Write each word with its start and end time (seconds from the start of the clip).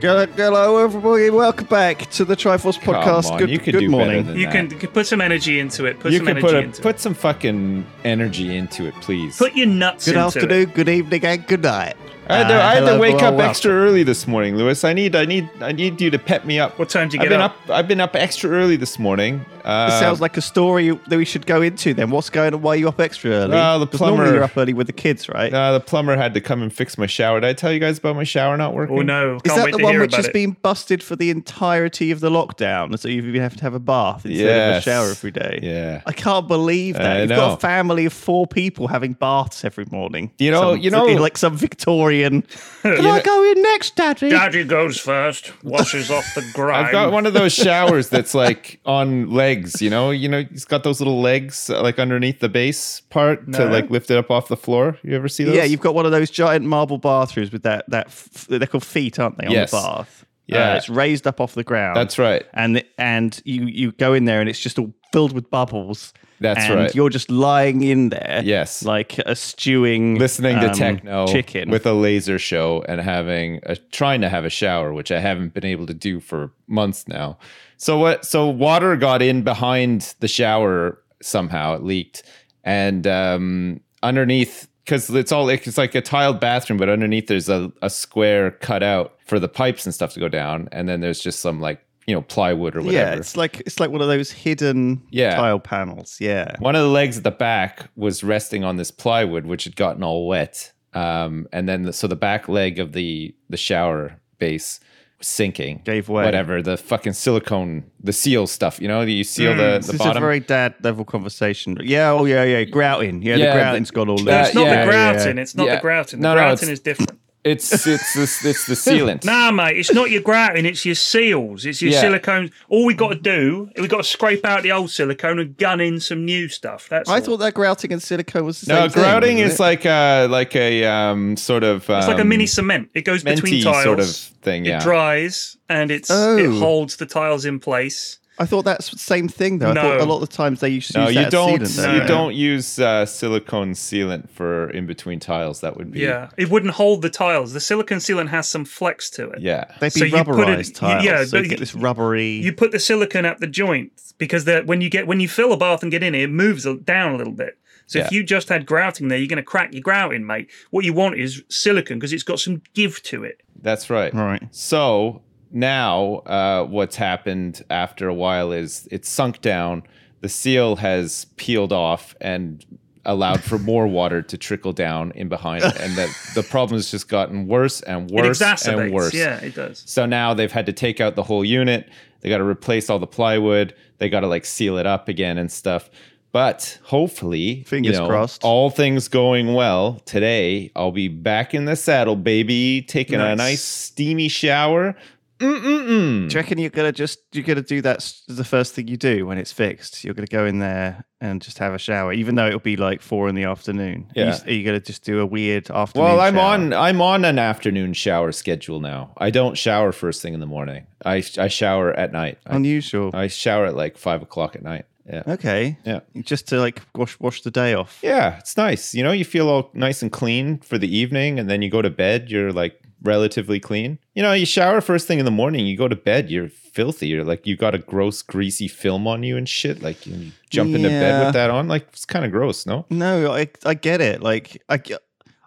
Hello, 0.00 0.78
everybody. 0.78 1.28
Welcome 1.28 1.66
back 1.66 2.08
to 2.12 2.24
the 2.24 2.34
Triforce 2.34 2.78
podcast. 2.78 3.32
on, 3.32 3.38
good 3.38 3.50
you 3.50 3.58
can 3.58 3.72
good 3.72 3.80
do 3.80 3.90
morning. 3.90 4.22
better 4.22 4.28
than 4.32 4.38
You 4.38 4.46
that. 4.46 4.80
can, 4.80 4.88
put 4.88 5.06
some 5.06 5.20
energy 5.20 5.60
into 5.60 5.84
it. 5.84 6.00
Put 6.00 6.12
you 6.12 6.18
some 6.18 6.26
can 6.28 6.38
energy 6.38 6.46
put 6.46 6.54
a, 6.54 6.58
into 6.60 6.82
put 6.82 6.94
it. 6.96 7.00
some 7.00 7.12
fucking 7.12 7.86
energy 8.04 8.56
into 8.56 8.86
it, 8.86 8.94
please. 9.02 9.36
Put 9.36 9.54
your 9.54 9.66
nuts 9.66 10.06
Good 10.06 10.16
into 10.16 10.24
afternoon, 10.26 10.70
good 10.70 10.88
evening, 10.88 11.24
and 11.26 11.46
good 11.46 11.62
night. 11.62 11.96
I 12.30 12.36
had 12.38 12.48
to, 12.48 12.54
Uh, 12.54 12.58
I 12.66 12.74
had 12.76 12.86
to 12.94 12.98
wake 12.98 13.16
hello, 13.16 13.28
up 13.28 13.34
welcome. 13.34 13.50
extra 13.50 13.72
early 13.72 14.02
this 14.02 14.26
morning, 14.26 14.56
Lewis. 14.56 14.84
I 14.84 14.92
need 14.92 15.14
I 15.16 15.24
need 15.24 15.48
I 15.60 15.72
need 15.72 16.00
you 16.00 16.10
to 16.10 16.18
pep 16.18 16.44
me 16.44 16.58
up. 16.58 16.78
What 16.78 16.88
time 16.88 17.08
did 17.08 17.14
you 17.14 17.20
I've 17.20 17.28
get 17.28 17.34
been 17.34 17.40
up? 17.40 17.56
I've 17.68 17.88
been 17.88 18.00
up 18.00 18.14
extra 18.16 18.50
early 18.50 18.76
this 18.76 18.98
morning. 18.98 19.44
Uh, 19.64 19.90
This 19.90 19.98
sounds 20.00 20.22
like 20.22 20.38
a 20.38 20.40
story 20.40 20.88
that 21.08 21.16
we 21.18 21.26
should 21.26 21.46
go 21.46 21.60
into. 21.60 21.92
Then, 21.92 22.08
what's 22.10 22.30
going 22.30 22.54
on? 22.54 22.62
Why 22.62 22.72
are 22.72 22.76
you 22.76 22.88
up 22.88 22.98
extra 22.98 23.30
early? 23.30 23.50
Well, 23.50 23.78
the 23.80 23.86
'Cause 23.86 24.00
normally 24.00 24.16
plumber- 24.20 24.34
you're 24.36 24.42
up 24.44 24.56
early 24.56 24.72
with 24.72 24.86
the 24.86 24.94
kids, 24.94 25.28
right? 25.28 25.52
uh, 25.52 25.72
the 25.72 25.80
plumber 25.80 26.16
had 26.16 26.32
to 26.32 26.40
come 26.40 26.62
and 26.62 26.72
fix 26.72 26.96
my 26.96 27.04
shower. 27.06 27.40
Did 27.40 27.48
I 27.48 27.52
tell 27.52 27.70
you 27.70 27.78
guys 27.78 27.98
about 27.98 28.16
my 28.16 28.24
shower 28.24 28.56
not 28.56 28.72
working? 28.72 28.98
Oh 28.98 29.02
no! 29.02 29.36
Is 29.36 29.42
Can't 29.42 29.56
that 29.58 29.64
wait 29.66 29.72
the 29.72 29.78
to 29.78 29.84
one 29.84 29.98
which 29.98 30.14
has 30.16 30.26
it. 30.28 30.32
been 30.32 30.56
busted 30.62 31.02
for 31.02 31.14
the 31.14 31.28
entirety 31.28 32.10
of 32.10 32.20
the 32.20 32.30
lockdown? 32.30 32.98
So 32.98 33.08
you 33.08 33.38
have 33.40 33.54
to 33.56 33.62
have 33.62 33.74
a 33.74 33.78
bath 33.78 34.24
instead 34.24 34.70
of 34.70 34.76
a 34.76 34.80
shower 34.80 35.10
every 35.10 35.30
day. 35.30 35.58
Yeah. 35.62 36.00
I 36.06 36.12
can't 36.12 36.48
believe 36.48 36.94
that. 36.96 37.16
I 37.16 37.20
You've 37.20 37.28
know. 37.30 37.36
got 37.36 37.52
a 37.58 37.60
family 37.60 38.06
of 38.06 38.14
four 38.14 38.46
people 38.46 38.88
having 38.88 39.12
baths 39.12 39.62
every 39.62 39.84
morning. 39.90 40.30
You 40.38 40.52
know- 40.52 40.72
Some- 40.72 40.78
you 40.80 40.90
know- 40.90 41.04
like 41.04 41.36
some 41.36 41.54
Victorian. 41.56 42.19
Can 42.82 42.92
You 43.02 43.08
I 43.10 43.16
know- 43.18 43.22
go 43.22 43.50
in 43.52 43.62
next, 43.62 43.96
Daddy? 43.96 44.30
Daddy 44.30 44.64
goes 44.64 44.98
first, 44.98 45.52
washes 45.64 46.10
off 46.10 46.24
the 46.34 46.48
grime. 46.54 46.86
I've 46.86 46.92
got 46.92 47.12
one 47.12 47.26
of 47.26 47.32
those 47.34 47.52
showers 47.52 48.08
that's 48.08 48.34
like 48.44 48.80
on 48.86 49.30
legs, 49.30 49.80
you 49.82 49.90
know. 49.90 50.10
You 50.10 50.28
know, 50.28 50.44
he's 50.44 50.64
got 50.64 50.82
those 50.84 51.00
little 51.00 51.20
legs 51.20 51.68
uh, 51.70 51.82
like 51.82 51.98
underneath 51.98 52.40
the 52.40 52.48
base 52.48 53.00
part 53.10 53.52
to 53.52 53.64
like 53.66 53.90
lift 53.90 54.10
it 54.10 54.16
up 54.18 54.30
off 54.30 54.48
the 54.48 54.56
floor. 54.56 54.98
You 55.02 55.14
ever 55.16 55.28
see 55.28 55.44
those? 55.44 55.54
Yeah, 55.56 55.64
you've 55.64 55.80
got 55.80 55.94
one 55.94 56.06
of 56.06 56.12
those 56.12 56.30
giant 56.30 56.64
marble 56.64 56.98
bathrooms 56.98 57.52
with 57.52 57.62
that 57.64 57.84
that 57.88 58.06
f- 58.08 58.46
they're 58.48 58.66
called 58.66 58.84
feet, 58.84 59.18
aren't 59.18 59.38
they? 59.38 59.46
On 59.46 59.52
Yes. 59.52 59.70
the 59.70 59.76
bath. 59.78 60.24
Yeah. 60.50 60.72
Uh, 60.72 60.76
it's 60.76 60.88
raised 60.88 61.26
up 61.26 61.40
off 61.40 61.54
the 61.54 61.64
ground. 61.64 61.96
That's 61.96 62.18
right. 62.18 62.44
And 62.52 62.84
and 62.98 63.40
you 63.44 63.66
you 63.66 63.92
go 63.92 64.12
in 64.14 64.24
there 64.24 64.40
and 64.40 64.48
it's 64.48 64.60
just 64.60 64.78
all 64.78 64.92
filled 65.12 65.32
with 65.32 65.50
bubbles. 65.50 66.12
That's 66.40 66.60
and 66.64 66.74
right. 66.74 66.94
You're 66.94 67.10
just 67.10 67.30
lying 67.30 67.82
in 67.82 68.08
there. 68.08 68.40
Yes. 68.42 68.82
like 68.82 69.18
a 69.18 69.36
stewing, 69.36 70.18
listening 70.18 70.58
to 70.60 70.68
um, 70.68 70.74
techno 70.74 71.26
chicken 71.26 71.70
with 71.70 71.86
a 71.86 71.92
laser 71.92 72.38
show 72.38 72.82
and 72.88 73.00
having 73.00 73.60
a 73.64 73.76
trying 73.76 74.20
to 74.22 74.28
have 74.28 74.44
a 74.44 74.50
shower 74.50 74.92
which 74.92 75.10
i 75.12 75.20
haven't 75.20 75.54
been 75.54 75.64
able 75.64 75.86
to 75.86 75.94
do 75.94 76.20
for 76.20 76.52
months 76.66 77.06
now 77.08 77.38
so 77.76 77.98
what 77.98 78.24
so 78.24 78.48
water 78.48 78.96
got 78.96 79.22
in 79.22 79.42
behind 79.42 80.14
the 80.20 80.28
shower 80.28 80.98
somehow 81.22 81.74
it 81.74 81.82
leaked 81.82 82.22
and 82.64 83.06
um 83.06 83.80
underneath 84.02 84.68
because 84.90 85.08
it's 85.10 85.30
all 85.30 85.48
it's 85.48 85.78
like 85.78 85.94
a 85.94 86.00
tiled 86.00 86.40
bathroom 86.40 86.76
but 86.76 86.88
underneath 86.88 87.28
there's 87.28 87.48
a, 87.48 87.72
a 87.80 87.88
square 87.88 88.50
cut 88.50 88.82
out 88.82 89.14
for 89.24 89.38
the 89.38 89.48
pipes 89.48 89.86
and 89.86 89.94
stuff 89.94 90.12
to 90.14 90.18
go 90.20 90.28
down 90.28 90.68
and 90.72 90.88
then 90.88 91.00
there's 91.00 91.20
just 91.20 91.38
some 91.38 91.60
like 91.60 91.80
you 92.08 92.14
know 92.14 92.22
plywood 92.22 92.74
or 92.74 92.82
whatever 92.82 93.10
Yeah, 93.12 93.14
it's 93.16 93.36
like 93.36 93.60
it's 93.60 93.78
like 93.78 93.90
one 93.90 94.00
of 94.00 94.08
those 94.08 94.32
hidden 94.32 95.00
Yeah. 95.10 95.36
tile 95.36 95.60
panels. 95.60 96.16
Yeah. 96.20 96.56
one 96.58 96.74
of 96.74 96.82
the 96.82 96.88
legs 96.88 97.18
at 97.18 97.22
the 97.22 97.30
back 97.30 97.88
was 97.94 98.24
resting 98.24 98.64
on 98.64 98.76
this 98.76 98.90
plywood, 98.90 99.46
which 99.46 99.62
had 99.64 99.76
gotten 99.76 100.02
all 100.02 100.26
wet. 100.26 100.72
Um, 100.92 101.46
and 101.52 101.68
then 101.68 101.82
the, 101.82 101.92
so 101.92 102.08
the 102.08 102.16
back 102.16 102.48
leg 102.48 102.80
of 102.80 102.92
the 102.92 103.32
the 103.48 103.56
shower 103.56 104.16
base 104.40 104.80
sinking, 105.22 105.82
Gave 105.84 106.08
way. 106.08 106.24
Whatever 106.24 106.62
the 106.62 106.76
fucking 106.76 107.12
silicone, 107.12 107.84
the 108.02 108.12
seal 108.12 108.46
stuff, 108.46 108.80
you 108.80 108.88
know, 108.88 109.02
you 109.02 109.24
seal 109.24 109.54
the 109.56 109.78
This 109.78 109.86
the 109.88 109.92
is 109.94 109.98
bottom. 109.98 110.16
a 110.16 110.20
very 110.20 110.40
dad 110.40 110.74
level 110.82 111.04
conversation. 111.04 111.76
Yeah, 111.82 112.10
oh 112.12 112.24
yeah, 112.24 112.44
yeah, 112.44 112.64
grouting. 112.64 113.22
Yeah, 113.22 113.36
Yeah, 113.36 113.54
the 113.56 113.62
grouting's 113.64 113.88
the- 113.88 113.94
got 113.94 114.08
all 114.08 114.20
uh. 114.28 114.46
It's 114.46 114.54
not 114.54 114.64
yeah, 114.66 114.84
the 114.86 114.92
yeah, 114.92 115.12
grouting. 115.14 115.38
It's 115.38 115.54
not 115.54 115.66
Yeah. 115.66 115.74
the 115.76 115.80
grouting. 115.82 116.20
The 116.20 116.22
No, 116.28 116.34
no, 116.34 116.40
grouting 116.40 116.54
it's- 116.68 116.70
is 116.70 116.80
different. 116.80 117.18
It's 117.42 117.72
it's 117.86 118.14
this 118.14 118.44
it's 118.44 118.66
the 118.66 118.74
sealant. 118.90 119.24
Nah, 119.24 119.50
mate, 119.50 119.76
it's 119.78 119.92
not 119.92 120.10
your 120.10 120.20
grouting. 120.22 120.66
It's 120.66 120.84
your 120.84 120.94
seals. 120.94 121.64
It's 121.64 121.80
your 121.80 121.92
Yeah. 121.92 122.00
silicone. 122.02 122.50
All 122.68 122.84
we 122.84 122.94
got 122.94 123.08
to 123.08 123.14
do, 123.14 123.70
we 123.80 123.88
got 123.88 123.98
to 123.98 124.04
scrape 124.04 124.44
out 124.44 124.62
the 124.62 124.72
old 124.72 124.90
silicone 124.90 125.38
and 125.38 125.56
gun 125.56 125.80
in 125.80 126.00
some 126.00 126.24
new 126.24 126.48
stuff. 126.48 126.86
That's 126.90 127.08
I 127.08 127.14
all. 127.14 127.20
thought 127.20 127.36
that 127.38 127.54
grouting 127.54 127.92
and 127.92 128.02
silicone 128.02 128.44
was 128.44 128.60
the 128.60 128.72
No, 128.74 128.80
same 128.82 128.90
thing, 128.90 129.02
grouting 129.02 129.36
wasn't 129.38 129.52
is 129.52 129.60
it? 129.60 129.62
like 129.62 129.84
a 129.86 130.26
like 130.28 130.54
a 130.54 130.84
um 130.84 131.36
sort 131.36 131.64
of 131.64 131.88
um, 131.90 131.98
It's 131.98 132.08
like 132.08 132.20
a 132.20 132.24
mini 132.24 132.46
cement. 132.46 132.90
It 132.94 133.02
goes 133.02 133.24
between 133.24 133.54
minty 133.54 133.62
tiles. 133.64 133.84
sort 133.84 134.00
of 134.00 134.10
thing. 134.42 134.66
Yeah, 134.66 134.76
It 134.78 134.82
dries 134.82 135.56
and 135.68 135.90
it's 135.90 136.10
Oh. 136.10 136.36
it 136.36 136.50
holds 136.58 136.96
the 136.96 137.06
tiles 137.06 137.44
in 137.46 137.58
place. 137.58 138.18
I 138.40 138.46
thought 138.46 138.64
that's 138.64 138.90
the 138.90 138.98
same 138.98 139.28
thing 139.28 139.58
though. 139.58 139.70
I 139.70 139.74
thought 139.74 140.00
a 140.00 140.04
lot 140.04 140.22
of 140.22 140.28
the 140.28 140.34
times 140.34 140.60
they 140.60 140.70
used 140.70 140.92
to 140.92 140.98
No, 140.98 141.04
use 141.08 141.14
you 141.16 141.22
that 141.24 141.30
don't. 141.30 141.60
sealant, 141.60 141.76
don't 141.84 141.94
you 141.94 142.00
they? 142.00 142.06
don't 142.06 142.34
use 142.34 142.78
uh, 142.80 143.04
silicone 143.06 143.72
sealant 143.74 144.30
for 144.30 144.70
in 144.70 144.86
between 144.86 145.20
tiles. 145.20 145.60
That 145.60 145.76
would 145.76 145.92
be 145.92 146.00
Yeah, 146.00 146.30
it 146.38 146.50
wouldn't 146.50 146.72
hold 146.72 147.02
the 147.02 147.10
tiles. 147.10 147.52
The 147.52 147.60
silicone 147.60 147.98
sealant 147.98 148.28
has 148.30 148.48
some 148.48 148.64
flex 148.64 149.10
to 149.10 149.30
it. 149.30 149.40
yeah. 149.40 149.64
They'd 149.80 149.92
So 149.92 150.00
be 150.00 150.10
you 150.10 150.24
put 150.24 150.28
it- 150.28 150.32
rubberized 150.58 150.74
tiles. 150.74 151.04
yeah, 151.04 151.24
so 151.24 151.36
you 151.38 151.48
get 151.48 151.58
this 151.60 151.74
rubbery. 151.74 152.30
You 152.30 152.52
put 152.52 152.72
the 152.72 152.80
silicone 152.80 153.26
up 153.26 153.38
the 153.38 153.46
joint 153.46 153.92
because 154.18 154.46
the, 154.46 154.62
when 154.64 154.80
you 154.80 154.88
get 154.90 155.06
when 155.06 155.20
you 155.20 155.28
fill 155.28 155.52
a 155.52 155.56
bath 155.56 155.82
and 155.82 155.90
get 155.92 156.02
in 156.02 156.14
it, 156.14 156.22
it 156.22 156.30
moves 156.30 156.66
down 156.84 157.12
a 157.14 157.16
little 157.16 157.32
bit. 157.34 157.58
So 157.86 157.98
if 157.98 158.12
you 158.12 158.22
just 158.22 158.48
had 158.48 158.66
grouting 158.66 159.08
there, 159.08 159.18
you're 159.18 159.26
going 159.26 159.36
to 159.38 159.42
crack 159.42 159.72
your 159.74 159.82
grouting, 159.82 160.24
mate. 160.24 160.48
What 160.70 160.84
you 160.84 160.92
want 160.92 161.18
is 161.18 161.42
silicone 161.48 161.98
because 161.98 162.12
it's 162.12 162.22
got 162.22 162.38
some 162.38 162.62
give 162.72 163.02
to 163.02 163.24
it. 163.24 163.42
That's 163.60 163.90
right. 163.90 164.14
right. 164.14 164.42
So 164.52 165.22
now, 165.50 166.16
uh, 166.26 166.64
what's 166.64 166.96
happened 166.96 167.62
after 167.70 168.08
a 168.08 168.14
while 168.14 168.52
is 168.52 168.88
it's 168.90 169.08
sunk 169.08 169.40
down. 169.40 169.82
The 170.20 170.28
seal 170.28 170.76
has 170.76 171.26
peeled 171.36 171.72
off 171.72 172.14
and 172.20 172.64
allowed 173.06 173.42
for 173.42 173.58
more 173.58 173.86
water 173.86 174.20
to 174.20 174.36
trickle 174.36 174.72
down 174.72 175.10
in 175.12 175.28
behind 175.28 175.64
it, 175.64 175.74
and 175.80 175.96
that 175.96 176.14
the 176.34 176.42
problem 176.42 176.76
has 176.78 176.90
just 176.90 177.08
gotten 177.08 177.46
worse 177.48 177.80
and 177.82 178.10
worse 178.10 178.38
exacerbates. 178.40 178.82
and 178.84 178.92
worse. 178.92 179.14
Yeah, 179.14 179.38
it 179.40 179.54
does. 179.54 179.82
So 179.86 180.04
now 180.06 180.34
they've 180.34 180.52
had 180.52 180.66
to 180.66 180.72
take 180.72 181.00
out 181.00 181.16
the 181.16 181.22
whole 181.22 181.44
unit. 181.44 181.88
They 182.20 182.28
got 182.28 182.38
to 182.38 182.44
replace 182.44 182.90
all 182.90 182.98
the 182.98 183.06
plywood. 183.06 183.74
They 183.98 184.08
got 184.10 184.20
to 184.20 184.26
like 184.26 184.44
seal 184.44 184.76
it 184.76 184.86
up 184.86 185.08
again 185.08 185.38
and 185.38 185.50
stuff. 185.50 185.88
But 186.32 186.78
hopefully, 186.84 187.64
Fingers 187.64 187.94
you 187.94 187.98
know, 188.02 188.06
crossed. 188.08 188.44
all 188.44 188.70
things 188.70 189.08
going 189.08 189.54
well 189.54 190.00
today, 190.04 190.70
I'll 190.76 190.92
be 190.92 191.08
back 191.08 191.54
in 191.54 191.64
the 191.64 191.74
saddle, 191.74 192.14
baby, 192.14 192.82
taking 192.82 193.16
a 193.16 193.34
Nice. 193.34 193.38
nice 193.38 193.62
steamy 193.62 194.28
shower. 194.28 194.94
Mm-mm-mm. 195.40 196.28
Do 196.28 196.34
you 196.34 196.40
reckon 196.40 196.58
you're 196.58 196.70
gonna 196.70 196.92
just 196.92 197.18
you're 197.32 197.44
gonna 197.44 197.62
do 197.62 197.80
that 197.82 198.12
the 198.28 198.44
first 198.44 198.74
thing 198.74 198.88
you 198.88 198.96
do 198.96 199.26
when 199.26 199.38
it's 199.38 199.52
fixed? 199.52 200.04
You're 200.04 200.14
gonna 200.14 200.26
go 200.26 200.44
in 200.46 200.58
there 200.58 201.04
and 201.20 201.40
just 201.40 201.58
have 201.58 201.74
a 201.74 201.78
shower, 201.78 202.12
even 202.12 202.34
though 202.34 202.46
it'll 202.46 202.60
be 202.60 202.76
like 202.76 203.00
four 203.02 203.28
in 203.28 203.34
the 203.34 203.44
afternoon. 203.44 204.06
Are 204.16 204.20
you 204.20 204.26
Yeah. 204.26 204.38
Are 204.46 204.50
you, 204.52 204.64
gonna 204.64 204.80
just 204.80 205.04
do 205.04 205.20
a 205.20 205.26
weird 205.26 205.70
afternoon? 205.70 206.08
Well, 206.08 206.20
I'm 206.20 206.34
shower? 206.34 206.54
on 206.54 206.72
I'm 206.72 207.00
on 207.00 207.24
an 207.24 207.38
afternoon 207.38 207.94
shower 207.94 208.32
schedule 208.32 208.80
now. 208.80 209.12
I 209.16 209.30
don't 209.30 209.56
shower 209.56 209.92
first 209.92 210.22
thing 210.22 210.34
in 210.34 210.40
the 210.40 210.46
morning. 210.46 210.86
I 211.04 211.24
I 211.38 211.48
shower 211.48 211.92
at 211.92 212.12
night. 212.12 212.38
I, 212.46 212.56
unusual. 212.56 213.10
I 213.14 213.28
shower 213.28 213.66
at 213.66 213.74
like 213.74 213.96
five 213.96 214.22
o'clock 214.22 214.54
at 214.56 214.62
night. 214.62 214.84
Yeah. 215.10 215.22
okay. 215.26 215.76
Yeah. 215.84 216.00
Just 216.20 216.46
to 216.48 216.60
like 216.60 216.82
wash 216.94 217.18
wash 217.18 217.42
the 217.42 217.50
day 217.50 217.74
off. 217.74 217.98
Yeah, 218.02 218.38
it's 218.38 218.56
nice. 218.56 218.94
You 218.94 219.02
know, 219.02 219.10
you 219.10 219.24
feel 219.24 219.48
all 219.48 219.70
nice 219.74 220.02
and 220.02 220.12
clean 220.12 220.58
for 220.58 220.78
the 220.78 220.94
evening, 220.94 221.38
and 221.40 221.50
then 221.50 221.62
you 221.62 221.70
go 221.70 221.82
to 221.82 221.90
bed. 221.90 222.30
You're 222.30 222.52
like 222.52 222.80
relatively 223.02 223.60
clean. 223.60 223.98
You 224.14 224.22
know, 224.22 224.32
you 224.32 224.46
shower 224.46 224.80
first 224.80 225.06
thing 225.06 225.18
in 225.18 225.24
the 225.24 225.30
morning, 225.30 225.66
you 225.66 225.76
go 225.76 225.88
to 225.88 225.96
bed, 225.96 226.30
you're 226.30 226.48
filthy. 226.48 227.08
You're 227.08 227.24
like 227.24 227.46
you 227.46 227.56
got 227.56 227.74
a 227.74 227.78
gross, 227.78 228.22
greasy 228.22 228.68
film 228.68 229.06
on 229.06 229.22
you 229.22 229.36
and 229.36 229.48
shit. 229.48 229.82
Like 229.82 230.06
you 230.06 230.32
jump 230.50 230.74
into 230.74 230.88
bed 230.88 231.24
with 231.24 231.34
that 231.34 231.50
on. 231.50 231.68
Like 231.68 231.88
it's 231.88 232.04
kind 232.04 232.24
of 232.24 232.30
gross, 232.30 232.66
no? 232.66 232.86
No, 232.90 233.32
I 233.32 233.48
I 233.64 233.74
get 233.74 234.00
it. 234.00 234.22
Like 234.22 234.62
I 234.68 234.80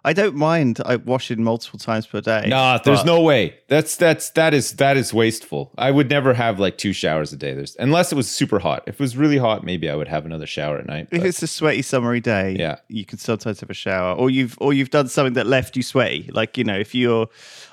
I 0.06 0.12
don't 0.12 0.36
mind 0.36 0.80
I 0.84 0.96
washing 0.96 1.42
multiple 1.42 1.78
times 1.78 2.06
per 2.06 2.20
day. 2.20 2.44
Nah, 2.46 2.78
there's 2.78 3.00
but- 3.00 3.06
no 3.06 3.20
way. 3.22 3.56
That's 3.68 3.96
that's 3.96 4.30
that 4.30 4.52
is 4.54 4.72
that 4.72 4.96
is 4.96 5.14
wasteful. 5.14 5.72
I 5.78 5.90
would 5.90 6.10
never 6.10 6.34
have 6.34 6.60
like 6.60 6.76
two 6.78 6.92
showers 6.92 7.32
a 7.32 7.36
day. 7.36 7.54
There's 7.54 7.74
unless 7.76 8.12
it 8.12 8.16
was 8.16 8.30
super 8.30 8.58
hot. 8.58 8.84
If 8.86 8.94
it 8.96 9.00
was 9.00 9.16
really 9.16 9.38
hot, 9.38 9.64
maybe 9.64 9.88
I 9.88 9.94
would 9.94 10.08
have 10.08 10.26
another 10.26 10.46
shower 10.46 10.78
at 10.78 10.86
night. 10.86 11.08
If 11.10 11.20
but- 11.20 11.26
it's 11.28 11.42
a 11.42 11.46
sweaty 11.46 11.82
summery 11.82 12.20
day, 12.20 12.56
Yeah. 12.58 12.76
you 12.88 13.04
can 13.04 13.18
sometimes 13.18 13.60
have 13.60 13.70
a 13.70 13.74
shower, 13.74 14.14
or 14.14 14.28
you've 14.30 14.56
or 14.60 14.72
you've 14.74 14.90
done 14.90 15.08
something 15.08 15.32
that 15.34 15.46
left 15.46 15.76
you 15.76 15.82
sweaty. 15.82 16.28
Like 16.32 16.58
you 16.58 16.64
know, 16.64 16.76
if 16.78 16.94
you're, 16.94 17.28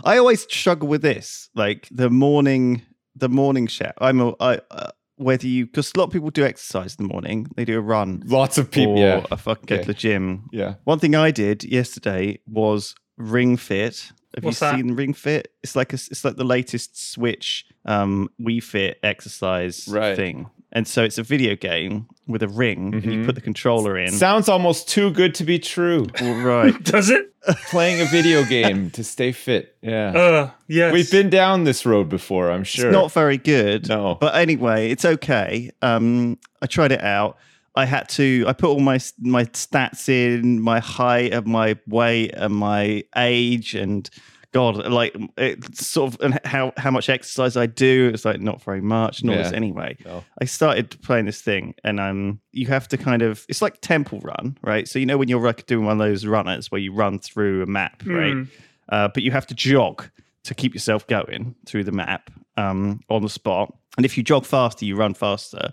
I 0.05 0.17
always 0.17 0.43
struggle 0.43 0.87
with 0.87 1.01
this, 1.01 1.49
like 1.55 1.87
the 1.91 2.09
morning, 2.09 2.81
the 3.15 3.29
morning 3.29 3.67
shower. 3.67 3.93
I'm 3.99 4.21
a, 4.21 4.33
I, 4.39 4.59
uh, 4.71 4.91
whether 5.21 5.47
you 5.47 5.65
because 5.65 5.91
a 5.95 5.99
lot 5.99 6.05
of 6.05 6.11
people 6.11 6.29
do 6.29 6.43
exercise 6.45 6.95
in 6.97 7.07
the 7.07 7.13
morning, 7.13 7.47
they 7.55 7.65
do 7.65 7.77
a 7.77 7.81
run, 7.81 8.23
Lots 8.25 8.57
of 8.57 8.69
people. 8.71 8.93
or 8.93 8.97
Yeah, 8.97 9.25
a 9.31 9.37
fucking 9.37 9.65
go 9.67 9.75
Okay. 9.75 9.83
to 9.83 9.87
the 9.87 9.93
gym. 9.93 10.49
yeah. 10.51 10.75
One 10.83 10.99
thing 10.99 11.15
I 11.15 11.31
did 11.31 11.63
yesterday 11.63 12.39
was 12.47 12.95
Ring 13.17 13.57
Fit. 13.57 14.11
Have 14.35 14.43
What's 14.45 14.61
you 14.61 14.67
that? 14.67 14.75
seen 14.77 14.93
Ring 14.95 15.13
Fit? 15.13 15.53
It's 15.63 15.75
like 15.75 15.91
a, 15.93 15.95
it's 15.95 16.23
like 16.25 16.37
the 16.37 16.43
latest 16.45 17.11
Switch 17.11 17.65
um 17.85 18.29
Wii 18.39 18.63
Fit 18.63 18.97
exercise 19.03 19.87
Right. 19.87 20.15
thing. 20.15 20.49
And 20.73 20.87
so 20.87 21.03
it's 21.03 21.17
a 21.17 21.23
video 21.23 21.55
game 21.55 22.07
with 22.27 22.41
a 22.41 22.47
ring, 22.47 22.93
and 22.93 23.03
you 23.13 23.25
put 23.25 23.35
the 23.35 23.41
controller 23.41 23.97
in. 23.97 24.11
Sounds 24.11 24.47
almost 24.47 24.87
too 24.87 25.11
good 25.11 25.35
to 25.35 25.43
be 25.43 25.59
true. 25.59 26.07
Right. 26.21 26.81
Does 26.83 27.09
it? 27.09 27.27
Playing 27.69 28.01
a 28.01 28.05
video 28.05 28.45
game 28.45 28.91
to 28.91 29.03
stay 29.03 29.31
fit. 29.31 29.75
Yeah. 29.81 30.11
Uh, 30.11 30.51
yes. 30.67 30.93
We've 30.93 31.11
been 31.11 31.29
down 31.29 31.65
this 31.65 31.85
road 31.85 32.07
before, 32.07 32.51
I'm 32.51 32.63
sure. 32.63 32.87
It's 32.87 32.93
not 32.93 33.11
very 33.11 33.37
good. 33.37 33.89
No. 33.89 34.15
But 34.15 34.35
anyway, 34.35 34.91
it's 34.91 35.03
okay. 35.03 35.71
Um, 35.81 36.37
I 36.61 36.67
tried 36.67 36.91
it 36.91 37.03
out. 37.03 37.37
I 37.75 37.85
had 37.85 38.07
to. 38.09 38.45
I 38.47 38.53
put 38.53 38.69
all 38.69 38.79
my 38.79 38.99
my 39.19 39.45
stats 39.45 40.07
in, 40.07 40.61
my 40.61 40.79
height 40.79 41.33
and 41.33 41.47
my 41.47 41.77
weight 41.87 42.33
and 42.35 42.53
my 42.53 43.03
age 43.15 43.75
and 43.75 44.09
God, 44.53 44.85
like 44.91 45.15
it's 45.37 45.87
sort 45.87 46.13
of 46.13 46.21
and 46.21 46.39
how 46.45 46.73
how 46.77 46.91
much 46.91 47.09
exercise 47.09 47.55
I 47.55 47.67
do. 47.67 48.11
It's 48.13 48.25
like 48.25 48.41
not 48.41 48.61
very 48.61 48.81
much. 48.81 49.23
Not 49.23 49.37
Yeah. 49.37 49.51
anyway. 49.53 49.95
No. 50.05 50.23
I 50.41 50.45
started 50.45 51.01
playing 51.01 51.25
this 51.25 51.41
thing, 51.41 51.73
and 51.85 51.99
um, 51.99 52.41
you 52.51 52.67
have 52.67 52.87
to 52.89 52.97
kind 52.97 53.21
of. 53.21 53.45
It's 53.47 53.61
like 53.61 53.79
Temple 53.81 54.19
Run, 54.21 54.57
right? 54.61 54.87
So 54.87 54.99
you 54.99 55.05
know 55.05 55.17
when 55.17 55.29
you're 55.29 55.41
like 55.41 55.65
doing 55.67 55.85
one 55.85 56.01
of 56.01 56.05
those 56.05 56.25
runners 56.25 56.69
where 56.69 56.81
you 56.81 56.91
run 56.93 57.19
through 57.19 57.63
a 57.63 57.65
map, 57.65 58.03
right? 58.05 58.33
Mm. 58.33 58.47
uh, 58.89 59.07
but 59.13 59.23
you 59.23 59.31
have 59.31 59.47
to 59.47 59.53
jog 59.55 60.09
to 60.43 60.53
keep 60.53 60.73
yourself 60.73 61.07
going 61.07 61.55
through 61.65 61.83
the 61.85 61.91
map 61.93 62.29
um, 62.57 62.99
on 63.09 63.21
the 63.21 63.29
spot. 63.29 63.73
And 63.95 64.05
if 64.05 64.17
you 64.17 64.23
jog 64.23 64.45
faster, 64.45 64.85
you 64.85 64.95
run 64.95 65.13
faster. 65.13 65.71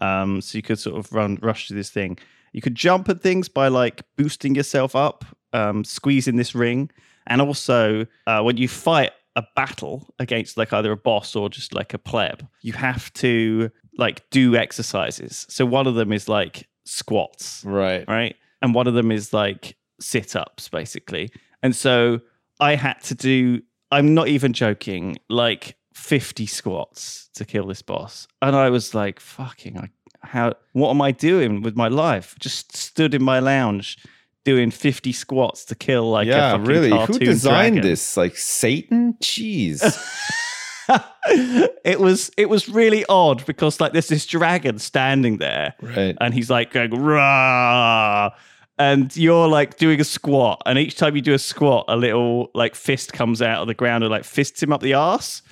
Um, 0.00 0.40
so 0.40 0.58
you 0.58 0.62
could 0.62 0.78
sort 0.78 0.96
of 0.96 1.12
run 1.12 1.38
rush 1.42 1.68
to 1.68 1.74
this 1.74 1.90
thing. 1.90 2.18
You 2.52 2.60
could 2.60 2.74
jump 2.74 3.08
at 3.08 3.20
things 3.20 3.48
by 3.48 3.68
like 3.68 4.02
boosting 4.16 4.54
yourself 4.54 4.94
up, 4.94 5.24
um, 5.52 5.84
squeezing 5.84 6.36
this 6.36 6.54
ring, 6.54 6.90
and 7.26 7.40
also 7.40 8.06
uh, 8.26 8.42
when 8.42 8.56
you 8.56 8.68
fight 8.68 9.12
a 9.36 9.42
battle 9.56 10.12
against 10.18 10.56
like 10.56 10.72
either 10.72 10.92
a 10.92 10.96
boss 10.96 11.34
or 11.34 11.48
just 11.48 11.72
like 11.74 11.94
a 11.94 11.98
pleb, 11.98 12.46
you 12.60 12.72
have 12.74 13.12
to 13.14 13.70
like 13.96 14.28
do 14.30 14.56
exercises. 14.56 15.46
So 15.48 15.64
one 15.64 15.86
of 15.86 15.94
them 15.94 16.12
is 16.12 16.28
like 16.28 16.68
squats, 16.84 17.62
Right. 17.64 18.04
right? 18.08 18.36
And 18.60 18.74
one 18.74 18.86
of 18.86 18.94
them 18.94 19.10
is 19.10 19.32
like 19.32 19.76
sit 20.00 20.36
ups, 20.36 20.68
basically. 20.68 21.30
And 21.62 21.74
so 21.74 22.20
I 22.60 22.74
had 22.74 23.00
to 23.04 23.14
do, 23.14 23.62
I'm 23.90 24.14
not 24.14 24.28
even 24.28 24.52
joking, 24.52 25.16
like 25.28 25.76
50 25.94 26.46
squats 26.46 27.28
to 27.34 27.44
kill 27.44 27.66
this 27.66 27.82
boss. 27.82 28.28
And 28.40 28.54
I 28.54 28.68
was 28.70 28.94
like, 28.94 29.18
fucking, 29.20 29.78
I, 29.78 29.88
how, 30.22 30.54
what 30.72 30.90
am 30.90 31.00
I 31.00 31.10
doing 31.12 31.62
with 31.62 31.76
my 31.76 31.88
life? 31.88 32.34
Just 32.38 32.76
stood 32.76 33.14
in 33.14 33.22
my 33.22 33.38
lounge 33.38 33.96
doing 34.44 34.70
50 34.70 35.12
squats 35.12 35.64
to 35.66 35.74
kill 35.74 36.10
like 36.10 36.26
a 36.26 36.30
yeah, 36.30 36.52
fucking 36.52 36.66
really. 36.66 36.90
Who 36.90 37.18
designed 37.18 37.76
dragon. 37.76 37.90
this? 37.90 38.16
Like 38.16 38.36
Satan? 38.36 39.14
Jeez. 39.20 39.80
it 41.26 42.00
was 42.00 42.30
it 42.36 42.48
was 42.48 42.68
really 42.68 43.04
odd 43.08 43.44
because 43.46 43.80
like 43.80 43.92
there's 43.92 44.08
this 44.08 44.26
dragon 44.26 44.78
standing 44.78 45.38
there 45.38 45.74
right. 45.80 46.16
and 46.20 46.34
he's 46.34 46.50
like 46.50 46.72
going 46.72 46.90
rah 46.90 48.30
and 48.78 49.16
you're 49.16 49.46
like 49.46 49.76
doing 49.76 50.00
a 50.00 50.04
squat 50.04 50.60
and 50.66 50.78
each 50.78 50.96
time 50.96 51.14
you 51.14 51.22
do 51.22 51.34
a 51.34 51.38
squat 51.38 51.84
a 51.88 51.96
little 51.96 52.50
like 52.54 52.74
fist 52.74 53.12
comes 53.12 53.40
out 53.40 53.60
of 53.60 53.68
the 53.68 53.74
ground 53.74 54.02
and 54.02 54.10
like 54.10 54.24
fists 54.24 54.62
him 54.62 54.72
up 54.72 54.80
the 54.80 54.94
arse 54.94 55.42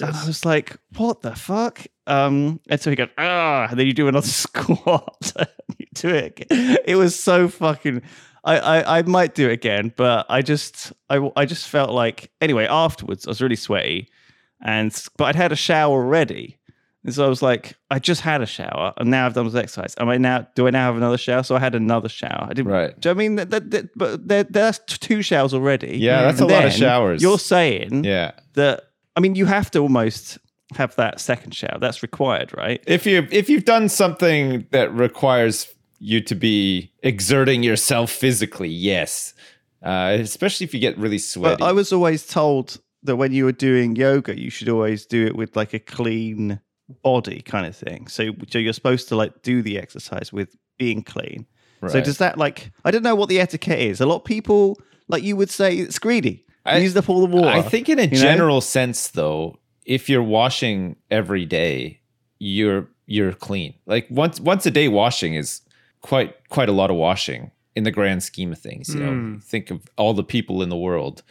and 0.00 0.16
i 0.16 0.26
was 0.26 0.44
like 0.44 0.76
what 0.96 1.20
the 1.20 1.34
fuck 1.34 1.86
um 2.06 2.58
and 2.68 2.80
so 2.80 2.88
he 2.88 2.96
goes 2.96 3.08
ah 3.18 3.66
and 3.68 3.78
then 3.78 3.86
you 3.86 3.92
do 3.92 4.08
another 4.08 4.26
squat 4.26 5.32
and 5.36 5.48
you 5.78 5.86
do 5.94 6.08
it 6.08 6.40
again. 6.40 6.78
it 6.86 6.96
was 6.96 7.18
so 7.18 7.46
fucking 7.48 8.00
I, 8.48 8.56
I, 8.80 8.98
I 8.98 9.02
might 9.02 9.34
do 9.34 9.48
it 9.48 9.52
again, 9.52 9.92
but 9.96 10.26
I 10.28 10.42
just 10.42 10.92
I, 11.10 11.30
I 11.36 11.44
just 11.44 11.68
felt 11.68 11.90
like 11.90 12.30
anyway 12.40 12.66
afterwards 12.66 13.26
I 13.26 13.30
was 13.30 13.42
really 13.42 13.56
sweaty, 13.56 14.08
and 14.62 14.90
but 15.16 15.24
I'd 15.26 15.36
had 15.36 15.52
a 15.52 15.56
shower 15.56 15.92
already, 16.02 16.58
and 17.04 17.14
so 17.14 17.24
I 17.24 17.28
was 17.28 17.42
like 17.42 17.74
I 17.90 17.98
just 17.98 18.22
had 18.22 18.40
a 18.42 18.46
shower 18.46 18.92
and 18.96 19.10
now 19.10 19.26
I've 19.26 19.34
done 19.34 19.44
this 19.46 19.54
exercise. 19.54 19.94
Am 19.98 20.08
I 20.08 20.16
now 20.16 20.46
do 20.54 20.66
I 20.66 20.70
now 20.70 20.86
have 20.86 20.96
another 20.96 21.18
shower? 21.18 21.42
So 21.42 21.56
I 21.56 21.60
had 21.60 21.74
another 21.74 22.08
shower. 22.08 22.46
I 22.50 22.54
didn't. 22.54 22.72
Right. 22.72 22.98
Do 22.98 23.08
you 23.08 23.14
know 23.14 23.18
I 23.18 23.22
mean 23.22 23.34
that, 23.36 23.50
that, 23.50 23.70
that 23.70 23.98
but 23.98 24.28
there, 24.28 24.44
that's 24.44 24.78
two 24.78 25.22
showers 25.22 25.54
already? 25.54 25.98
Yeah, 25.98 26.20
mm. 26.20 26.24
that's 26.26 26.40
And 26.40 26.50
a 26.50 26.54
lot 26.54 26.64
of 26.64 26.72
showers. 26.72 27.22
You're 27.22 27.38
saying 27.38 28.04
Yeah. 28.04 28.32
that 28.54 28.84
I 29.16 29.20
mean 29.20 29.34
you 29.34 29.46
have 29.46 29.70
to 29.72 29.78
almost 29.80 30.38
have 30.74 30.94
that 30.96 31.20
second 31.20 31.54
shower. 31.54 31.78
That's 31.78 32.02
required, 32.02 32.52
right? 32.56 32.82
If 32.86 33.06
you 33.06 33.26
if 33.30 33.48
you've 33.48 33.64
done 33.64 33.88
something 33.88 34.66
that 34.70 34.92
requires 34.92 35.66
you 35.98 36.20
to 36.22 36.34
be 36.34 36.92
exerting 37.02 37.62
yourself 37.62 38.10
physically, 38.10 38.68
yes. 38.68 39.34
Uh, 39.82 40.16
especially 40.20 40.64
if 40.64 40.74
you 40.74 40.80
get 40.80 40.98
really 40.98 41.18
sweaty. 41.18 41.56
But 41.58 41.64
I 41.64 41.72
was 41.72 41.92
always 41.92 42.26
told 42.26 42.80
that 43.02 43.16
when 43.16 43.32
you 43.32 43.44
were 43.44 43.52
doing 43.52 43.96
yoga, 43.96 44.38
you 44.38 44.50
should 44.50 44.68
always 44.68 45.06
do 45.06 45.26
it 45.26 45.36
with 45.36 45.56
like 45.56 45.72
a 45.72 45.78
clean 45.78 46.60
body 47.02 47.42
kind 47.42 47.66
of 47.66 47.76
thing. 47.76 48.08
So, 48.08 48.32
so 48.48 48.58
you're 48.58 48.72
supposed 48.72 49.08
to 49.08 49.16
like 49.16 49.42
do 49.42 49.62
the 49.62 49.78
exercise 49.78 50.32
with 50.32 50.56
being 50.78 51.02
clean. 51.02 51.46
So 51.86 52.00
does 52.00 52.18
that 52.18 52.38
like 52.38 52.72
I 52.84 52.90
don't 52.90 53.04
know 53.04 53.14
what 53.14 53.28
the 53.28 53.38
etiquette 53.38 53.78
is. 53.78 54.00
A 54.00 54.06
lot 54.06 54.16
of 54.16 54.24
people 54.24 54.80
like 55.06 55.22
you 55.22 55.36
would 55.36 55.50
say 55.50 55.76
it's 55.76 55.98
greedy. 55.98 56.44
I- 56.64 56.78
used 56.78 56.96
up 56.96 57.08
all 57.08 57.20
the 57.20 57.34
water. 57.34 57.48
I 57.48 57.62
think 57.62 57.88
in 57.88 57.98
a 57.98 58.02
you 58.02 58.10
know? 58.10 58.16
general 58.16 58.60
sense 58.60 59.08
though, 59.08 59.58
if 59.86 60.08
you're 60.08 60.22
washing 60.22 60.96
every 61.10 61.44
day, 61.44 62.00
you're 62.38 62.88
you're 63.06 63.32
clean. 63.32 63.74
Like 63.86 64.06
once 64.10 64.40
once 64.40 64.66
a 64.66 64.70
day 64.70 64.88
washing 64.88 65.34
is 65.34 65.60
quite 66.02 66.36
quite 66.48 66.68
a 66.68 66.72
lot 66.72 66.90
of 66.90 66.96
washing 66.96 67.50
in 67.74 67.84
the 67.84 67.90
grand 67.90 68.22
scheme 68.22 68.52
of 68.52 68.58
things, 68.58 68.94
you 68.94 69.00
know. 69.00 69.12
Mm. 69.12 69.42
Think 69.42 69.70
of 69.70 69.82
all 69.96 70.14
the 70.14 70.24
people 70.24 70.62
in 70.62 70.68
the 70.68 70.76
world. 70.76 71.22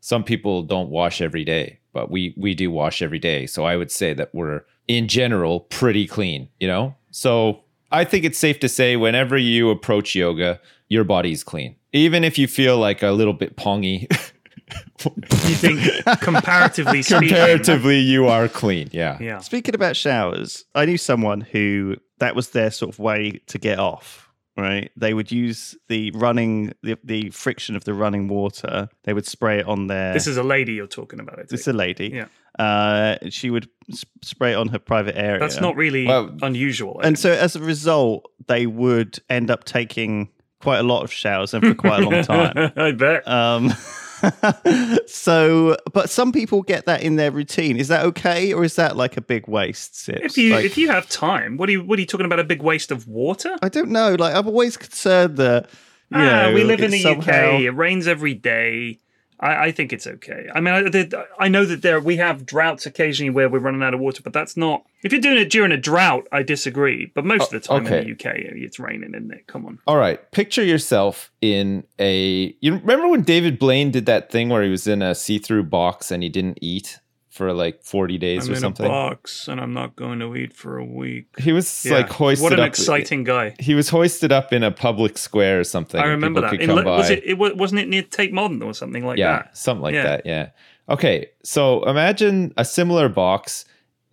Some 0.00 0.22
people 0.22 0.62
don't 0.62 0.90
wash 0.90 1.20
every 1.20 1.44
day, 1.44 1.78
but 1.92 2.10
we 2.10 2.34
we 2.36 2.54
do 2.54 2.70
wash 2.70 3.00
every 3.00 3.18
day. 3.18 3.46
So 3.46 3.64
I 3.64 3.76
would 3.76 3.90
say 3.90 4.12
that 4.14 4.34
we're 4.34 4.64
in 4.88 5.08
general 5.08 5.60
pretty 5.60 6.06
clean, 6.06 6.48
you 6.60 6.68
know? 6.68 6.94
So 7.10 7.60
I 7.90 8.04
think 8.04 8.24
it's 8.24 8.38
safe 8.38 8.60
to 8.60 8.68
say 8.68 8.96
whenever 8.96 9.38
you 9.38 9.70
approach 9.70 10.14
yoga, 10.14 10.60
your 10.88 11.04
body's 11.04 11.42
clean. 11.42 11.76
Even 11.92 12.24
if 12.24 12.38
you 12.38 12.46
feel 12.46 12.76
like 12.76 13.02
a 13.02 13.12
little 13.12 13.32
bit 13.32 13.56
pongy 13.56 14.08
You 15.04 15.54
think 15.54 15.80
comparatively 16.20 17.02
speaking? 17.02 17.28
comparatively 17.28 17.98
you 17.98 18.26
are 18.26 18.48
clean 18.48 18.88
yeah 18.92 19.18
Yeah. 19.20 19.38
Speaking 19.40 19.74
about 19.74 19.96
showers, 19.96 20.64
I 20.74 20.84
knew 20.86 20.96
someone 20.98 21.40
who 21.42 21.96
that 22.18 22.34
was 22.34 22.50
their 22.50 22.70
sort 22.70 22.92
of 22.92 22.98
way 22.98 23.40
to 23.48 23.58
get 23.58 23.78
off. 23.78 24.20
Right, 24.56 24.92
they 24.96 25.14
would 25.14 25.32
use 25.32 25.74
the 25.88 26.12
running, 26.12 26.74
the, 26.84 26.96
the 27.02 27.30
friction 27.30 27.74
of 27.74 27.82
the 27.82 27.92
running 27.92 28.28
water. 28.28 28.88
They 29.02 29.12
would 29.12 29.26
spray 29.26 29.58
it 29.58 29.66
on 29.66 29.88
their. 29.88 30.12
This 30.12 30.28
is 30.28 30.36
a 30.36 30.44
lady 30.44 30.74
you're 30.74 30.86
talking 30.86 31.18
about. 31.18 31.40
It. 31.40 31.48
This 31.48 31.62
is 31.62 31.66
a 31.66 31.72
lady. 31.72 32.10
Yeah. 32.14 32.26
Uh, 32.56 33.16
she 33.30 33.50
would 33.50 33.68
s- 33.90 34.04
spray 34.22 34.52
it 34.52 34.54
on 34.54 34.68
her 34.68 34.78
private 34.78 35.18
area. 35.18 35.40
That's 35.40 35.60
not 35.60 35.74
really 35.74 36.06
Well, 36.06 36.36
unusual. 36.40 37.00
I 37.02 37.08
And 37.08 37.16
think. 37.18 37.22
so 37.22 37.32
as 37.32 37.56
a 37.56 37.60
result, 37.60 38.30
they 38.46 38.66
would 38.68 39.18
end 39.28 39.50
up 39.50 39.64
taking 39.64 40.28
quite 40.60 40.78
a 40.78 40.84
lot 40.84 41.02
of 41.02 41.12
showers 41.12 41.52
and 41.52 41.64
for 41.66 41.74
quite 41.74 42.04
a 42.04 42.08
long 42.08 42.22
time. 42.54 42.72
I 42.76 42.92
bet. 42.92 43.26
Um, 43.26 43.72
so, 45.06 45.76
but 45.92 46.10
some 46.10 46.32
people 46.32 46.62
get 46.62 46.86
that 46.86 47.02
in 47.02 47.16
their 47.16 47.30
routine. 47.30 47.76
Is 47.76 47.88
that 47.88 48.04
okay, 48.06 48.52
or 48.52 48.64
is 48.64 48.76
that 48.76 48.96
like 48.96 49.16
a 49.16 49.20
big 49.20 49.48
waste? 49.48 49.96
Sips? 49.96 50.20
if 50.22 50.36
you 50.38 50.54
Like, 50.54 50.64
if 50.64 50.78
you 50.78 50.88
have 50.90 51.08
time, 51.08 51.56
what 51.56 51.68
are 51.68 51.72
you 51.72 51.84
what 51.84 51.98
are 51.98 52.00
you 52.00 52.06
talking 52.06 52.26
about? 52.26 52.38
A 52.38 52.44
big 52.44 52.62
waste 52.62 52.90
of 52.90 53.06
water? 53.06 53.56
I 53.62 53.68
don't 53.68 53.90
know. 53.90 54.14
Like, 54.14 54.34
I'm 54.34 54.46
always 54.46 54.76
concerned 54.76 55.36
that 55.38 55.68
you 56.10 56.18
ah, 56.18 56.42
know, 56.42 56.52
we 56.54 56.64
live 56.64 56.80
in 56.80 56.90
the 56.90 57.00
somehow- 57.00 57.56
UK. 57.56 57.60
It 57.62 57.70
rains 57.70 58.06
every 58.06 58.34
day. 58.34 59.00
I, 59.40 59.66
I 59.66 59.72
think 59.72 59.92
it's 59.92 60.06
okay. 60.06 60.48
I 60.54 60.60
mean, 60.60 60.74
I, 60.74 61.24
I 61.38 61.48
know 61.48 61.64
that 61.64 61.82
there 61.82 62.00
we 62.00 62.16
have 62.16 62.46
droughts 62.46 62.86
occasionally 62.86 63.30
where 63.30 63.48
we're 63.48 63.58
running 63.58 63.82
out 63.82 63.94
of 63.94 64.00
water, 64.00 64.22
but 64.22 64.32
that's 64.32 64.56
not. 64.56 64.84
If 65.04 65.12
you're 65.12 65.20
doing 65.20 65.36
it 65.36 65.50
during 65.50 65.70
a 65.70 65.76
drought, 65.76 66.26
I 66.32 66.42
disagree. 66.42 67.12
But 67.14 67.26
most 67.26 67.52
of 67.52 67.62
the 67.62 67.68
oh, 67.70 67.76
time 67.76 67.86
okay. 67.86 67.98
in 68.00 68.04
the 68.06 68.12
UK, 68.12 68.36
it's 68.36 68.78
raining, 68.78 69.14
isn't 69.14 69.30
it? 69.30 69.46
Come 69.46 69.66
on. 69.66 69.78
All 69.86 69.98
right. 69.98 70.18
Picture 70.32 70.64
yourself 70.64 71.30
in 71.42 71.84
a. 71.98 72.56
You 72.60 72.76
remember 72.76 73.08
when 73.08 73.22
David 73.22 73.58
Blaine 73.58 73.90
did 73.90 74.06
that 74.06 74.32
thing 74.32 74.48
where 74.48 74.62
he 74.62 74.70
was 74.70 74.86
in 74.86 75.02
a 75.02 75.14
see-through 75.14 75.64
box 75.64 76.10
and 76.10 76.22
he 76.22 76.30
didn't 76.30 76.58
eat 76.62 76.98
for 77.28 77.52
like 77.52 77.82
40 77.82 78.16
days 78.16 78.46
I'm 78.46 78.52
or 78.52 78.54
in 78.54 78.60
something? 78.60 78.86
a 78.86 78.88
box 78.88 79.48
and 79.48 79.60
I'm 79.60 79.74
not 79.74 79.96
going 79.96 80.20
to 80.20 80.36
eat 80.36 80.54
for 80.54 80.78
a 80.78 80.84
week. 80.84 81.26
He 81.36 81.52
was 81.52 81.84
Yeah. 81.84 81.96
like 81.96 82.08
hoisted 82.08 82.44
What 82.44 82.52
an 82.52 82.60
up. 82.60 82.68
exciting 82.68 83.24
guy. 83.24 83.56
He 83.58 83.74
was 83.74 83.88
hoisted 83.88 84.30
up 84.30 84.52
in 84.52 84.62
a 84.62 84.70
public 84.70 85.18
square 85.18 85.58
or 85.58 85.64
something. 85.64 86.00
I 86.00 86.06
remember 86.06 86.40
that. 86.42 86.54
In, 86.60 86.72
was 86.72 87.10
it, 87.10 87.24
it, 87.26 87.36
wasn't 87.36 87.80
it 87.80 87.88
near 87.88 88.02
Tate 88.02 88.32
Modern 88.32 88.62
or 88.62 88.72
something 88.72 89.04
like 89.04 89.18
yeah, 89.18 89.32
that? 89.32 89.44
Yeah, 89.46 89.50
something 89.52 89.82
like 89.82 89.94
Yeah. 89.94 90.02
that. 90.04 90.22
Yeah. 90.24 90.50
Okay. 90.88 91.26
So 91.42 91.82
imagine 91.84 92.54
a 92.56 92.64
similar 92.64 93.08
box 93.08 93.64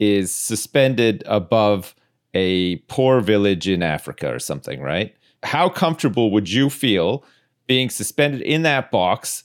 is 0.01 0.31
suspended 0.31 1.23
above 1.27 1.95
a 2.33 2.77
poor 2.87 3.21
village 3.21 3.69
in 3.69 3.83
Africa 3.83 4.33
or 4.33 4.39
something, 4.39 4.81
right? 4.81 5.15
How 5.43 5.69
comfortable 5.69 6.31
would 6.31 6.49
you 6.49 6.69
feel 6.69 7.23
being 7.67 7.89
suspended 7.89 8.41
in 8.41 8.63
that 8.63 8.91
box? 8.91 9.43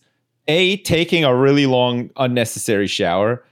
A, 0.48 0.78
taking 0.78 1.24
a 1.24 1.36
really 1.36 1.66
long, 1.66 2.10
unnecessary 2.16 2.86
shower. 2.86 3.44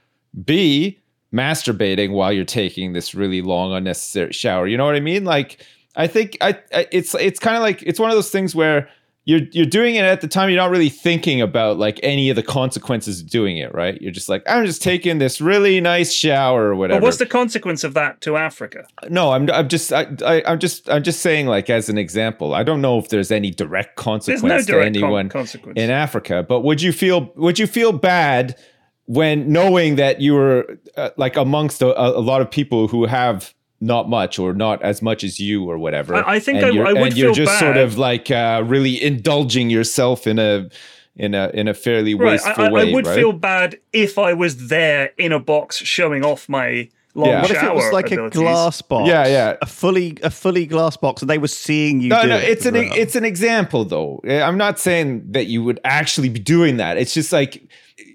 B, 0.43 0.99
masturbating 1.31 2.11
while 2.11 2.33
you're 2.33 2.43
taking 2.43 2.93
this 2.93 3.13
really 3.13 3.41
long, 3.41 3.71
unnecessary 3.73 4.33
shower. 4.33 4.67
You 4.67 4.77
know 4.77 4.85
what 4.85 4.95
I 4.95 4.99
mean? 4.99 5.25
Like, 5.25 5.63
I 5.95 6.07
think 6.07 6.37
I, 6.41 6.59
I 6.73 6.87
it's 6.91 7.13
it's 7.15 7.39
kind 7.39 7.55
of 7.55 7.61
like 7.61 7.83
it's 7.83 7.99
one 7.99 8.09
of 8.09 8.15
those 8.15 8.31
things 8.31 8.55
where 8.55 8.89
you're 9.27 9.41
you're 9.51 9.65
doing 9.65 9.95
it 9.95 10.05
at 10.05 10.21
the 10.21 10.27
time 10.27 10.49
you're 10.49 10.57
not 10.59 10.69
really 10.69 10.89
thinking 10.89 11.41
about 11.41 11.77
like 11.79 11.99
any 12.03 12.29
of 12.29 12.35
the 12.35 12.43
consequences 12.43 13.21
of 13.21 13.29
doing 13.29 13.57
it 13.57 13.73
right 13.73 13.99
you're 14.01 14.11
just 14.11 14.29
like 14.29 14.43
i'm 14.47 14.65
just 14.65 14.81
taking 14.83 15.17
this 15.17 15.41
really 15.41 15.81
nice 15.81 16.13
shower 16.13 16.65
or 16.67 16.75
whatever 16.75 16.99
But 16.99 17.05
what's 17.05 17.17
the 17.17 17.25
consequence 17.25 17.83
of 17.83 17.93
that 17.95 18.21
to 18.21 18.37
Africa? 18.37 18.85
no 19.09 19.31
i'm 19.31 19.49
i'm 19.51 19.67
just 19.67 19.91
I, 19.91 20.07
I 20.25 20.43
i'm 20.45 20.59
just 20.59 20.89
i'm 20.89 21.01
just 21.03 21.21
saying 21.21 21.47
like 21.47 21.69
as 21.69 21.89
an 21.89 21.97
example 21.97 22.53
i 22.53 22.63
don't 22.63 22.81
know 22.81 22.99
if 22.99 23.09
there's 23.09 23.31
any 23.31 23.49
direct 23.51 23.95
consequence 23.95 24.43
no 24.43 24.57
to 24.59 24.63
direct 24.65 24.93
con- 24.95 25.03
anyone 25.03 25.29
consequence. 25.29 25.79
in 25.79 25.89
africa 25.89 26.45
but 26.47 26.61
would 26.61 26.81
you 26.81 26.93
feel 26.93 27.31
would 27.35 27.57
you 27.57 27.65
feel 27.67 27.91
bad 27.91 28.55
when 29.07 29.51
knowing 29.51 29.95
that 29.97 30.19
you 30.21 30.33
were 30.33 30.77
uh, 30.97 31.09
like 31.17 31.35
amongst 31.35 31.81
a, 31.81 31.99
a 31.99 32.21
lot 32.21 32.41
of 32.41 32.49
people 32.49 32.87
who 32.87 33.05
have 33.05 33.53
not 33.85 34.09
much 34.09 34.39
or 34.39 34.53
not 34.53 34.81
as 34.81 35.01
much 35.01 35.23
as 35.23 35.39
you 35.39 35.63
or 35.69 35.77
whatever 35.77 36.15
I- 36.15 36.35
I 36.35 36.39
think 36.39 36.57
and 36.57 36.65
I- 36.67 36.69
you're, 36.75 36.87
I 36.87 36.93
would 36.93 37.01
and 37.09 37.17
you're 37.17 37.33
feel 37.33 37.45
just 37.45 37.59
sort 37.59 37.75
bad. 37.75 37.83
of 37.85 37.97
like 37.97 38.31
uh, 38.31 38.63
really 38.65 38.95
indulging 39.11 39.69
yourself 39.69 40.25
in 40.27 40.37
a 40.39 40.69
in 41.15 41.33
a 41.33 41.49
in 41.53 41.67
a 41.67 41.73
fairly 41.73 42.13
Right. 42.15 42.31
wasteful 42.31 42.65
I, 42.65 42.67
I, 42.67 42.71
way 42.71 42.89
I 42.89 42.93
would 42.95 43.05
right? 43.07 43.15
feel 43.19 43.31
bad 43.31 43.69
if 43.93 44.17
I 44.17 44.33
was 44.33 44.67
there 44.67 45.11
in 45.17 45.31
a 45.31 45.39
box 45.39 45.77
showing 45.77 46.25
off 46.25 46.49
my 46.49 46.89
long 47.13 47.29
Yeah. 47.29 47.41
What 47.43 47.51
if 47.51 47.63
it 47.63 47.73
was 47.75 47.93
like 47.93 48.11
abilities. 48.11 48.41
a 48.41 48.43
glass 48.43 48.81
box? 48.81 49.07
Yeah, 49.07 49.25
yeah. 49.27 49.55
A 49.61 49.65
fully 49.65 50.17
a 50.23 50.29
fully 50.29 50.65
glass 50.65 50.97
box, 50.97 51.21
and 51.21 51.29
they 51.29 51.37
were 51.37 51.47
seeing 51.67 52.01
you. 52.01 52.09
No, 52.09 52.21
do 52.23 52.27
no, 52.27 52.37
it 52.37 52.43
it's 52.53 52.65
an 52.65 52.73
well. 52.73 52.89
it's 53.01 53.15
an 53.15 53.23
example 53.23 53.85
though. 53.85 54.19
Eh, 54.25 54.41
I'm 54.41 54.57
not 54.57 54.79
saying 54.79 55.23
that 55.31 55.45
you 55.45 55.63
would 55.63 55.79
actually 55.85 56.27
be 56.29 56.39
doing 56.55 56.75
that. 56.77 56.97
It's 56.97 57.13
just 57.13 57.31
like 57.31 57.53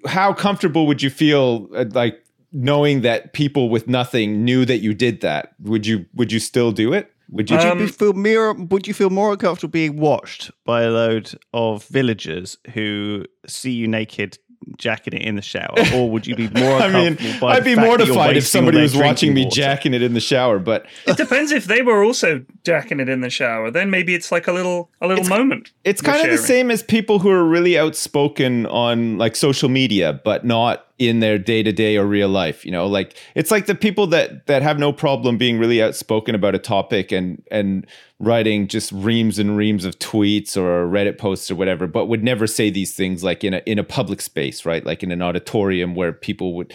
how 0.07 0.35
comfortable 0.35 0.87
would 0.89 1.01
you 1.03 1.09
feel 1.11 1.69
uh, 1.75 1.87
like 1.93 2.23
knowing 2.53 3.03
that 3.03 3.33
people 3.33 3.69
with 3.69 3.87
nothing 3.89 4.45
knew 4.45 4.65
that 4.65 4.79
you 4.79 4.95
did 4.95 5.21
that? 5.21 5.53
Would 5.63 5.87
you 5.87 6.07
would 6.15 6.33
you 6.33 6.39
still 6.41 6.73
do 6.73 6.93
it? 6.93 7.13
Would 7.31 7.49
you? 7.51 7.57
Would 7.57 7.65
you 7.65 7.71
Um, 7.71 7.89
feel 7.89 8.13
more? 8.13 8.53
Would 8.55 8.89
you 8.89 8.95
feel 8.95 9.11
more 9.11 9.33
uncomfortable 9.33 9.71
being 9.71 9.97
watched 9.99 10.51
by 10.65 10.83
a 10.83 10.91
load 10.91 11.33
of 11.55 11.85
villagers 11.87 12.59
who 12.75 13.25
see 13.47 13.71
you 13.71 13.87
naked, 13.87 14.37
jacking 14.77 15.13
it 15.15 15.23
in 15.23 15.37
the 15.37 15.43
shower, 15.43 15.77
or 15.95 16.11
would 16.11 16.27
you 16.27 16.35
be 16.35 16.49
more 16.61 16.79
I 16.81 16.89
mean, 16.91 17.17
by 17.41 17.53
I'd 17.55 17.61
the 17.61 17.71
be 17.71 17.75
fact 17.77 17.87
mortified 17.87 18.37
if 18.37 18.47
somebody 18.49 18.81
was 18.81 18.95
their 18.95 19.05
watching 19.05 19.33
me 19.33 19.45
water? 19.45 19.55
jacking 19.55 19.95
it 19.95 20.03
in 20.03 20.13
the 20.15 20.21
shower, 20.21 20.59
but 20.59 20.87
It 21.07 21.17
depends 21.17 21.53
if 21.53 21.67
they 21.67 21.83
were 21.83 22.03
also 22.05 22.45
jacking 22.65 22.99
it 22.99 23.09
in 23.09 23.21
the 23.21 23.31
shower. 23.31 23.71
Then 23.71 23.91
maybe 23.91 24.13
it's 24.15 24.33
like 24.33 24.49
a 24.49 24.53
little 24.53 24.91
a 25.01 25.07
little 25.07 25.25
moment. 25.27 25.71
It's 25.85 26.03
kind 26.03 26.25
of 26.25 26.31
the 26.33 26.37
same 26.39 26.69
as 26.71 26.83
people 26.83 27.21
who 27.21 27.31
are 27.31 27.45
really 27.45 27.79
outspoken 27.79 28.67
on 28.67 29.19
like 29.19 29.37
social 29.37 29.69
media, 29.69 30.21
but 30.25 30.45
not 30.45 30.85
in 31.01 31.21
their 31.21 31.39
day 31.39 31.63
to 31.63 31.73
day 31.73 31.97
or 31.97 32.07
real 32.07 32.29
life. 32.29 32.65
You 32.65 32.71
know, 32.71 32.87
like 32.87 33.17
it's 33.35 33.51
like 33.51 33.65
the 33.65 33.75
people 33.75 34.07
that 34.09 34.47
that 34.47 34.61
have 34.61 34.79
no 34.79 34.93
problem 34.93 35.39
being 35.39 35.59
really 35.59 35.83
outspoken 35.83 36.35
about 36.35 36.55
a 36.55 36.59
topic 36.59 37.11
and 37.11 37.43
and 37.51 37.87
writing 38.21 38.69
just 38.69 38.93
reams 38.93 39.39
and 39.39 39.57
reams 39.57 39.87
of 39.87 39.99
tweets 39.99 40.59
or 40.59 40.87
Reddit 40.87 41.17
posts 41.17 41.51
or 41.51 41.55
whatever, 41.57 41.87
but 41.87 42.07
would 42.07 42.23
never 42.23 42.47
say 42.47 42.69
these 42.69 42.95
things 42.95 43.25
like 43.25 43.43
in 43.43 43.55
a 43.55 43.63
in 43.65 43.79
a 43.79 43.85
public 43.85 44.21
space, 44.21 44.67
right? 44.67 44.85
Like 44.85 45.03
in 45.03 45.11
an 45.11 45.23
auditorium 45.23 45.95
where 45.95 46.13
people 46.13 46.55
would 46.55 46.73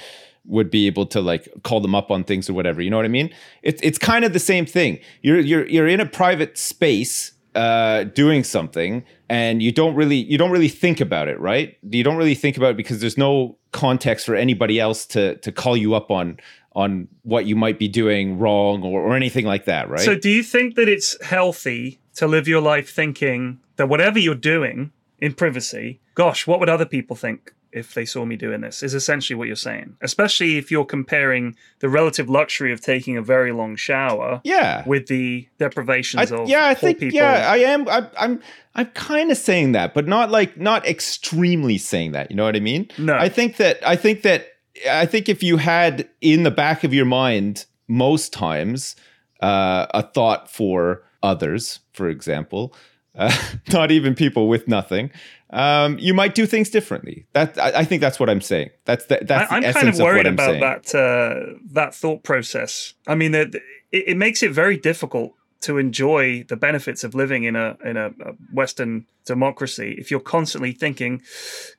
would 0.48 0.72
be 0.72 0.88
able 0.88 1.06
to 1.06 1.22
like 1.22 1.48
call 1.64 1.80
them 1.80 1.94
up 1.94 2.10
on 2.10 2.24
things 2.24 2.50
or 2.50 2.54
whatever. 2.54 2.82
You 2.82 2.90
know 2.90 2.98
what 2.98 3.06
I 3.06 3.10
mean? 3.10 3.30
It's 3.62 3.82
it's 3.84 4.00
kind 4.00 4.26
of 4.26 4.34
the 4.34 4.40
same 4.40 4.66
thing. 4.66 5.00
You're 5.22 5.40
you're 5.40 5.68
you're 5.68 5.88
in 5.88 6.00
a 6.00 6.06
private 6.08 6.58
space 6.58 7.32
uh, 7.54 8.06
doing 8.06 8.44
something 8.44 9.06
and 9.30 9.62
you 9.62 9.72
don't 9.72 9.96
really 9.96 10.18
you 10.18 10.38
don't 10.38 10.52
really 10.52 10.70
think 10.70 11.02
about 11.02 11.28
it 11.28 11.40
right? 11.40 11.78
You 11.90 12.04
don't 12.04 12.18
really 12.18 12.36
think 12.36 12.58
about 12.58 12.72
it 12.72 12.78
because 12.78 13.00
there's 13.02 13.18
no 13.18 13.58
context 13.72 14.26
for 14.26 14.36
anybody 14.36 14.80
else 14.80 15.06
to 15.08 15.36
to 15.38 15.52
call 15.52 15.76
you 15.76 15.96
up 15.96 16.12
on 16.12 16.40
on 16.76 17.08
what 17.24 17.46
you 17.46 17.56
might 17.56 17.80
be 17.80 17.88
doing 17.88 18.38
wrong 18.38 18.84
or, 18.84 19.02
or 19.02 19.16
anything 19.16 19.46
like 19.46 19.66
that 19.66 19.90
right? 19.90 20.02
So, 20.02 20.16
do 20.16 20.30
you 20.30 20.44
think 20.44 20.76
that 20.76 20.90
it's 20.90 21.22
healthy 21.24 22.00
to 22.16 22.28
live 22.28 22.48
your 22.48 22.62
life 22.62 22.94
thinking 22.94 23.60
that 23.78 23.90
whatever 23.90 24.20
you're 24.20 24.36
doing 24.36 24.92
in 25.20 25.34
privacy, 25.34 26.00
gosh, 26.14 26.46
what 26.46 26.60
would 26.60 26.70
other 26.70 26.86
people 26.86 27.16
think 27.16 27.54
if 27.76 27.94
they 27.94 28.06
saw 28.06 28.26
me 28.26 28.36
doing 28.36 28.62
this? 28.62 28.82
Is 28.82 28.94
essentially 28.94 29.36
what 29.36 29.48
you're 29.48 29.56
saying. 29.56 29.98
Especially 30.02 30.58
if 30.58 30.72
you're 30.72 30.86
comparing 30.86 31.56
the 31.80 31.90
relative 31.90 32.30
luxury 32.30 32.72
of 32.72 32.82
taking 32.82 33.18
a 33.18 33.22
very 33.22 33.52
long 33.52 33.76
shower 33.76 34.42
yeah 34.44 34.84
with 34.88 35.08
the 35.08 35.48
deprivations 35.60 36.32
I, 36.32 36.36
of 36.36 36.50
yeah, 36.50 36.68
I 36.68 36.74
think 36.74 37.00
people. 37.00 37.16
yeah, 37.16 37.52
I 37.52 37.58
am. 37.58 37.88
I, 37.90 38.08
I'm 38.18 38.42
I'm 38.76 38.88
kind 38.88 39.32
of 39.32 39.38
saying 39.38 39.74
that, 39.74 39.94
but 39.94 40.08
not 40.08 40.32
like 40.32 40.58
not 40.58 40.88
extremely 40.88 41.78
saying 41.78 42.14
that. 42.14 42.32
You 42.32 42.38
know 42.38 42.44
what 42.44 42.56
I 42.56 42.60
mean? 42.60 42.90
No. 42.98 43.16
I 43.16 43.30
think 43.30 43.58
that 43.58 43.86
I 43.86 43.96
think 43.96 44.22
that 44.24 44.48
I 44.90 45.06
think 45.06 45.30
if 45.30 45.44
you 45.44 45.58
had 45.58 46.08
in 46.22 46.44
the 46.44 46.52
back 46.52 46.84
of 46.84 46.94
your 46.94 47.06
mind 47.06 47.66
most 47.88 48.34
times 48.34 48.96
uh, 49.42 49.86
a 49.92 50.02
thought 50.02 50.50
for 50.50 51.04
others, 51.22 51.80
for 51.94 52.10
example, 52.10 52.74
uh, 53.16 53.36
not 53.72 53.92
even 53.92 54.16
people 54.16 54.48
with 54.48 54.68
nothing. 54.68 55.12
Um, 55.52 55.98
you 56.00 56.14
might 56.14 56.36
do 56.36 56.46
things 56.46 56.70
differently. 56.70 57.26
That 57.34 57.58
I, 57.60 57.80
I 57.80 57.86
think 57.86 58.02
that's 58.02 58.20
what 58.20 58.30
I'm 58.30 58.42
saying. 58.42 58.72
That's 58.86 59.06
the, 59.06 59.20
that's 59.22 59.52
I, 59.52 59.60
essence 59.60 59.76
kind 59.76 59.90
of 59.90 59.96
of 59.96 60.02
worried 60.02 60.28
I'm 60.28 60.34
about 60.34 60.60
that 60.60 60.96
uh, 60.96 61.58
that 61.72 61.94
thought 61.94 62.24
process. 62.24 62.94
I 63.08 63.16
mean, 63.16 63.36
it, 63.36 63.56
it 63.56 63.64
it 64.08 64.18
makes 64.18 64.42
it 64.42 64.52
very 64.52 64.78
difficult 64.78 65.34
to 65.62 65.78
enjoy 65.78 66.44
the 66.44 66.56
benefits 66.56 67.04
of 67.04 67.16
living 67.16 67.44
in 67.44 67.56
a 67.56 67.78
in 67.86 67.96
a, 67.96 68.08
a 68.08 68.32
Western 68.52 69.06
democracy 69.26 69.96
if 69.98 70.10
you're 70.10 70.20
constantly 70.20 70.72
thinking, 70.72 71.22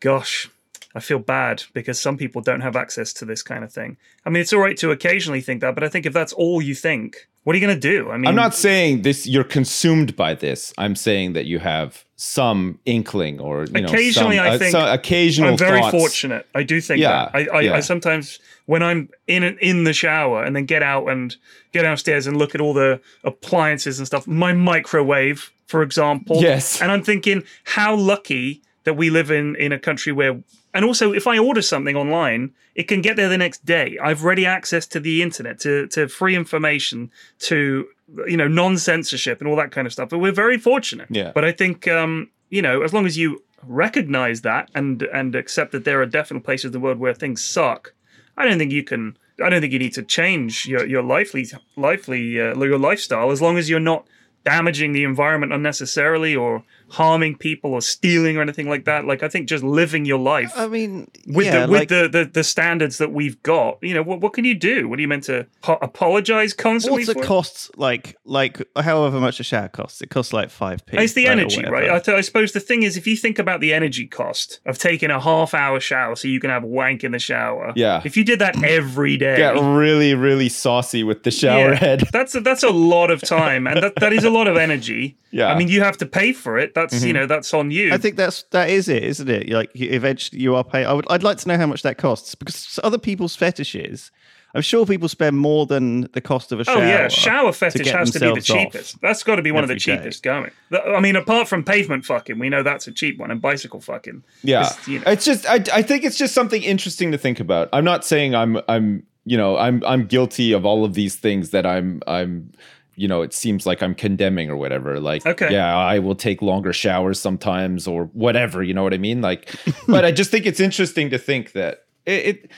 "Gosh, 0.01 0.49
I 0.95 1.01
feel 1.01 1.19
bad 1.19 1.65
because 1.75 2.01
some 2.01 2.17
people 2.17 2.43
don't 2.43 2.63
have 2.63 2.77
access 2.77 3.13
to 3.15 3.25
this 3.25 3.43
kind 3.43 3.65
of 3.65 3.73
thing." 3.73 3.97
I 4.25 4.31
mean, 4.31 4.43
it's 4.43 4.53
all 4.53 4.61
right 4.61 4.77
to 4.79 4.93
occasionally 4.93 5.41
think 5.41 5.61
that, 5.61 5.75
but 5.75 5.83
I 5.83 5.89
think 5.89 6.07
if 6.07 6.13
that's 6.13 6.33
all 6.33 6.63
you 6.63 6.75
think, 6.75 7.29
what 7.43 7.55
are 7.55 7.59
you 7.59 7.67
going 7.67 7.79
to 7.79 7.89
do? 7.89 8.11
I 8.11 8.17
mean, 8.17 8.29
I'm 8.29 8.37
not 8.37 8.55
saying 8.55 9.03
this. 9.03 9.27
You're 9.27 9.45
consumed 9.45 10.15
by 10.15 10.35
this. 10.35 10.73
I'm 10.79 10.95
saying 10.95 11.33
that 11.33 11.47
you 11.47 11.59
have 11.59 12.06
some 12.17 12.79
inkling, 12.87 13.39
or 13.41 13.65
you 13.67 13.83
know, 13.83 13.89
Occasionally, 13.89 14.37
some, 14.37 14.47
I 14.47 14.49
uh, 14.49 14.59
think 14.59 14.73
some 14.73 14.89
occasional. 14.89 15.51
I'm 15.51 15.59
very 15.59 15.81
thoughts. 15.81 15.97
fortunate. 15.97 16.47
I 16.55 16.63
do 16.63 16.81
think 16.81 17.01
Yeah, 17.01 17.31
that. 17.33 17.51
I, 17.53 17.59
I, 17.59 17.61
yeah. 17.61 17.75
I 17.75 17.81
sometimes 17.81 18.41
when 18.65 18.83
I'm 18.83 19.11
in 19.27 19.45
in 19.45 19.85
the 19.85 19.93
shower 19.93 20.43
and 20.43 20.57
then 20.57 20.65
get 20.65 20.83
out 20.83 21.09
and 21.09 21.37
get 21.73 21.83
downstairs 21.83 22.27
and 22.27 22.39
look 22.39 22.55
at 22.55 22.61
all 22.61 22.73
the 22.73 23.01
appliances 23.25 23.99
and 23.99 24.07
stuff. 24.07 24.27
My 24.27 24.55
microwave, 24.55 25.53
for 25.67 25.83
example. 25.83 26.41
Yes. 26.41 26.81
And 26.81 26.91
I'm 26.91 27.03
thinking 27.03 27.45
how 27.65 27.95
lucky 27.95 28.63
that 28.85 28.95
we 28.95 29.11
live 29.11 29.31
in 29.31 29.55
in 29.57 29.73
a 29.73 29.79
country 29.79 30.13
where. 30.13 30.41
And 30.73 30.85
also, 30.85 31.13
if 31.13 31.27
I 31.27 31.39
order 31.39 31.63
something 31.63 31.97
online, 31.97 32.53
it 32.75 32.83
can 32.83 33.01
get 33.01 33.17
there 33.17 33.31
the 33.31 33.39
next 33.39 33.65
day. 33.65 33.99
I've 34.03 34.25
ready 34.25 34.45
access 34.45 34.87
to 34.89 35.01
the 35.01 35.23
internet, 35.23 35.59
to 35.61 35.87
to 35.89 36.09
free 36.09 36.35
information, 36.37 37.11
to 37.41 37.89
you 38.27 38.37
know 38.37 38.49
non 38.49 38.79
censorship 38.79 39.41
and 39.41 39.49
all 39.49 39.57
that 39.57 39.73
kind 39.73 39.87
of 39.87 39.93
stuff. 39.93 40.09
But 40.09 40.19
we're 40.19 40.33
very 40.33 40.59
fortunate. 40.59 41.09
Yeah. 41.11 41.33
But 41.35 41.45
I 41.45 41.53
think 41.53 41.89
um, 41.89 42.31
you 42.51 42.63
know, 42.63 42.83
as 42.83 42.93
long 42.93 43.07
as 43.07 43.19
you 43.19 43.43
recognize 43.63 44.43
that 44.43 44.71
and 44.75 45.03
and 45.03 45.35
accept 45.35 45.73
that 45.73 45.85
there 45.85 46.01
are 46.01 46.07
definite 46.07 46.45
places 46.45 46.67
in 46.67 46.73
the 46.73 46.81
world 46.81 46.99
where 46.99 47.15
things 47.15 47.45
suck, 47.45 47.95
I 48.37 48.45
don't 48.45 48.59
think 48.59 48.73
you 48.73 48.83
can. 48.83 49.17
I 49.43 49.51
don't 49.51 49.61
think 49.61 49.73
you 49.73 49.79
need 49.79 49.95
to 49.95 50.03
change 50.03 50.67
your 50.67 50.87
your 50.87 51.03
lively 51.03 51.47
lively 51.77 52.41
uh, 52.41 52.55
your 52.57 52.79
lifestyle 52.79 53.31
as 53.31 53.43
long 53.43 53.59
as 53.59 53.69
you're 53.69 53.81
not 53.81 54.07
damaging 54.45 54.93
the 54.93 55.05
environment 55.05 55.53
unnecessarily 55.53 56.35
or 56.35 56.63
harming 56.89 57.37
people 57.37 57.73
or 57.73 57.81
stealing 57.81 58.37
or 58.37 58.43
anything 58.43 58.69
like 58.69 58.85
that. 58.85 59.05
Like 59.05 59.23
I 59.23 59.29
think 59.29 59.49
just 59.49 59.65
living 59.65 60.05
your 60.05 60.19
life 60.19 60.53
I 60.57 60.69
mean, 60.69 61.11
with 61.27 61.47
yeah, 61.47 61.67
the 61.67 61.73
with 61.73 61.81
like, 61.81 61.89
the, 61.89 62.09
the 62.09 62.25
the 62.25 62.45
standards 62.45 62.99
that 62.99 63.13
we've 63.13 63.43
got. 63.43 63.79
You 63.83 63.95
know, 63.95 64.03
what 64.03 64.21
what 64.21 64.33
can 64.33 64.45
you 64.45 64.55
do? 64.55 64.89
What 64.89 64.99
are 64.99 65.03
you 65.03 65.09
meant 65.09 65.25
to 65.25 65.47
po- 65.63 65.79
apologize 65.83 66.53
constantly 66.53 67.05
what's 67.05 67.13
for? 67.13 67.23
it 67.23 67.27
costs? 67.27 67.71
Like, 67.77 68.17
like 68.25 68.63
however 68.77 69.21
much 69.21 69.41
a 69.41 69.43
shower 69.43 69.69
costs. 69.69 70.01
It 70.01 70.11
costs 70.11 70.33
like 70.33 70.51
five 70.51 70.85
p. 70.87 70.97
It's 70.97 71.15
the 71.15 71.27
right, 71.27 71.33
energy, 71.39 71.65
right? 71.65 71.91
I, 71.91 71.99
th- 71.99 72.17
I 72.17 72.21
suppose 72.21 72.53
the 72.53 72.61
thing 72.61 72.83
is, 72.83 72.97
if 72.97 73.07
you 73.07 73.17
think 73.17 73.39
about 73.39 73.61
the 73.61 73.73
energy 73.73 74.07
cost 74.07 74.61
of 74.67 74.79
taking 74.79 75.11
a 75.11 75.21
half 75.21 75.55
hour 75.55 75.81
shower 75.81 76.15
so 76.17 76.29
you 76.29 76.41
can 76.41 76.51
have 76.51 76.65
a 76.65 76.67
wank 76.67 77.05
in 77.05 77.13
the 77.13 77.19
shower, 77.19 77.73
Yeah. 77.77 78.03
If 78.05 78.17
you 78.17 78.25
did 78.25 78.39
that 78.39 78.63
every 78.63 79.17
day, 79.17 79.37
Get 79.37 79.55
really, 79.57 80.15
really 80.15 80.49
saucy 80.49 81.03
with 81.03 81.25
the 81.25 81.31
shower 81.31 81.71
Yeah, 81.71 81.75
head. 81.75 82.09
That's 82.13 82.35
a, 82.35 82.41
that's 82.41 82.63
a 82.63 82.71
lot 82.71 83.11
of 83.11 83.21
time, 83.23 83.67
and 83.67 83.83
that, 83.83 83.97
that 83.97 84.13
is 84.13 84.25
a 84.25 84.31
lot 84.31 84.47
of 84.47 84.57
energy. 84.57 85.17
Yeah. 85.33 85.53
I 85.53 85.59
mean, 85.59 85.69
you 85.69 85.83
have 85.83 85.99
to 85.99 86.07
pay 86.07 86.33
for 86.33 86.57
it. 86.57 86.73
That's 86.77 86.93
you 86.93 87.15
mm-hmm. 87.15 87.21
know 87.21 87.27
that's 87.27 87.55
on 87.55 87.71
you. 87.71 87.95
I 87.95 87.97
think 87.97 88.17
that's 88.17 88.43
that 88.51 88.69
is 88.69 88.87
it, 88.87 89.03
isn't 89.03 89.31
it? 89.31 89.49
Like 89.49 89.71
eventually 89.75 90.43
you 90.43 90.55
are 90.55 90.63
paying. 90.63 90.87
I 90.87 90.93
would. 90.93 91.07
I'd 91.09 91.23
like 91.23 91.39
to 91.39 91.49
know 91.49 91.57
how 91.57 91.67
much 91.67 91.81
that 91.85 91.97
costs 91.97 92.35
because 92.35 92.79
other 92.85 92.99
people's 92.99 93.35
fetishes. 93.35 94.13
I'm 94.55 94.61
sure 94.61 94.85
people 94.85 95.09
spend 95.09 95.39
more 95.39 95.65
than 95.65 96.03
the 96.13 96.21
cost 96.21 96.53
of 96.53 96.61
a 96.61 96.65
shower. 96.65 96.77
Oh 96.77 96.81
yeah, 96.81 97.09
shower 97.09 97.53
fetish 97.53 97.89
has 97.89 98.11
to 98.11 98.21
be 98.21 98.31
the 98.31 98.43
cheapest. 98.43 99.01
That's 99.01 99.23
got 99.23 99.37
to 99.37 99.43
be 99.43 99.53
one 99.53 99.65
of 99.65 99.69
the 99.69 99.73
every 99.73 99.81
day. 99.81 99.97
cheapest 99.97 100.23
going. 100.23 100.51
I 100.71 101.01
mean, 101.01 101.17
apart 101.17 101.49
from 101.49 101.65
pavement 101.65 102.05
fucking, 102.05 102.39
we 102.39 102.51
know 102.51 102.63
that's 102.63 102.87
a 102.87 102.93
cheap 102.93 103.19
one, 103.19 103.31
and 103.31 103.41
bicycle 103.41 103.81
fucking. 103.81 104.23
Yeah, 104.43 104.71
you 104.87 104.99
know. 104.99 105.13
it's 105.13 105.25
just 105.25 105.47
I, 105.49 105.65
I 105.73 105.81
think 105.81 106.05
it's 106.05 106.19
just 106.19 106.35
something 106.35 106.63
interesting 106.63 107.11
to 107.13 107.19
think 107.19 107.41
about. 107.41 107.71
I'm 107.73 107.85
not 107.85 108.05
saying 108.05 108.35
I'm 108.35 108.61
I'm 108.69 109.07
you 109.25 109.39
know 109.39 109.57
I'm 109.57 109.83
I'm 109.87 110.05
guilty 110.05 110.53
of 110.53 110.67
all 110.67 110.85
of 110.85 110.93
these 110.93 111.17
things 111.17 111.53
that 111.53 111.65
I'm 111.65 112.03
I'm 112.07 112.53
you 112.97 113.07
know 113.07 113.23
it 113.23 113.33
seems 113.33 113.67
like 113.67 113.83
I'm 113.83 113.95
condemning 113.95 114.51
or 114.51 114.57
whatever. 114.57 114.99
Like 114.99 115.25
Okay. 115.27 115.53
yeah, 115.53 115.77
I 115.77 115.99
will 115.99 116.15
take 116.15 116.43
longer 116.43 116.73
showers 116.73 117.21
sometimes 117.21 117.87
or 117.87 118.07
whatever. 118.07 118.63
You 118.63 118.75
know 118.75 118.83
what 118.83 118.95
I 118.95 118.99
mean? 118.99 119.21
Like, 119.21 119.55
but 119.89 120.05
I 120.05 120.13
just 120.13 120.31
think 120.31 120.47
it's 120.47 120.61
interesting 120.61 121.11
to 121.11 121.19
think 121.19 121.53
that 121.53 121.85
it. 122.05 122.27
it 122.27 122.51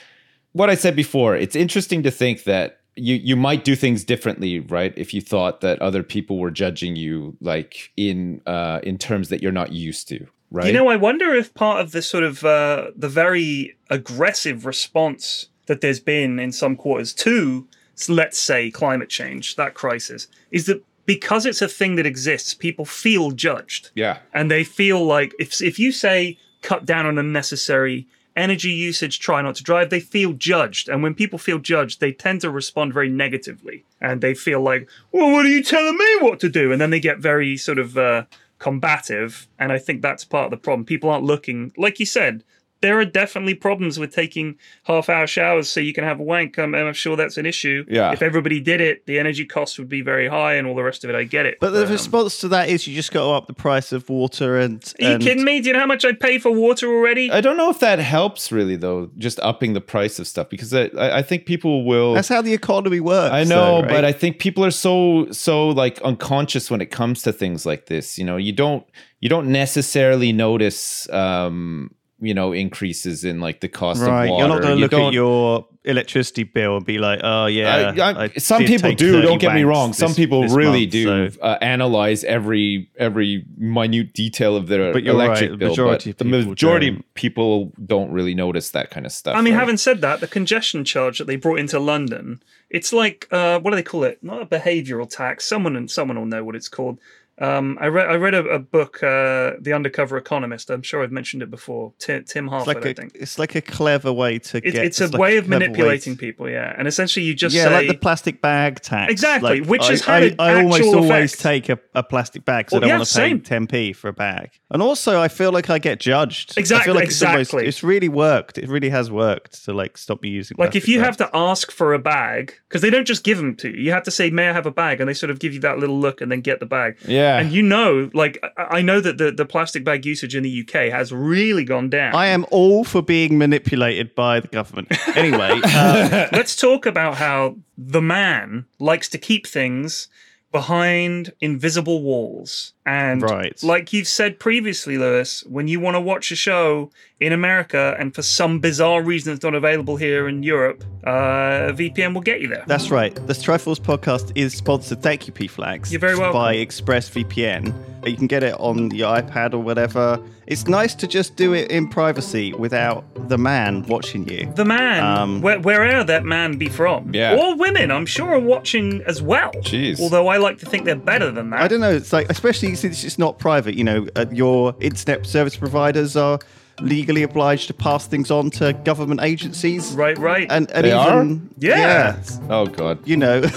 what 0.53 0.71
I 0.71 0.75
said 0.75 0.97
before, 0.97 1.37
it's 1.37 1.55
interesting 1.55 2.03
to 2.05 2.11
think 2.11 2.45
that 2.45 2.81
you 2.97 3.17
you 3.17 3.37
might 3.37 3.65
do 3.65 3.77
things 3.77 4.05
differently, 4.05 4.61
right? 4.61 4.93
If 4.97 5.13
you 5.15 5.21
thought 5.21 5.61
that 5.61 5.81
other 5.81 6.03
people 6.03 6.39
were 6.39 6.51
judging 6.51 6.97
you 6.97 7.37
like 7.41 7.93
in 7.97 8.41
uh 8.47 8.81
in 8.83 8.99
terms 8.99 9.29
that 9.29 9.43
you're 9.43 9.53
not 9.53 9.73
used 9.73 10.09
to, 10.09 10.27
right? 10.51 10.67
You 10.67 10.73
know, 10.73 10.89
I 10.89 10.97
wonder 10.97 11.35
if 11.35 11.55
part 11.55 11.81
of 11.81 11.93
the 11.93 12.03
sort 12.03 12.25
of 12.25 12.45
uh, 12.45 12.91
the 12.97 13.09
very 13.09 13.77
aggressive 13.91 14.67
response 14.67 15.49
that 15.67 15.81
there's 15.81 16.01
been 16.01 16.39
in 16.39 16.51
some 16.51 16.77
quarters 16.77 17.13
to, 17.13 17.69
let's 18.07 18.39
say, 18.39 18.71
climate 18.71 19.09
change, 19.09 19.57
that 19.57 19.75
crisis, 19.75 20.29
is 20.51 20.67
that 20.67 20.83
because 21.07 21.47
it's 21.47 21.63
a 21.63 21.69
thing 21.69 21.97
that 21.97 22.05
exists, 22.05 22.53
people 22.53 22.85
feel 22.85 23.31
judged. 23.31 23.91
yeah. 23.95 24.19
and 24.35 24.51
they 24.51 24.63
feel 24.63 25.03
like 25.05 25.35
if 25.39 25.63
if 25.63 25.79
you 25.79 25.91
say 25.91 26.39
cut 26.61 26.85
down 26.85 27.07
on 27.07 27.17
unnecessary 27.19 28.07
energy 28.37 28.71
usage, 28.71 29.19
try 29.19 29.41
not 29.43 29.57
to 29.57 29.63
drive, 29.65 29.91
they 29.91 30.01
feel 30.01 30.33
judged. 30.33 30.89
And 30.89 31.03
when 31.03 31.15
people 31.15 31.39
feel 31.39 31.59
judged, 31.59 31.99
they 31.99 32.13
tend 32.13 32.43
to 32.43 32.51
respond 32.51 32.93
very 32.93 33.09
negatively, 33.09 33.85
and 34.01 34.21
they 34.21 34.35
feel 34.35 34.61
like, 34.61 34.89
"Well, 35.11 35.33
what 35.33 35.47
are 35.47 35.55
you 35.57 35.63
telling 35.63 35.97
me 35.97 36.19
what 36.21 36.39
to 36.41 36.49
do?" 36.49 36.71
And 36.73 36.81
then 36.81 36.91
they 36.91 37.01
get 37.01 37.19
very 37.19 37.57
sort 37.57 37.79
of 37.79 37.97
uh, 37.97 38.25
combative. 38.59 39.49
And 39.59 39.73
I 39.73 39.79
think 39.79 40.03
that's 40.03 40.25
part 40.25 40.47
of 40.47 40.51
the 40.51 40.57
problem. 40.57 40.85
People 40.85 41.11
aren't 41.11 41.25
looking, 41.25 41.73
like 41.77 41.99
you 41.99 42.07
said. 42.07 42.45
There 42.81 42.99
are 43.01 43.05
definitely 43.05 43.55
problems 43.55 43.99
with 43.99 44.15
taking 44.15 44.57
half-hour 44.85 45.27
showers 45.27 45.69
so 45.69 45.81
you 45.81 45.93
can 45.93 46.05
have 46.05 46.21
a 46.21 46.23
wank. 46.23 46.59
And 46.59 46.77
I'm 46.77 46.93
sure 46.93 47.17
that's 47.17 47.37
an 47.37 47.47
issue. 47.47 47.85
Yeah. 47.89 48.13
If 48.13 48.23
everybody 48.23 48.61
did 48.61 48.81
it, 48.81 49.05
the 49.07 49.19
energy 49.19 49.45
costs 49.45 49.79
would 49.79 49.89
be 49.89 50.01
very 50.03 50.29
high, 50.29 50.55
and 50.55 50.67
all 50.67 50.75
the 50.77 50.83
rest 50.85 51.03
of 51.05 51.11
it. 51.11 51.17
I 51.17 51.25
get 51.25 51.45
it. 51.47 51.59
But 51.61 51.71
the 51.71 51.85
Um, 51.85 51.91
response 51.91 52.39
to 52.41 52.49
that 52.49 52.69
is 52.69 52.87
you 52.87 52.95
just 52.95 53.13
go 53.13 53.35
up 53.35 53.47
the 53.47 53.53
price 53.53 53.93
of 53.93 54.09
water 54.09 54.57
and. 54.59 54.83
are 55.01 55.05
you 55.05 55.11
and- 55.15 55.23
kidding 55.23 55.45
me? 55.45 55.61
Do 55.61 55.69
you 55.69 55.73
know 55.73 55.81
how 55.81 55.87
much 55.87 56.05
I 56.05 56.13
pay 56.13 56.39
for 56.39 56.51
water 56.53 56.87
already? 56.89 57.31
I 57.31 57.41
don't 57.41 57.57
know 57.57 57.71
if 57.71 57.81
that 57.81 57.99
helps 57.99 58.53
really 58.53 58.77
though, 58.77 59.11
just 59.19 59.41
upping 59.41 59.73
the 59.73 59.81
price 59.81 60.19
of 60.19 60.27
stuff 60.27 60.49
because 60.49 60.73
I, 60.73 60.91
I 60.97 61.19
I 61.19 61.23
think 61.23 61.47
people 61.47 61.85
will. 61.85 62.15
That's 62.15 62.29
how 62.29 62.43
the 62.43 62.53
economy 62.55 63.01
works. 63.01 63.33
I 63.35 63.45
know, 63.45 63.57
though, 63.77 63.81
right? 63.83 63.91
but 63.91 64.05
I 64.05 64.13
think 64.13 64.39
people 64.39 64.65
are 64.65 64.71
so 64.71 65.27
so 65.33 65.69
like 65.69 66.01
unconscious 66.03 66.71
when 66.71 66.81
it 66.81 66.91
comes 66.91 67.23
to 67.23 67.33
things 67.33 67.67
like 67.67 67.87
this. 67.87 68.19
You 68.19 68.25
know, 68.25 68.37
you 68.37 68.53
don't 68.53 68.85
you 69.21 69.29
don't 69.29 69.49
necessarily 69.51 70.33
notice 70.33 71.09
um 71.11 71.91
you 72.21 72.35
know 72.35 72.53
increases 72.53 73.25
in 73.25 73.41
like 73.41 73.61
the 73.61 73.69
cost 73.69 74.01
right. 74.03 74.25
of 74.25 74.31
water. 74.31 74.41
You're 74.47 74.55
not 74.55 74.63
going 74.63 74.75
to 74.77 74.81
look 74.81 74.93
at 74.93 75.13
your 75.13 75.67
electricity 75.85 76.43
bill 76.43 76.77
and 76.77 76.85
be 76.85 76.99
like, 76.99 77.21
"Oh 77.23 77.47
yeah." 77.47 77.95
I- 77.97 78.11
I- 78.11 78.23
I 78.25 78.29
some 78.39 78.65
people 78.65 78.93
do. 78.95 79.23
Don't 79.23 79.39
get 79.41 79.55
me 79.55 79.63
wanks 79.63 79.67
wrong. 79.67 79.93
Some 79.93 80.15
people 80.15 80.43
really 80.49 80.81
month, 80.81 80.93
do 80.93 81.31
so- 81.31 81.41
uh, 81.41 81.59
analyze 81.61 82.25
every 82.25 82.91
every 82.99 83.45
minute 83.57 84.13
detail 84.13 84.57
of 84.57 84.67
their 84.69 84.93
But 84.93 85.05
you're 85.05 85.15
electric 85.15 85.41
right, 85.43 85.51
the 85.51 85.57
bill. 85.57 85.69
majority 85.71 86.11
but 86.11 86.15
of 86.15 86.19
the 86.19 86.25
people 86.37 86.51
majority 86.51 86.91
don't. 86.91 87.15
people 87.15 87.73
don't 87.87 88.11
really 88.11 88.35
notice 88.35 88.71
that 88.71 88.91
kind 88.91 89.07
of 89.07 89.13
stuff. 89.13 89.37
I 89.37 89.41
mean, 89.41 89.55
right? 89.55 89.61
having 89.61 89.77
said 89.77 90.01
that, 90.01 90.21
the 90.21 90.27
congestion 90.27 90.85
charge 90.85 91.19
that 91.19 91.27
they 91.27 91.37
brought 91.37 91.59
into 91.61 91.79
London, 91.79 92.43
it's 92.69 92.93
like 92.93 93.29
uh, 93.31 93.61
what 93.61 93.71
do 93.71 93.77
they 93.77 93.83
call 93.83 94.05
it? 94.05 94.19
Not 94.23 94.43
a 94.43 94.47
behavioural 94.47 95.09
tax. 95.09 95.45
Someone 95.45 95.77
and 95.77 95.91
someone 95.91 96.19
will 96.19 96.27
know 96.27 96.45
what 96.45 96.57
it's 96.57 96.69
called. 96.69 96.99
Um, 97.41 97.79
I 97.81 97.87
read 97.87 98.09
I 98.09 98.15
read 98.17 98.35
a, 98.35 98.45
a 98.47 98.59
book, 98.59 99.03
uh, 99.03 99.53
The 99.61 99.73
Undercover 99.73 100.17
Economist. 100.17 100.71
I'm 100.71 100.83
sure 100.83 101.03
I've 101.03 101.13
mentioned 101.13 101.43
it 101.43 101.51
before. 101.51 101.93
Tim, 101.99 102.25
Tim 102.25 102.47
It's 102.47 102.53
Harford, 102.53 102.77
like 102.77 102.87
I 102.87 102.89
a, 102.91 102.95
think. 102.95 103.13
it's 103.15 103.39
like 103.39 103.55
a 103.55 103.61
clever 103.61 104.13
way 104.13 104.39
to 104.41 104.57
It's, 104.59 104.73
get. 104.75 104.85
it's 104.85 105.01
a 105.01 105.07
like 105.09 105.19
way 105.21 105.37
of 105.37 105.47
clever 105.47 105.61
way 105.63 105.67
manipulating 105.69 106.15
to- 106.15 106.19
people, 106.21 106.49
yeah. 106.49 106.75
And 106.77 106.89
essentially, 106.89 107.25
you 107.25 107.35
just 107.35 107.55
Yeah, 107.55 107.65
say, 107.65 107.73
like 107.75 107.89
the 107.89 107.95
plastic 107.95 108.43
bag 108.43 108.81
tax. 108.81 109.13
Exactly, 109.13 109.61
Like, 109.61 109.69
which 109.69 109.83
I, 109.83 109.91
has 109.91 110.05
had 110.05 110.23
I, 110.23 110.27
an 110.27 110.35
I 110.41 110.55
almost 110.63 110.79
actual 110.81 110.97
always 110.97 111.37
take 111.37 111.69
a, 111.69 111.79
a 111.95 112.03
plastic 112.03 112.45
bag 112.45 112.67
because 112.67 112.73
Well, 112.73 112.79
I 112.85 112.89
don't 112.89 113.07
yeah, 113.15 113.31
want 113.31 113.45
to 113.45 113.49
pay 113.67 113.91
10p 113.91 113.97
for 113.97 114.09
a 114.09 114.13
bag. 114.13 114.51
And 114.71 114.83
also, 114.83 115.21
I 115.21 115.29
feel 115.29 115.53
like 115.53 115.71
I 115.71 115.79
get 115.79 116.01
judged. 116.01 116.55
I 116.57 116.61
Exactly, 116.61 116.87
feel 116.87 116.95
like 116.95 117.05
it's, 117.09 117.23
almost- 117.23 117.51
exactly. 117.51 117.67
it's 117.69 117.83
really 117.83 118.09
worked. 118.09 118.59
It 118.59 118.69
really 118.69 118.91
has 118.91 119.11
worked 119.11 119.65
to 119.65 119.73
like 119.73 119.97
stop 119.97 120.23
me 120.23 120.29
using. 120.29 120.57
like 120.59 120.75
if 120.75 120.89
you 120.89 120.99
bags. 120.99 121.07
have 121.07 121.17
to 121.31 121.37
ask 121.37 121.71
for 121.71 121.95
a 121.95 121.99
bag 121.99 122.55
because 122.69 122.83
they 122.83 122.91
don't 122.91 123.07
just 123.07 123.23
give 123.25 123.39
them 123.39 123.55
to 123.57 123.69
you 123.71 123.85
you 123.89 123.93
have 123.93 124.03
to 124.03 124.11
say 124.11 124.29
may 124.31 124.49
i 124.49 124.53
have 124.53 124.67
a 124.67 124.71
bag 124.71 125.01
and 125.01 125.09
they 125.09 125.15
sort 125.15 125.31
of 125.31 125.39
give 125.39 125.55
you 125.55 125.61
that 125.61 125.79
little 125.79 125.99
look 125.99 126.21
and 126.21 126.31
then 126.31 126.41
get 126.41 126.61
the 126.61 126.67
bag 126.67 126.97
Yeah. 127.07 127.28
And 127.37 127.53
you 127.53 127.63
know 127.63 128.11
like 128.15 128.39
i 128.57 128.79
I 128.79 128.83
know 128.83 129.01
that 129.01 129.19
the, 129.19 129.33
the 129.33 129.45
plastic 129.45 129.83
bag 129.83 130.07
usage 130.07 130.37
in 130.37 130.45
the 130.45 130.63
uk 130.63 130.73
has 130.73 131.13
really 131.13 131.65
gone 131.65 131.91
down. 131.91 132.15
I 132.15 132.27
am 132.27 132.47
all 132.53 132.85
for 132.85 133.03
being 133.03 133.37
manipulated 133.37 134.15
by 134.15 134.39
the 134.39 134.47
government. 134.47 134.89
Anyway, 135.17 135.61
uh, 135.65 136.29
let's 136.33 136.55
talk 136.55 136.87
about 136.87 137.17
how 137.17 137.57
the 137.77 138.01
man 138.01 138.67
likes 138.79 139.09
to 139.09 139.19
keep 139.19 139.49
things 139.49 140.09
behind 140.53 141.33
invisible 141.41 142.03
walls 142.03 142.73
and 142.89 143.21
Right. 143.23 143.63
like 143.63 143.93
you've 143.93 144.09
said 144.09 144.39
previously 144.39 144.97
lewis 144.99 145.45
when 145.47 145.69
you 145.69 145.79
want 145.81 145.95
to 145.97 146.01
watch 146.01 146.31
a 146.33 146.37
show 146.37 146.91
in 147.21 147.33
america 147.33 147.95
and 147.99 148.15
for 148.15 148.23
some 148.23 148.59
bizarre 148.61 149.03
reason 149.03 149.33
it's 149.35 149.43
not 149.43 149.55
available 149.55 149.97
here 149.97 150.27
in 150.29 150.43
europe 150.43 150.83
uh, 151.05 151.73
vpn 151.81 152.15
will 152.15 152.21
get 152.23 152.41
you 152.41 152.49
there 152.49 152.65
that's 152.67 152.91
right. 152.91 153.15
The 153.27 153.33
Triforce 153.33 153.81
podcast 153.81 154.33
is 154.35 154.53
sponsored. 154.55 155.01
Thank 155.03 155.27
you, 155.27 155.33
P 155.33 155.47
Flags. 155.47 155.91
You're 155.93 156.01
very 156.01 156.17
welcome. 156.19 156.35
By 156.39 156.57
ExpressVPN. 156.57 157.73
You 158.07 158.17
can 158.17 158.27
get 158.27 158.43
it 158.43 158.55
on 158.61 158.91
your 158.93 159.09
iPad 159.15 159.55
or 159.55 159.59
whatever. 159.59 160.21
It's 160.47 160.67
nice 160.67 160.95
to 160.97 161.07
just 161.07 161.37
do 161.37 161.53
it 161.55 161.71
in 161.71 161.89
privacy 161.89 162.53
without 162.55 163.05
the 163.29 163.37
man 163.39 163.83
watching 163.85 164.29
you. 164.29 164.51
the 164.55 164.65
man, 164.65 165.03
Um, 165.03 165.41
where, 165.43 165.59
wherever 165.61 166.05
that 166.05 166.25
man 166.25 166.57
be 166.59 166.69
from, 166.69 167.11
Yeah. 167.15 167.37
or 167.37 167.57
women, 167.57 167.91
I'm 167.91 168.07
sure 168.07 168.33
are 168.33 168.41
watching 168.41 169.03
as 169.07 169.21
well. 169.23 169.51
Jeez. 169.57 170.01
Although 170.01 170.29
I 170.29 170.37
like 170.39 170.59
to 170.59 170.67
think 170.67 170.85
they're 170.85 170.95
better 170.97 171.31
than 171.31 171.51
that. 171.51 171.61
I 171.61 171.69
don't 171.69 171.81
know. 171.81 171.91
It's 171.95 172.13
like, 172.13 172.31
especially 172.31 172.69
since 172.79 173.05
it's 173.05 173.19
not 173.19 173.39
private. 173.39 173.75
You 173.75 173.85
know, 173.85 174.07
uh, 174.17 174.27
your 174.33 174.75
internet 174.81 175.27
service 175.27 175.57
providers 175.57 176.17
are 176.17 176.39
legally 176.81 177.23
obliged 177.25 177.67
to 177.67 177.75
pass 177.75 178.07
things 178.07 178.31
on 178.31 178.51
to 178.51 178.73
government 178.85 179.21
agencies. 179.23 179.93
Right, 179.95 180.17
right. 180.19 180.47
And, 180.51 180.71
and 180.71 180.85
They 180.85 180.91
even 180.91 181.51
Yeah. 181.59 182.17
oh 182.49 182.67
god. 182.67 182.99
you 183.07 183.17
know. 183.17 183.43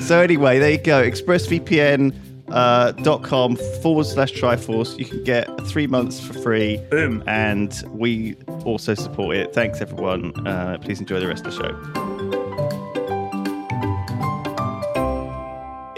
so 0.00 0.20
anyway, 0.20 0.58
there 0.58 0.72
you 0.72 0.78
go. 0.78 1.02
ExpressVPN. 1.02 2.14
Uh, 2.50 2.90
dot 3.04 3.22
com 3.22 3.54
forward 3.80 4.04
slash 4.04 4.32
Triforce. 4.32 4.98
You 4.98 5.04
can 5.04 5.22
get 5.22 5.46
three 5.68 5.86
months 5.86 6.18
for 6.18 6.32
free. 6.32 6.78
Boom. 6.90 7.22
And 7.28 7.72
we 7.90 8.34
also 8.64 8.94
support 8.94 9.36
it. 9.36 9.54
Thanks, 9.54 9.80
everyone. 9.80 10.34
Uh, 10.48 10.76
please 10.82 10.98
enjoy 10.98 11.20
the 11.20 11.28
rest 11.28 11.46
of 11.46 11.54
the 11.54 11.62
show. 11.62 12.19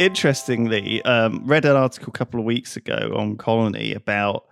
Interestingly, 0.05 1.03
um, 1.05 1.43
read 1.47 1.65
an 1.65 1.77
article 1.77 2.09
a 2.09 2.19
couple 2.19 2.41
of 2.41 2.47
weeks 2.47 2.77
ago 2.77 3.15
on 3.17 3.37
Colony 3.37 3.95
about 3.95 4.47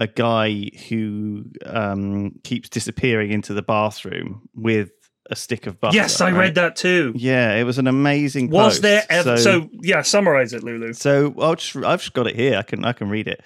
a 0.00 0.06
guy 0.06 0.70
who 0.88 1.44
um, 1.64 2.32
keeps 2.44 2.68
disappearing 2.68 3.30
into 3.30 3.54
the 3.54 3.62
bathroom 3.62 4.48
with 4.54 4.90
a 5.30 5.36
stick 5.36 5.66
of 5.66 5.80
butter. 5.80 5.96
yes, 5.96 6.20
I 6.20 6.30
right? 6.30 6.38
read 6.38 6.54
that 6.56 6.76
too. 6.76 7.12
Yeah, 7.16 7.54
it 7.54 7.64
was 7.64 7.78
an 7.78 7.86
amazing. 7.86 8.50
Was 8.50 8.74
post. 8.74 8.82
there 8.82 9.04
ever? 9.08 9.36
So, 9.36 9.68
yeah, 9.72 10.02
summarize 10.02 10.52
it, 10.52 10.62
Lulu. 10.62 10.92
so 10.92 11.34
I'll 11.38 11.56
just, 11.56 11.76
I've 11.76 12.00
just 12.00 12.12
got 12.12 12.26
it 12.26 12.36
here. 12.36 12.58
I 12.58 12.62
can 12.62 12.84
I 12.84 12.92
can 12.92 13.08
read 13.08 13.28
it. 13.28 13.42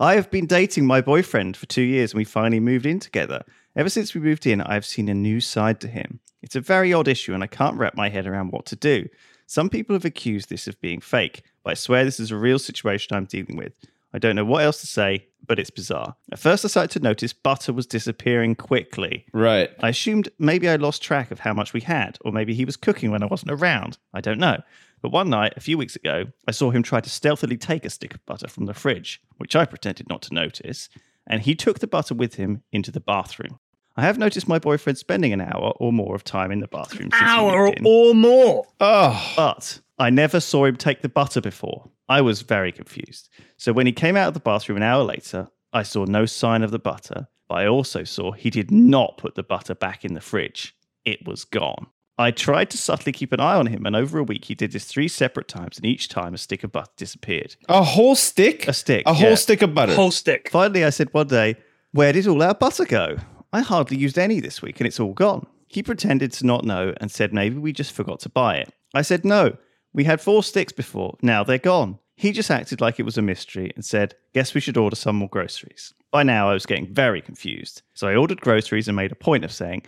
I 0.00 0.14
have 0.16 0.30
been 0.30 0.46
dating 0.46 0.86
my 0.86 1.00
boyfriend 1.00 1.56
for 1.56 1.66
two 1.66 1.82
years, 1.82 2.12
and 2.12 2.18
we 2.18 2.24
finally 2.24 2.60
moved 2.60 2.86
in 2.86 2.98
together. 2.98 3.44
Ever 3.76 3.88
since 3.88 4.14
we 4.14 4.20
moved 4.20 4.46
in, 4.46 4.60
I've 4.60 4.84
seen 4.84 5.08
a 5.08 5.14
new 5.14 5.40
side 5.40 5.80
to 5.80 5.88
him. 5.88 6.20
It's 6.42 6.56
a 6.56 6.60
very 6.60 6.92
odd 6.92 7.08
issue, 7.08 7.34
and 7.34 7.42
I 7.42 7.46
can't 7.46 7.76
wrap 7.76 7.96
my 7.96 8.08
head 8.08 8.26
around 8.26 8.50
what 8.50 8.66
to 8.66 8.76
do. 8.76 9.08
Some 9.54 9.70
people 9.70 9.94
have 9.94 10.04
accused 10.04 10.48
this 10.48 10.66
of 10.66 10.80
being 10.80 11.00
fake, 11.00 11.44
but 11.62 11.70
I 11.70 11.74
swear 11.74 12.04
this 12.04 12.18
is 12.18 12.32
a 12.32 12.36
real 12.36 12.58
situation 12.58 13.16
I'm 13.16 13.26
dealing 13.26 13.54
with. 13.56 13.72
I 14.12 14.18
don't 14.18 14.34
know 14.34 14.44
what 14.44 14.64
else 14.64 14.80
to 14.80 14.88
say, 14.88 15.28
but 15.46 15.60
it's 15.60 15.70
bizarre. 15.70 16.16
At 16.32 16.40
first, 16.40 16.64
I 16.64 16.68
started 16.68 16.90
to 16.90 16.98
notice 16.98 17.32
butter 17.32 17.72
was 17.72 17.86
disappearing 17.86 18.56
quickly. 18.56 19.26
Right. 19.32 19.70
I 19.78 19.90
assumed 19.90 20.28
maybe 20.40 20.68
I 20.68 20.74
lost 20.74 21.04
track 21.04 21.30
of 21.30 21.38
how 21.38 21.52
much 21.54 21.72
we 21.72 21.82
had, 21.82 22.18
or 22.22 22.32
maybe 22.32 22.52
he 22.52 22.64
was 22.64 22.76
cooking 22.76 23.12
when 23.12 23.22
I 23.22 23.26
wasn't 23.26 23.52
around. 23.52 23.96
I 24.12 24.20
don't 24.20 24.40
know. 24.40 24.60
But 25.02 25.12
one 25.12 25.30
night, 25.30 25.52
a 25.56 25.60
few 25.60 25.78
weeks 25.78 25.94
ago, 25.94 26.24
I 26.48 26.50
saw 26.50 26.72
him 26.72 26.82
try 26.82 27.00
to 27.00 27.08
stealthily 27.08 27.56
take 27.56 27.84
a 27.84 27.90
stick 27.90 28.12
of 28.12 28.26
butter 28.26 28.48
from 28.48 28.66
the 28.66 28.74
fridge, 28.74 29.22
which 29.36 29.54
I 29.54 29.66
pretended 29.66 30.08
not 30.08 30.22
to 30.22 30.34
notice, 30.34 30.88
and 31.28 31.42
he 31.42 31.54
took 31.54 31.78
the 31.78 31.86
butter 31.86 32.16
with 32.16 32.34
him 32.34 32.64
into 32.72 32.90
the 32.90 32.98
bathroom. 32.98 33.60
I 33.96 34.02
have 34.02 34.18
noticed 34.18 34.48
my 34.48 34.58
boyfriend 34.58 34.98
spending 34.98 35.32
an 35.32 35.40
hour 35.40 35.72
or 35.76 35.92
more 35.92 36.14
of 36.16 36.24
time 36.24 36.50
in 36.50 36.60
the 36.60 36.66
bathroom. 36.68 37.10
since 37.12 37.22
Hour 37.22 37.72
or 37.84 38.14
more. 38.14 38.66
Oh, 38.80 39.32
But 39.36 39.80
I 39.98 40.10
never 40.10 40.40
saw 40.40 40.64
him 40.64 40.76
take 40.76 41.02
the 41.02 41.08
butter 41.08 41.40
before. 41.40 41.90
I 42.08 42.20
was 42.20 42.42
very 42.42 42.72
confused. 42.72 43.28
So 43.56 43.72
when 43.72 43.86
he 43.86 43.92
came 43.92 44.16
out 44.16 44.28
of 44.28 44.34
the 44.34 44.40
bathroom 44.40 44.76
an 44.76 44.82
hour 44.82 45.04
later, 45.04 45.48
I 45.72 45.84
saw 45.84 46.04
no 46.04 46.26
sign 46.26 46.62
of 46.62 46.70
the 46.72 46.78
butter, 46.78 47.28
but 47.48 47.54
I 47.56 47.66
also 47.68 48.04
saw 48.04 48.32
he 48.32 48.50
did 48.50 48.70
not 48.70 49.16
put 49.16 49.36
the 49.36 49.42
butter 49.42 49.74
back 49.74 50.04
in 50.04 50.14
the 50.14 50.20
fridge. 50.20 50.74
It 51.04 51.26
was 51.26 51.44
gone. 51.44 51.86
I 52.18 52.30
tried 52.30 52.70
to 52.70 52.78
subtly 52.78 53.10
keep 53.12 53.32
an 53.32 53.40
eye 53.40 53.56
on 53.56 53.66
him, 53.66 53.86
and 53.86 53.96
over 53.96 54.18
a 54.18 54.22
week 54.22 54.44
he 54.44 54.54
did 54.54 54.72
this 54.72 54.84
three 54.84 55.08
separate 55.08 55.48
times, 55.48 55.76
and 55.78 55.86
each 55.86 56.08
time 56.08 56.34
a 56.34 56.38
stick 56.38 56.62
of 56.62 56.70
butter 56.72 56.92
disappeared. 56.96 57.56
a 57.68 57.82
whole 57.82 58.14
stick? 58.14 58.68
A 58.68 58.72
stick, 58.72 59.02
A 59.06 59.14
whole 59.14 59.36
stick 59.36 59.62
of 59.62 59.74
butter. 59.74 59.94
Whole 59.94 60.10
stick. 60.12 60.48
Finally, 60.50 60.84
I 60.84 60.90
said 60.90 61.12
one 61.12 61.26
day, 61.28 61.56
Where 61.92 62.12
did 62.12 62.26
all 62.28 62.42
our 62.42 62.54
butter 62.54 62.84
go? 62.84 63.16
I 63.54 63.60
hardly 63.60 63.96
used 63.96 64.18
any 64.18 64.40
this 64.40 64.60
week 64.60 64.80
and 64.80 64.86
it's 64.88 64.98
all 64.98 65.12
gone. 65.12 65.46
He 65.68 65.80
pretended 65.80 66.32
to 66.32 66.46
not 66.46 66.64
know 66.64 66.92
and 67.00 67.08
said 67.08 67.32
maybe 67.32 67.56
we 67.56 67.72
just 67.72 67.92
forgot 67.92 68.18
to 68.20 68.28
buy 68.28 68.56
it. 68.56 68.72
I 68.94 69.02
said, 69.02 69.24
No, 69.24 69.56
we 69.92 70.02
had 70.02 70.20
four 70.20 70.42
sticks 70.42 70.72
before. 70.72 71.16
Now 71.22 71.44
they're 71.44 71.58
gone. 71.58 72.00
He 72.16 72.32
just 72.32 72.50
acted 72.50 72.80
like 72.80 72.98
it 72.98 73.04
was 73.04 73.16
a 73.16 73.22
mystery 73.22 73.70
and 73.76 73.84
said, 73.84 74.16
Guess 74.32 74.54
we 74.54 74.60
should 74.60 74.76
order 74.76 74.96
some 74.96 75.14
more 75.14 75.28
groceries. 75.28 75.94
By 76.10 76.24
now, 76.24 76.50
I 76.50 76.54
was 76.54 76.66
getting 76.66 76.92
very 76.92 77.22
confused. 77.22 77.82
So 77.94 78.08
I 78.08 78.16
ordered 78.16 78.40
groceries 78.40 78.88
and 78.88 78.96
made 78.96 79.12
a 79.12 79.16
point 79.16 79.44
of 79.44 79.52
saying, 79.52 79.84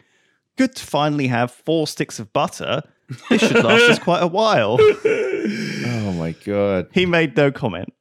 Good 0.56 0.76
to 0.76 0.86
finally 0.86 1.26
have 1.26 1.50
four 1.50 1.88
sticks 1.88 2.20
of 2.20 2.32
butter. 2.32 2.82
This 3.30 3.40
should 3.40 3.64
last 3.64 3.90
us 3.90 3.98
quite 4.10 4.22
a 4.22 4.28
while. 4.28 4.78
Oh 5.48 6.12
my 6.12 6.32
god. 6.44 6.88
He 6.92 7.06
made 7.06 7.36
no 7.36 7.52
comment. 7.52 7.92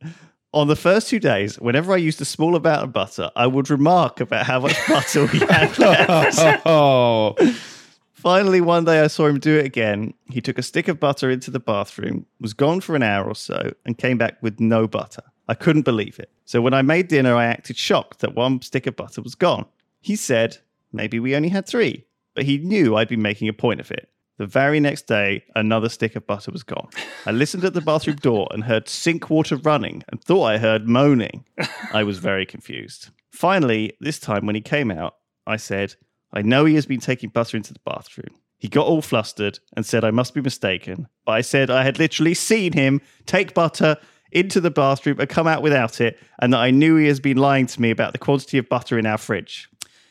On 0.56 0.70
the 0.70 0.76
first 0.78 1.10
two 1.10 1.20
days, 1.20 1.60
whenever 1.60 1.92
I 1.92 1.98
used 1.98 2.22
a 2.22 2.26
small 2.26 2.56
amount 2.56 2.82
of 2.86 2.94
butter, 2.94 3.30
I 3.36 3.46
would 3.46 3.70
remark 3.70 4.22
about 4.22 4.46
how 4.46 4.62
much 4.62 4.78
butter 4.88 5.26
we 5.26 5.40
had 5.40 5.78
left. 5.78 6.62
Oh, 6.66 7.36
Finally, 8.14 8.62
one 8.62 8.86
day 8.86 9.02
I 9.02 9.08
saw 9.08 9.28
him 9.28 9.38
do 9.38 9.60
it 9.60 9.66
again. 9.66 10.14
He 10.32 10.40
took 10.40 10.58
a 10.58 10.64
stick 10.64 10.88
of 10.88 10.98
butter 10.98 11.30
into 11.30 11.52
the 11.52 11.60
bathroom, 11.60 12.26
was 12.40 12.54
gone 12.54 12.80
for 12.80 12.96
an 12.96 13.04
hour 13.04 13.26
or 13.26 13.36
so, 13.36 13.74
and 13.86 13.98
came 13.98 14.18
back 14.18 14.42
with 14.42 14.62
no 14.62 14.88
butter. 14.88 15.22
I 15.50 15.56
couldn't 15.56 15.84
believe 15.84 16.18
it. 16.20 16.32
So 16.46 16.62
when 16.62 16.74
I 16.74 16.82
made 16.82 17.10
dinner, 17.10 17.36
I 17.36 17.46
acted 17.46 17.76
shocked 17.76 18.20
that 18.22 18.34
one 18.34 18.62
stick 18.62 18.88
of 18.88 18.96
butter 18.96 19.22
was 19.22 19.36
gone. 19.36 19.66
He 20.00 20.16
said 20.16 20.58
maybe 20.94 21.20
we 21.20 21.36
only 21.36 21.50
had 21.50 21.68
three, 21.68 22.06
but 22.34 22.46
he 22.46 22.60
knew 22.60 22.96
I'd 22.96 23.10
be 23.10 23.18
making 23.18 23.50
a 23.50 23.54
point 23.54 23.82
of 23.82 23.92
it. 23.92 24.10
The 24.38 24.46
very 24.46 24.82
next 24.82 25.08
day, 25.08 25.46
another 25.56 25.88
stick 25.88 26.16
of 26.18 26.28
butter 26.28 26.52
was 26.52 26.64
gone. 26.64 26.90
I 27.26 27.32
listened 27.32 27.64
at 27.64 27.74
the 27.74 27.82
bathroom 27.82 28.18
door 28.18 28.50
and 28.52 28.66
heard 28.66 28.90
sink 28.90 29.30
water 29.30 29.56
running 29.56 30.04
and 30.10 30.22
thought 30.22 30.44
I 30.44 30.58
heard 30.58 30.90
moaning. 30.90 31.46
I 31.94 32.04
was 32.04 32.20
very 32.20 32.46
confused. 32.46 33.12
Finally, 33.32 33.94
this 34.02 34.20
time 34.20 34.46
when 34.46 34.56
he 34.56 34.62
came 34.62 34.92
out, 34.92 35.16
I 35.48 35.56
said, 35.56 35.96
I 36.34 36.42
know 36.42 36.66
he 36.66 36.76
has 36.76 36.86
been 36.86 37.00
taking 37.00 37.30
butter 37.30 37.56
into 37.56 37.72
the 37.74 37.80
bathroom. 37.86 38.36
He 38.58 38.68
got 38.68 38.88
all 38.88 39.02
flustered 39.02 39.60
and 39.76 39.86
said 39.86 40.04
I 40.04 40.12
must 40.12 40.34
be 40.34 40.42
mistaken, 40.42 41.08
but 41.26 41.34
I 41.34 41.42
said 41.42 41.70
I 41.70 41.84
had 41.84 42.00
literally 42.00 42.34
seen 42.34 42.74
him 42.74 43.02
take 43.26 43.54
butter 43.54 43.96
into 44.32 44.60
the 44.60 44.72
bathroom 44.72 45.20
and 45.20 45.30
come 45.30 45.48
out 45.48 45.62
without 45.62 46.02
it, 46.02 46.20
and 46.40 46.52
that 46.52 46.60
I 46.60 46.72
knew 46.72 46.98
he 46.98 47.08
has 47.08 47.22
been 47.22 47.38
lying 47.38 47.68
to 47.68 47.82
me 47.82 47.90
about 47.90 48.12
the 48.12 48.20
quantity 48.20 48.58
of 48.58 48.68
butter 48.68 49.00
in 49.00 49.06
our 49.06 49.18
fridge. 49.18 49.70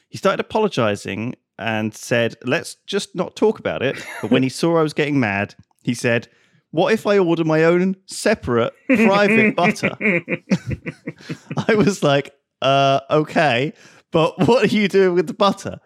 He 0.09 0.17
started 0.17 0.41
apologizing 0.41 1.35
and 1.59 1.95
said, 1.95 2.37
Let's 2.45 2.77
just 2.87 3.15
not 3.15 3.37
talk 3.37 3.59
about 3.59 3.83
it. 3.83 4.05
But 4.23 4.31
when 4.31 4.43
he 4.43 4.49
saw 4.49 4.79
I 4.79 4.83
was 4.83 4.95
getting 4.95 5.21
mad, 5.21 5.55
he 5.83 5.95
said, 5.95 6.29
What 6.71 6.93
if 6.93 7.07
I 7.07 7.19
order 7.19 7.45
my 7.45 7.65
own 7.65 7.97
separate 8.07 8.73
private 8.87 9.55
butter? 9.57 9.97
I 11.69 11.75
was 11.75 12.03
like, 12.03 12.35
uh, 12.63 13.01
okay, 13.11 13.73
but 14.11 14.39
what 14.47 14.65
are 14.65 14.75
you 14.75 14.89
doing 14.89 15.15
with 15.15 15.27
the 15.27 15.35
butter? 15.35 15.81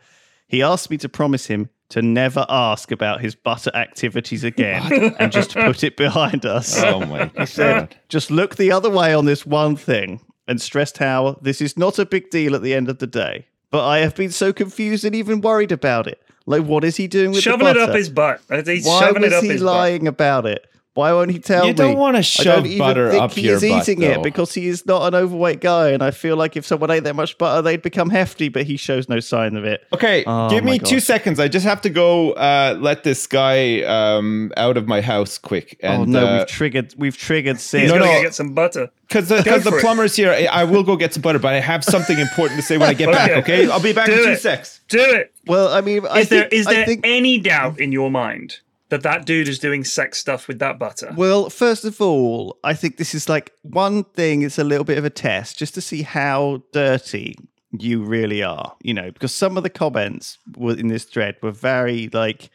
He 0.46 0.62
asked 0.62 0.90
me 0.90 0.96
to 0.98 1.08
promise 1.08 1.46
him 1.46 1.68
to 1.90 2.02
never 2.02 2.44
ask 2.48 2.90
about 2.90 3.20
his 3.20 3.34
butter 3.34 3.70
activities 3.74 4.44
again 4.44 5.14
and 5.18 5.32
just 5.32 5.54
put 5.54 5.82
it 5.82 5.96
behind 5.96 6.44
us. 6.44 6.82
oh 6.82 7.00
my 7.00 7.30
He 7.36 7.46
said, 7.46 7.96
just 8.08 8.30
look 8.30 8.56
the 8.56 8.70
other 8.70 8.90
way 8.90 9.14
on 9.14 9.24
this 9.24 9.46
one 9.46 9.76
thing 9.76 10.20
and 10.46 10.60
stressed 10.60 10.98
how 10.98 11.38
this 11.42 11.60
is 11.60 11.76
not 11.76 11.98
a 11.98 12.06
big 12.06 12.30
deal 12.30 12.54
at 12.54 12.62
the 12.62 12.74
end 12.74 12.88
of 12.88 12.98
the 12.98 13.06
day. 13.06 13.46
But 13.70 13.86
I 13.86 13.98
have 13.98 14.14
been 14.14 14.30
so 14.30 14.52
confused 14.52 15.04
and 15.04 15.14
even 15.14 15.40
worried 15.40 15.72
about 15.72 16.06
it. 16.06 16.22
Like, 16.46 16.64
what 16.64 16.84
is 16.84 16.96
he 16.96 17.06
doing 17.08 17.32
with 17.32 17.42
Shoving 17.42 17.66
it 17.66 17.76
up 17.76 17.94
his 17.94 18.08
butt. 18.08 18.40
He's 18.64 18.86
Why 18.86 19.00
shoving 19.00 19.22
was 19.22 19.32
it 19.32 19.36
up 19.36 19.42
he 19.42 19.50
his 19.50 19.60
butt. 19.62 19.66
lying 19.74 20.06
about 20.08 20.46
it? 20.46 20.64
Why 20.98 21.12
won't 21.12 21.30
he 21.30 21.38
tell 21.38 21.62
me? 21.62 21.68
You 21.68 21.74
don't 21.74 21.96
wanna 21.96 22.18
I 22.18 22.22
shove 22.22 22.44
don't 22.64 22.66
even 22.66 22.78
butter 22.78 23.10
think 23.10 23.22
up 23.22 23.32
he 23.32 23.42
your 23.42 23.54
is 23.54 23.62
butt, 23.62 23.82
eating 23.88 24.00
though. 24.00 24.10
it 24.14 24.22
because 24.24 24.52
he 24.52 24.66
is 24.66 24.84
not 24.84 25.06
an 25.06 25.14
overweight 25.14 25.60
guy, 25.60 25.90
and 25.90 26.02
I 26.02 26.10
feel 26.10 26.36
like 26.36 26.56
if 26.56 26.66
someone 26.66 26.90
ate 26.90 27.04
that 27.04 27.14
much 27.14 27.38
butter, 27.38 27.62
they'd 27.62 27.82
become 27.82 28.10
hefty. 28.10 28.48
But 28.48 28.64
he 28.64 28.76
shows 28.76 29.08
no 29.08 29.20
sign 29.20 29.56
of 29.56 29.64
it. 29.64 29.86
Okay, 29.92 30.24
Oh 30.26 30.50
give 30.50 30.64
my 30.64 30.72
me 30.72 30.78
two 30.80 30.98
seconds. 30.98 31.38
I 31.38 31.46
just 31.46 31.64
have 31.64 31.80
to 31.82 31.90
go 31.90 32.32
uh, 32.32 32.76
let 32.80 33.04
this 33.04 33.28
guy 33.28 33.82
um, 33.82 34.52
out 34.56 34.76
of 34.76 34.88
my 34.88 35.00
house 35.00 35.38
quick. 35.38 35.78
And, 35.84 36.02
oh 36.02 36.04
no, 36.04 36.26
uh, 36.26 36.38
we've 36.38 36.46
triggered. 36.48 36.94
We've 36.98 37.16
triggered 37.16 37.58
He's. 37.58 37.72
No, 37.74 37.98
gonna 37.98 38.06
no. 38.06 38.22
get 38.22 38.34
some 38.34 38.52
butter. 38.54 38.90
Because 39.06 39.28
the, 39.28 39.42
'cause 39.42 39.64
the 39.64 39.70
for 39.70 39.78
it. 39.78 39.80
plumber's 39.80 40.16
here, 40.16 40.32
I, 40.32 40.46
I 40.46 40.64
will 40.64 40.82
go 40.82 40.96
get 40.96 41.14
some 41.14 41.22
butter, 41.22 41.38
but 41.38 41.54
I 41.54 41.60
have 41.60 41.82
something 41.84 42.18
important 42.18 42.60
to 42.60 42.66
say 42.66 42.76
when 42.76 42.90
I 42.90 42.94
get 42.94 43.10
back. 43.12 43.30
Okay. 43.30 43.40
Okay, 43.62 43.70
I'll 43.70 43.80
be 43.80 43.92
back 43.92 44.06
Do 44.06 44.12
in 44.14 44.24
two 44.24 44.30
it. 44.32 44.40
secs. 44.40 44.80
Do 44.88 44.98
it. 45.00 45.32
Well, 45.46 45.68
I 45.68 45.80
mean, 45.80 46.04
I 46.06 46.20
Is 46.20 46.28
there 46.28 46.42
think, 46.42 46.52
is 46.52 46.66
I 46.66 46.74
there 46.74 46.86
think 46.86 47.00
any 47.06 47.38
doubt 47.38 47.80
in 47.80 47.92
your 47.92 48.10
mind 48.10 48.58
that 48.90 49.02
that 49.02 49.26
dude 49.26 49.48
is 49.48 49.58
doing 49.58 49.84
sex 49.84 50.18
stuff 50.18 50.48
with 50.48 50.58
that 50.60 50.78
butter? 50.78 51.12
Well, 51.16 51.50
first 51.50 51.84
of 51.84 52.00
all, 52.00 52.58
I 52.64 52.74
think 52.74 52.96
this 52.96 53.14
is 53.14 53.28
like 53.28 53.52
one 53.62 54.04
thing, 54.04 54.42
it's 54.42 54.58
a 54.58 54.64
little 54.64 54.84
bit 54.84 54.98
of 54.98 55.04
a 55.04 55.10
test 55.10 55.58
just 55.58 55.74
to 55.74 55.80
see 55.80 56.02
how 56.02 56.62
dirty 56.72 57.34
you 57.78 58.02
really 58.02 58.42
are, 58.42 58.74
you 58.82 58.94
know, 58.94 59.10
because 59.10 59.34
some 59.34 59.56
of 59.56 59.62
the 59.62 59.70
comments 59.70 60.38
were 60.56 60.74
in 60.74 60.88
this 60.88 61.04
thread 61.04 61.36
were 61.42 61.50
very, 61.50 62.08
like, 62.12 62.50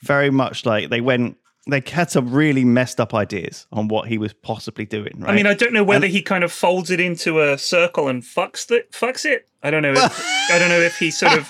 very 0.00 0.30
much 0.30 0.66
like 0.66 0.90
they 0.90 1.00
went, 1.00 1.38
they 1.66 1.82
had 1.86 2.10
some 2.10 2.32
really 2.32 2.64
messed 2.64 3.00
up 3.00 3.14
ideas 3.14 3.66
on 3.72 3.88
what 3.88 4.08
he 4.08 4.18
was 4.18 4.32
possibly 4.32 4.84
doing, 4.84 5.12
right? 5.18 5.30
I 5.30 5.34
mean, 5.34 5.46
I 5.46 5.54
don't 5.54 5.72
know 5.72 5.84
whether 5.84 6.06
he 6.06 6.22
kind 6.22 6.44
of 6.44 6.52
folds 6.52 6.90
it 6.90 7.00
into 7.00 7.40
a 7.40 7.58
circle 7.58 8.08
and 8.08 8.22
fucks 8.22 8.70
it. 8.70 8.92
Fucks 8.92 9.24
it. 9.24 9.47
I 9.62 9.70
don't 9.70 9.82
know. 9.82 9.92
If, 9.92 10.50
I 10.50 10.58
don't 10.58 10.68
know 10.68 10.80
if 10.80 10.98
he 10.98 11.10
sort 11.10 11.32
of 11.32 11.46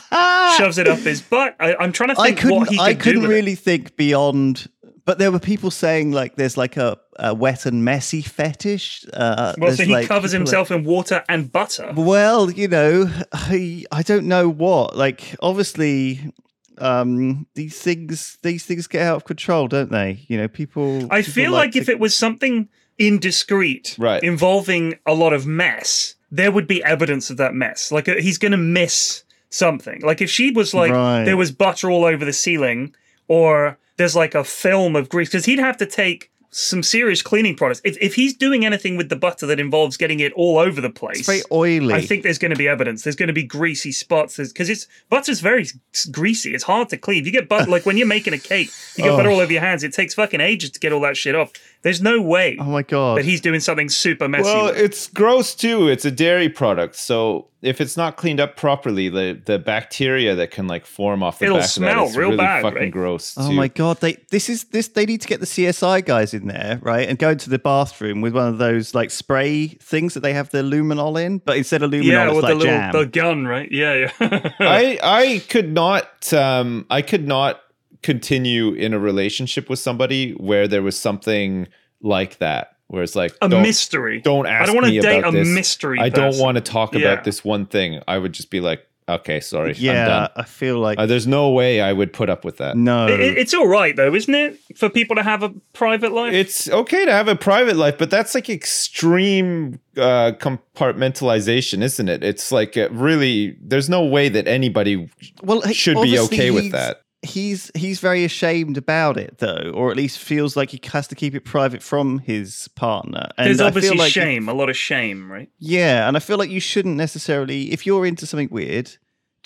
shoves 0.57 0.79
it 0.79 0.89
up 0.89 0.99
his 1.01 1.21
butt. 1.21 1.57
I, 1.61 1.75
I'm 1.77 1.93
trying 1.93 2.11
to 2.11 2.15
think 2.17 2.41
what 2.43 2.69
he 2.69 2.77
could 2.77 2.83
I 2.83 2.95
couldn't 2.95 3.23
with 3.23 3.31
really 3.31 3.55
think 3.55 3.97
beyond. 3.97 4.69
But 5.05 5.19
there 5.19 5.33
were 5.33 5.39
people 5.39 5.71
saying 5.71 6.13
like 6.13 6.37
there's 6.37 6.57
like 6.57 6.77
a, 6.77 6.99
a 7.19 7.35
wet 7.35 7.65
and 7.65 7.85
messy 7.85 8.21
fetish. 8.23 9.07
Uh. 9.13 9.55
Well, 9.59 9.73
so 9.73 9.85
he 9.85 9.93
like, 9.93 10.07
covers 10.09 10.33
himself 10.33 10.71
in 10.71 10.85
water 10.85 11.25
and 11.29 11.51
butter. 11.51 11.93
Well, 11.97 12.51
you 12.51 12.69
know, 12.69 13.11
I 13.33 13.85
I 13.91 14.03
don't 14.03 14.27
know 14.27 14.49
what. 14.51 14.97
Like, 14.97 15.35
obviously, 15.41 16.33
um, 16.79 17.47
these 17.55 17.79
things 17.81 18.39
these 18.43 18.65
things 18.65 18.87
get 18.87 19.03
out 19.03 19.17
of 19.17 19.25
control, 19.25 19.69
don't 19.69 19.91
they? 19.91 20.25
You 20.29 20.37
know, 20.39 20.49
people. 20.49 21.05
I 21.11 21.21
people 21.23 21.33
feel 21.33 21.53
like, 21.53 21.75
if 21.77 21.87
to- 21.87 21.93
it 21.93 21.99
was 21.99 22.15
something 22.15 22.69
indiscreet, 22.99 23.97
Right. 23.99 24.23
involving 24.23 24.99
a 25.07 25.15
lot 25.15 25.33
of 25.33 25.47
mess, 25.47 26.17
there 26.31 26.53
would 26.53 26.67
be 26.67 26.83
evidence 26.85 27.31
of 27.31 27.37
that 27.39 27.55
mess. 27.55 27.91
Like 27.93 28.09
uh, 28.09 28.17
he's 28.17 28.39
going 28.39 28.53
to 28.53 28.59
miss 28.59 29.25
something. 29.51 30.01
Like 30.03 30.21
if 30.21 30.31
she 30.31 30.51
was 30.51 30.75
like 30.75 30.93
Right. 30.93 31.25
there 31.25 31.37
was 31.37 31.51
butter 31.53 31.91
all 31.91 32.05
over 32.05 32.25
the 32.25 32.33
ceiling, 32.33 32.95
or 33.29 33.79
there's 33.97 34.17
like 34.17 34.35
a 34.35 34.45
film 34.45 34.95
of 34.97 35.09
grease, 35.09 35.29
because 35.29 35.47
he'd 35.47 35.59
have 35.59 35.77
to 35.79 35.87
take 35.87 36.31
some 36.51 36.83
serious 36.83 37.21
cleaning 37.21 37.55
products. 37.55 37.81
If 37.85 37.99
if 38.01 38.15
he's 38.15 38.35
doing 38.35 38.65
anything 38.65 38.97
with 38.97 39.11
the 39.11 39.17
butter 39.17 39.45
that 39.47 39.61
involves 39.61 39.99
getting 39.99 40.21
it 40.21 40.33
all 40.33 40.57
over 40.59 40.81
the 40.81 40.89
place, 40.91 41.19
it's 41.19 41.27
very 41.27 41.43
oily. 41.53 41.93
I 41.93 42.01
think 42.01 42.23
there's 42.23 42.39
going 42.39 42.53
to 42.53 42.57
be 42.57 42.67
evidence. 42.67 43.03
There's 43.05 43.17
going 43.17 43.27
to 43.27 43.35
be 43.35 43.43
greasy 43.43 43.93
spots 43.93 44.39
because 44.39 44.71
it's 44.71 44.87
butter's 45.11 45.41
very 45.41 45.67
greasy. 46.11 46.55
It's 46.55 46.65
hard 46.65 46.89
to 46.89 46.97
clean. 46.97 47.21
If 47.21 47.27
you 47.27 47.33
get 47.33 47.51
butter, 47.51 47.71
like 47.71 47.85
when 47.85 47.99
you're 47.99 48.07
making 48.07 48.33
a 48.33 48.39
cake, 48.39 48.71
you 48.97 49.05
get 49.05 49.11
butter 49.17 49.31
all 49.31 49.41
over 49.41 49.53
your 49.53 49.61
hands. 49.61 49.83
It 49.85 49.93
takes 49.93 50.15
fucking 50.15 50.41
ages 50.41 50.71
to 50.71 50.81
get 50.81 50.91
all 50.93 51.01
that 51.03 51.19
shit 51.19 51.35
off. 51.35 51.53
There's 51.83 52.03
no 52.03 52.21
way 52.21 52.57
Oh 52.61 52.65
my 52.65 52.83
god! 52.83 53.19
that 53.19 53.25
he's 53.25 53.41
doing 53.41 53.61
something 53.61 53.89
super 53.89 54.29
messy. 54.29 54.45
Well, 54.45 54.67
with 54.67 54.79
it's 54.79 55.07
gross 55.09 55.55
too. 55.55 55.89
It's 55.89 56.05
a 56.05 56.11
dairy 56.11 56.49
product, 56.49 56.97
so 56.97 57.47
if 57.63 57.81
it's 57.81 57.97
not 57.97 58.17
cleaned 58.17 58.41
up 58.41 58.57
properly, 58.57 59.09
the 59.09 59.41
the 59.45 59.59
bacteria 59.59 60.35
that 60.35 60.51
can 60.51 60.67
like 60.67 60.87
form 60.87 61.23
off 61.23 61.39
the 61.39 61.47
It'll 61.47 61.59
back 61.59 61.65
of 61.65 61.71
smell 61.71 62.05
that 62.05 62.11
is 62.11 62.17
real 62.17 62.29
really 62.31 62.39
bad, 62.39 62.63
fucking 62.63 62.79
right? 62.81 62.91
gross. 62.91 63.35
Oh 63.37 63.53
my 63.53 63.69
god! 63.69 64.01
They 64.01 64.15
this 64.31 64.49
is 64.49 64.65
this. 64.65 64.89
They 64.89 65.07
need 65.07 65.21
to 65.21 65.29
get 65.29 65.41
the 65.41 65.47
CSI 65.47 66.05
guys 66.05 66.35
in 66.35 66.47
there, 66.49 66.81
right, 66.83 67.09
and 67.09 67.17
go 67.19 67.31
into 67.31 67.49
the 67.49 67.59
bathroom 67.61 68.21
with 68.23 68.35
one 68.35 68.49
of 68.49 68.59
those 68.59 68.95
like 68.95 69.11
spray 69.11 69.69
things 69.69 70.15
that 70.15 70.21
they 70.21 70.33
have 70.33 70.51
the 70.51 70.63
luminol 70.63 71.21
in, 71.23 71.39
but 71.39 71.57
instead 71.57 71.83
of 71.83 71.91
luminol, 71.93 72.05
yeah, 72.05 72.27
it's 72.27 72.35
with 72.35 72.43
like 72.45 72.53
the 72.53 72.59
little 72.59 72.75
jam. 72.75 72.93
the 72.93 73.07
gun, 73.07 73.47
right? 73.47 73.71
Yeah, 73.71 74.09
yeah. 74.21 74.51
I 74.61 74.99
I 75.03 75.43
could 75.49 75.73
not 75.73 76.33
um 76.33 76.87
I 76.91 77.03
could 77.03 77.27
not 77.27 77.61
continue 78.03 78.73
in 78.73 78.93
a 78.95 78.99
relationship 78.99 79.69
with 79.69 79.79
somebody 79.79 80.33
where 80.33 80.69
there 80.69 80.83
was 80.83 80.99
something 80.99 81.69
like 82.03 82.39
that 82.39 82.77
where 82.89 83.03
it's 83.03 83.15
like 83.17 83.35
A 83.43 83.49
don't- 83.49 83.63
mystery. 83.63 84.21
Don't 84.21 84.47
ask 84.47 84.63
I 84.63 84.67
don't 84.67 84.77
want 84.77 84.87
me 84.89 84.95
to 84.95 85.01
date 85.03 85.19
about 85.19 85.35
a 85.35 85.39
this. 85.39 85.49
mystery. 85.49 85.99
I 86.01 86.09
don't 86.09 86.39
want 86.39 86.57
to 86.57 86.61
talk 86.63 86.95
Yeah. 86.95 87.01
about 87.01 87.25
this 87.25 87.45
one 87.45 87.67
thing. 87.67 88.01
I 88.09 88.17
would 88.19 88.33
just 88.33 88.51
be 88.51 88.61
like, 88.61 88.87
okay, 89.09 89.41
sorry, 89.41 89.71
I'm 89.71 89.77
Yeah, 89.79 90.05
done. 90.07 90.29
I 90.37 90.43
feel 90.45 90.79
like 90.79 90.99
Uh, 90.99 91.05
there's 91.07 91.27
no 91.27 91.51
way 91.51 91.81
I 91.83 91.93
would 91.93 92.13
put 92.15 92.31
up 92.31 92.45
with 92.47 92.59
that. 92.59 92.77
no. 92.79 93.07
It- 93.09 93.21
it- 93.21 93.39
it's 93.39 93.53
all 93.53 93.67
right 93.67 93.95
though, 93.97 94.15
isn't 94.15 94.35
it, 94.35 94.59
for 94.77 94.89
people 94.89 95.17
to 95.17 95.23
have 95.23 95.43
a 95.43 95.51
private 95.75 96.13
life? 96.13 96.33
It's 96.33 96.69
okay 96.71 97.05
to 97.05 97.13
have 97.13 97.29
a 97.29 97.35
private 97.37 97.77
life, 97.77 97.97
but 97.99 98.11
that's 98.11 98.35
like 98.35 98.49
extreme 98.49 99.81
uh, 99.99 100.33
compartmentalization, 100.39 101.83
isn't 101.83 102.09
it? 102.09 102.23
It's 102.23 102.53
like 102.53 102.77
uh, 102.77 102.89
really, 102.91 103.57
there's 103.61 103.89
no 103.89 104.05
way 104.05 104.29
that 104.29 104.47
anybody 104.49 105.09
well, 105.43 105.61
he- 105.63 105.75
should 105.75 106.01
be 106.03 106.19
okay 106.21 106.51
with 106.51 106.73
that. 106.73 107.03
He's 107.23 107.71
he's 107.75 107.99
very 107.99 108.25
ashamed 108.25 108.77
about 108.77 109.17
it 109.17 109.39
though, 109.39 109.73
or 109.75 109.91
at 109.91 109.97
least 109.97 110.19
feels 110.19 110.57
like 110.57 110.71
he 110.71 110.81
has 110.93 111.09
to 111.09 111.17
keep 111.17 111.35
it 111.35 111.45
private 111.45 111.83
from 111.83 112.21
his 112.21 112.69
partner. 112.77 113.29
And 113.37 113.49
There's 113.49 113.61
I 113.61 113.67
obviously 113.67 113.91
feel 113.91 113.99
like 113.99 114.13
shame, 114.13 114.49
a 114.49 114.53
lot 114.53 114.71
of 114.71 114.77
shame, 114.77 115.31
right? 115.31 115.51
Yeah, 115.59 116.07
and 116.07 116.17
I 116.17 116.21
feel 116.21 116.39
like 116.39 116.51
you 116.51 116.61
shouldn't 116.61 116.97
necessarily, 116.97 117.73
if 117.73 117.87
you're 117.87 118.07
into 118.07 118.25
something 118.25 118.49
weird, 118.53 118.97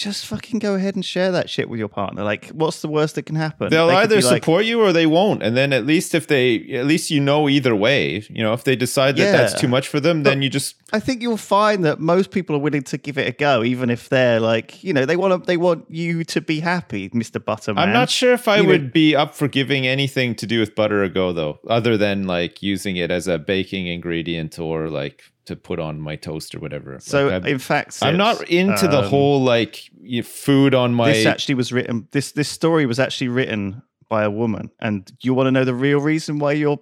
just 0.02 0.26
fucking 0.26 0.58
go 0.58 0.74
ahead 0.74 0.94
and 0.94 1.04
share 1.04 1.30
that 1.32 1.48
shit 1.48 1.68
with 1.68 1.78
your 1.78 1.88
partner. 1.88 2.22
Like, 2.24 2.48
what's 2.48 2.82
the 2.82 2.88
worst 2.88 3.14
that 3.14 3.24
can 3.24 3.36
happen? 3.36 3.70
They'll 3.70 3.88
They 3.88 3.94
either 3.94 4.16
like, 4.16 4.24
support 4.24 4.64
you 4.64 4.80
or 4.80 4.92
they 4.92 5.06
won't. 5.06 5.42
And 5.42 5.56
then 5.56 5.72
at 5.72 5.86
least 5.86 6.14
if 6.14 6.26
they, 6.26 6.56
at 6.72 6.86
least 6.86 7.10
you 7.10 7.20
know 7.20 7.48
either 7.48 7.74
way. 7.74 8.24
You 8.28 8.42
know, 8.42 8.52
if 8.52 8.64
they 8.64 8.76
decide 8.76 9.16
that 9.16 9.32
that's 9.32 9.60
too 9.60 9.68
much 9.68 9.88
for 9.88 10.00
them, 10.00 10.24
then 10.24 10.42
you 10.42 10.50
just 10.50 10.76
I 10.92 11.00
think 11.00 11.22
you'll 11.22 11.36
find 11.36 11.84
that 11.84 12.00
most 12.00 12.30
people 12.30 12.54
are 12.56 12.58
willing 12.58 12.82
to 12.82 12.98
give 12.98 13.16
it 13.16 13.26
a 13.26 13.32
go, 13.32 13.62
even 13.62 13.88
if 13.90 14.08
they're 14.08 14.40
like, 14.40 14.82
you 14.84 14.92
know, 14.92 15.06
they 15.06 15.16
want 15.16 15.42
to, 15.42 15.46
they 15.46 15.56
want 15.56 15.86
you 15.88 16.24
to 16.24 16.40
be 16.40 16.60
happy, 16.60 17.08
Mister 17.12 17.38
Butterman. 17.40 17.82
I'm 17.82 17.92
not 17.92 18.10
sure 18.10 18.32
if 18.34 18.48
I 18.48 18.56
You 18.58 18.62
know- 18.64 18.68
would 18.70 18.92
be 18.92 19.16
up 19.16 19.34
for 19.34 19.48
giving 19.48 19.86
anything 19.86 20.34
to 20.36 20.46
do 20.46 20.60
with 20.60 20.74
butter 20.74 21.02
a 21.02 21.08
go 21.08 21.32
though, 21.32 21.60
other 21.68 21.96
than 21.96 22.26
like 22.26 22.62
using 22.62 22.96
it 22.96 23.10
as 23.10 23.28
a 23.28 23.38
baking 23.38 23.86
ingredient 23.86 24.58
or 24.58 24.88
like 24.88 25.31
to 25.46 25.56
put 25.56 25.78
on 25.80 26.00
my 26.00 26.16
toast 26.16 26.54
or 26.54 26.60
whatever. 26.60 26.98
So, 27.00 27.28
Like, 27.28 27.46
in 27.46 27.58
fact, 27.58 27.98
I'm 28.02 28.16
not 28.16 28.48
into 28.48 28.86
the 28.88 28.98
um, 29.00 29.04
whole 29.06 29.42
like 29.42 29.90
food 30.24 30.74
on 30.74 30.94
my. 30.94 31.12
This 31.12 31.26
actually 31.26 31.54
was 31.56 31.72
written. 31.72 32.08
This 32.12 32.32
this 32.32 32.48
story 32.48 32.86
was 32.86 32.98
actually 33.00 33.28
written 33.28 33.82
by 34.08 34.24
a 34.24 34.30
woman, 34.30 34.70
and 34.78 35.10
you 35.22 35.32
want 35.32 35.46
to 35.46 35.50
know 35.50 35.64
the 35.64 35.74
real 35.74 35.98
reason 35.98 36.38
why 36.38 36.52
your 36.52 36.78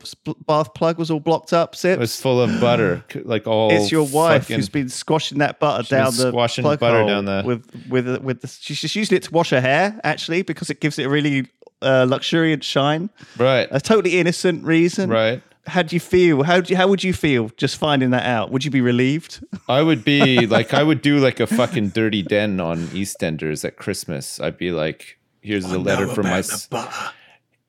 bath 0.48 0.74
plug 0.74 0.98
was 0.98 1.12
all 1.12 1.20
blocked 1.20 1.52
up, 1.52 1.76
Sips? 1.76 1.96
it 1.96 1.98
was 2.00 2.20
full 2.20 2.40
of 2.40 2.60
butter, 2.60 3.04
like 3.24 3.46
all. 3.46 3.70
It's 3.72 3.92
your 3.92 4.02
wife 4.06 4.42
fucking- 4.42 4.56
who's 4.56 4.68
been 4.68 4.88
squashing 4.88 5.38
that 5.38 5.60
butter 5.60 5.88
down 5.88 6.06
the 6.06 6.30
squashing 6.30 6.62
plug 6.64 6.80
butter 6.80 6.98
hole 6.98 7.06
down 7.06 7.24
there 7.26 7.44
with 7.44 7.64
with 7.88 8.18
with 8.22 8.40
the, 8.40 8.48
she's 8.48 8.80
just 8.80 8.96
using 8.96 9.16
it 9.16 9.22
to 9.24 9.30
wash 9.30 9.50
her 9.50 9.60
hair 9.60 9.98
actually 10.02 10.42
because 10.42 10.70
it 10.70 10.80
gives 10.80 10.98
it 10.98 11.04
a 11.04 11.08
really 11.08 11.46
uh, 11.82 12.04
luxuriant 12.08 12.64
shine. 12.64 13.08
right, 13.38 13.68
A 13.70 13.80
totally 13.80 14.18
innocent 14.18 14.64
reason. 14.64 15.08
right. 15.08 15.40
How 15.66 15.82
do 15.82 15.94
you 15.94 16.00
feel? 16.00 16.42
How 16.42 16.60
do 16.60 16.72
you, 16.72 16.76
how 16.76 16.88
would 16.88 17.04
you 17.04 17.12
feel 17.12 17.50
just 17.56 17.76
finding 17.76 18.10
that 18.10 18.24
out? 18.24 18.50
Would 18.50 18.64
you 18.64 18.70
be 18.70 18.80
relieved? 18.80 19.44
I 19.68 19.82
would 19.82 20.04
be 20.04 20.46
like, 20.46 20.72
I 20.74 20.82
would 20.82 21.02
do 21.02 21.18
like 21.18 21.38
a 21.38 21.46
fucking 21.46 21.90
dirty 21.90 22.22
den 22.22 22.60
on 22.60 22.78
EastEnders 22.88 23.64
at 23.64 23.76
Christmas. 23.76 24.40
I'd 24.40 24.56
be 24.56 24.72
like, 24.72 25.18
here's 25.42 25.64
a 25.66 25.78
letter 25.78 26.06
from 26.08 26.26
my. 26.26 26.42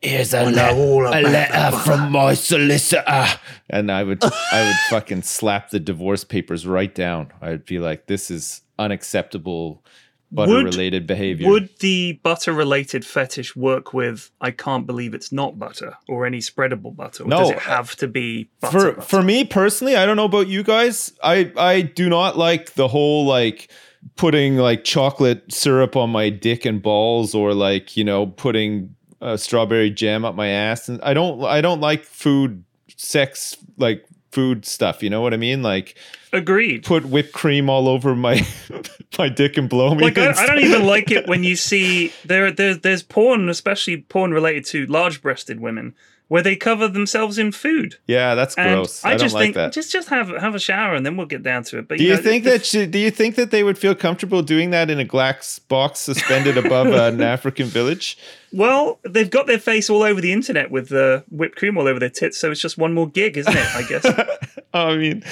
Here's 0.02 0.34
a, 0.34 0.46
le- 0.46 1.12
a 1.12 1.22
letter 1.22 1.78
from 1.78 2.12
my 2.12 2.34
solicitor, 2.34 3.28
and 3.70 3.92
I 3.92 4.04
would, 4.04 4.24
I 4.24 4.66
would 4.66 4.76
fucking 4.90 5.22
slap 5.22 5.70
the 5.70 5.80
divorce 5.80 6.24
papers 6.24 6.66
right 6.66 6.94
down. 6.96 7.32
I'd 7.40 7.66
be 7.66 7.78
like, 7.78 8.08
"This 8.08 8.32
is 8.32 8.62
unacceptable 8.80 9.84
butter-related 10.32 11.06
behavior." 11.08 11.50
Would 11.50 11.70
the 11.80 12.20
butter 12.24 12.54
related 12.54 13.06
fetish 13.06 13.56
work 13.56 13.94
with 13.94 14.32
I 14.40 14.52
can't 14.52 14.86
believe 14.88 15.14
it's 15.14 15.32
not 15.32 15.60
butter 15.60 15.98
or 16.08 16.26
any 16.26 16.40
spreadable 16.40 16.96
butter? 16.96 17.24
Or 17.24 17.28
No, 17.28 17.38
does 17.40 17.50
it 17.52 17.60
have 17.60 17.96
to 17.98 18.08
be 18.08 18.50
butter? 18.60 18.80
for 18.80 18.92
butter? 18.94 19.02
for 19.02 19.22
me 19.24 19.44
personally, 19.46 19.96
I 19.96 20.06
don't 20.06 20.16
know 20.16 20.26
about 20.26 20.48
you 20.48 20.64
guys. 20.64 21.14
I 21.24 21.52
I 21.58 21.82
do 21.82 22.10
not 22.10 22.38
like 22.38 22.74
the 22.74 22.88
whole 22.88 23.26
like 23.26 23.70
putting 24.16 24.58
like 24.58 24.84
chocolate 24.84 25.52
syrup 25.54 25.96
on 25.96 26.10
my 26.10 26.30
dick 26.30 26.66
and 26.66 26.82
balls 26.82 27.36
or 27.36 27.54
like 27.54 27.96
you 27.96 28.04
know 28.04 28.26
putting 28.26 28.96
uh, 29.22 29.38
strawberry 29.38 29.92
jam 29.92 30.26
up 30.26 30.34
my 30.34 30.48
ass 30.48 30.90
and 30.90 31.00
I 31.04 31.14
don't 31.14 31.44
I 31.46 31.62
don't 31.62 31.82
like 31.82 32.04
food 32.04 32.64
sex 32.98 33.56
like 33.78 34.04
food 34.32 34.66
stuff. 34.66 35.04
You 35.04 35.10
know 35.10 35.22
what 35.22 35.34
I 35.34 35.38
mean? 35.38 35.62
Like 35.62 35.98
Agreed. 36.34 36.84
put 36.86 37.06
whipped 37.06 37.34
cream 37.34 37.70
all 37.70 37.88
over 37.88 38.16
my 38.16 38.46
my 39.18 39.30
dick 39.30 39.58
and 39.58 39.70
blow 39.70 39.94
me. 39.94 40.06
Like 40.06 40.18
I, 40.18 40.32
I 40.32 40.46
don't 40.46 40.60
even 40.60 40.86
like 40.86 41.12
it 41.12 41.28
when 41.28 41.44
you 41.44 41.56
see 41.56 42.14
there 42.26 42.52
there 42.52 42.76
there's 42.76 43.04
porn, 43.04 43.50
especially 43.50 43.98
porn 43.98 44.32
related 44.32 44.66
to 44.66 44.86
large 44.86 45.22
breasted 45.22 45.60
women, 45.60 45.94
where 46.32 46.42
they 46.42 46.56
cover 46.56 46.88
themselves 46.88 47.38
in 47.38 47.52
food. 47.52 47.98
Yeah, 48.08 48.36
that's 48.36 48.56
And 48.56 48.74
gross. 48.74 49.04
I, 49.04 49.10
I, 49.10 49.12
don't 49.12 49.20
just 49.20 49.36
like 49.36 49.44
think 49.44 49.56
that. 49.56 49.74
just 49.74 49.92
just 49.92 50.08
have 50.08 50.30
have 50.30 50.56
a 50.56 50.60
shower 50.60 50.96
and 50.96 51.06
then 51.06 51.18
we'll 51.18 51.28
get 51.28 51.44
down 51.44 51.64
to 51.66 51.78
it. 51.78 51.90
But 51.90 51.98
Do 51.98 52.06
you 52.06 52.16
know, 52.16 52.22
think 52.22 52.46
that 52.46 52.64
do 52.90 52.98
you 52.98 53.12
think 53.12 53.36
that 53.36 53.52
they 53.52 53.66
would 53.66 53.78
feel 53.78 53.94
comfortable 53.94 54.42
doing 54.42 54.70
that 54.70 54.90
in 54.90 54.98
a 54.98 55.04
glass 55.04 55.60
box 55.60 56.00
suspended 56.00 56.58
above 56.58 56.88
an 56.94 57.20
African 57.22 57.68
village? 57.68 58.18
Well, 58.54 59.02
they've 59.04 59.30
got 59.30 59.46
their 59.48 59.60
face 59.60 59.90
all 59.90 60.04
over 60.04 60.22
the 60.22 60.32
internet 60.32 60.72
with 60.72 60.88
the 60.88 61.26
whipped 61.30 61.58
cream 61.58 61.78
all 61.78 61.90
over 61.90 62.00
their 62.00 62.10
tits, 62.10 62.38
so 62.38 62.50
it's 62.50 62.62
just 62.62 62.78
one 62.78 62.94
more 62.94 63.10
gig, 63.10 63.36
isn't 63.36 63.54
it? 63.54 63.76
I 63.76 63.82
guess. 63.90 64.06
I 64.74 64.96
mean, 64.96 65.26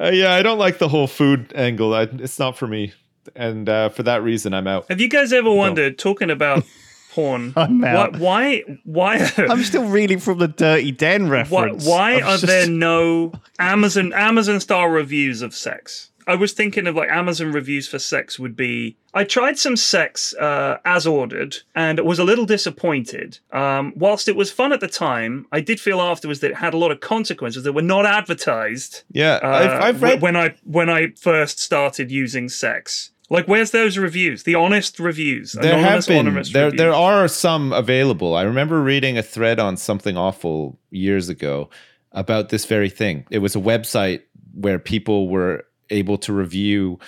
uh, 0.00 0.10
yeah, 0.12 0.34
I 0.34 0.42
don't 0.42 0.58
like 0.58 0.78
the 0.78 0.88
whole 0.88 1.06
food 1.06 1.52
angle. 1.54 1.94
I, 1.94 2.08
it's 2.14 2.40
not 2.40 2.58
for 2.58 2.66
me, 2.66 2.94
and 3.36 3.68
uh, 3.68 3.90
for 3.90 4.02
that 4.02 4.24
reason, 4.24 4.54
I'm 4.54 4.66
out. 4.66 4.86
Have 4.88 5.00
you 5.00 5.08
guys 5.08 5.32
ever 5.32 5.52
wondered, 5.52 6.00
talking 6.00 6.30
about 6.30 6.64
porn, 7.12 7.52
I'm 7.56 7.80
why, 7.80 7.88
out. 7.88 8.18
why, 8.18 8.62
why, 8.84 9.30
I'm 9.38 9.62
still 9.64 9.84
reeling 9.88 10.18
from 10.18 10.38
the 10.38 10.48
Dirty 10.48 10.92
Den 10.92 11.24
why, 11.24 11.30
reference. 11.30 11.86
why 11.86 12.12
I'm 12.16 12.22
are 12.24 12.30
just- 12.32 12.46
there 12.46 12.66
no 12.68 13.32
Amazon 13.58 14.12
Amazon 14.12 14.60
star 14.60 14.90
reviews 14.90 15.42
of 15.42 15.54
sex? 15.54 16.08
I 16.24 16.36
was 16.36 16.52
thinking 16.52 16.86
of 16.86 16.94
like 16.94 17.08
Amazon 17.10 17.50
reviews 17.50 17.88
for 17.88 17.98
sex 17.98 18.38
would 18.38 18.54
be. 18.56 18.96
I 19.12 19.24
tried 19.24 19.58
some 19.58 19.76
sex 19.76 20.32
uh, 20.34 20.78
as 20.84 21.04
ordered 21.04 21.56
and 21.74 21.98
was 22.00 22.20
a 22.20 22.24
little 22.24 22.46
disappointed. 22.46 23.40
Um, 23.50 23.92
whilst 23.96 24.28
it 24.28 24.36
was 24.36 24.50
fun 24.52 24.72
at 24.72 24.78
the 24.78 24.86
time, 24.86 25.46
I 25.50 25.60
did 25.60 25.80
feel 25.80 26.00
afterwards 26.00 26.38
that 26.40 26.52
it 26.52 26.56
had 26.58 26.74
a 26.74 26.78
lot 26.78 26.92
of 26.92 27.00
consequences 27.00 27.64
that 27.64 27.72
were 27.72 27.82
not 27.82 28.06
advertised. 28.06 29.02
Yeah, 29.10 29.40
uh, 29.42 29.48
I've, 29.48 29.82
I've 29.96 30.02
read. 30.02 30.22
when 30.22 30.36
I 30.36 30.54
when 30.64 30.88
I 30.88 31.08
first 31.18 31.58
started 31.58 32.10
using 32.12 32.48
sex. 32.48 33.10
Like, 33.32 33.48
where's 33.48 33.70
those 33.70 33.96
reviews? 33.96 34.42
The 34.42 34.56
honest 34.56 35.00
reviews. 35.00 35.52
there 35.52 35.78
have 35.78 36.06
been 36.06 36.26
there 36.26 36.34
reviews. 36.34 36.78
there 36.78 36.92
are 36.92 37.26
some 37.28 37.72
available. 37.72 38.34
I 38.34 38.42
remember 38.42 38.82
reading 38.82 39.16
a 39.16 39.22
thread 39.22 39.58
on 39.58 39.78
something 39.78 40.18
awful 40.18 40.78
years 40.90 41.30
ago 41.30 41.70
about 42.12 42.50
this 42.50 42.66
very 42.66 42.90
thing. 42.90 43.24
It 43.30 43.38
was 43.38 43.56
a 43.56 43.58
website 43.58 44.20
where 44.52 44.78
people 44.78 45.30
were 45.30 45.64
able 45.88 46.18
to 46.18 46.32
review 46.34 46.98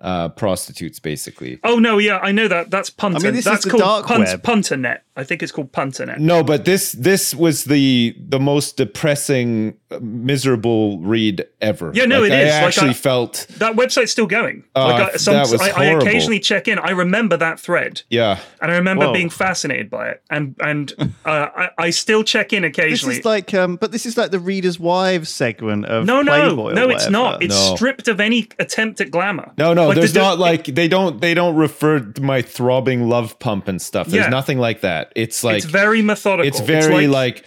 uh, 0.00 0.28
prostitutes, 0.30 1.00
basically. 1.00 1.58
Oh 1.64 1.80
no, 1.80 1.98
yeah, 1.98 2.18
I 2.18 2.30
know 2.30 2.46
that. 2.46 2.70
That's 2.70 2.90
punter. 2.90 3.18
I 3.18 3.20
mean, 3.20 3.32
this 3.34 3.40
is 3.40 3.44
That's 3.44 3.64
the 3.64 3.70
called 3.70 3.82
dark 3.82 4.06
punt, 4.06 4.24
web. 4.24 4.42
punternet. 4.42 5.00
I 5.14 5.24
think 5.24 5.42
it's 5.42 5.52
called 5.52 5.72
punternet. 5.72 6.18
No, 6.20 6.42
but 6.42 6.64
this 6.64 6.92
this 6.92 7.34
was 7.34 7.64
the 7.64 8.16
the 8.18 8.40
most 8.40 8.78
depressing, 8.78 9.76
uh, 9.90 9.98
miserable 10.00 11.00
read 11.00 11.44
ever. 11.60 11.92
Yeah, 11.94 12.06
no, 12.06 12.22
Like, 12.22 12.30
it 12.30 12.34
I 12.34 12.40
is. 12.40 12.52
Like, 12.54 12.62
actually 12.64 12.90
I- 12.90 12.92
fit 12.94 13.46
That 13.58 13.76
website's 13.76 14.10
still 14.10 14.26
going. 14.26 14.64
Oh, 14.74 14.86
like 14.88 15.14
I, 15.14 15.16
some, 15.18 15.34
that 15.34 15.50
was 15.50 15.60
I, 15.60 15.68
I 15.70 15.84
occasionally 15.86 16.40
check 16.40 16.66
in. 16.66 16.78
I 16.78 16.90
remember 16.92 17.36
that 17.36 17.60
thread, 17.60 18.00
Yeah, 18.08 18.38
and 18.62 18.72
I 18.72 18.76
remember 18.76 19.06
Whoa. 19.08 19.12
being 19.12 19.28
fascinated 19.28 19.90
by 19.90 20.08
it. 20.08 20.22
And 20.30 20.56
and 20.60 20.94
uh, 21.26 21.48
I, 21.54 21.68
I 21.78 21.90
still 21.90 22.24
check 22.24 22.54
in 22.54 22.64
occasionally. 22.64 22.92
This 22.92 23.02
occasionally. 23.02 23.18
is 23.18 23.24
like, 23.26 23.52
um, 23.54 23.76
but 23.76 23.92
this 23.92 24.06
is 24.06 24.16
like 24.16 24.30
the 24.30 24.40
Reader's 24.40 24.80
Wives 24.80 25.28
segment 25.28 25.84
of 25.86 26.06
no, 26.06 26.22
no, 26.22 26.32
Playboy 26.46 26.70
or 26.70 26.74
no, 26.74 26.88
it's 26.88 27.10
not. 27.10 27.42
It's 27.42 27.54
No. 27.54 27.76
stripped 27.76 28.08
of 28.08 28.18
any 28.18 28.48
attempt 28.58 29.00
at 29.02 29.10
glamour. 29.10 29.52
no, 29.58 29.74
no. 29.74 29.88
Like, 29.88 29.96
there's 29.96 30.14
the- 30.14 30.20
not 30.20 30.38
like 30.38 30.64
they 30.64 30.88
don't 30.88 31.20
they 31.20 31.34
don't 31.34 31.54
refer 31.56 32.00
to 32.00 32.22
my 32.22 32.40
throbbing 32.40 33.10
love 33.10 33.38
pump 33.38 33.68
and 33.68 33.80
stuff. 33.82 34.06
There's 34.06 34.24
Yeah. 34.24 34.30
nothing 34.30 34.58
like 34.58 34.80
that. 34.80 35.01
It's 35.16 35.42
like 35.44 35.56
it's 35.58 35.66
very 35.66 36.02
methodical. 36.02 36.46
it's 36.46 36.60
very 36.60 37.06
like, 37.06 37.44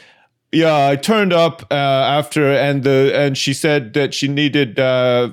yeah 0.52 0.88
i 0.88 0.96
turned 0.96 1.34
up 1.34 1.66
uh, 1.72 1.74
after 1.74 2.52
and 2.52 2.84
the 2.84 3.12
and 3.14 3.38
she 3.38 3.54
said 3.54 3.94
that 3.94 4.14
she 4.14 4.28
needed 4.28 4.80
uh 4.80 5.32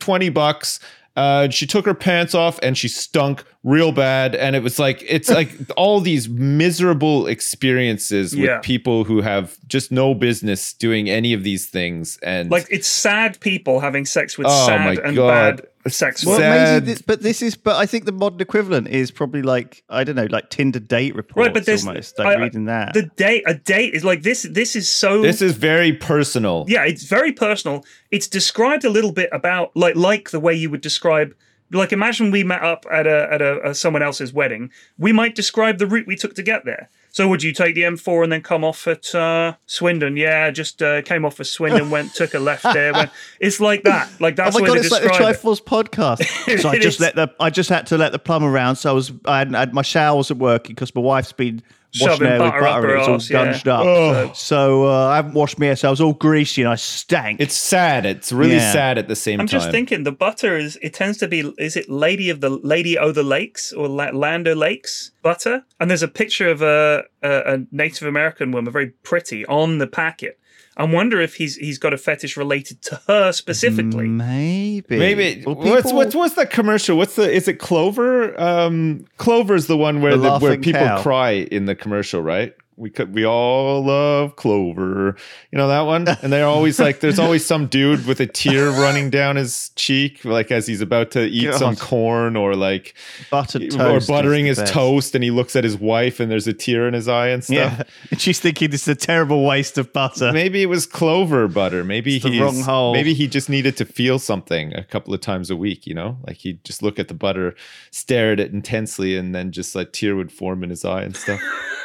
20 0.00 0.30
bucks 0.30 0.80
uh, 1.16 1.42
and 1.44 1.54
she 1.54 1.66
took 1.66 1.86
her 1.86 1.94
pants 1.94 2.34
off 2.34 2.58
and 2.62 2.76
she 2.76 2.88
stunk 2.88 3.44
real 3.66 3.92
bad 3.92 4.34
and 4.36 4.54
it 4.54 4.62
was 4.62 4.78
like 4.78 5.02
it's 5.08 5.30
like 5.30 5.50
all 5.76 5.98
these 5.98 6.28
miserable 6.28 7.26
experiences 7.26 8.36
with 8.36 8.44
Yeah. 8.44 8.60
people 8.62 9.04
who 9.04 9.22
have 9.22 9.56
just 9.66 9.90
no 9.90 10.14
business 10.14 10.74
doing 10.74 11.08
any 11.08 11.32
of 11.32 11.44
these 11.44 11.66
things 11.66 12.18
and 12.22 12.50
like 12.50 12.66
it's 12.70 12.86
sad 12.86 13.40
people 13.40 13.80
having 13.80 14.04
sex 14.04 14.36
with 14.36 14.46
Oh, 14.50 14.66
sad 14.66 14.84
my 14.84 15.02
and 15.02 15.16
God. 15.16 15.56
bad 15.56 15.92
sex. 15.92 16.24
Well, 16.24 16.36
with. 16.36 16.44
Sad. 16.44 16.84
this, 16.86 17.02
but 17.02 17.22
this 17.22 17.42
is, 17.42 17.56
but 17.56 17.76
I 17.76 17.84
think 17.86 18.04
the 18.06 18.12
modern 18.12 18.40
equivalent 18.40 18.88
is 18.88 19.10
probably 19.10 19.42
like 19.42 19.82
I 19.90 20.04
don't 20.04 20.16
know, 20.16 20.26
like 20.30 20.48
Tinder 20.50 20.78
date 20.80 21.14
reports. 21.14 21.46
Right, 21.46 21.54
but 21.54 21.66
there's 21.66 21.86
almost 21.86 22.18
like 22.18 22.36
I- 22.38 22.40
reading 22.42 22.66
that. 22.66 22.92
The 22.94 23.02
date, 23.16 23.44
a 23.46 23.54
date 23.54 23.94
is 23.94 24.04
like 24.04 24.22
this. 24.22 24.42
This 24.50 24.76
is 24.76 24.88
so. 24.88 25.20
this 25.22 25.40
is 25.42 25.52
very 25.54 25.92
personal 25.92 26.64
yeah, 26.68 26.84
it's 26.84 27.04
very 27.04 27.32
personal. 27.32 27.84
It's 28.10 28.28
described 28.28 28.84
a 28.84 28.90
little 28.90 29.12
bit 29.12 29.28
about 29.32 29.74
like 29.76 29.94
like 29.96 30.30
the 30.30 30.40
way 30.40 30.54
you 30.54 30.68
would 30.70 30.80
describe. 30.82 31.34
Like 31.74 31.92
imagine 31.92 32.30
we 32.30 32.44
met 32.44 32.62
up 32.62 32.86
at 32.90 33.06
a 33.06 33.28
at 33.32 33.42
a, 33.42 33.70
a 33.70 33.74
someone 33.74 34.02
else's 34.02 34.32
wedding. 34.32 34.70
We 34.98 35.12
might 35.12 35.34
describe 35.34 35.78
the 35.78 35.86
route 35.86 36.06
we 36.06 36.16
took 36.16 36.34
to 36.34 36.42
get 36.42 36.64
there. 36.64 36.88
So 37.10 37.28
would 37.28 37.44
you 37.44 37.52
take 37.52 37.76
the 37.76 37.82
M4 37.82 38.24
and 38.24 38.32
then 38.32 38.42
come 38.42 38.64
off 38.64 38.88
at 38.88 39.14
uh, 39.14 39.54
Swindon? 39.66 40.16
Yeah, 40.16 40.50
just 40.50 40.82
uh, 40.82 41.00
came 41.02 41.24
off 41.24 41.38
at 41.38 41.46
Swindon, 41.46 41.88
went 41.88 42.12
took 42.12 42.34
a 42.34 42.40
left 42.40 42.64
there. 42.64 42.92
Went. 42.92 43.10
It's 43.40 43.60
like 43.60 43.84
that. 43.84 44.10
Like 44.20 44.36
that's 44.36 44.56
oh 44.56 44.60
my 44.60 44.66
god, 44.66 44.78
it's 44.78 44.90
like 44.90 45.02
the 45.02 45.08
describe 45.08 45.36
it. 45.36 45.64
Podcast. 45.64 46.58
so 46.60 46.70
I 46.70 46.78
just 46.78 46.96
is. 46.96 47.00
let 47.00 47.14
the 47.14 47.32
I 47.38 47.50
just 47.50 47.68
had 47.68 47.86
to 47.88 47.98
let 47.98 48.10
the 48.12 48.18
plumber 48.18 48.50
around. 48.50 48.76
So 48.76 48.90
I 48.90 48.92
was 48.92 49.12
I 49.26 49.38
had, 49.38 49.54
I 49.54 49.60
had 49.60 49.74
my 49.74 49.82
shower 49.82 50.16
wasn't 50.16 50.40
working 50.40 50.74
because 50.74 50.94
my 50.94 51.02
wife's 51.02 51.32
been 51.32 51.62
washing 52.00 52.08
Shoving 52.16 52.26
hair 52.28 52.40
with 52.42 52.50
butter 52.50 52.60
butter 52.60 52.88
her 52.88 52.94
and 52.94 53.02
it 53.02 53.08
arse, 53.08 53.30
was 53.30 53.30
all 53.32 53.46
yeah. 53.46 53.74
up. 53.74 53.86
Oh. 53.86 54.32
So 54.34 54.86
uh, 54.86 55.06
I 55.08 55.16
haven't 55.16 55.34
washed 55.34 55.58
my 55.58 55.66
hair, 55.66 55.76
so 55.76 55.88
I 55.88 55.90
was 55.90 56.00
all 56.00 56.14
greasy 56.14 56.62
and 56.62 56.70
I 56.70 56.74
stank. 56.74 57.40
It's 57.40 57.56
sad. 57.56 58.04
It's 58.06 58.32
really 58.32 58.56
Yeah. 58.56 58.72
sad 58.72 58.98
at 58.98 59.08
the 59.08 59.16
same 59.16 59.38
time. 59.38 59.42
I'm 59.44 59.48
just 59.48 59.70
thinking 59.70 60.02
the 60.04 60.12
butter 60.12 60.56
is 60.56 60.78
it 60.82 60.94
tends 60.94 61.18
to 61.18 61.28
be 61.28 61.52
is 61.58 61.76
it 61.76 61.88
Lady 61.88 62.30
of 62.30 62.40
the 62.40 62.50
Lady 62.50 62.98
O 62.98 63.12
the 63.12 63.22
Lakes 63.22 63.72
or 63.72 63.88
La- 63.88 64.10
Land 64.10 64.48
O 64.48 64.52
Lakes 64.54 65.10
butter? 65.24 65.64
And 65.80 65.90
there's 65.90 66.02
a 66.04 66.08
picture 66.22 66.48
of 66.48 66.62
a, 66.62 67.04
a 67.22 67.54
a 67.54 67.58
Native 67.72 68.06
American 68.06 68.52
woman, 68.52 68.72
very 68.72 68.90
pretty, 69.02 69.44
on 69.46 69.78
the 69.78 69.88
packet. 69.88 70.38
I 70.76 70.84
wonder 70.84 71.20
if 71.20 71.36
he's 71.36 71.54
he's 71.56 71.78
got 71.78 71.92
a 71.94 71.96
fetish 71.96 72.36
related 72.36 72.82
to 72.82 73.00
her 73.08 73.32
specifically. 73.32 74.08
maybe 74.08 74.98
Maybe 74.98 75.42
Well, 75.46 75.54
what's 75.56 75.82
people- 75.82 75.96
what's 75.98 76.14
what's 76.14 76.34
that 76.34 76.50
commercial? 76.50 76.96
What's 76.96 77.14
the 77.16 77.30
is 77.32 77.46
it 77.48 77.58
Clover? 77.60 78.38
Um, 78.40 79.04
Clover's 79.16 79.66
the 79.68 79.76
one 79.76 80.00
where 80.02 80.16
The 80.16 80.30
the, 80.30 80.38
where 80.40 80.58
people 80.58 80.80
cow. 80.80 81.00
cry 81.02 81.30
in 81.56 81.66
the 81.66 81.74
commercial, 81.76 82.22
right? 82.22 82.52
We 82.76 82.90
could 82.90 83.14
we 83.14 83.24
all 83.24 83.84
love 83.84 84.36
Clover, 84.36 85.16
you 85.52 85.58
know 85.58 85.68
that 85.68 85.82
one. 85.82 86.08
And 86.08 86.32
they're 86.32 86.46
always 86.46 86.78
like, 86.80 87.00
there's 87.00 87.18
always 87.18 87.44
some 87.52 87.66
dude 87.66 88.06
with 88.06 88.20
a 88.20 88.26
tear 88.26 88.70
running 88.70 89.10
down 89.10 89.36
his 89.36 89.70
cheek, 89.76 90.24
like 90.24 90.50
as 90.50 90.66
he's 90.66 90.80
about 90.80 91.10
to 91.12 91.24
eat 91.24 91.54
some 91.54 91.76
corn 91.76 92.36
or 92.36 92.56
like 92.56 92.94
buttered 93.30 93.72
or 93.80 94.00
buttering 94.00 94.46
his 94.46 94.58
best. 94.58 94.72
toast, 94.72 95.14
and 95.14 95.22
he 95.22 95.30
looks 95.30 95.54
at 95.54 95.62
his 95.64 95.76
wife, 95.76 96.18
and 96.20 96.30
there's 96.30 96.46
a 96.46 96.52
tear 96.52 96.88
in 96.88 96.94
his 96.94 97.06
eye 97.08 97.28
and 97.28 97.44
stuff. 97.44 97.54
Yeah, 97.54 97.82
and 98.10 98.20
she's 98.20 98.40
thinking 98.40 98.70
this 98.70 98.82
is 98.82 98.88
a 98.88 98.94
terrible 98.94 99.44
waste 99.46 99.78
of 99.78 99.92
butter. 99.92 100.32
Maybe 100.32 100.62
it 100.62 100.66
was 100.66 100.84
clover 100.86 101.46
butter. 101.48 101.84
Maybe 101.84 102.16
It's 102.16 102.24
the 102.24 102.30
he's 102.30 102.40
wrong 102.40 102.60
hole. 102.60 102.92
maybe 102.92 103.14
he 103.14 103.28
just 103.28 103.48
needed 103.48 103.76
to 103.76 103.84
feel 103.84 104.18
something 104.18 104.74
a 104.74 104.82
couple 104.84 105.14
of 105.14 105.20
times 105.20 105.50
a 105.50 105.56
week, 105.56 105.86
you 105.86 105.94
know? 105.94 106.18
Like 106.26 106.38
he'd 106.38 106.64
just 106.64 106.82
look 106.82 106.98
at 106.98 107.08
the 107.08 107.14
butter, 107.14 107.54
stare 107.90 108.32
at 108.32 108.40
it 108.40 108.52
intensely, 108.52 109.16
and 109.16 109.34
then 109.34 109.52
just 109.52 109.74
like 109.74 109.92
tear 109.92 110.16
would 110.16 110.32
form 110.32 110.64
in 110.64 110.70
his 110.70 110.84
eye 110.84 111.02
and 111.02 111.16
stuff. 111.16 111.40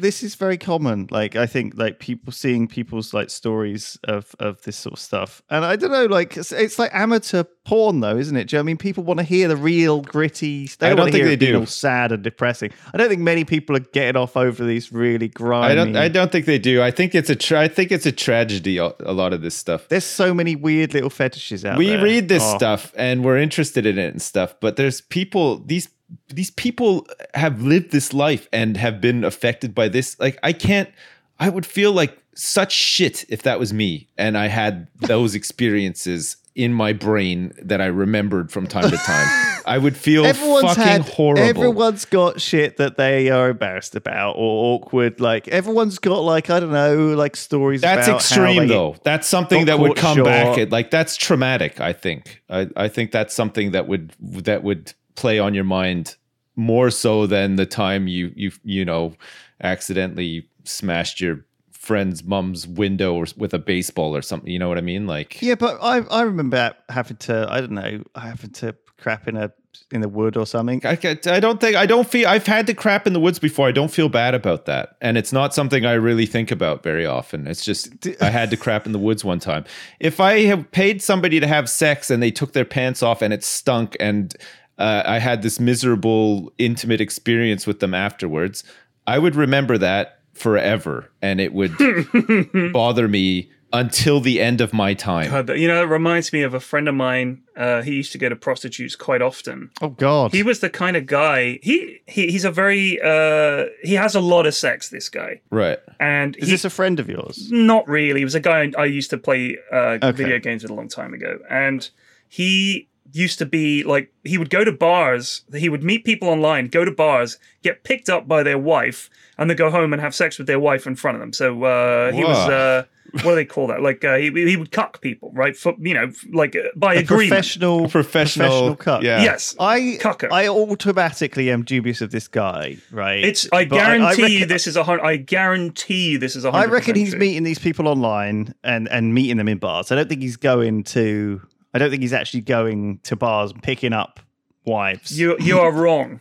This 0.00 0.22
is 0.22 0.34
very 0.34 0.56
common. 0.58 1.08
Like 1.10 1.36
I 1.36 1.46
think 1.46 1.74
like 1.76 1.98
people 1.98 2.32
seeing 2.32 2.68
people's 2.68 3.12
like 3.12 3.30
stories 3.30 3.98
of 4.04 4.34
of 4.38 4.62
this 4.62 4.76
sort 4.76 4.94
of 4.94 4.98
stuff, 4.98 5.42
and 5.50 5.64
I 5.64 5.76
don't 5.76 5.90
know, 5.92 6.06
like 6.06 6.36
it's, 6.36 6.52
it's 6.52 6.78
like 6.78 6.90
amateur 6.94 7.44
porn 7.64 8.00
though, 8.00 8.16
isn't 8.16 8.36
it? 8.36 8.50
You 8.52 8.56
know 8.56 8.60
I 8.60 8.62
mean 8.64 8.78
people 8.78 9.04
want 9.04 9.18
to 9.20 9.24
hear 9.24 9.46
the 9.48 9.56
real 9.56 10.00
gritty? 10.00 10.66
They 10.78 10.86
I 10.86 10.90
don't, 10.90 10.98
don't 10.98 11.12
think 11.12 11.24
they 11.24 11.36
do. 11.36 11.58
all 11.60 11.66
sad 11.66 12.12
and 12.12 12.22
depressing. 12.22 12.70
I 12.94 12.96
don't 12.98 13.08
think 13.08 13.20
many 13.20 13.44
people 13.44 13.76
are 13.76 13.80
getting 13.80 14.16
off 14.20 14.36
over 14.36 14.64
these 14.64 14.90
really 14.92 15.28
grimy. 15.28 15.72
I 15.72 15.74
don't 15.74 15.96
I 15.96 16.08
don't 16.08 16.32
think 16.32 16.46
they 16.46 16.58
do. 16.58 16.82
I 16.82 16.90
think 16.90 17.14
it's 17.14 17.30
a 17.30 17.36
tra- 17.36 17.60
I 17.60 17.68
think 17.68 17.92
it's 17.92 18.06
a 18.06 18.12
tragedy 18.12 18.78
a 18.78 18.92
lot 19.12 19.32
of 19.32 19.42
this 19.42 19.54
stuff. 19.54 19.88
There's 19.88 20.04
so 20.04 20.32
many 20.32 20.56
weird 20.56 20.94
little 20.94 21.10
fetishes 21.10 21.64
out 21.64 21.70
there. 21.72 21.78
we 21.78 21.88
there. 21.88 22.02
read 22.02 22.28
this 22.28 22.42
Oh. 22.42 22.56
stuff 22.56 22.92
and 22.96 23.24
we're 23.24 23.38
interested 23.38 23.84
in 23.84 23.98
it 23.98 24.08
and 24.08 24.22
stuff 24.22 24.54
but 24.60 24.76
there's 24.76 25.00
people 25.00 25.58
these 25.58 25.88
these 26.28 26.50
people 26.52 27.06
have 27.34 27.62
lived 27.62 27.90
this 27.90 28.12
life 28.12 28.48
and 28.52 28.76
have 28.76 29.00
been 29.00 29.24
affected 29.24 29.74
by 29.74 29.88
this 29.88 30.18
like 30.18 30.38
i 30.42 30.52
can't 30.52 30.90
i 31.38 31.48
would 31.48 31.66
feel 31.66 31.92
like 31.92 32.18
such 32.34 32.72
shit 32.72 33.24
if 33.28 33.42
that 33.42 33.58
was 33.58 33.72
me 33.72 34.08
and 34.16 34.36
i 34.36 34.46
had 34.46 34.88
those 35.00 35.34
experiences 35.40 36.36
in 36.54 36.72
my 36.72 36.92
brain 36.92 37.52
that 37.62 37.80
i 37.80 37.86
remembered 37.86 38.50
from 38.50 38.66
time 38.66 38.90
to 38.90 38.96
time 38.96 39.62
i 39.66 39.76
would 39.78 39.96
feel 39.96 40.24
Everyone's 40.24 40.64
fucking 40.64 40.82
had, 40.82 41.02
horrible 41.02 41.42
Everyone's 41.42 42.04
got 42.04 42.40
shit 42.40 42.78
that 42.78 42.96
they 42.96 43.28
are 43.28 43.50
embarrassed 43.50 43.94
about 43.94 44.32
or 44.32 44.74
awkward. 44.74 45.20
Like 45.20 45.46
everyone's 45.48 45.98
got 45.98 46.20
like 46.20 46.48
I 46.48 46.58
don't 46.60 46.72
know, 46.72 47.14
like 47.14 47.36
stories. 47.36 47.82
That's 47.82 48.08
extreme, 48.08 48.66
though. 48.66 48.96
That's 49.04 49.28
something 49.28 49.66
that 49.66 49.78
would 49.78 49.96
come 49.96 50.16
short. 50.16 50.26
back. 50.26 50.58
At, 50.58 50.70
like 50.70 50.90
that's 50.90 51.16
traumatic. 51.16 51.80
I 51.80 51.92
think. 51.92 52.42
I, 52.48 52.68
I 52.76 52.88
think 52.88 53.12
that's 53.12 53.34
something 53.34 53.72
that 53.72 53.86
would 53.88 54.14
that 54.20 54.62
would 54.62 54.94
play 55.18 55.40
on 55.40 55.52
your 55.52 55.64
mind 55.64 56.14
more 56.54 56.90
so 56.90 57.26
than 57.26 57.56
the 57.56 57.66
time 57.66 58.06
you 58.06 58.32
you 58.36 58.52
you 58.62 58.84
know 58.84 59.14
accidentally 59.62 60.48
smashed 60.64 61.20
your 61.20 61.44
friend's 61.72 62.22
mum's 62.22 62.66
window 62.66 63.14
or, 63.14 63.26
with 63.36 63.52
a 63.54 63.58
baseball 63.58 64.14
or 64.14 64.22
something. 64.22 64.50
You 64.50 64.58
know 64.58 64.68
what 64.68 64.78
I 64.78 64.82
mean? 64.82 65.06
Like 65.06 65.42
Yeah, 65.42 65.56
but 65.56 65.78
I 65.82 65.98
I 66.10 66.22
remember 66.22 66.74
having 66.88 67.16
to 67.18 67.46
I 67.50 67.60
don't 67.60 67.72
know 67.72 68.04
I 68.14 68.28
having 68.28 68.50
to 68.50 68.76
crap 68.96 69.26
in 69.26 69.36
a 69.36 69.52
in 69.90 70.00
the 70.00 70.08
wood 70.08 70.36
or 70.36 70.44
something. 70.44 70.82
I, 70.84 70.98
I 71.26 71.40
don't 71.40 71.60
think 71.60 71.76
I 71.76 71.86
don't 71.86 72.08
feel 72.08 72.28
I've 72.28 72.46
had 72.46 72.66
to 72.66 72.74
crap 72.74 73.06
in 73.06 73.12
the 73.12 73.20
woods 73.20 73.38
before. 73.38 73.68
I 73.68 73.72
don't 73.72 73.90
feel 73.90 74.08
bad 74.08 74.34
about 74.34 74.66
that, 74.66 74.96
and 75.00 75.16
it's 75.16 75.32
not 75.32 75.54
something 75.54 75.86
I 75.86 75.94
really 75.94 76.26
think 76.26 76.50
about 76.50 76.82
very 76.82 77.06
often. 77.06 77.46
It's 77.46 77.64
just 77.64 78.06
I 78.20 78.30
had 78.30 78.50
to 78.50 78.56
crap 78.56 78.86
in 78.86 78.92
the 78.92 78.98
woods 78.98 79.24
one 79.24 79.38
time. 79.38 79.64
If 80.00 80.20
I 80.20 80.40
have 80.42 80.70
paid 80.72 81.00
somebody 81.02 81.40
to 81.40 81.46
have 81.46 81.70
sex 81.70 82.10
and 82.10 82.22
they 82.22 82.30
took 82.30 82.52
their 82.52 82.64
pants 82.64 83.02
off 83.02 83.22
and 83.22 83.32
it 83.32 83.44
stunk, 83.44 83.96
and 83.98 84.34
uh, 84.78 85.02
I 85.06 85.18
had 85.18 85.42
this 85.42 85.58
miserable 85.60 86.52
intimate 86.58 87.00
experience 87.00 87.66
with 87.66 87.80
them 87.80 87.94
afterwards, 87.94 88.64
I 89.06 89.18
would 89.18 89.34
remember 89.36 89.78
that 89.78 90.20
forever, 90.34 91.10
and 91.22 91.40
it 91.40 91.52
would 91.52 91.72
bother 92.72 93.08
me 93.08 93.50
until 93.70 94.18
the 94.20 94.40
end 94.40 94.62
of 94.62 94.72
my 94.72 94.94
time. 94.94 95.30
God, 95.30 95.50
you 95.58 95.68
know, 95.68 95.82
it 95.82 95.86
reminds 95.86 96.32
me 96.32 96.40
of 96.42 96.54
a 96.54 96.60
friend 96.60 96.88
of 96.88 96.94
mine. 96.94 97.42
Uh, 97.54 97.82
he 97.82 97.92
used 97.96 98.12
to 98.12 98.18
go 98.18 98.28
to 98.30 98.36
prostitutes 98.36 98.96
quite 98.96 99.20
often. 99.20 99.70
Oh 99.82 99.90
God, 99.90 100.32
He 100.32 100.42
was 100.42 100.60
the 100.60 100.70
kind 100.70 100.96
of 100.96 101.04
guy. 101.06 101.58
He, 101.62 101.98
he 102.06 102.30
he's 102.30 102.46
a 102.46 102.50
very 102.50 102.98
uh, 103.02 103.66
he 103.82 103.94
has 103.94 104.14
a 104.14 104.20
lot 104.20 104.46
of 104.46 104.54
sex. 104.54 104.88
This 104.88 105.08
guy, 105.10 105.40
Right. 105.50 105.78
and 106.00 106.34
is 106.36 106.46
he, 106.46 106.52
this 106.52 106.64
a 106.64 106.70
friend 106.70 106.98
of 106.98 107.10
yours? 107.10 107.50
Not 107.52 107.86
really. 107.88 108.20
He 108.20 108.24
was 108.24 108.34
a 108.34 108.40
guy 108.40 108.72
I 108.78 108.86
used 108.86 109.10
to 109.10 109.18
play 109.18 109.58
uh, 109.70 109.98
Okay. 110.02 110.12
video 110.12 110.38
games 110.38 110.62
with 110.62 110.70
a 110.70 110.74
long 110.74 110.88
time 110.88 111.12
ago, 111.12 111.38
and 111.50 111.88
he 112.28 112.88
used 113.12 113.38
to 113.38 113.46
be 113.46 113.82
like 113.84 114.12
he 114.24 114.38
would 114.38 114.50
go 114.50 114.64
to 114.64 114.72
bars, 114.72 115.42
he 115.54 115.68
would 115.68 115.82
meet 115.82 116.04
people 116.04 116.28
online, 116.28 116.66
go 116.68 116.84
to 116.84 116.90
bars, 116.92 117.38
get 117.62 117.84
picked 117.84 118.08
up 118.08 118.28
by 118.28 118.42
their 118.42 118.58
wife, 118.58 119.08
and 119.38 119.48
then 119.48 119.56
go 119.56 119.70
home 119.70 119.92
and 119.92 120.02
have 120.02 120.14
sex 120.14 120.38
with 120.38 120.46
their 120.46 120.60
wife 120.60 120.86
in 120.86 120.94
front 120.96 121.16
of 121.16 121.20
them. 121.20 121.32
So 121.32 121.62
uh, 121.64 122.12
he 122.12 122.22
was. 122.24 122.36
Uh, 122.48 122.84
what 123.22 123.22
do 123.22 123.34
they 123.36 123.46
call 123.46 123.68
that? 123.68 123.80
Like 123.80 124.04
uh, 124.04 124.16
he, 124.16 124.30
he 124.30 124.56
would 124.58 124.70
cuck 124.70 125.00
people, 125.00 125.30
right? 125.32 125.56
For 125.56 125.74
you 125.78 125.94
know, 125.94 126.12
like 126.30 126.54
uh, 126.54 126.68
by 126.76 126.92
A 126.94 126.98
agreement. 126.98 127.30
professional, 127.30 127.86
A 127.86 127.88
professional, 127.88 128.76
cut. 128.76 129.02
yeah. 129.02 129.22
Yes, 129.22 129.56
I 129.58 129.96
Cucker. 129.98 130.30
I 130.30 130.46
automatically 130.48 131.50
am 131.50 131.62
dubious 131.64 132.02
of 132.02 132.10
this 132.10 132.28
guy, 132.28 132.76
right? 132.92 133.24
It's. 133.24 133.48
I 133.50 133.64
But 133.64 133.76
guarantee 133.76 134.22
you, 134.26 134.34
reckon- 134.40 134.48
this 134.48 134.66
is 134.66 134.76
a 134.76 134.84
hundred. 134.84 135.04
I 135.04 135.16
guarantee 135.16 136.10
you, 136.10 136.18
this 136.18 136.36
is 136.36 136.44
a 136.44 136.48
I 136.48 136.50
hundred. 136.52 136.68
I 136.68 136.72
reckon 136.74 136.94
he's 136.96 137.10
true. 137.12 137.18
meeting 137.20 137.44
these 137.44 137.58
people 137.58 137.88
online 137.88 138.54
and 138.62 138.88
and 138.90 139.14
meeting 139.14 139.38
them 139.38 139.48
in 139.48 139.56
bars. 139.56 139.90
I 139.90 139.94
don't 139.94 140.08
think 140.08 140.20
he's 140.20 140.36
going 140.36 140.84
to. 140.84 141.40
I 141.74 141.78
don't 141.78 141.90
think 141.90 142.02
he's 142.02 142.12
actually 142.12 142.40
going 142.42 143.00
to 143.04 143.16
bars 143.16 143.52
and 143.52 143.62
picking 143.62 143.92
up 143.92 144.20
wives. 144.64 145.18
You 145.18 145.36
you 145.40 145.58
are 145.58 145.72
wrong. 145.82 146.20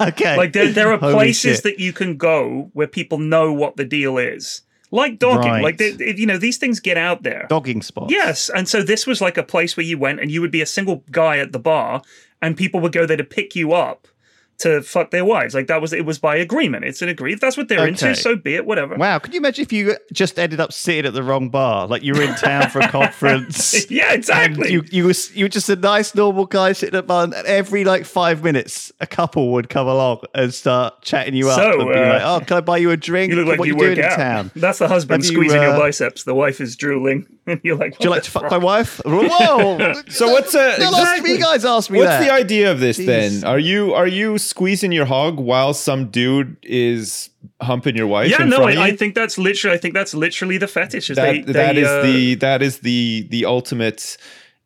okay? 0.00 0.36
Like 0.36 0.52
there 0.52 0.70
there 0.72 0.92
are 0.92 0.98
Holy 0.98 1.12
places 1.12 1.56
shit. 1.56 1.62
that 1.64 1.78
you 1.78 1.92
can 1.92 2.16
go 2.16 2.70
where 2.72 2.86
people 2.86 3.18
know 3.18 3.52
what 3.52 3.76
the 3.76 3.84
deal 3.84 4.18
is, 4.18 4.62
like 4.90 5.18
dogging. 5.18 5.50
Right. 5.50 5.62
Like 5.62 5.78
they, 5.78 6.14
you 6.16 6.26
know 6.26 6.38
these 6.38 6.58
things 6.58 6.80
get 6.80 6.96
out 6.96 7.22
there. 7.22 7.46
dogging 7.48 7.82
spots. 7.82 8.12
Yes, 8.12 8.50
and 8.50 8.68
so 8.68 8.82
this 8.82 9.06
was 9.06 9.20
like 9.20 9.36
a 9.36 9.42
place 9.42 9.76
where 9.76 9.84
you 9.86 9.98
went 9.98 10.20
and 10.20 10.30
you 10.30 10.40
would 10.40 10.52
be 10.52 10.62
a 10.62 10.66
single 10.66 11.02
guy 11.10 11.38
at 11.38 11.52
the 11.52 11.58
bar, 11.58 12.02
and 12.40 12.56
people 12.56 12.80
would 12.80 12.92
go 12.92 13.06
there 13.06 13.16
to 13.16 13.24
pick 13.24 13.54
you 13.54 13.72
up 13.72 14.08
to 14.58 14.82
fuck 14.82 15.10
their 15.10 15.24
wives. 15.24 15.54
Like 15.54 15.68
that 15.68 15.80
was 15.80 15.92
it 15.92 16.04
was 16.04 16.18
by 16.18 16.36
agreement. 16.36 16.84
It's 16.84 17.00
an 17.02 17.08
agreement. 17.08 17.34
If 17.36 17.40
that's 17.40 17.56
what 17.56 17.68
they're 17.68 17.78
Okay. 17.80 17.88
into, 17.90 18.14
so 18.16 18.34
be 18.36 18.54
it. 18.56 18.66
Whatever. 18.66 18.96
Wow, 18.96 19.18
could 19.20 19.32
you 19.32 19.38
imagine 19.38 19.62
if 19.62 19.72
you 19.72 19.96
just 20.12 20.38
ended 20.38 20.58
up 20.60 20.72
sitting 20.72 21.06
at 21.06 21.14
the 21.14 21.22
wrong 21.22 21.48
bar? 21.48 21.86
Like 21.86 22.02
you 22.02 22.12
were 22.14 22.22
in 22.22 22.34
town 22.34 22.68
for 22.70 22.80
a 22.80 22.88
conference. 22.98 23.86
Yeah, 23.90 24.08
And 24.08 24.18
exactly. 24.18 24.72
you 24.72 24.82
you 24.90 25.04
were 25.06 25.14
you 25.34 25.44
were 25.44 25.48
just 25.48 25.68
a 25.68 25.76
nice 25.76 26.14
normal 26.14 26.46
guy 26.46 26.72
sitting 26.72 26.96
at 26.96 27.04
a 27.04 27.06
bar, 27.06 27.24
and 27.24 27.34
every 27.34 27.84
like 27.84 28.04
five 28.04 28.42
minutes, 28.42 28.90
a 29.00 29.06
couple 29.06 29.52
would 29.52 29.68
come 29.68 29.86
along 29.86 30.22
and 30.34 30.52
start 30.52 31.02
chatting 31.02 31.34
you 31.34 31.48
up 31.50 31.58
So, 31.60 31.80
and 31.80 31.92
be 31.92 31.98
uh, 31.98 32.08
like, 32.14 32.22
"Oh, 32.22 32.40
can 32.44 32.56
I 32.56 32.60
buy 32.60 32.78
you 32.78 32.90
a 32.90 32.96
drink? 32.96 33.30
You 33.30 33.36
look 33.36 33.46
like 33.48 33.58
what 33.58 33.68
you 33.68 33.74
you 33.74 33.78
doing 33.80 33.98
work 33.98 34.10
in 34.12 34.16
town? 34.16 34.50
That's 34.56 34.78
the 34.78 34.88
husband 34.88 35.22
Have 35.22 35.30
you, 35.32 35.36
squeezing 35.38 35.62
your 35.62 35.70
uh, 35.72 35.78
biceps. 35.78 36.24
The 36.24 36.34
wife 36.34 36.60
is 36.60 36.74
drooling, 36.76 37.26
and 37.46 37.60
you're 37.62 37.76
like, 37.76 37.96
"Do 37.98 38.04
you 38.08 38.10
like 38.10 38.24
to 38.24 38.30
fuck 38.30 38.42
fuck?" 38.42 38.50
my 38.50 38.58
wife? 38.58 39.00
Whoa! 39.04 39.94
So 40.08 40.28
what's 40.32 40.54
a 40.54 40.74
They'll 40.78 40.94
ask 40.94 41.22
me, 41.22 41.32
you 41.32 41.38
guys 41.38 41.64
ask 41.64 41.90
me 41.90 41.98
What's 41.98 42.10
that. 42.10 42.24
the 42.26 42.32
idea 42.32 42.70
of 42.72 42.80
this 42.80 42.98
Jeez. 42.98 43.06
then? 43.06 43.44
Are 43.44 43.58
you 43.58 43.94
are 43.94 44.06
you 44.06 44.38
squeezing 44.48 44.92
your 44.92 45.06
hog 45.06 45.38
while 45.38 45.74
some 45.74 46.10
dude 46.10 46.56
is 46.62 47.30
humping 47.60 47.96
your 47.96 48.06
wife? 48.06 48.30
Yeah, 48.30 48.42
in 48.42 48.50
no, 48.50 48.56
front 48.56 48.72
of 48.72 48.78
I, 48.78 48.86
I 48.88 48.96
think 48.96 49.14
that's 49.14 49.38
literally. 49.38 49.76
I 49.76 49.78
think 49.78 49.94
that's 49.94 50.14
literally 50.14 50.58
the 50.58 50.68
fetish. 50.68 51.10
Is 51.10 51.16
that 51.16 51.32
they, 51.46 51.52
that 51.52 51.74
they, 51.74 51.80
is 51.82 51.88
uh, 51.88 52.02
the 52.02 52.34
that 52.36 52.62
is 52.62 52.78
the 52.80 53.26
the 53.30 53.44
ultimate 53.44 54.16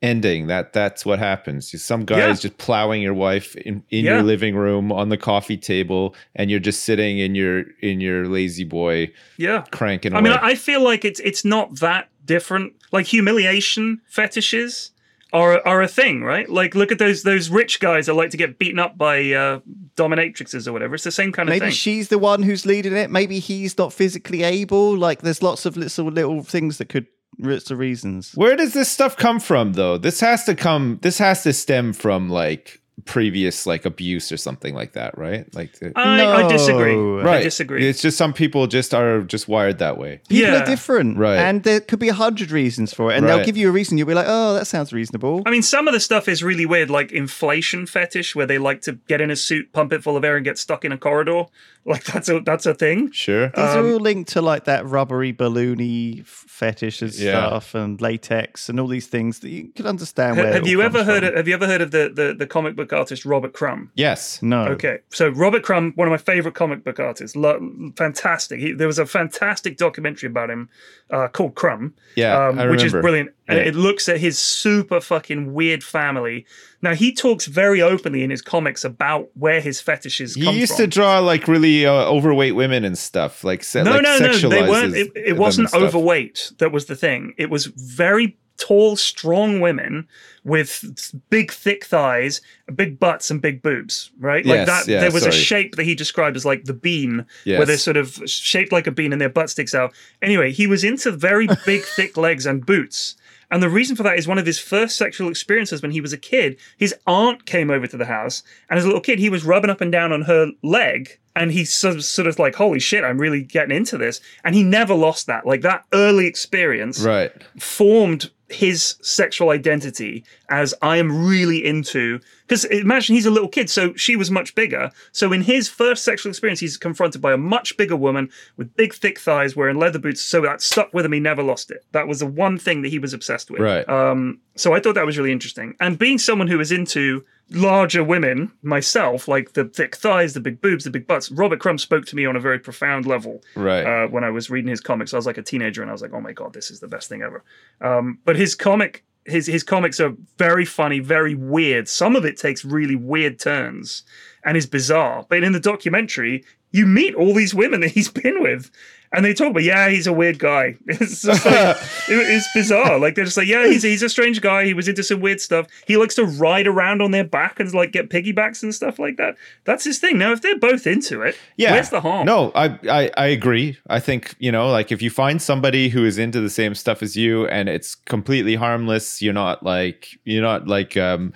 ending. 0.03 0.49
That 0.49 0.73
that's 0.73 1.07
what 1.07 1.19
happens. 1.19 1.81
Some 1.83 2.05
guy 2.05 2.19
Yeah. 2.19 2.31
is 2.31 2.41
just 2.41 2.59
plowing 2.59 3.03
your 3.03 3.15
wife 3.15 3.55
in, 3.57 3.83
in 3.91 4.05
Yeah. 4.05 4.15
your 4.15 4.23
living 4.23 4.57
room 4.57 4.91
on 4.93 5.09
the 5.11 5.17
coffee 5.17 5.57
table, 5.57 6.15
and 6.35 6.51
you're 6.51 6.61
just 6.61 6.85
sitting 6.85 7.19
in 7.19 7.35
your 7.35 7.65
in 7.81 8.01
your 8.01 8.27
lazy 8.27 8.65
boy 8.65 9.13
yeah. 9.37 9.65
cranking 9.71 10.15
I 10.15 10.19
away. 10.19 10.31
mean, 10.31 10.39
I 10.43 10.55
feel 10.55 10.83
like 10.83 11.05
it's 11.05 11.21
it's 11.21 11.45
not 11.45 11.81
that 11.81 12.09
different. 12.25 12.75
Like 12.93 13.07
humiliation 13.07 14.01
fetishes 14.07 14.91
are 15.33 15.67
are 15.67 15.83
a 15.83 15.89
thing, 15.89 16.23
right? 16.23 16.49
Like 16.49 16.75
look 16.75 16.93
at 16.93 16.99
those 16.99 17.23
those 17.23 17.49
rich 17.49 17.81
guys 17.81 18.07
that 18.07 18.15
like 18.15 18.31
to 18.31 18.37
get 18.37 18.59
beaten 18.59 18.79
up 18.79 18.99
by 18.99 19.19
uh, 19.33 19.61
dominatrixes 19.97 20.67
or 20.67 20.73
whatever. 20.73 20.95
It's 20.95 21.05
the 21.05 21.11
same 21.11 21.33
kind 21.33 21.49
of 21.49 21.53
Maybe 21.53 21.61
thing. 21.61 21.67
Maybe 21.69 21.75
she's 21.75 22.09
the 22.09 22.19
one 22.19 22.43
who's 22.43 22.67
leading 22.67 22.95
it. 22.95 23.11
Maybe 23.11 23.39
he's 23.39 23.79
not 23.79 23.93
physically 23.93 24.43
able. 24.43 24.97
Like, 24.97 25.23
there's 25.23 25.43
lots 25.43 25.65
of 25.67 25.77
little 25.77 26.11
little 26.11 26.43
things 26.43 26.79
that 26.79 26.89
could 26.89 27.07
lots 27.39 27.71
of 27.71 27.79
reasons. 27.79 28.33
Where 28.35 28.57
does 28.57 28.75
this 28.75 28.91
stuff 28.91 29.17
come 29.17 29.41
from 29.41 29.73
though? 29.73 29.99
This 29.99 30.21
has 30.21 30.45
to 30.45 30.55
come 30.55 30.99
this 31.03 31.19
has 31.19 31.43
to 31.45 31.53
stem 31.53 31.93
from 31.93 32.29
like 32.29 32.82
previous 33.05 33.67
like 33.67 33.85
abuse 33.85 34.31
or 34.31 34.37
something 34.37 34.75
like 34.75 34.93
that, 34.93 35.17
right? 35.19 35.53
Like 35.55 35.73
the, 35.79 35.93
I, 35.97 36.45
I 36.45 36.49
disagree. 36.49 36.95
No. 36.95 37.19
I 37.21 37.23
right. 37.25 37.43
disagree. 37.43 37.87
It's 37.89 38.01
just 38.03 38.17
some 38.19 38.33
people 38.33 38.67
just 38.67 38.95
are 38.95 39.23
just 39.23 39.49
wired 39.49 39.79
that 39.79 39.99
way. 39.99 40.21
People 40.29 40.45
Yeah. 40.53 40.63
are 40.63 40.67
different, 40.67 41.17
Right. 41.19 41.39
And 41.39 41.63
there 41.65 41.81
could 41.81 41.99
be 41.99 42.09
a 42.09 42.15
hundred 42.15 42.51
reasons 42.51 42.93
for 42.95 43.11
it, 43.11 43.17
and 43.17 43.27
Right. 43.27 43.37
they'll 43.37 43.45
give 43.47 43.57
you 43.57 43.69
a 43.69 43.73
reason. 43.73 43.99
You'll 43.99 44.07
be 44.09 44.15
like, 44.15 44.27
"Oh, 44.29 44.55
that 44.55 44.67
sounds 44.67 44.93
reasonable." 44.93 45.43
I 45.47 45.51
mean, 45.51 45.63
some 45.63 45.89
of 45.89 45.95
the 45.95 46.01
stuff 46.01 46.29
is 46.29 46.43
really 46.43 46.67
weird, 46.67 46.91
like 46.91 47.11
inflation 47.13 47.87
fetish, 47.87 48.37
where 48.37 48.47
they 48.47 48.59
like 48.59 48.83
to 48.83 48.99
get 49.09 49.21
in 49.21 49.31
a 49.31 49.37
suit, 49.37 49.73
pump 49.73 49.93
it 49.93 50.03
full 50.03 50.17
of 50.17 50.25
air, 50.25 50.37
and 50.37 50.45
get 50.45 50.59
stuck 50.59 50.85
in 50.85 50.93
a 50.93 50.99
corridor. 50.99 51.45
Like 51.85 52.05
that's 52.05 52.29
a 52.29 52.39
that's 52.39 52.65
a 52.65 52.75
thing. 52.75 53.11
Sure. 53.11 53.49
These 53.49 53.59
are 53.59 53.81
um, 53.81 53.93
all 53.95 53.99
linked 53.99 54.31
to 54.35 54.41
like 54.41 54.67
that 54.67 54.87
rubbery, 54.87 55.33
balloony 55.33 56.21
f- 56.21 56.45
fetish 56.47 57.03
and 57.03 57.13
Yeah. 57.13 57.45
stuff, 57.49 57.75
and 57.75 58.01
latex, 58.01 58.69
and 58.69 58.79
all 58.79 58.87
these 58.87 59.09
things 59.09 59.41
that 59.41 59.49
you 59.51 59.71
can 59.75 59.89
understand. 59.89 60.37
Ha- 60.37 60.45
Where 60.45 60.53
Have 60.53 60.69
you 60.69 60.81
ever 60.81 61.03
heard? 61.03 61.25
from. 61.25 61.31
Of, 61.31 61.37
have 61.39 61.49
you 61.49 61.55
ever 61.55 61.67
heard 61.67 61.81
of 61.81 61.91
the, 61.91 62.09
the 62.15 62.35
the 62.39 62.47
comic 62.47 62.77
book 62.77 62.82
artist 62.91 63.27
Robert 63.27 63.53
Crumb? 63.53 63.91
yes. 63.97 64.41
No. 64.43 64.63
Okay, 64.69 65.01
so 65.11 65.29
Robert 65.29 65.63
Crumb, 65.63 65.93
one 65.97 66.09
of 66.09 66.13
my 66.13 66.17
favorite 66.17 66.55
comic 66.55 66.85
book 66.85 66.99
artists, 66.99 67.37
lo- 67.37 67.61
fantastic. 67.97 68.61
He, 68.61 68.73
there 68.73 68.87
was 68.87 68.99
a 68.99 69.05
fantastic 69.05 69.77
documentary 69.77 70.29
about 70.29 70.49
him 70.49 70.71
uh, 71.11 71.29
called 71.29 71.55
Crumb, 71.55 71.93
Yeah, 72.17 72.47
um, 72.49 72.57
which 72.71 72.83
is 72.83 72.93
brilliant. 72.93 73.33
And 73.49 73.59
it 73.59 73.75
looks 73.75 74.09
at 74.09 74.19
his 74.19 74.39
super 74.39 74.99
fucking 75.01 75.53
weird 75.53 75.85
family. 75.85 76.47
Now 76.81 76.95
he 76.95 77.13
talks 77.13 77.45
very 77.47 77.83
openly 77.83 78.23
in 78.23 78.31
his 78.31 78.41
comics 78.41 78.83
about 78.83 79.29
where 79.35 79.61
his 79.61 79.79
fetishes 79.81 80.35
He 80.35 80.51
used 80.51 80.73
from. 80.77 80.85
to 80.85 80.87
draw 80.87 81.19
like 81.19 81.47
really 81.49 81.85
uh, 81.85 81.93
overweight 81.93 82.55
women 82.55 82.83
and 82.85 82.97
stuff, 82.97 83.45
like 83.45 83.63
se- 83.63 83.83
no, 83.83 83.91
like 83.93 84.03
no, 84.03 84.19
no. 84.19 84.33
They 84.49 84.63
weren't. 84.63 84.95
It, 84.97 85.11
it 85.15 85.37
wasn't 85.37 85.75
overweight. 85.75 86.53
That 86.59 86.73
was 86.73 86.87
the 86.87 86.97
thing. 86.97 87.35
It 87.37 87.51
was 87.51 87.67
very 87.67 88.39
tall, 88.63 88.97
strong 88.97 89.61
women 89.61 90.07
with 90.45 91.13
big, 91.31 91.51
thick 91.53 91.85
thighs, 91.85 92.41
big 92.75 92.99
butts, 92.99 93.31
and 93.31 93.41
big 93.43 93.63
boobs. 93.63 94.11
Right, 94.19 94.45
like 94.47 94.67
Yes, 94.67 94.67
that. 94.87 94.91
yeah, 94.93 95.01
there 95.01 95.11
was 95.13 95.25
a 95.27 95.33
shape 95.33 95.77
that 95.77 95.85
he 95.85 95.95
described 95.95 96.37
as 96.37 96.45
like 96.45 96.65
the 96.65 96.73
bean, 96.75 97.27
where 97.45 97.67
they're 97.67 97.77
sort 97.79 97.97
of 97.97 98.21
shaped 98.27 98.73
like 98.73 98.87
a 98.87 98.91
bean 98.93 99.13
and 99.13 99.21
their 99.21 99.29
butt 99.29 99.51
sticks 99.51 99.75
out. 99.75 99.93
Anyway, 100.21 100.53
he 100.53 100.67
was 100.67 100.85
into 100.85 101.11
very 101.13 101.47
big, 101.67 101.83
thick 101.83 102.17
legs 102.17 102.47
and 102.47 102.65
boots. 102.67 103.17
And 103.51 103.63
the 103.63 103.69
reason 103.69 103.97
for 103.97 104.03
that 104.05 104.17
is 104.19 104.27
one 104.27 104.39
of 104.39 104.47
his 104.47 104.59
first 104.59 104.97
sexual 104.97 105.29
experiences 105.29 105.83
when 105.83 105.91
he 105.91 106.01
was 106.01 106.15
a 106.15 106.19
kid. 106.19 106.57
His 106.79 106.95
aunt 107.07 107.45
came 107.45 107.71
over 107.71 107.87
to 107.87 107.97
the 107.99 108.07
house, 108.07 108.43
and 108.71 108.79
as 108.79 108.85
a 108.85 108.89
little 108.89 109.03
kid, 109.03 109.19
he 109.19 109.29
was 109.29 109.45
rubbing 109.45 109.69
up 109.71 109.81
and 109.83 109.93
down 109.93 110.11
on 110.13 110.23
her 110.23 110.53
leg. 110.63 111.19
And 111.37 111.51
he 111.51 111.65
sort 111.65 111.97
of, 111.97 112.05
sort 112.05 112.29
of 112.29 112.39
like, 112.39 112.55
holy 112.57 112.79
shit, 112.79 113.05
I'm 113.05 113.17
really 113.19 113.43
getting 113.43 113.75
into 113.75 113.97
this. 113.97 114.21
And 114.45 114.55
he 114.55 114.63
never 114.63 114.95
lost 114.95 115.27
that. 115.29 115.47
Like 115.47 115.63
that 115.63 115.85
early 115.95 116.27
experience 116.27 117.01
Right. 117.01 117.33
formed 117.59 118.31
his 118.53 118.97
sexual 119.03 119.51
identity 119.51 120.25
as 120.49 120.75
I 120.83 120.99
am 120.99 121.27
really 121.27 121.65
into. 121.65 122.21
Because 122.47 122.65
imagine 122.67 123.15
he's 123.15 123.27
a 123.27 123.31
little 123.31 123.49
kid, 123.49 123.71
so 123.71 123.95
she 123.95 124.17
was 124.17 124.31
much 124.31 124.55
bigger. 124.55 124.91
So 125.13 125.33
in 125.33 125.43
his 125.43 125.69
first 125.69 126.05
sexual 126.05 126.31
experience, 126.31 126.61
he's 126.61 126.77
confronted 126.77 127.23
by 127.23 127.33
a 127.33 127.39
much 127.39 127.77
bigger 127.77 127.97
woman 127.97 128.31
with 128.57 128.75
big, 128.77 128.95
thick 128.95 129.19
thighs, 129.19 129.57
wearing 129.57 129.79
leather 129.79 129.99
boots. 129.99 130.23
So 130.23 130.41
that 130.43 130.61
stuck 130.61 130.93
with 130.93 131.05
him. 131.05 131.13
He 131.13 131.21
never 131.21 131.43
lost 131.43 131.71
it. 131.71 131.85
That 131.93 132.09
was 132.09 132.21
the 132.21 132.27
one 132.27 132.59
thing 132.59 132.83
that 132.83 132.89
he 132.89 132.99
was 132.99 133.15
obsessed 133.15 133.51
with. 133.51 133.61
Right. 133.61 133.89
Um, 133.89 134.41
so 134.55 134.75
I 134.75 134.81
thought 134.81 134.95
that 134.97 135.07
was 135.07 135.17
really 135.17 135.33
interesting. 135.33 135.75
And 135.81 135.99
being 135.99 136.19
someone 136.19 136.49
who 136.49 136.61
is 136.61 136.73
into 136.73 137.25
larger 137.51 138.03
women 138.03 138.51
myself, 138.63 139.29
like 139.29 139.53
the 139.53 139.65
thick 139.65 139.95
thighs, 139.97 140.33
the 140.35 140.41
big 140.41 140.61
boobs, 140.61 140.85
the 140.85 140.91
big 140.91 141.07
butts, 141.07 141.31
Robert 141.31 141.61
Crumb 141.61 141.79
spoke 141.79 142.07
to 142.07 142.17
me 142.17 142.25
on 142.25 142.37
a 142.37 142.41
very 142.41 142.59
profound 142.59 143.05
level 143.07 143.43
Right. 143.55 143.85
uh, 143.85 144.07
when 144.09 144.25
I 144.25 144.31
was 144.31 144.49
reading 144.51 144.71
his 144.71 144.81
comics. 144.81 145.13
I 145.13 145.17
was 145.17 145.27
like 145.27 145.39
a 145.39 145.43
teenager, 145.43 145.83
and 145.83 145.91
I 145.91 145.93
was 145.93 146.03
like, 146.03 146.13
"Oh 146.15 146.21
my 146.21 146.33
god, 146.33 146.53
this 146.55 146.71
is 146.71 146.81
the 146.81 146.89
best 146.89 147.09
thing 147.09 147.23
ever." 147.23 147.45
Um, 147.81 148.19
but 148.25 148.37
his 148.37 148.55
comic, 148.55 149.05
his 149.27 149.47
his 149.47 149.63
comics 149.63 150.01
are 150.01 150.15
very 150.39 150.65
funny, 150.65 150.99
very 151.01 151.35
weird. 151.35 151.89
Some 151.89 152.17
of 152.17 152.25
it 152.25 152.37
takes 152.39 152.65
really 152.65 152.97
weird 152.97 153.39
turns 153.39 154.03
and 154.45 154.57
is 154.57 154.67
bizarre. 154.67 155.27
But 155.29 155.43
in 155.45 155.53
the 155.53 155.61
documentary, 155.61 156.45
you 156.71 156.87
meet 156.87 157.15
all 157.15 157.35
these 157.35 157.55
women 157.55 157.81
that 157.81 157.91
he's 157.91 158.09
been 158.09 158.43
with. 158.43 158.71
And 159.15 159.27
they 159.27 159.35
talk 159.35 159.51
about, 159.51 159.63
yeah, 159.63 159.91
he's 159.91 160.07
a 160.07 160.13
weird 160.13 160.39
guy. 160.39 160.75
It's 160.87 161.21
just 161.21 161.45
like, 161.45 161.55
it- 162.09 162.31
it's 162.31 162.49
bizarre. 162.55 162.99
Like 162.99 163.15
they're 163.15 163.27
just 163.27 163.37
like, 163.37 163.47
yeah, 163.47 163.67
he's 163.67 163.83
he's 163.83 164.03
a 164.03 164.09
strange 164.09 164.41
guy. 164.41 164.65
He 164.65 164.73
was 164.73 164.89
into 164.89 165.03
some 165.03 165.21
weird 165.21 165.39
stuff. 165.39 165.67
He 165.87 165.99
likes 165.99 166.15
to 166.15 166.25
ride 166.25 166.67
around 166.67 167.03
on 167.03 167.11
their 167.11 167.23
back 167.23 167.61
and 167.61 167.71
like 167.75 167.93
get 167.93 168.09
piggybacks 168.09 168.63
and 168.63 168.75
stuff 168.75 168.99
like 168.99 169.19
that. 169.19 169.37
That's 169.65 169.85
his 169.85 169.99
thing. 169.99 170.17
Now, 170.17 170.33
if 170.33 170.41
they're 170.41 170.59
both 170.59 170.87
into 170.87 171.21
it, 171.21 171.37
yeah. 171.59 171.73
where's 171.73 171.91
the 171.91 172.01
harm? 172.01 172.25
No, 172.25 172.53
I, 172.55 172.79
I 172.89 173.11
I 173.19 173.27
agree. 173.27 173.77
I 173.91 174.01
think 174.01 174.35
you 174.39 174.51
know, 174.51 174.71
like 174.71 174.91
if 174.91 175.03
you 175.03 175.11
find 175.11 175.43
somebody 175.43 175.91
who 175.91 176.07
is 176.07 176.17
into 176.17 176.41
the 176.41 176.49
same 176.51 176.75
stuff 176.75 177.03
as 177.03 177.15
you, 177.15 177.47
and 177.49 177.69
it's 177.69 177.95
completely 177.95 178.55
harmless, 178.55 179.21
you're 179.21 179.35
not 179.35 179.63
like 179.63 180.09
you're 180.25 180.41
not 180.43 180.69
like 180.69 180.97
um 180.97 181.35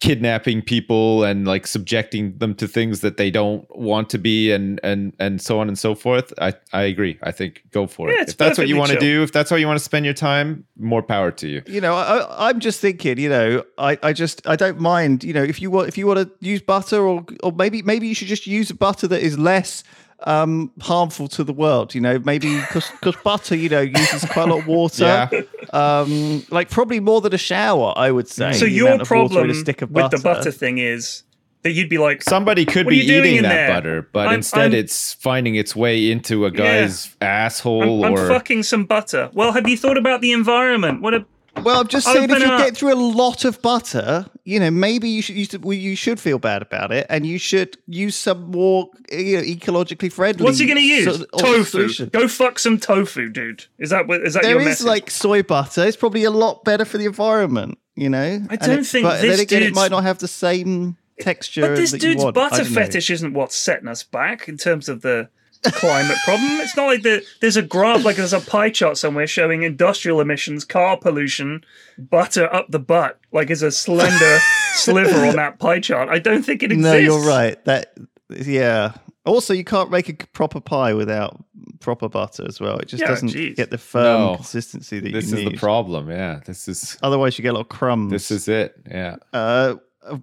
kidnapping 0.00 0.60
people 0.60 1.24
and 1.24 1.46
like 1.46 1.66
subjecting 1.66 2.36
them 2.36 2.54
to 2.54 2.68
things 2.68 3.00
that 3.00 3.16
they 3.16 3.30
don't 3.30 3.64
want 3.74 4.10
to 4.10 4.18
be 4.18 4.52
and 4.52 4.78
and 4.82 5.14
and 5.18 5.40
so 5.40 5.58
on 5.58 5.68
and 5.68 5.78
so 5.78 5.94
forth 5.94 6.34
i 6.38 6.52
i 6.74 6.82
agree. 6.82 7.18
I 7.22 7.32
think 7.32 7.62
go 7.70 7.86
for 7.86 8.10
Yeah, 8.10 8.20
it. 8.20 8.28
if 8.28 8.36
that's 8.36 8.58
what 8.58 8.68
you 8.68 8.76
want 8.76 8.90
to 8.92 9.00
do 9.00 9.22
if 9.22 9.32
that's 9.32 9.48
how 9.48 9.56
you 9.56 9.66
want 9.66 9.78
to 9.78 9.84
spend 9.84 10.04
your 10.04 10.12
time 10.14 10.66
more 10.78 11.02
power 11.02 11.30
to 11.30 11.48
you. 11.48 11.62
You 11.66 11.80
know, 11.80 11.94
I, 11.94 12.50
I'm 12.50 12.60
just 12.60 12.78
thinking, 12.80 13.18
you 13.18 13.30
know, 13.30 13.64
I, 13.78 13.98
I 14.02 14.12
just 14.12 14.46
I 14.46 14.54
don't 14.56 14.78
mind, 14.78 15.24
you 15.24 15.32
know, 15.32 15.42
if 15.42 15.62
you 15.62 15.70
want 15.70 15.88
if 15.88 15.96
you 15.96 16.06
want 16.06 16.18
to 16.20 16.30
use 16.46 16.60
butter 16.60 17.00
or 17.00 17.24
or 17.42 17.52
maybe 17.52 17.80
maybe 17.80 18.06
you 18.06 18.14
should 18.14 18.28
just 18.28 18.46
use 18.46 18.70
butter 18.72 19.08
that 19.08 19.22
is 19.22 19.38
less 19.38 19.82
um 20.20 20.72
harmful 20.80 21.28
to 21.28 21.44
the 21.44 21.52
world 21.52 21.94
you 21.94 22.00
know 22.00 22.18
maybe 22.20 22.58
because 22.60 22.90
butter 23.22 23.54
you 23.54 23.68
know 23.68 23.82
uses 23.82 24.24
quite 24.30 24.48
a 24.48 24.54
lot 24.54 24.60
of 24.60 24.66
water 24.66 25.28
Yeah. 25.32 26.00
Um, 26.00 26.44
like 26.50 26.70
probably 26.70 27.00
more 27.00 27.20
than 27.20 27.34
a 27.34 27.38
shower, 27.38 27.92
I 27.96 28.10
would 28.10 28.28
say. 28.28 28.52
So 28.52 28.64
your 28.64 28.86
amount 28.86 29.02
of 29.02 29.10
water 29.10 29.22
in 29.24 29.28
problem 29.30 29.50
a 29.50 29.54
stick 29.54 29.82
of 29.82 29.90
with 29.90 30.10
the 30.12 30.18
butter 30.18 30.52
thing 30.52 30.78
is 30.78 31.24
that 31.62 31.72
you'd 31.72 31.88
be 31.88 31.98
like, 31.98 32.22
Somebody 32.22 32.64
could 32.64 32.86
be 32.86 32.98
eating 32.98 33.42
that 33.42 33.48
there? 33.48 33.68
butter, 33.68 34.08
but 34.12 34.28
I'm- 34.28 34.36
instead 34.36 34.72
I'm- 34.72 34.74
it's 34.74 35.12
finding 35.14 35.56
its 35.56 35.74
way 35.74 36.10
into 36.10 36.46
a 36.46 36.50
guy's 36.52 37.14
asshole 37.20 38.04
I'm, 38.04 38.14
I'm 38.16 38.28
fucking 38.28 38.62
some 38.62 38.84
butter. 38.84 39.30
Well, 39.34 39.52
have 39.52 39.68
you 39.68 39.76
thought 39.76 39.96
about 39.98 40.20
the 40.20 40.30
environment? 40.32 41.02
What 41.02 41.14
a 41.14 41.26
Well, 41.62 41.80
I'm 41.80 41.88
just 41.88 42.06
saying, 42.06 42.30
if 42.30 42.38
you 42.38 42.46
get 42.46 42.72
uh, 42.72 42.74
through 42.74 42.94
a 42.94 43.00
lot 43.00 43.44
of 43.44 43.60
butter, 43.60 44.26
you 44.44 44.60
know, 44.60 44.70
maybe 44.70 45.08
you 45.08 45.22
should 45.22 45.36
you 45.36 45.44
should, 45.46 45.64
well, 45.64 45.72
you 45.74 45.96
should 45.96 46.20
feel 46.20 46.38
bad 46.38 46.62
about 46.62 46.92
it, 46.92 47.06
and 47.10 47.26
you 47.26 47.38
should 47.38 47.76
use 47.86 48.14
some 48.14 48.50
more 48.50 48.88
you 49.10 49.36
know, 49.38 49.42
ecologically 49.42 50.12
friendly. 50.12 50.44
What's 50.44 50.58
he 50.58 50.66
going 50.66 50.78
to 50.78 50.84
use? 50.84 51.04
sort 51.04 51.28
of 51.32 51.40
tofu. 51.40 51.64
solution. 51.64 52.08
Go 52.10 52.28
fuck 52.28 52.58
some 52.58 52.78
tofu, 52.78 53.28
dude. 53.28 53.66
Is 53.78 53.90
that 53.90 54.06
what? 54.06 54.22
Is 54.22 54.34
that 54.34 54.42
There 54.42 54.52
your 54.52 54.60
is 54.60 54.66
message? 54.66 54.86
like 54.86 55.10
soy 55.10 55.42
butter. 55.42 55.84
It's 55.84 55.96
probably 55.96 56.24
a 56.24 56.30
lot 56.30 56.64
better 56.64 56.84
for 56.84 56.98
the 56.98 57.06
environment. 57.06 57.78
You 57.96 58.10
know, 58.10 58.42
I 58.50 58.56
don't 58.56 58.84
think 58.84 59.04
But 59.04 59.22
this 59.22 59.36
then 59.36 59.40
again, 59.40 59.62
it 59.62 59.74
might 59.74 59.90
not 59.90 60.04
have 60.04 60.18
the 60.18 60.28
same 60.28 60.96
texture. 61.18 61.62
but 61.62 61.76
this 61.76 61.92
dude's. 61.92 62.24
Butter 62.24 62.64
fetish 62.64 63.10
isn't 63.10 63.32
what's 63.32 63.56
setting 63.56 63.88
us 63.88 64.02
back 64.02 64.48
in 64.48 64.56
terms 64.56 64.88
of 64.88 65.00
the 65.02 65.28
climate 65.72 66.16
problem. 66.24 66.48
It's 66.60 66.76
not 66.76 66.86
like 66.86 67.02
the, 67.02 67.22
there's 67.40 67.56
a 67.56 67.62
graph, 67.62 68.04
like 68.04 68.16
there's 68.16 68.32
a 68.32 68.40
pie 68.40 68.70
chart 68.70 68.98
somewhere 68.98 69.26
showing 69.26 69.62
industrial 69.62 70.20
emissions, 70.20 70.64
car 70.64 70.96
pollution, 70.96 71.64
butter 71.98 72.52
up 72.54 72.66
the 72.70 72.78
butt, 72.78 73.18
like 73.32 73.50
is 73.50 73.62
a 73.62 73.70
slender 73.70 74.38
sliver 74.74 75.26
on 75.26 75.36
that 75.36 75.58
pie 75.58 75.80
chart. 75.80 76.08
I 76.08 76.18
don't 76.18 76.42
think 76.42 76.62
it 76.62 76.72
exists. 76.72 76.92
No, 76.92 76.96
you're 76.98 77.26
right. 77.26 77.62
That 77.64 77.94
yeah. 78.30 78.92
Also, 79.24 79.52
you 79.54 79.64
can't 79.64 79.90
make 79.90 80.08
a 80.08 80.14
proper 80.28 80.60
pie 80.60 80.94
without 80.94 81.42
proper 81.80 82.08
butter 82.08 82.44
as 82.46 82.60
well. 82.60 82.78
It 82.78 82.86
just 82.88 83.00
Yeah, 83.02 83.08
doesn't 83.08 83.28
geez. 83.28 83.56
get 83.56 83.70
the 83.70 83.78
firm 83.78 84.20
No. 84.20 84.34
consistency 84.36 85.00
that 85.00 85.08
you 85.08 85.14
need. 85.14 85.20
this 85.22 85.32
is 85.32 85.44
the 85.44 85.56
problem. 85.56 86.08
Yeah, 86.10 86.40
this 86.46 86.68
is 86.68 86.96
Otherwise, 87.02 87.36
you 87.36 87.42
get 87.42 87.50
a 87.50 87.54
lot 87.54 87.60
of 87.62 87.68
crumbs. 87.68 88.12
this 88.12 88.30
is 88.30 88.46
it. 88.48 88.74
Yeah. 88.88 89.16
Uh, 89.32 89.74
uh, 90.08 90.18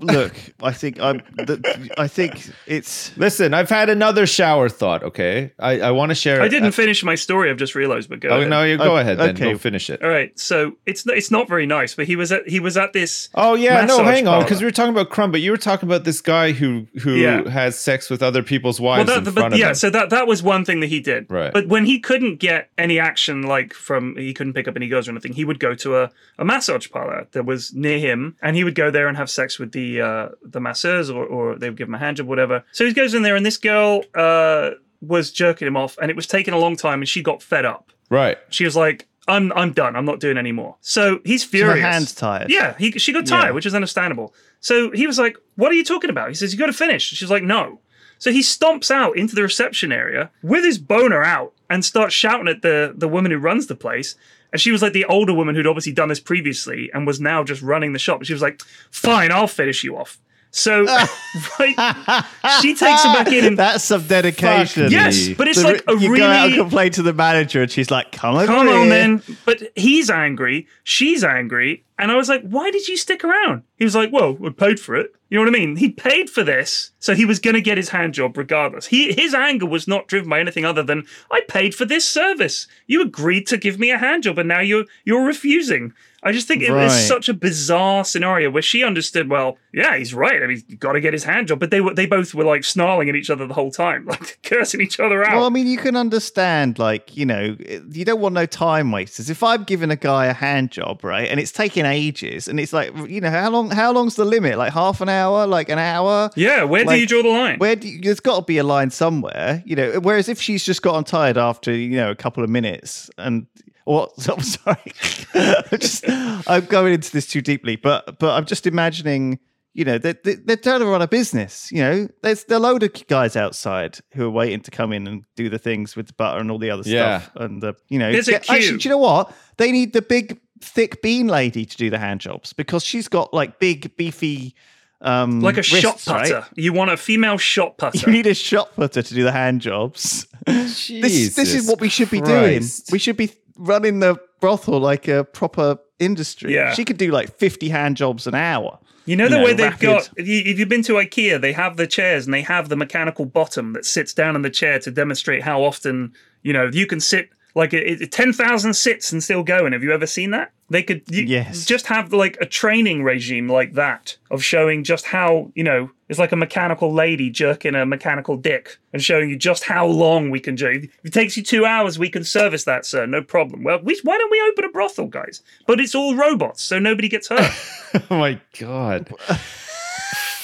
look, 0.00 0.34
I 0.62 0.72
think 0.72 1.00
I'm. 1.00 1.18
The, 1.36 1.90
I 1.98 2.08
think 2.08 2.50
it's. 2.66 3.16
Listen, 3.16 3.54
I've 3.54 3.68
had 3.68 3.90
another 3.90 4.26
shower 4.26 4.68
thought. 4.68 5.02
Okay, 5.02 5.52
I, 5.58 5.80
I 5.80 5.90
want 5.90 6.10
to 6.10 6.14
share. 6.14 6.40
I 6.42 6.48
didn't 6.48 6.68
uh, 6.68 6.72
finish 6.72 7.02
my 7.04 7.14
story. 7.14 7.50
I've 7.50 7.56
just 7.56 7.74
realized, 7.74 8.08
but 8.08 8.20
go 8.20 8.28
oh 8.30 8.36
ahead. 8.38 8.50
no, 8.50 8.62
you 8.62 8.76
go 8.78 8.92
Oh, 8.94 8.96
ahead 8.96 9.18
then. 9.18 9.30
okay. 9.30 9.52
Go 9.52 9.58
finish 9.58 9.90
it. 9.90 10.02
All 10.02 10.08
right, 10.08 10.36
so 10.38 10.76
it's 10.86 11.06
it's 11.06 11.30
not 11.30 11.48
very 11.48 11.66
nice, 11.66 11.94
but 11.94 12.06
he 12.06 12.16
was 12.16 12.32
at 12.32 12.48
he 12.48 12.60
was 12.60 12.76
at 12.76 12.92
this. 12.92 13.28
Oh 13.34 13.54
yeah, 13.54 13.84
no, 13.84 14.02
hang 14.04 14.26
on, 14.28 14.42
because 14.42 14.60
we 14.60 14.64
were 14.66 14.70
talking 14.72 14.92
about 14.92 15.10
crumb, 15.10 15.30
but 15.32 15.40
you 15.40 15.50
were 15.50 15.56
talking 15.56 15.88
about 15.88 16.04
this 16.04 16.20
guy 16.20 16.52
who 16.52 16.86
who 17.02 17.14
Yeah. 17.14 17.48
has 17.48 17.78
sex 17.78 18.08
with 18.10 18.22
other 18.22 18.42
people's 18.42 18.80
wives 18.80 19.08
Well, 19.08 19.18
in 19.18 19.24
that, 19.24 19.32
front 19.32 19.50
but 19.50 19.52
of 19.54 19.58
yeah, 19.58 19.68
him. 19.70 19.74
so 19.74 19.90
that 19.90 20.10
that 20.10 20.26
was 20.26 20.42
one 20.42 20.64
thing 20.64 20.80
that 20.80 20.88
he 20.88 21.00
did. 21.00 21.26
Right. 21.30 21.52
But 21.52 21.68
when 21.68 21.84
he 21.86 21.98
couldn't 22.00 22.36
get 22.36 22.70
any 22.78 22.98
action, 22.98 23.42
like 23.42 23.72
from 23.72 24.16
he 24.16 24.32
couldn't 24.34 24.52
pick 24.54 24.68
up 24.68 24.76
any 24.76 24.88
girls 24.88 25.08
or 25.08 25.10
anything, 25.12 25.32
he 25.32 25.44
would 25.44 25.58
go 25.60 25.74
to 25.74 25.96
a, 25.96 26.10
a 26.38 26.44
massage 26.44 26.88
parlor 26.90 27.26
that 27.32 27.44
was 27.44 27.74
near 27.74 27.98
him, 27.98 28.36
and 28.42 28.56
he 28.56 28.64
would 28.64 28.74
go 28.74 28.90
there 28.90 29.08
and 29.08 29.15
have 29.16 29.28
sex 29.30 29.58
with 29.58 29.72
the 29.72 30.00
uh, 30.00 30.28
the 30.42 30.60
masseurs, 30.60 31.10
or, 31.10 31.24
or 31.24 31.56
they 31.58 31.68
would 31.70 31.76
give 31.78 31.88
him 31.88 31.94
a 31.94 31.98
hand 31.98 32.16
job, 32.18 32.26
whatever. 32.26 32.64
So 32.72 32.84
he 32.86 32.92
goes 32.92 33.14
in 33.14 33.22
there, 33.22 33.36
and 33.36 33.44
this 33.44 33.56
girl 33.56 34.02
uh, 34.14 34.70
was 35.00 35.30
jerking 35.32 35.66
him 35.68 35.76
off, 35.76 35.98
and 36.00 36.10
it 36.10 36.16
was 36.16 36.26
taking 36.26 36.54
a 36.54 36.58
long 36.58 36.76
time, 36.76 37.00
and 37.00 37.08
she 37.08 37.22
got 37.22 37.42
fed 37.42 37.64
up. 37.64 37.92
right. 38.10 38.38
She 38.50 38.64
was 38.64 38.76
like, 38.76 39.06
"I'm 39.28 39.52
I'm 39.54 39.72
done. 39.72 39.96
I'm 39.96 40.04
not 40.04 40.20
doing 40.20 40.38
anymore. 40.38 40.76
So 40.80 41.20
he's 41.24 41.42
Her 41.44 41.48
furious. 41.50 41.80
hands 41.84 42.14
tired. 42.14 42.50
Yeah, 42.50 42.76
he, 42.78 42.92
she 42.92 43.12
got 43.12 43.26
tired, 43.26 43.48
Yeah. 43.48 43.50
which 43.52 43.66
is 43.66 43.74
understandable. 43.74 44.34
So 44.60 44.90
he 44.92 45.06
was 45.06 45.18
like, 45.18 45.36
What 45.56 45.70
are 45.72 45.74
you 45.74 45.84
talking 45.84 46.10
about? 46.10 46.28
He 46.28 46.34
says, 46.34 46.52
You 46.52 46.58
got 46.58 46.66
to 46.66 46.72
finish. 46.72 47.02
She's 47.04 47.30
like, 47.30 47.42
No. 47.42 47.80
So 48.18 48.30
he 48.32 48.40
stomps 48.40 48.90
out 48.90 49.16
into 49.18 49.34
the 49.34 49.42
reception 49.42 49.92
area 49.92 50.30
with 50.42 50.64
his 50.64 50.78
boner 50.78 51.22
out 51.22 51.52
and 51.68 51.84
starts 51.84 52.14
shouting 52.14 52.48
at 52.48 52.62
the, 52.62 52.94
the 52.96 53.08
woman 53.08 53.30
who 53.30 53.36
runs 53.38 53.66
the 53.66 53.74
place. 53.76 54.14
And 54.52 54.60
she 54.60 54.70
was 54.72 54.82
like 54.82 54.92
the 54.92 55.04
older 55.06 55.34
woman 55.34 55.54
who'd 55.54 55.66
obviously 55.66 55.92
done 55.92 56.08
this 56.08 56.20
previously 56.20 56.90
and 56.94 57.06
was 57.06 57.20
now 57.20 57.42
just 57.44 57.62
running 57.62 57.92
the 57.92 57.98
shop. 57.98 58.24
She 58.24 58.32
was 58.32 58.42
like, 58.42 58.62
Fine, 58.90 59.32
I'll 59.32 59.48
finish 59.48 59.84
you 59.84 59.96
off. 59.96 60.18
So 60.52 60.84
right, 61.58 62.24
she 62.62 62.74
takes 62.74 63.04
him 63.04 63.12
back 63.12 63.28
in 63.28 63.44
and 63.44 63.58
That's 63.58 63.84
some 63.84 64.06
dedication. 64.06 64.90
Yes, 64.90 65.28
but 65.36 65.48
it's 65.48 65.60
The- 65.60 65.66
like 65.68 65.84
a 65.88 65.98
you 65.98 66.16
go 66.16 66.24
out 66.26 66.46
and 66.46 66.54
complain 66.54 66.92
to 66.92 67.02
the 67.02 67.12
manager, 67.12 67.62
and 67.62 67.70
she's 67.70 67.90
like, 67.90 68.12
"Come 68.12 68.36
on, 68.36 68.46
Come 68.46 68.68
on, 68.68 68.74
here." 68.84 68.88
then. 68.88 69.22
But 69.44 69.62
he's 69.74 70.08
angry. 70.08 70.66
She's 70.82 71.22
angry. 71.24 71.84
And 71.98 72.10
I 72.10 72.16
was 72.16 72.28
like, 72.28 72.42
why 72.42 72.70
did 72.70 72.88
you 72.88 72.96
stick 72.96 73.24
around? 73.24 73.62
He 73.76 73.84
was 73.84 73.94
like, 73.94 74.12
well, 74.12 74.36
I 74.44 74.50
paid 74.50 74.78
for 74.78 74.96
it. 74.96 75.14
You 75.28 75.38
know 75.38 75.50
what 75.50 75.56
I 75.56 75.58
mean? 75.58 75.76
He 75.76 75.90
paid 75.90 76.30
for 76.30 76.44
this. 76.44 76.92
So 77.00 77.14
he 77.14 77.24
was 77.24 77.40
going 77.40 77.54
to 77.54 77.60
get 77.60 77.78
his 77.78 77.88
hand 77.88 78.14
job 78.14 78.36
regardless. 78.36 78.86
He, 78.86 79.12
his 79.12 79.34
anger 79.34 79.66
was 79.66 79.88
not 79.88 80.06
driven 80.06 80.30
by 80.30 80.38
anything 80.38 80.64
other 80.64 80.84
than, 80.84 81.06
I 81.30 81.40
paid 81.48 81.74
for 81.74 81.84
this 81.84 82.08
service. 82.08 82.68
You 82.86 83.02
agreed 83.02 83.46
to 83.48 83.56
give 83.56 83.78
me 83.78 83.90
a 83.90 83.98
hand 83.98 84.22
job 84.22 84.38
and 84.38 84.48
now 84.48 84.60
you're, 84.60 84.84
you're 85.04 85.24
refusing. 85.24 85.92
I 86.26 86.32
just 86.32 86.48
think 86.48 86.60
it 86.60 86.72
was 86.72 87.06
such 87.06 87.28
a 87.28 87.34
bizarre 87.34 88.04
scenario 88.04 88.50
where 88.50 88.60
she 88.60 88.82
understood, 88.82 89.30
well, 89.30 89.58
yeah, 89.72 89.96
he's 89.96 90.12
right. 90.12 90.42
I 90.42 90.48
mean, 90.48 90.60
he's 90.66 90.76
got 90.76 90.94
to 90.94 91.00
get 91.00 91.12
his 91.12 91.22
hand 91.22 91.46
job. 91.46 91.60
But 91.60 91.70
they 91.70 91.80
were, 91.80 91.94
they 91.94 92.06
both 92.06 92.34
were 92.34 92.42
like 92.42 92.64
snarling 92.64 93.08
at 93.08 93.14
each 93.14 93.30
other 93.30 93.46
the 93.46 93.54
whole 93.54 93.70
time, 93.70 94.06
like 94.10 94.40
cursing 94.42 94.80
each 94.80 94.98
other 94.98 95.24
out. 95.24 95.36
Well, 95.36 95.46
I 95.46 95.50
mean, 95.50 95.68
you 95.68 95.78
can 95.78 95.94
understand, 95.94 96.80
like, 96.80 97.16
you 97.16 97.26
know, 97.26 97.56
you 97.92 98.04
don't 98.04 98.20
want 98.20 98.34
no 98.34 98.44
time 98.44 98.90
wasters. 98.90 99.30
If 99.30 99.44
I'm 99.44 99.62
giving 99.62 99.92
a 99.92 99.96
guy 99.96 100.26
a 100.26 100.32
hand 100.32 100.72
job, 100.72 101.04
right, 101.04 101.28
and 101.28 101.38
it's 101.38 101.52
taking 101.52 101.86
ages, 101.86 102.48
and 102.48 102.58
it's 102.58 102.72
like, 102.72 102.92
you 103.08 103.20
know, 103.20 103.30
how 103.30 103.48
long? 103.48 103.70
How 103.70 103.92
long's 103.92 104.16
the 104.16 104.24
limit? 104.24 104.58
Like 104.58 104.72
half 104.72 105.00
an 105.00 105.08
hour? 105.08 105.46
Like 105.46 105.68
an 105.68 105.78
hour? 105.78 106.30
yeah, 106.34 106.64
where 106.64 106.84
do 106.84 106.98
you 106.98 107.06
draw 107.06 107.22
the 107.22 107.28
line? 107.28 107.58
Where 107.58 107.76
do 107.76 107.88
you, 107.88 108.00
there's 108.00 108.18
got 108.18 108.36
to 108.40 108.42
be 108.42 108.58
a 108.58 108.64
line 108.64 108.90
somewhere, 108.90 109.62
you 109.64 109.76
know. 109.76 110.00
Whereas 110.00 110.28
if 110.28 110.40
she's 110.40 110.64
just 110.64 110.82
gotten 110.82 111.04
tired 111.04 111.38
after 111.38 111.72
you 111.72 111.96
know 111.96 112.10
a 112.10 112.16
couple 112.16 112.42
of 112.42 112.50
minutes, 112.50 113.10
and 113.16 113.46
or 113.86 114.08
I'm 114.28 114.42
sorry, 114.42 114.92
I'm 115.34 115.78
just 115.78 116.04
I'm 116.06 116.66
going 116.66 116.92
into 116.92 117.10
this 117.10 117.26
too 117.26 117.40
deeply, 117.40 117.76
but 117.76 118.18
but 118.18 118.34
I'm 118.34 118.44
just 118.44 118.66
imagining, 118.66 119.38
you 119.72 119.84
know, 119.84 119.96
they, 119.96 120.12
they, 120.24 120.34
they're 120.34 120.56
trying 120.56 120.80
to 120.80 120.86
run 120.86 121.00
a 121.02 121.08
business. 121.08 121.70
You 121.72 121.78
know, 121.82 122.08
there's 122.22 122.44
there 122.44 122.56
are 122.56 122.60
a 122.60 122.62
load 122.62 122.82
of 122.82 123.06
guys 123.06 123.36
outside 123.36 123.98
who 124.14 124.26
are 124.26 124.30
waiting 124.30 124.60
to 124.60 124.70
come 124.70 124.92
in 124.92 125.06
and 125.06 125.24
do 125.36 125.48
the 125.48 125.58
things 125.58 125.96
with 125.96 126.08
the 126.08 126.12
butter 126.12 126.40
and 126.40 126.50
all 126.50 126.58
the 126.58 126.70
other 126.70 126.82
Yeah. 126.84 127.20
stuff, 127.20 127.36
and 127.36 127.62
the 127.62 127.74
you 127.88 127.98
know, 127.98 128.12
There's 128.12 128.28
a 128.28 128.32
get- 128.32 128.50
actually, 128.50 128.78
do 128.78 128.88
you 128.88 128.90
know 128.90 128.98
what? 128.98 129.32
They 129.56 129.72
need 129.72 129.92
the 129.94 130.02
big 130.02 130.38
thick 130.60 131.00
bean 131.02 131.28
lady 131.28 131.64
to 131.64 131.76
do 131.76 131.88
the 131.90 131.98
hand 131.98 132.20
jobs 132.20 132.52
because 132.52 132.82
she's 132.84 133.08
got 133.08 133.32
like 133.32 133.58
big 133.58 133.96
beefy. 133.96 134.54
Um, 135.02 135.40
like 135.40 135.58
a 135.58 135.62
shot 135.62 135.94
wrists, 135.96 136.08
right? 136.08 136.32
putter. 136.32 136.46
You 136.54 136.72
want 136.72 136.90
a 136.90 136.96
female 136.96 137.36
shot 137.36 137.76
putter. 137.78 137.98
You 137.98 138.12
need 138.16 138.26
a 138.26 138.32
shot 138.34 138.74
putter 138.74 139.02
to 139.02 139.14
do 139.14 139.24
the 139.24 139.30
hand 139.32 139.60
jobs. 139.60 140.26
this, 140.46 140.88
this 140.88 141.10
is 141.10 141.34
Jesus 141.36 141.68
what 141.68 141.80
we 141.82 141.90
should 141.90 142.10
be 142.10 142.20
Christ. 142.22 142.86
doing. 142.86 142.92
We 142.94 142.98
should 142.98 143.18
be 143.18 143.30
running 143.56 144.00
the 144.00 144.16
brothel 144.40 144.78
like 144.78 145.08
a 145.08 145.24
proper 145.24 145.78
industry. 145.98 146.54
Yeah. 146.54 146.74
She 146.74 146.84
could 146.84 146.98
do 146.98 147.10
like 147.10 147.36
50 147.36 147.68
hand 147.68 147.96
jobs 147.96 148.26
an 148.26 148.34
hour. 148.34 148.78
You 149.06 149.14
know 149.14 149.28
the 149.28 149.36
you 149.36 149.40
know, 149.40 149.44
way 149.44 149.52
they've 149.54 149.70
rapid- 149.70 149.80
got. 149.80 150.10
If, 150.16 150.26
you, 150.26 150.42
if 150.44 150.58
you've 150.58 150.68
been 150.68 150.82
to 150.82 150.94
IKEA, 150.94 151.40
they 151.40 151.52
have 151.52 151.76
the 151.76 151.86
chairs 151.86 152.24
and 152.26 152.34
they 152.34 152.42
have 152.42 152.68
the 152.68 152.76
mechanical 152.76 153.24
bottom 153.24 153.72
that 153.74 153.86
sits 153.86 154.12
down 154.12 154.34
in 154.34 154.42
the 154.42 154.50
chair 154.50 154.80
to 154.80 154.90
demonstrate 154.90 155.42
how 155.42 155.62
often 155.62 156.12
you 156.42 156.52
know 156.52 156.68
you 156.72 156.86
can 156.86 156.98
sit 157.00 157.30
like 157.56 157.72
it, 157.74 158.00
it, 158.00 158.12
ten 158.12 158.32
thousand 158.32 158.74
sits 158.74 159.10
and 159.10 159.20
still 159.22 159.42
going. 159.42 159.72
Have 159.72 159.82
you 159.82 159.92
ever 159.92 160.06
seen 160.06 160.30
that? 160.30 160.52
They 160.70 160.82
could 160.82 161.02
you, 161.08 161.22
Yes. 161.24 161.64
just 161.64 161.86
have 161.86 162.12
like 162.12 162.36
a 162.40 162.46
training 162.46 163.02
regime 163.02 163.48
like 163.48 163.72
that 163.74 164.16
of 164.30 164.42
showing 164.42 164.84
just 164.84 165.06
how 165.06 165.50
you 165.54 165.62
know 165.64 165.90
it's 166.08 166.18
like 166.18 166.32
a 166.32 166.36
mechanical 166.36 166.92
lady 166.92 167.30
jerking 167.30 167.74
a 167.74 167.84
mechanical 167.86 168.36
dick 168.36 168.76
and 168.92 169.02
showing 169.02 169.28
you 169.30 169.36
just 169.36 169.64
how 169.64 169.86
long 169.86 170.30
we 170.30 170.38
can 170.38 170.54
do. 170.54 170.68
If 170.68 171.04
it 171.04 171.12
takes 171.12 171.36
you 171.36 171.42
two 171.42 171.64
hours, 171.64 171.98
we 171.98 172.08
can 172.08 172.22
service 172.22 172.62
that, 172.64 172.86
sir. 172.86 173.06
No 173.06 173.22
problem. 173.22 173.64
Well, 173.64 173.80
we, 173.82 173.98
why 174.04 174.16
don't 174.18 174.30
we 174.30 174.40
open 174.52 174.64
a 174.64 174.68
brothel, 174.70 175.06
guys? 175.08 175.42
But 175.66 175.80
it's 175.80 175.94
all 175.96 176.14
robots, 176.14 176.62
so 176.62 176.78
nobody 176.78 177.08
gets 177.08 177.28
hurt. 177.28 177.50
Oh 178.10 178.18
my 178.18 178.38
god. 178.60 179.10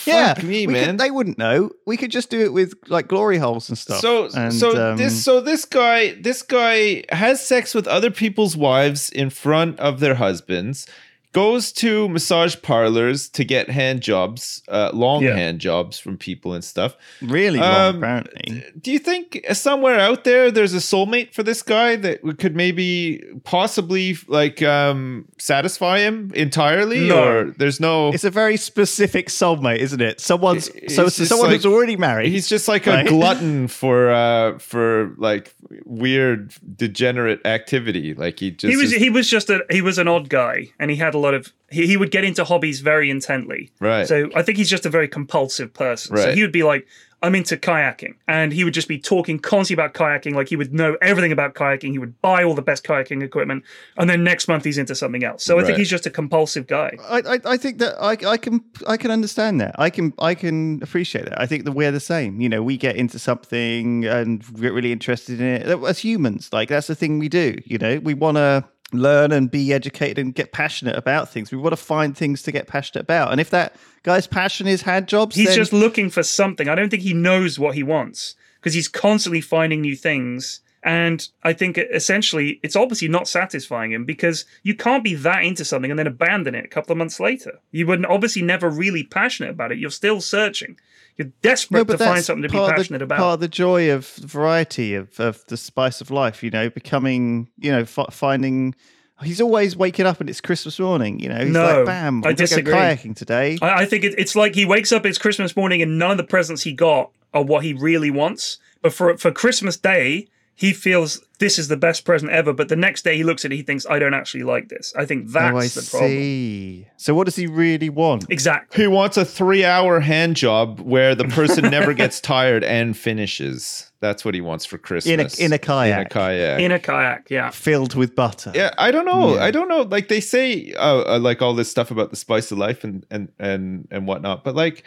Yeah, 0.07 0.35
me, 0.43 0.67
we 0.67 0.75
could- 0.75 0.87
man. 0.87 0.97
they 0.97 1.11
wouldn't 1.11 1.39
know. 1.39 1.71
We 1.87 1.97
could 1.97 2.11
just 2.11 2.31
do 2.31 2.41
it 2.41 2.53
with 2.53 2.75
like 2.89 3.09
glory 3.09 3.39
holes 3.39 3.69
and 3.69 3.77
stuff. 3.79 4.01
So 4.01 4.29
And, 4.35 4.53
so 4.53 4.91
um, 4.93 4.97
this 4.97 5.25
so 5.25 5.41
this 5.41 5.65
guy 5.65 6.13
this 6.21 6.43
guy 6.43 7.05
has 7.11 7.45
sex 7.45 7.75
with 7.75 7.87
other 7.87 8.11
people's 8.11 8.57
wives 8.57 9.11
in 9.11 9.31
front 9.31 9.79
of 9.81 10.01
their 10.01 10.15
husbands. 10.15 10.87
Goes 11.33 11.73
to 11.73 12.11
massage 12.11 12.57
parlors 12.61 13.29
to 13.31 13.43
get 13.45 13.71
hand 13.71 14.03
jobs, 14.03 14.63
uh, 14.69 14.91
long 14.93 15.23
Yeah. 15.23 15.35
hand 15.35 15.61
jobs 15.61 15.99
from 15.99 16.19
people 16.19 16.53
and 16.53 16.63
stuff. 16.63 16.95
really 17.23 17.59
long, 17.59 17.75
Um, 17.75 17.97
apparently. 17.97 18.65
Do 18.81 18.93
you 18.93 18.99
think 18.99 19.41
somewhere 19.53 19.99
out 19.99 20.25
there 20.25 20.51
there's 20.51 20.75
a 20.75 20.79
soulmate 20.79 21.33
for 21.33 21.43
this 21.43 21.63
guy 21.63 21.97
that 21.97 22.23
we 22.23 22.35
could 22.35 22.55
maybe 22.55 23.23
possibly 23.45 24.17
like 24.29 24.63
um 24.63 25.25
satisfy 25.39 26.01
him 26.01 26.31
entirely 26.35 27.09
No. 27.09 27.23
or 27.25 27.55
there's 27.57 27.81
no 27.81 28.13
It's 28.13 28.25
a 28.25 28.31
very 28.31 28.59
specific 28.59 29.29
soulmate, 29.29 29.79
isn't 29.79 30.03
it? 30.03 30.21
Someone's 30.21 30.69
It's 30.69 30.95
so, 30.97 31.05
just 31.05 31.17
so 31.17 31.25
someone 31.25 31.47
like- 31.49 31.57
who's 31.57 31.67
already 31.67 31.97
married. 31.97 32.31
He's 32.31 32.49
just 32.49 32.69
like 32.69 32.87
a 32.87 32.91
Right. 32.91 33.07
glutton 33.15 33.69
for 33.69 34.11
uh 34.11 34.59
for 34.59 35.15
like 35.17 35.55
weird 35.87 36.53
degenerate 36.77 37.41
activity. 37.47 38.13
Like 38.15 38.39
he 38.41 38.51
just 38.51 38.71
he 38.71 38.77
was 38.77 38.93
is- 38.93 38.99
he 39.01 39.09
was 39.11 39.31
just 39.31 39.49
a 39.49 39.61
he 39.71 39.81
was 39.81 39.97
an 39.99 40.09
odd 40.09 40.29
guy 40.29 40.69
and 40.79 40.91
he 40.91 40.97
had 40.99 41.15
a 41.15 41.22
lot 41.23 41.35
of 41.35 41.53
he, 41.71 41.87
he 41.87 41.97
would 41.97 42.11
get 42.11 42.25
into 42.25 42.45
hobbies 42.45 42.81
very 42.81 43.09
intently 43.11 43.71
Right. 43.81 44.07
so 44.07 44.31
i 44.35 44.43
think 44.43 44.59
he's 44.59 44.71
just 44.71 44.85
a 44.87 44.91
very 44.91 45.09
compulsive 45.09 45.73
person 45.73 46.17
so 46.17 46.33
he 46.33 46.43
would 46.43 46.53
be 46.53 46.63
like 46.63 46.87
I'm 47.25 47.37
into 47.37 47.57
kayaking. 47.57 48.15
And 48.27 48.53
he 48.53 48.65
would 48.65 48.75
just 48.75 48.89
be 48.89 48.99
talking 48.99 49.39
constantly 49.39 49.81
about 49.81 49.95
kayaking, 49.95 50.35
like 50.35 50.49
he 50.49 50.57
would 50.57 50.75
know 50.75 50.97
everything 51.01 51.31
about 51.31 51.55
kayaking. 51.55 51.93
He 51.93 51.99
would 52.01 52.21
buy 52.21 52.43
all 52.43 52.55
the 52.57 52.63
best 52.63 52.83
kayaking 52.85 53.23
equipment. 53.23 53.63
And 53.97 54.11
then 54.11 54.25
next 54.25 54.49
month 54.49 54.65
he's 54.65 54.77
into 54.77 54.97
something 54.97 55.23
else. 55.23 55.45
So 55.45 55.55
I 55.57 55.61
think 55.61 55.69
Right. 55.75 55.79
he's 55.79 55.89
just 55.89 56.05
a 56.05 56.11
compulsive 56.11 56.67
guy. 56.67 56.97
I, 57.09 57.19
I, 57.35 57.39
I 57.45 57.57
think 57.57 57.79
that 57.79 57.95
I, 58.03 58.15
I 58.29 58.37
can 58.37 58.65
I 58.89 58.97
can 58.97 59.13
understand 59.13 59.61
that. 59.61 59.77
I 59.79 59.89
can 59.89 60.13
I 60.19 60.35
can 60.35 60.83
appreciate 60.83 61.27
that. 61.27 61.41
I 61.41 61.47
think 61.47 61.65
that 61.65 61.73
we're 61.73 61.93
the 61.93 62.01
same. 62.01 62.41
You 62.41 62.49
know, 62.49 62.61
we 62.61 62.77
get 62.77 62.97
into 62.97 63.21
something 63.21 64.05
and 64.05 64.43
get 64.61 64.73
really 64.73 64.91
interested 64.91 65.41
in 65.41 65.47
it 65.47 65.67
as 65.69 65.99
humans. 66.01 66.51
Like 66.53 66.71
that's 66.71 66.89
the 66.89 66.97
thing 66.97 67.21
we 67.21 67.29
do. 67.29 67.57
You 67.65 67.79
know, 67.79 68.01
we 68.03 68.15
want 68.15 68.37
to 68.39 68.65
learn 68.93 69.33
and 69.33 69.51
be 69.51 69.73
educated 69.73 70.19
and 70.19 70.35
get 70.35 70.53
passionate 70.53 70.97
about 70.97 71.31
things. 71.31 71.51
We 71.51 71.59
want 71.59 71.73
to 71.73 71.77
find 71.83 72.17
things 72.17 72.43
to 72.43 72.53
get 72.53 72.67
passionate 72.67 73.03
about. 73.03 73.33
And 73.33 73.41
if 73.41 73.51
that 73.51 73.77
guy's 74.03 74.27
passion 74.27 74.67
is 74.67 74.83
hand 74.83 75.09
jobs, 75.09 75.37
He's 75.37 75.49
then 75.49 75.57
just 75.57 75.73
looking 75.73 76.11
for 76.11 76.23
something. 76.23 76.69
I 76.69 76.75
don't 76.75 76.91
think 76.91 77.03
he 77.03 77.15
knows 77.15 77.59
what 77.59 77.75
he 77.75 77.83
wants 77.83 78.35
because 78.61 78.75
he's 78.75 78.89
constantly 78.89 79.41
finding 79.41 79.81
new 79.81 79.97
things. 79.97 80.61
And 80.85 81.29
I 81.45 81.53
think 81.53 81.79
essentially 81.79 82.59
it's 82.63 82.75
obviously 82.75 83.09
not 83.09 83.29
satisfying 83.29 83.93
him 83.93 84.05
because 84.05 84.45
you 84.65 84.75
can't 84.75 85.05
be 85.05 85.15
that 85.15 85.45
into 85.45 85.65
something 85.65 85.91
and 85.91 85.99
then 85.99 86.09
abandon 86.09 86.55
it 86.57 86.65
a 86.65 86.69
couple 86.69 86.93
of 86.93 86.99
months 86.99 87.21
later. 87.21 87.61
You 87.71 87.87
would 87.87 88.05
obviously 88.07 88.43
never 88.43 88.69
really 88.69 89.05
passionate 89.05 89.51
about 89.51 89.71
it. 89.71 89.79
You're 89.79 89.91
still 89.91 90.21
searching. 90.21 90.77
You're 91.17 91.29
desperate 91.43 91.87
to 91.89 91.99
find 91.99 92.25
something 92.25 92.43
to 92.43 92.49
be 92.49 92.59
of 92.59 92.67
the- 92.67 92.73
passionate 92.73 93.03
about. 93.03 93.19
Part 93.19 93.35
of 93.35 93.41
the 93.41 93.49
joy 93.49 93.91
of 93.91 94.09
variety 94.09 94.95
of, 94.95 95.19
of 95.21 95.45
the 95.47 95.57
spice 95.57 96.01
of 96.01 96.11
life, 96.11 96.43
you 96.43 96.51
know, 96.51 96.71
becoming, 96.71 97.49
you 97.59 97.71
know, 97.71 97.81
f- 97.81 97.99
finding. 98.11 98.75
He's 99.23 99.41
always 99.41 99.77
waking 99.77 100.07
up 100.07 100.21
and 100.21 100.29
it's 100.29 100.41
Christmas 100.41 100.81
morning. 100.81 101.21
You 101.21 101.29
know, 101.29 101.45
he's 101.45 101.53
No, 101.53 101.79
like, 101.79 101.87
bam, 101.87 102.25
I 102.25 102.33
gonna 102.33 102.63
go 102.63 102.73
kayaking 102.73 103.15
today. 103.15 103.57
I, 103.63 103.83
I 103.83 103.87
think 103.87 104.03
it, 104.05 104.15
it's 104.19 104.35
like 104.35 104.55
he 104.55 104.65
wakes 104.65 104.91
up 104.91 105.07
it's 105.07 105.19
Christmas 105.19 105.55
morning 105.55 105.81
and 105.81 105.97
none 105.99 106.11
of 106.11 106.17
the 106.17 106.25
presents 106.25 106.63
he 106.63 106.73
got 106.73 107.13
are 107.33 107.45
what 107.45 107.63
he 107.63 107.73
really 107.73 108.11
wants. 108.11 108.59
But 108.81 108.93
for 108.93 109.17
for 109.19 109.31
Christmas 109.31 109.77
Day, 109.77 110.27
he 110.63 110.73
feels 110.73 111.21
this 111.41 111.59
is 111.59 111.67
the 111.67 111.77
best 111.77 112.05
present 112.05 112.31
ever. 112.31 112.53
But 112.53 112.69
the 112.69 112.77
next 112.77 113.03
day 113.03 113.17
he 113.17 113.25
looks 113.25 113.45
at 113.45 113.51
it, 113.51 113.57
he 113.57 113.63
thinks 113.63 113.85
I 113.85 113.99
don't 113.99 114.15
actually 114.15 114.45
like 114.45 114.69
this. 114.69 114.95
I 114.97 115.05
think 115.05 115.29
that's 115.33 115.53
oh, 115.53 115.59
I 115.59 115.67
the 115.67 115.89
problem. 115.91 116.11
see. 116.11 116.87
So, 116.99 117.15
what 117.15 117.25
does 117.25 117.35
he 117.35 117.49
really 117.49 117.89
want? 117.89 118.27
Exactly. 118.31 118.81
He 118.81 118.87
wants 118.87 119.17
a 119.17 119.25
three-hour 119.25 119.99
hand 119.99 120.37
job 120.37 120.79
where 120.79 121.17
the 121.17 121.25
person 121.25 121.69
never 121.69 121.93
gets 122.03 122.21
tired 122.21 122.63
and 122.63 122.97
finishes. 122.97 123.91
That's 123.99 124.25
what 124.25 124.37
he 124.37 124.41
wants 124.41 124.65
for 124.65 124.79
Christmas. 124.79 125.37
in 125.41 125.53
a 125.53 125.59
kayak. 125.59 125.99
In 125.99 126.07
a 126.07 126.09
kayak. 126.09 126.61
In 126.61 126.71
a 126.71 126.79
kayak, 126.79 127.29
yeah. 127.29 127.51
Filled 127.51 127.97
with 127.97 128.15
butter. 128.15 128.53
Yeah, 128.55 128.71
I 128.79 128.93
don't 128.93 129.05
know. 129.05 129.35
Yeah. 129.35 129.43
I 129.43 129.51
don't 129.51 129.69
know. 129.69 129.83
Like 129.83 130.07
they 130.07 130.21
say, 130.21 130.73
uh, 130.75 131.17
uh, 131.17 131.19
like 131.19 131.43
all 131.43 131.55
this 131.55 131.69
stuff 131.69 131.91
about 131.91 132.11
the 132.11 132.17
spice 132.17 132.53
of 132.53 132.59
life 132.59 132.85
and 132.85 133.05
and 133.11 133.33
and 133.41 133.89
and 133.91 134.07
whatnot. 134.07 134.45
But 134.45 134.55
like, 134.55 134.85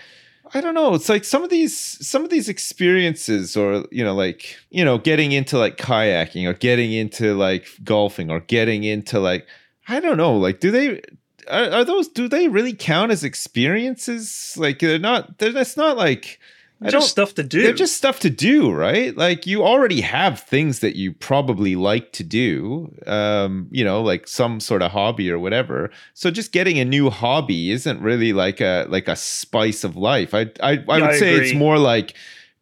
I 0.56 0.62
don't 0.62 0.74
know. 0.74 0.94
It's 0.94 1.10
like 1.10 1.26
some 1.26 1.44
of 1.44 1.50
these 1.50 1.76
some 1.76 2.24
of 2.24 2.30
these 2.30 2.48
experiences, 2.48 3.58
or 3.58 3.86
you 3.92 4.06
know, 4.06 4.16
like 4.16 4.56
you 4.70 4.86
know, 4.86 4.98
getting 4.98 5.34
into 5.34 5.58
like 5.58 5.76
kayaking, 5.78 6.48
or 6.48 6.54
getting 6.54 6.94
into 6.94 7.36
like 7.36 7.68
golfing, 7.84 8.32
or 8.32 8.40
getting 8.40 8.86
into 8.86 9.20
like 9.20 9.46
I 9.90 10.00
don't 10.00 10.16
know. 10.16 10.38
Like, 10.38 10.62
do 10.62 10.72
they? 10.72 11.02
Are, 11.50 11.72
are 11.72 11.84
those? 11.84 12.08
Do 12.08 12.30
they 12.30 12.48
really 12.48 12.74
count 12.74 13.12
as 13.12 13.26
experiences? 13.26 14.56
Like, 14.58 14.80
they're 14.80 14.98
not. 14.98 15.40
They're. 15.40 15.52
That's 15.52 15.76
not 15.76 15.98
like. 15.98 16.40
I 16.82 16.90
Just 16.90 17.10
stuff 17.10 17.34
to 17.36 17.44
do. 17.44 17.64
they're 17.64 17.74
just 17.74 17.96
stuff 17.96 18.20
to 18.20 18.30
do, 18.30 18.72
right? 18.72 19.16
Like 19.16 19.48
you 19.48 19.64
already 19.64 20.02
have 20.02 20.42
things 20.42 20.80
that 20.80 20.96
you 20.98 21.14
probably 21.14 21.76
like 21.76 22.12
to 22.14 22.24
do, 22.24 22.94
um, 23.08 23.68
you 23.72 23.86
know, 23.86 24.02
like 24.02 24.28
some 24.28 24.60
sort 24.60 24.82
of 24.82 24.92
hobby 24.92 25.32
or 25.32 25.40
whatever. 25.40 25.90
So 26.14 26.32
just 26.32 26.52
getting 26.52 26.78
a 26.78 26.86
new 26.86 27.10
hobby 27.10 27.72
isn't 27.72 28.02
really 28.02 28.34
like 28.34 28.60
a 28.60 28.88
like 28.90 29.08
a 29.08 29.16
spice 29.16 29.86
of 29.86 29.96
life. 29.96 30.34
I 30.34 30.52
I, 30.62 30.84
I 30.90 31.00
would 31.00 31.04
I 31.04 31.18
say 31.18 31.36
it's 31.36 31.54
more 31.54 31.78
like 31.78 32.14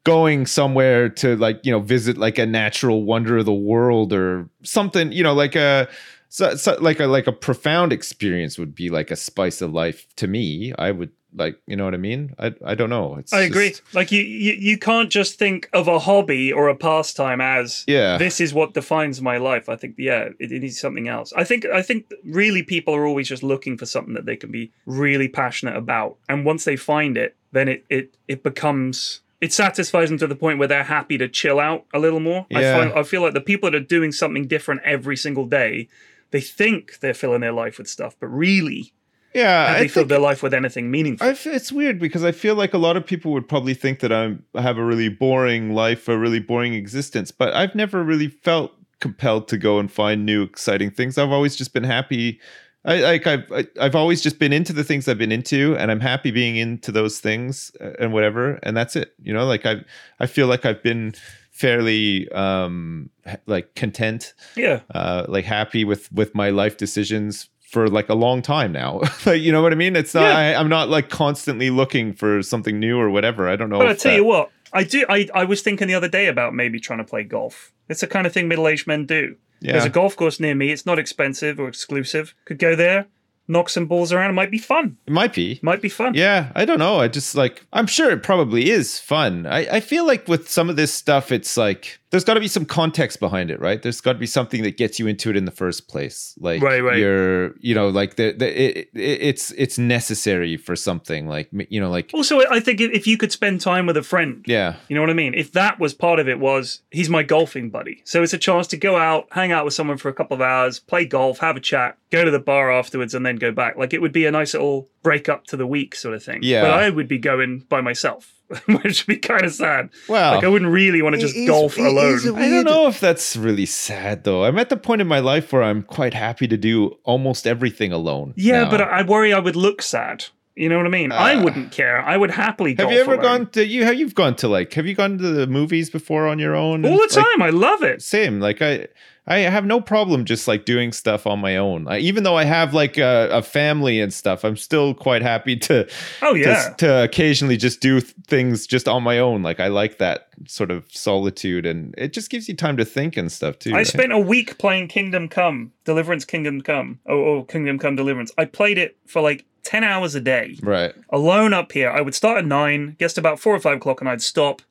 going 0.04 0.46
somewhere 0.46 1.10
to 1.10 1.36
like 1.38 1.60
you 1.64 1.72
know 1.72 1.80
visit 1.80 2.18
like 2.18 2.38
a 2.38 2.46
natural 2.46 3.04
wonder 3.04 3.38
of 3.38 3.46
the 3.46 3.54
world 3.54 4.14
or 4.14 4.48
something. 4.62 5.12
You 5.12 5.24
know, 5.24 5.34
like 5.34 5.56
a 5.56 5.90
so, 6.30 6.56
so 6.56 6.78
like 6.80 7.00
a 7.00 7.08
like 7.08 7.28
a 7.28 7.32
profound 7.32 7.92
experience 7.94 8.58
would 8.58 8.76
be 8.76 8.90
like 8.90 9.12
a 9.12 9.16
spice 9.16 9.62
of 9.62 9.74
life 9.74 10.08
to 10.18 10.28
me. 10.28 10.74
I 10.78 10.92
would 10.92 11.12
like 11.36 11.58
you 11.68 11.76
know 11.76 11.86
what 11.86 11.94
I 11.94 11.98
mean. 11.98 12.34
I 12.40 12.54
I 12.66 12.76
don't 12.76 12.90
know. 12.90 13.16
It's 13.18 13.34
I 13.34 13.42
agree. 13.42 13.70
just- 13.70 13.82
Like 13.94 14.12
you, 14.12 14.22
you, 14.22 14.54
you 14.54 14.78
can't 14.78 15.10
just 15.10 15.40
think 15.40 15.70
of 15.74 15.88
a 15.88 16.00
hobby 16.00 16.52
or 16.54 16.70
a 16.70 16.76
pastime 16.76 17.42
as 17.42 17.84
Yeah. 17.88 18.18
this 18.18 18.40
is 18.42 18.54
what 18.54 18.74
defines 18.74 19.22
my 19.22 19.38
life. 19.38 19.70
I 19.70 19.76
think 19.76 19.96
yeah, 19.98 20.30
it, 20.40 20.52
it 20.52 20.62
needs 20.62 20.80
something 20.80 21.08
else. 21.08 21.34
I 21.36 21.44
think 21.44 21.66
I 21.66 21.82
think 21.82 22.12
really 22.24 22.64
people 22.64 22.94
are 22.96 23.06
always 23.06 23.28
just 23.28 23.44
looking 23.44 23.78
for 23.78 23.86
something 23.86 24.14
that 24.14 24.26
they 24.26 24.36
can 24.36 24.52
be 24.52 24.72
really 24.86 25.28
passionate 25.28 25.76
about, 25.76 26.18
and 26.30 26.46
once 26.46 26.64
they 26.66 26.76
find 26.76 27.18
it, 27.18 27.36
then 27.52 27.68
it 27.68 27.86
it 27.90 28.16
it 28.28 28.44
becomes 28.44 29.22
it 29.42 29.52
satisfies 29.52 30.08
them 30.10 30.18
to 30.18 30.28
the 30.28 30.36
point 30.36 30.58
where 30.58 30.70
they're 30.70 30.84
happy 30.86 31.18
to 31.18 31.28
chill 31.28 31.60
out 31.60 31.86
a 31.94 32.00
little 32.00 32.22
more. 32.22 32.46
I 32.54 32.62
Yeah. 32.62 32.78
find 32.78 32.94
I 32.94 33.04
feel 33.04 33.22
like 33.22 33.34
the 33.34 33.42
people 33.42 33.70
that 33.72 33.78
are 33.78 33.86
doing 33.98 34.12
something 34.12 34.48
different 34.48 34.82
every 34.86 35.18
single 35.18 35.46
day, 35.46 35.90
they 36.32 36.40
think 36.42 37.00
they're 37.02 37.14
filling 37.14 37.42
their 37.42 37.52
life 37.52 37.78
with 37.78 37.88
stuff, 37.90 38.16
but 38.20 38.28
really 38.28 38.94
yeah, 39.34 39.68
have 39.68 39.78
I 39.78 39.80
they 39.80 39.88
filled 39.88 40.10
their 40.10 40.20
life 40.20 40.44
with 40.44 40.54
anything 40.54 40.92
meaningful? 40.92 41.28
I 41.28 41.32
f- 41.32 41.48
it's 41.48 41.72
weird 41.72 42.00
because 42.00 42.24
I 42.24 42.32
feel 42.32 42.56
like 42.56 42.74
a 42.74 42.78
lot 42.78 42.98
of 42.98 43.06
people 43.06 43.32
would 43.34 43.48
probably 43.48 43.74
think 43.74 44.00
that 44.00 44.12
I'm 44.12 44.44
I 44.56 44.62
have 44.62 44.78
a 44.78 44.84
really 44.84 45.10
boring 45.10 45.74
life, 45.74 46.08
a 46.08 46.18
really 46.18 46.40
boring 46.40 46.74
existence, 46.74 47.32
but 47.32 47.54
I've 47.54 47.76
never 47.76 48.04
really 48.04 48.28
felt 48.28 48.74
compelled 49.00 49.48
to 49.50 49.58
go 49.58 49.80
and 49.80 49.92
find 49.92 50.26
new 50.26 50.44
exciting 50.44 50.92
things. 50.92 51.18
I've 51.18 51.32
always 51.32 51.56
just 51.56 51.74
been 51.74 51.84
happy. 51.84 52.40
I 52.86 53.00
like 53.00 53.28
I've 53.28 53.52
I, 53.52 53.68
I've 53.80 53.96
always 53.96 54.22
just 54.22 54.40
been 54.40 54.54
into 54.54 54.74
the 54.74 54.84
things 54.84 55.08
I've 55.08 55.18
been 55.18 55.32
into, 55.32 55.76
and 55.78 55.90
I'm 55.90 56.00
happy 56.00 56.32
being 56.32 56.58
into 56.58 56.92
those 56.92 57.20
things 57.20 57.72
uh, 57.82 57.92
and 58.00 58.14
whatever, 58.14 58.60
and 58.64 58.76
that's 58.76 58.96
it. 58.96 59.14
You 59.22 59.34
know, 59.34 59.46
like 59.46 59.66
I 59.66 59.78
I 60.20 60.28
feel 60.28 60.48
like 60.48 60.66
I've 60.66 60.84
been 60.84 61.14
fairly 61.54 62.28
um 62.32 63.12
like 63.46 63.76
content 63.76 64.34
yeah. 64.56 64.80
uh 64.96 65.24
like 65.28 65.46
happy 65.46 65.86
with 65.86 66.12
with 66.12 66.34
my 66.34 66.50
life 66.50 66.78
decisions 66.78 67.48
for 67.74 67.88
like 67.90 68.08
a 68.10 68.14
long 68.16 68.42
time 68.42 68.72
now 68.72 69.02
like 69.26 69.42
you 69.42 69.52
know 69.52 69.62
what 69.62 69.74
i 69.74 69.76
mean 69.76 69.96
it's 69.96 70.14
not 70.14 70.24
Yeah. 70.24 70.38
I, 70.38 70.60
i'm 70.60 70.70
not 70.70 70.88
like 70.90 71.10
constantly 71.10 71.70
looking 71.72 72.14
for 72.14 72.42
something 72.44 72.80
new 72.80 72.98
or 73.00 73.10
whatever 73.10 73.50
i 73.50 73.56
don't 73.56 73.70
know 73.70 73.80
But 73.80 73.88
I 73.90 73.94
tell 73.96 74.12
that- 74.12 74.18
you 74.18 74.24
what, 74.26 74.50
I 74.72 74.84
do. 74.84 75.06
I, 75.08 75.28
I 75.36 75.44
was 75.44 75.62
thinking 75.62 75.88
the 75.88 75.94
other 75.94 76.08
day 76.10 76.26
about 76.28 76.56
maybe 76.56 76.80
trying 76.80 76.98
to 76.98 77.04
play 77.06 77.24
golf. 77.24 77.72
It's 77.90 78.02
the 78.02 78.08
kind 78.08 78.26
of 78.26 78.34
thing 78.34 78.48
middle-aged 78.48 78.88
men 78.88 79.06
do. 79.06 79.36
There's 79.62 79.86
a 79.86 79.90
golf 79.90 80.16
course 80.16 80.40
near 80.40 80.56
me. 80.56 80.72
It's 80.72 80.84
not 80.86 80.98
expensive 80.98 81.60
or 81.60 81.68
exclusive. 81.68 82.34
Could 82.46 82.58
go 82.58 82.76
there, 82.76 83.06
knock 83.48 83.70
some 83.70 83.86
balls 83.86 84.12
around. 84.12 84.32
It 84.32 84.34
might 84.34 84.50
be 84.50 84.58
fun. 84.58 84.98
it 85.06 85.14
might 85.14 85.32
be 85.34 85.60
Might 85.62 85.82
be 85.84 85.90
fun. 85.90 86.16
yeah 86.16 86.52
i 86.56 86.66
don't 86.66 86.80
know 86.80 86.96
i 87.00 87.08
just 87.08 87.36
like 87.36 87.66
i'm 87.72 87.86
sure 87.88 88.10
it 88.10 88.24
probably 88.24 88.70
is 88.72 88.98
fun 89.00 89.46
i, 89.46 89.60
I 89.78 89.80
feel 89.80 90.08
like 90.08 90.28
with 90.28 90.50
some 90.50 90.70
of 90.72 90.76
this 90.76 90.92
stuff 90.94 91.32
it's 91.32 91.56
like 91.56 92.00
there's 92.14 92.24
got 92.24 92.36
to 92.36 92.40
be 92.40 92.48
some 92.48 92.64
context 92.64 93.20
behind 93.20 93.50
it 93.50 93.60
right 93.60 93.82
there's 93.82 94.00
got 94.00 94.14
to 94.14 94.20
be 94.20 94.28
something 94.28 94.62
that 94.62 94.78
gets 94.78 95.00
you 95.00 95.08
into 95.08 95.32
it 95.32 95.36
in 95.36 95.46
the 95.46 95.52
first 95.52 95.88
place 95.88 96.36
like 96.40 96.62
Right, 96.62 96.82
right. 96.82 96.98
you're 96.98 97.56
you 97.60 97.74
know 97.74 97.90
like 97.90 98.16
the, 98.18 98.32
the 98.34 98.48
it, 98.48 98.90
it, 98.94 99.00
it's 99.02 99.52
it's 99.58 99.80
necessary 99.80 100.56
for 100.56 100.76
something 100.76 101.28
like 101.28 101.50
you 101.70 101.82
know 101.82 101.90
like 101.90 102.12
Also, 102.14 102.40
I 102.50 102.60
think 102.60 102.80
if 102.80 102.92
if 102.92 103.08
you 103.08 103.18
could 103.18 103.32
spend 103.32 103.62
time 103.62 103.88
with 103.88 103.98
a 103.98 104.04
friend, 104.04 104.46
yeah 104.48 104.76
you 104.88 104.96
know 104.96 105.02
what 105.02 105.10
I 105.10 105.14
mean. 105.14 105.34
If 105.34 105.52
that 105.54 105.80
was 105.80 105.96
part 105.96 106.20
of 106.20 106.30
it, 106.30 106.40
was 106.40 106.82
he's 106.92 107.10
my 107.10 107.24
golfing 107.24 107.72
buddy. 107.72 108.02
So 108.06 108.22
it's 108.22 108.34
a 108.34 108.38
chance 108.38 108.68
to 108.68 108.78
go 108.78 108.96
out, 108.96 109.28
hang 109.32 109.52
out 109.52 109.66
with 109.66 109.74
someone 109.74 109.98
for 109.98 110.10
a 110.10 110.14
couple 110.14 110.36
of 110.36 110.42
hours, 110.42 110.80
play 110.80 111.06
golf, 111.06 111.40
have 111.40 111.58
a 111.58 111.60
chat, 111.60 111.98
go 112.12 112.24
to 112.24 112.30
the 112.30 112.40
bar 112.40 112.72
afterwards, 112.72 113.16
and 113.16 113.26
then 113.26 113.38
go 113.38 113.52
back. 113.52 113.76
Like 113.76 113.94
it 113.94 114.02
would 114.02 114.14
be 114.14 114.28
a 114.28 114.32
nice 114.32 114.54
little 114.54 114.88
break 115.04 115.30
up 115.30 115.46
to 115.48 115.58
the 115.58 115.68
week 115.68 115.94
sort 115.96 116.16
of 116.16 116.24
thing. 116.24 116.40
Yeah. 116.42 116.62
But 116.64 116.72
I 116.72 116.90
would 116.90 117.08
be 117.08 117.18
going 117.20 117.60
by 117.70 117.82
myself, 117.82 118.34
which 118.66 119.06
would 119.06 119.14
be 119.14 119.18
kind 119.18 119.44
of 119.44 119.54
sad. 119.54 119.90
Well, 120.08 120.36
like 120.36 120.44
I 120.44 120.48
wouldn't 120.48 120.72
really 120.72 121.02
want 121.02 121.16
to 121.16 121.22
just 121.22 121.36
It 121.36 121.42
is- 121.42 121.50
golf 121.50 121.78
alone. 121.78 122.14
is 122.16 122.26
a 122.26 122.34
I 122.34 122.50
don't 122.50 122.64
know 122.66 122.88
if 122.88 123.00
that's 123.00 123.36
really 123.36 123.66
sad 123.66 124.24
though. 124.24 124.46
I'm 124.46 124.58
at 124.58 124.70
the 124.70 124.78
point 124.78 125.02
in 125.02 125.08
my 125.08 125.20
life 125.20 125.52
where 125.54 125.62
I'm 125.64 125.84
quite 125.84 126.14
happy 126.14 126.48
to 126.48 126.58
do 126.58 126.98
almost 127.04 127.46
everything 127.46 127.92
alone. 127.92 128.34
Yeah, 128.38 128.64
now. 128.64 128.72
but 128.72 128.82
I 128.82 129.00
I 129.00 129.02
worry 129.04 129.34
I 129.34 129.40
would 129.40 129.56
look 129.56 129.82
sad. 129.82 130.26
You 130.56 130.70
know 130.70 130.78
what 130.78 130.86
I 130.86 130.90
mean? 130.90 131.12
I 131.12 131.34
Uh, 131.36 131.44
wouldn't 131.44 131.72
care. 131.72 131.98
I 132.02 132.16
would 132.16 132.30
happily. 132.32 132.76
have 132.76 132.92
you 132.92 133.00
ever 133.00 133.14
alone. 133.14 133.24
gone 133.24 133.50
to 133.52 133.66
you? 133.66 133.86
Have 133.86 133.96
you've 133.96 134.14
gone 134.16 134.36
to 134.38 134.48
like? 134.48 134.74
Have 134.74 134.86
you 134.86 134.94
gone 134.94 135.18
to 135.18 135.30
the 135.32 135.48
movies 135.48 135.90
before 135.90 136.28
on 136.28 136.38
your 136.38 136.56
own? 136.56 136.86
all 136.86 136.92
the 136.92 136.98
Like, 136.98 137.10
time? 137.10 137.42
I 137.42 137.50
love 137.50 137.82
it. 137.82 138.02
same. 138.04 138.40
Like 138.40 138.62
I, 138.62 138.88
I 139.26 139.38
have 139.40 139.66
no 139.66 139.82
problem 139.82 140.26
just 140.26 140.48
like 140.48 140.66
doing 140.66 140.92
stuff 140.92 141.26
on 141.26 141.40
my 141.40 141.58
own. 141.58 141.88
I, 141.88 141.98
even 142.00 142.24
though 142.24 142.36
I 142.36 142.44
have 142.44 142.72
like 142.74 142.98
a, 143.00 143.30
a 143.32 143.42
family 143.42 144.00
and 144.00 144.14
stuff, 144.14 144.44
I'm 144.46 144.56
still 144.58 144.94
quite 144.94 145.24
happy 145.24 145.56
to. 145.58 145.88
Oh 146.22 146.34
to- 146.34 146.40
yeah. 146.40 146.70
To, 146.78 147.04
occasionally 147.04 147.58
just 147.58 147.80
do 147.82 148.00
th- 148.00 148.14
things 148.28 148.68
just 148.68 148.88
on 148.88 149.02
my 149.02 149.18
own. 149.18 149.42
Like 149.42 149.60
I 149.60 149.70
like 149.70 149.98
that 149.98 150.28
sort 150.46 150.70
of 150.70 150.86
solitude, 150.92 151.66
and 151.66 151.96
it 151.98 152.14
just 152.14 152.30
gives 152.30 152.48
you 152.48 152.56
time 152.56 152.78
to 152.78 152.86
think 152.86 153.18
and 153.18 153.32
stuff 153.32 153.58
too. 153.58 153.72
I 153.72 153.78
right? 153.78 153.88
spent 153.88 154.12
a 154.12 154.20
week 154.20 154.60
playing 154.60 154.90
Kingdom 154.90 155.30
Come, 155.30 155.72
Deliverance, 155.84 156.26
Kingdom 156.26 156.62
Come, 156.62 157.00
oh, 157.08 157.26
oh, 157.38 157.44
Kingdom 157.44 157.80
Come, 157.80 157.96
Deliverance. 157.96 158.32
I 158.38 158.46
played 158.46 158.78
it 158.78 158.98
for 159.08 159.20
like 159.22 159.46
ten 159.64 159.84
hours 159.84 160.16
a 160.16 160.22
day, 160.22 160.58
right. 160.62 160.94
alone 161.10 161.54
up 161.54 161.72
here. 161.72 161.90
I 161.90 162.02
would 162.02 162.16
start 162.16 162.38
at 162.38 162.46
nine, 162.46 162.96
get 163.00 163.12
to 163.12 163.22
about 163.22 163.40
four 163.40 163.56
or 163.56 163.60
five 163.60 163.78
o'clock, 163.78 164.02
and 164.02 164.10
I'd 164.10 164.22
stop. 164.22 164.62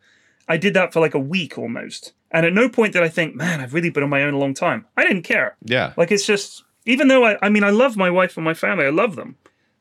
I 0.49 0.57
did 0.57 0.74
that 0.74 0.93
for 0.93 1.01
like 1.01 1.14
a 1.14 1.18
week 1.18 1.59
almost, 1.59 2.12
and 2.30 2.45
at 2.47 2.53
no 2.53 2.68
point 2.68 2.93
did 2.93 3.03
I 3.03 3.09
think, 3.09 3.34
"Man, 3.34 3.61
I've 3.61 3.74
really 3.74 3.90
been 3.90 4.03
on 4.03 4.11
my 4.11 4.22
own 4.22 4.34
a 4.34 4.38
long 4.38 4.55
time." 4.55 4.86
I 4.97 5.03
didn't 5.03 5.22
care. 5.22 5.57
Yeah. 5.64 5.93
Like 5.97 6.11
it's 6.11 6.26
just, 6.26 6.64
even 6.86 7.09
though 7.09 7.24
I, 7.24 7.38
I 7.43 7.49
mean, 7.49 7.64
I 7.64 7.70
love 7.70 7.97
my 7.97 8.11
wife 8.11 8.36
and 8.36 8.45
my 8.45 8.55
family, 8.55 8.84
I 8.84 8.90
love 8.90 9.16
them, 9.16 9.36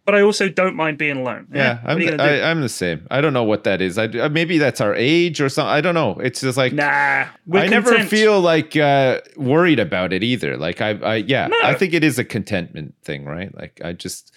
but 0.06 0.16
I 0.16 0.22
also 0.22 0.50
don't 0.50 0.76
mind 0.76 0.98
being 0.98 1.18
alone. 1.18 1.48
Yeah, 1.54 1.80
I'm 1.86 2.00
the. 2.00 2.22
I, 2.22 2.50
I'm 2.50 2.62
the 2.62 2.70
same. 2.70 3.06
I 3.12 3.22
don't 3.22 3.34
know 3.34 3.44
what 3.44 3.64
that 3.66 3.82
is. 3.82 3.98
I 3.98 4.06
uh, 4.06 4.30
maybe 4.30 4.58
that's 4.58 4.82
our 4.82 4.96
age 4.96 5.40
or 5.40 5.50
something. 5.50 5.70
I 5.70 5.82
don't 5.82 5.94
know. 5.94 6.18
It's 6.20 6.42
just 6.42 6.58
like 6.58 6.74
nah, 6.74 7.26
I 7.54 7.68
never 7.68 8.04
feel 8.06 8.40
like 8.42 8.76
uh, 8.76 9.22
worried 9.38 9.80
about 9.80 10.14
it 10.14 10.24
either. 10.24 10.58
Like 10.58 10.82
I, 10.82 10.90
I 10.92 11.16
yeah, 11.18 11.48
No. 11.48 11.58
I 11.64 11.76
think 11.76 11.94
it 11.94 12.04
is 12.04 12.18
a 12.18 12.24
contentment 12.24 12.96
thing, 13.04 13.26
right? 13.26 13.54
Like 13.56 13.80
I 13.84 13.94
just, 13.94 14.34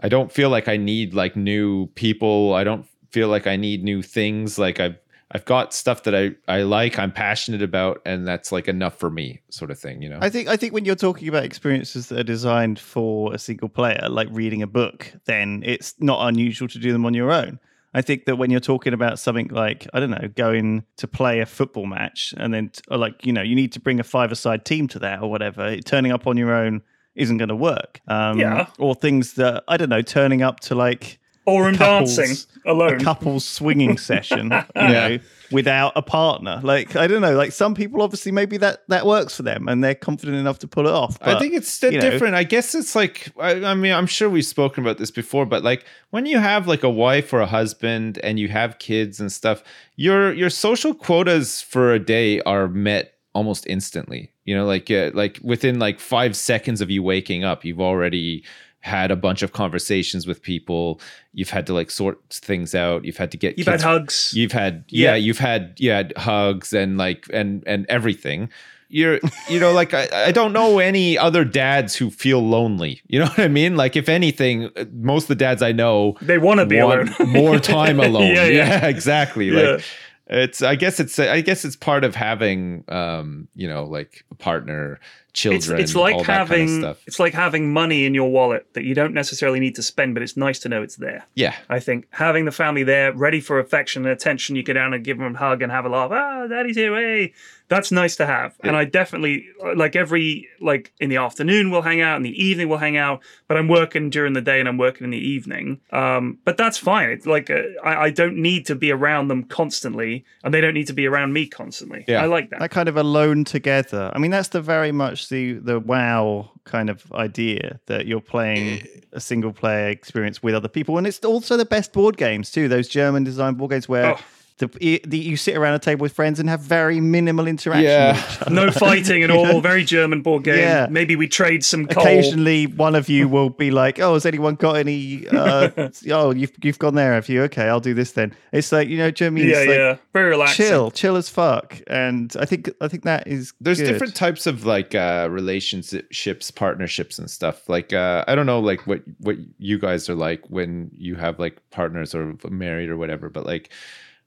I 0.00 0.08
don't 0.08 0.30
feel 0.30 0.50
like 0.50 0.68
I 0.68 0.76
need 0.76 1.14
like 1.14 1.36
new 1.36 1.86
people. 1.88 2.54
I 2.54 2.64
don't 2.64 2.86
feel 3.10 3.28
like 3.28 3.46
I 3.46 3.56
need 3.56 3.82
new 3.82 4.02
things. 4.02 4.58
Like 4.58 4.78
I've, 4.80 4.96
I've 5.30 5.44
got 5.44 5.74
stuff 5.74 6.04
that 6.04 6.14
I, 6.14 6.30
I 6.46 6.62
like, 6.62 6.98
I'm 6.98 7.12
passionate 7.12 7.62
about, 7.62 8.00
and 8.06 8.26
that's 8.26 8.50
like 8.50 8.66
enough 8.66 8.98
for 8.98 9.10
me, 9.10 9.40
sort 9.50 9.70
of 9.70 9.78
thing. 9.78 10.00
You 10.00 10.08
know? 10.08 10.18
I 10.22 10.30
think 10.30 10.48
I 10.48 10.56
think 10.56 10.72
when 10.72 10.84
you're 10.84 10.94
talking 10.94 11.28
about 11.28 11.44
experiences 11.44 12.08
that 12.08 12.18
are 12.18 12.24
designed 12.24 12.78
for 12.78 13.34
a 13.34 13.38
single 13.38 13.68
player, 13.68 14.06
like 14.08 14.28
reading 14.30 14.62
a 14.62 14.66
book, 14.66 15.12
then 15.26 15.62
it's 15.66 15.94
not 15.98 16.26
unusual 16.26 16.68
to 16.68 16.78
do 16.78 16.92
them 16.92 17.04
on 17.04 17.12
your 17.12 17.30
own. 17.30 17.58
I 17.94 18.02
think 18.02 18.26
that 18.26 18.36
when 18.36 18.50
you're 18.50 18.60
talking 18.60 18.92
about 18.92 19.18
something 19.18 19.48
like 19.48 19.86
I 19.92 20.00
don't 20.00 20.10
know, 20.10 20.28
going 20.34 20.84
to 20.98 21.08
play 21.08 21.40
a 21.40 21.46
football 21.46 21.86
match, 21.86 22.32
and 22.36 22.54
then 22.54 22.70
like 22.88 23.26
you 23.26 23.32
know 23.32 23.42
you 23.42 23.54
need 23.54 23.72
to 23.72 23.80
bring 23.80 24.00
a 24.00 24.04
five-a-side 24.04 24.64
team 24.64 24.88
to 24.88 24.98
that 25.00 25.22
or 25.22 25.30
whatever, 25.30 25.76
turning 25.80 26.12
up 26.12 26.26
on 26.26 26.36
your 26.36 26.54
own 26.54 26.82
isn't 27.18 27.36
going 27.36 27.48
to 27.50 27.56
work. 27.56 28.00
Um, 28.08 28.38
Yeah. 28.38 28.66
Or 28.78 28.94
things 28.94 29.34
that 29.34 29.64
I 29.68 29.76
don't 29.76 29.88
know, 29.90 30.02
turning 30.02 30.42
up 30.42 30.60
to 30.60 30.74
like 30.74 31.18
ballroom 31.44 31.76
couples- 31.76 32.16
dancing 32.16 32.36
alone. 32.66 33.00
a 33.00 33.04
couple's 33.04 33.44
swinging 33.44 33.96
session, 33.96 34.44
you 34.76 34.82
know, 34.88 35.18
without 35.50 35.92
a 35.96 36.02
partner. 36.02 36.60
Like 36.62 36.94
I 36.94 37.06
don't 37.06 37.22
know, 37.22 37.34
like 37.34 37.52
some 37.52 37.74
people 37.74 38.02
obviously 38.02 38.32
maybe 38.32 38.58
that 38.58 38.82
that 38.88 39.06
works 39.06 39.34
for 39.36 39.42
them 39.44 39.66
and 39.66 39.82
they're 39.82 39.94
confident 39.94 40.36
enough 40.36 40.58
to 40.58 40.68
pull 40.68 40.86
it 40.86 40.92
off. 40.92 41.16
I 41.22 41.38
think 41.38 41.54
it's 41.54 41.70
st- 41.70 41.94
you 41.94 42.00
know, 42.00 42.10
different. 42.10 42.34
I 42.34 42.44
guess 42.44 42.74
it's 42.74 42.94
like 42.94 43.32
I, 43.40 43.64
I 43.64 43.74
mean 43.74 43.92
I'm 43.92 44.06
sure 44.06 44.28
we've 44.28 44.44
spoken 44.44 44.84
about 44.84 44.98
this 44.98 45.10
before, 45.10 45.46
but 45.46 45.62
like 45.64 45.86
when 46.10 46.26
you 46.26 46.38
have 46.38 46.68
like 46.68 46.82
a 46.82 46.90
wife 46.90 47.32
or 47.32 47.40
a 47.40 47.46
husband 47.46 48.18
and 48.22 48.38
you 48.38 48.48
have 48.48 48.78
kids 48.78 49.18
and 49.18 49.32
stuff, 49.32 49.62
your 49.96 50.34
your 50.34 50.50
social 50.50 50.92
quotas 50.92 51.62
for 51.62 51.94
a 51.94 51.98
day 51.98 52.42
are 52.42 52.68
met 52.68 53.14
almost 53.38 53.66
instantly. 53.66 54.22
You 54.44 54.54
know, 54.56 54.66
like 54.66 54.90
uh, 54.90 55.10
like 55.14 55.38
within 55.42 55.78
like 55.78 56.00
five 56.00 56.34
seconds 56.36 56.80
of 56.80 56.90
you 56.90 57.02
waking 57.02 57.44
up, 57.44 57.64
you've 57.64 57.80
already 57.80 58.44
had 58.80 59.10
a 59.10 59.16
bunch 59.16 59.42
of 59.42 59.52
conversations 59.52 60.26
with 60.26 60.40
people. 60.42 61.00
You've 61.32 61.50
had 61.50 61.66
to 61.66 61.74
like 61.74 61.90
sort 61.90 62.18
things 62.30 62.74
out. 62.74 63.04
You've 63.04 63.16
had 63.16 63.30
to 63.32 63.36
get 63.38 63.58
You've 63.58 63.66
kids 63.66 63.82
had 63.82 63.90
hugs. 63.90 64.32
You've 64.34 64.52
had 64.52 64.84
yeah, 64.88 65.10
Yeah. 65.10 65.16
you've 65.16 65.38
had 65.38 65.74
yeah 65.78 66.02
hugs 66.16 66.72
and 66.72 66.96
like 66.98 67.26
and 67.32 67.62
and 67.66 67.86
everything. 67.88 68.50
You're 68.90 69.18
you 69.50 69.60
know 69.60 69.72
like 69.72 69.92
I, 69.92 70.08
I 70.28 70.32
don't 70.32 70.52
know 70.54 70.78
any 70.78 71.18
other 71.18 71.44
dads 71.44 71.94
who 71.96 72.08
feel 72.10 72.40
lonely. 72.40 73.02
You 73.06 73.18
know 73.18 73.26
what 73.26 73.38
I 73.40 73.48
mean? 73.48 73.76
Like 73.76 73.96
if 73.96 74.08
anything, 74.08 74.70
uh, 74.76 74.84
most 74.94 75.24
of 75.24 75.28
the 75.28 75.34
dads 75.44 75.60
I 75.60 75.72
know 75.72 76.16
They 76.22 76.38
wanna 76.38 76.64
be 76.64 76.78
alone. 76.78 77.10
more 77.26 77.58
time 77.58 78.00
alone. 78.08 78.28
Yeah, 78.34 78.46
yeah, 78.46 78.64
yeah. 78.80 78.86
exactly. 78.86 79.50
Like 79.50 79.82
it's 80.28 80.62
I 80.62 80.74
guess 80.74 81.00
it's 81.00 81.18
I 81.18 81.40
guess 81.40 81.64
it's 81.64 81.76
part 81.76 82.04
of 82.04 82.14
having 82.14 82.84
um 82.88 83.48
you 83.54 83.68
know 83.68 83.84
like 83.84 84.24
a 84.30 84.34
partner, 84.34 85.00
children. 85.32 85.80
it's 85.80 85.94
like 85.94 86.14
all 86.14 86.24
that 86.24 86.26
having 86.26 86.66
kind 86.66 86.84
of 86.84 86.96
stuff. 86.96 87.04
it's 87.06 87.18
like 87.20 87.34
having 87.34 87.72
money 87.72 88.04
in 88.04 88.14
your 88.14 88.30
wallet 88.30 88.66
that 88.74 88.84
you 88.84 88.94
don't 88.94 89.14
necessarily 89.14 89.60
need 89.60 89.74
to 89.76 89.82
spend, 89.82 90.14
but 90.14 90.22
it's 90.22 90.36
nice 90.36 90.58
to 90.60 90.68
know 90.68 90.82
it's 90.82 90.96
there. 90.96 91.26
Yeah, 91.34 91.54
I 91.68 91.80
think 91.80 92.06
having 92.10 92.44
the 92.44 92.52
family 92.52 92.82
there, 92.82 93.12
ready 93.12 93.40
for 93.40 93.58
affection 93.58 94.04
and 94.04 94.12
attention, 94.12 94.56
you 94.56 94.62
go 94.62 94.72
down 94.72 94.94
and 94.94 95.04
give 95.04 95.18
them 95.18 95.34
a 95.34 95.38
hug 95.38 95.62
and 95.62 95.70
have 95.70 95.84
a 95.84 95.88
laugh. 95.88 96.10
Ah, 96.12 96.46
daddy's 96.46 96.76
here, 96.76 96.94
hey. 96.94 97.32
That's 97.68 97.92
nice 97.92 98.16
to 98.16 98.24
have. 98.24 98.56
And 98.64 98.74
I 98.74 98.86
definitely 98.86 99.46
like 99.74 99.94
every 99.94 100.48
like 100.58 100.90
in 101.00 101.10
the 101.10 101.18
afternoon 101.18 101.70
we'll 101.70 101.82
hang 101.82 102.00
out, 102.00 102.16
in 102.16 102.22
the 102.22 102.42
evening 102.42 102.70
we'll 102.70 102.78
hang 102.78 102.96
out. 102.96 103.20
But 103.46 103.58
I'm 103.58 103.68
working 103.68 104.08
during 104.08 104.32
the 104.32 104.40
day 104.40 104.58
and 104.58 104.66
I'm 104.66 104.78
working 104.78 105.04
in 105.04 105.10
the 105.10 105.18
evening. 105.18 105.78
Um, 105.92 106.38
but 106.46 106.56
that's 106.56 106.78
fine. 106.78 107.10
It's 107.10 107.26
like 107.26 107.50
uh, 107.50 107.60
I, 107.84 108.04
I 108.04 108.10
don't 108.10 108.38
need 108.38 108.64
to 108.66 108.74
be 108.74 108.90
around 108.90 109.28
them 109.28 109.44
constantly, 109.44 110.24
and 110.42 110.54
they 110.54 110.62
don't 110.62 110.72
need 110.72 110.86
to 110.86 110.94
be 110.94 111.06
around 111.06 111.34
me 111.34 111.46
constantly. 111.46 112.06
Yeah. 112.08 112.22
I 112.22 112.24
like 112.24 112.48
that. 112.50 112.60
that 112.60 112.70
kind 112.70 112.88
of 112.88 112.96
alone 112.96 113.44
together. 113.44 114.10
I 114.14 114.18
mean, 114.18 114.30
that's 114.30 114.48
the 114.48 114.62
very 114.62 114.92
much 114.92 115.17
the 115.26 115.54
the 115.54 115.80
WoW 115.80 116.50
kind 116.64 116.88
of 116.88 117.10
idea 117.12 117.80
that 117.86 118.06
you're 118.06 118.20
playing 118.20 118.82
eh. 118.82 118.86
a 119.12 119.20
single 119.20 119.52
player 119.52 119.88
experience 119.88 120.40
with 120.42 120.54
other 120.54 120.68
people, 120.68 120.98
and 120.98 121.06
it's 121.06 121.24
also 121.24 121.56
the 121.56 121.64
best 121.64 121.92
board 121.92 122.16
games 122.16 122.52
too. 122.52 122.68
Those 122.68 122.86
German 122.86 123.24
designed 123.24 123.58
board 123.58 123.72
games 123.72 123.88
where. 123.88 124.14
Oh. 124.14 124.20
The, 124.58 125.00
the, 125.06 125.18
you 125.18 125.36
sit 125.36 125.56
around 125.56 125.74
a 125.74 125.78
table 125.78 126.02
with 126.02 126.12
friends 126.12 126.40
and 126.40 126.48
have 126.48 126.60
very 126.60 127.00
minimal 127.00 127.46
interaction 127.46 127.84
Yeah. 127.84 128.12
with 128.14 128.32
each 128.32 128.42
other. 128.42 128.54
no 128.54 128.70
fighting 128.70 129.22
at 129.22 129.30
all. 129.36 129.60
Very 129.60 129.84
German 129.84 130.20
board 130.22 130.44
game. 130.44 130.58
Yeah. 130.58 130.86
Maybe 130.90 131.16
we 131.16 131.28
trade 131.28 131.64
some 131.64 131.86
coal. 131.86 132.02
Occasionally, 132.02 132.66
one 132.66 132.94
of 132.94 133.08
you 133.08 133.28
will 133.28 133.50
be 133.50 133.70
like, 133.70 133.98
"Oh, 134.00 134.14
has 134.14 134.26
anyone 134.26 134.56
got 134.56 134.76
any? 134.76 135.26
Uh, 135.28 135.90
oh, 136.10 136.32
you've 136.32 136.52
you've 136.62 136.78
gone 136.78 136.94
there, 136.94 137.12
have 137.14 137.28
you? 137.28 137.42
Okay, 137.44 137.68
I'll 137.68 137.80
do 137.80 137.94
this 137.94 138.12
then." 138.12 138.34
It's 138.52 138.72
like 138.72 138.88
you 138.88 138.98
know, 138.98 139.10
Germany. 139.10 139.46
Yeah, 139.46 139.58
like, 139.60 139.68
yeah. 139.68 139.96
Very 140.12 140.30
relaxing. 140.30 140.66
chill, 140.66 140.90
chill 140.90 141.16
as 141.16 141.28
fuck. 141.28 141.80
And 141.86 142.34
I 142.38 142.44
think 142.44 142.70
I 142.80 142.88
think 142.88 143.04
that 143.04 143.26
is 143.28 143.52
there's 143.60 143.78
good. 143.80 143.86
different 143.92 144.14
types 144.16 144.46
of 144.46 144.64
like 144.66 144.94
uh 144.94 145.28
relationships 145.30 146.50
partnerships 146.50 147.18
and 147.18 147.30
stuff 147.30 147.68
like 147.68 147.92
uh 147.92 148.24
i 148.26 148.34
don't 148.34 148.46
know 148.46 148.60
like 148.60 148.86
what 148.86 149.02
what 149.18 149.36
you 149.58 149.78
guys 149.78 150.08
are 150.08 150.14
like 150.14 150.42
when 150.48 150.90
you 150.96 151.14
have 151.14 151.38
like 151.38 151.58
partners 151.70 152.14
or 152.14 152.34
married 152.50 152.88
or 152.90 152.96
whatever 152.96 153.28
but 153.28 153.44
like 153.46 153.70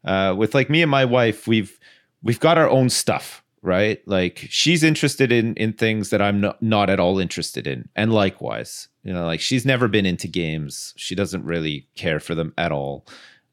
uh 0.05 0.33
with 0.37 0.53
like 0.53 0.69
me 0.69 0.81
and 0.81 0.91
my 0.91 1.05
wife 1.05 1.47
we've 1.47 1.79
we've 2.23 2.39
got 2.39 2.57
our 2.57 2.69
own 2.69 2.89
stuff 2.89 3.41
right? 3.61 4.01
Like 4.07 4.47
she's 4.49 4.83
interested 4.83 5.31
in 5.31 5.55
in 5.55 5.73
things 5.73 6.09
that 6.09 6.21
i'm 6.21 6.41
not, 6.41 6.61
not 6.61 6.89
at 6.89 6.99
all 6.99 7.19
interested 7.19 7.67
in 7.67 7.87
and 7.95 8.13
likewise 8.13 8.87
you 9.03 9.13
know 9.13 9.25
like 9.25 9.39
she's 9.39 9.65
never 9.65 9.87
been 9.87 10.05
into 10.05 10.27
games. 10.27 10.93
She 10.97 11.15
doesn't 11.15 11.45
really 11.45 11.87
care 11.95 12.19
for 12.19 12.35
them 12.35 12.53
at 12.57 12.71
all. 12.71 13.05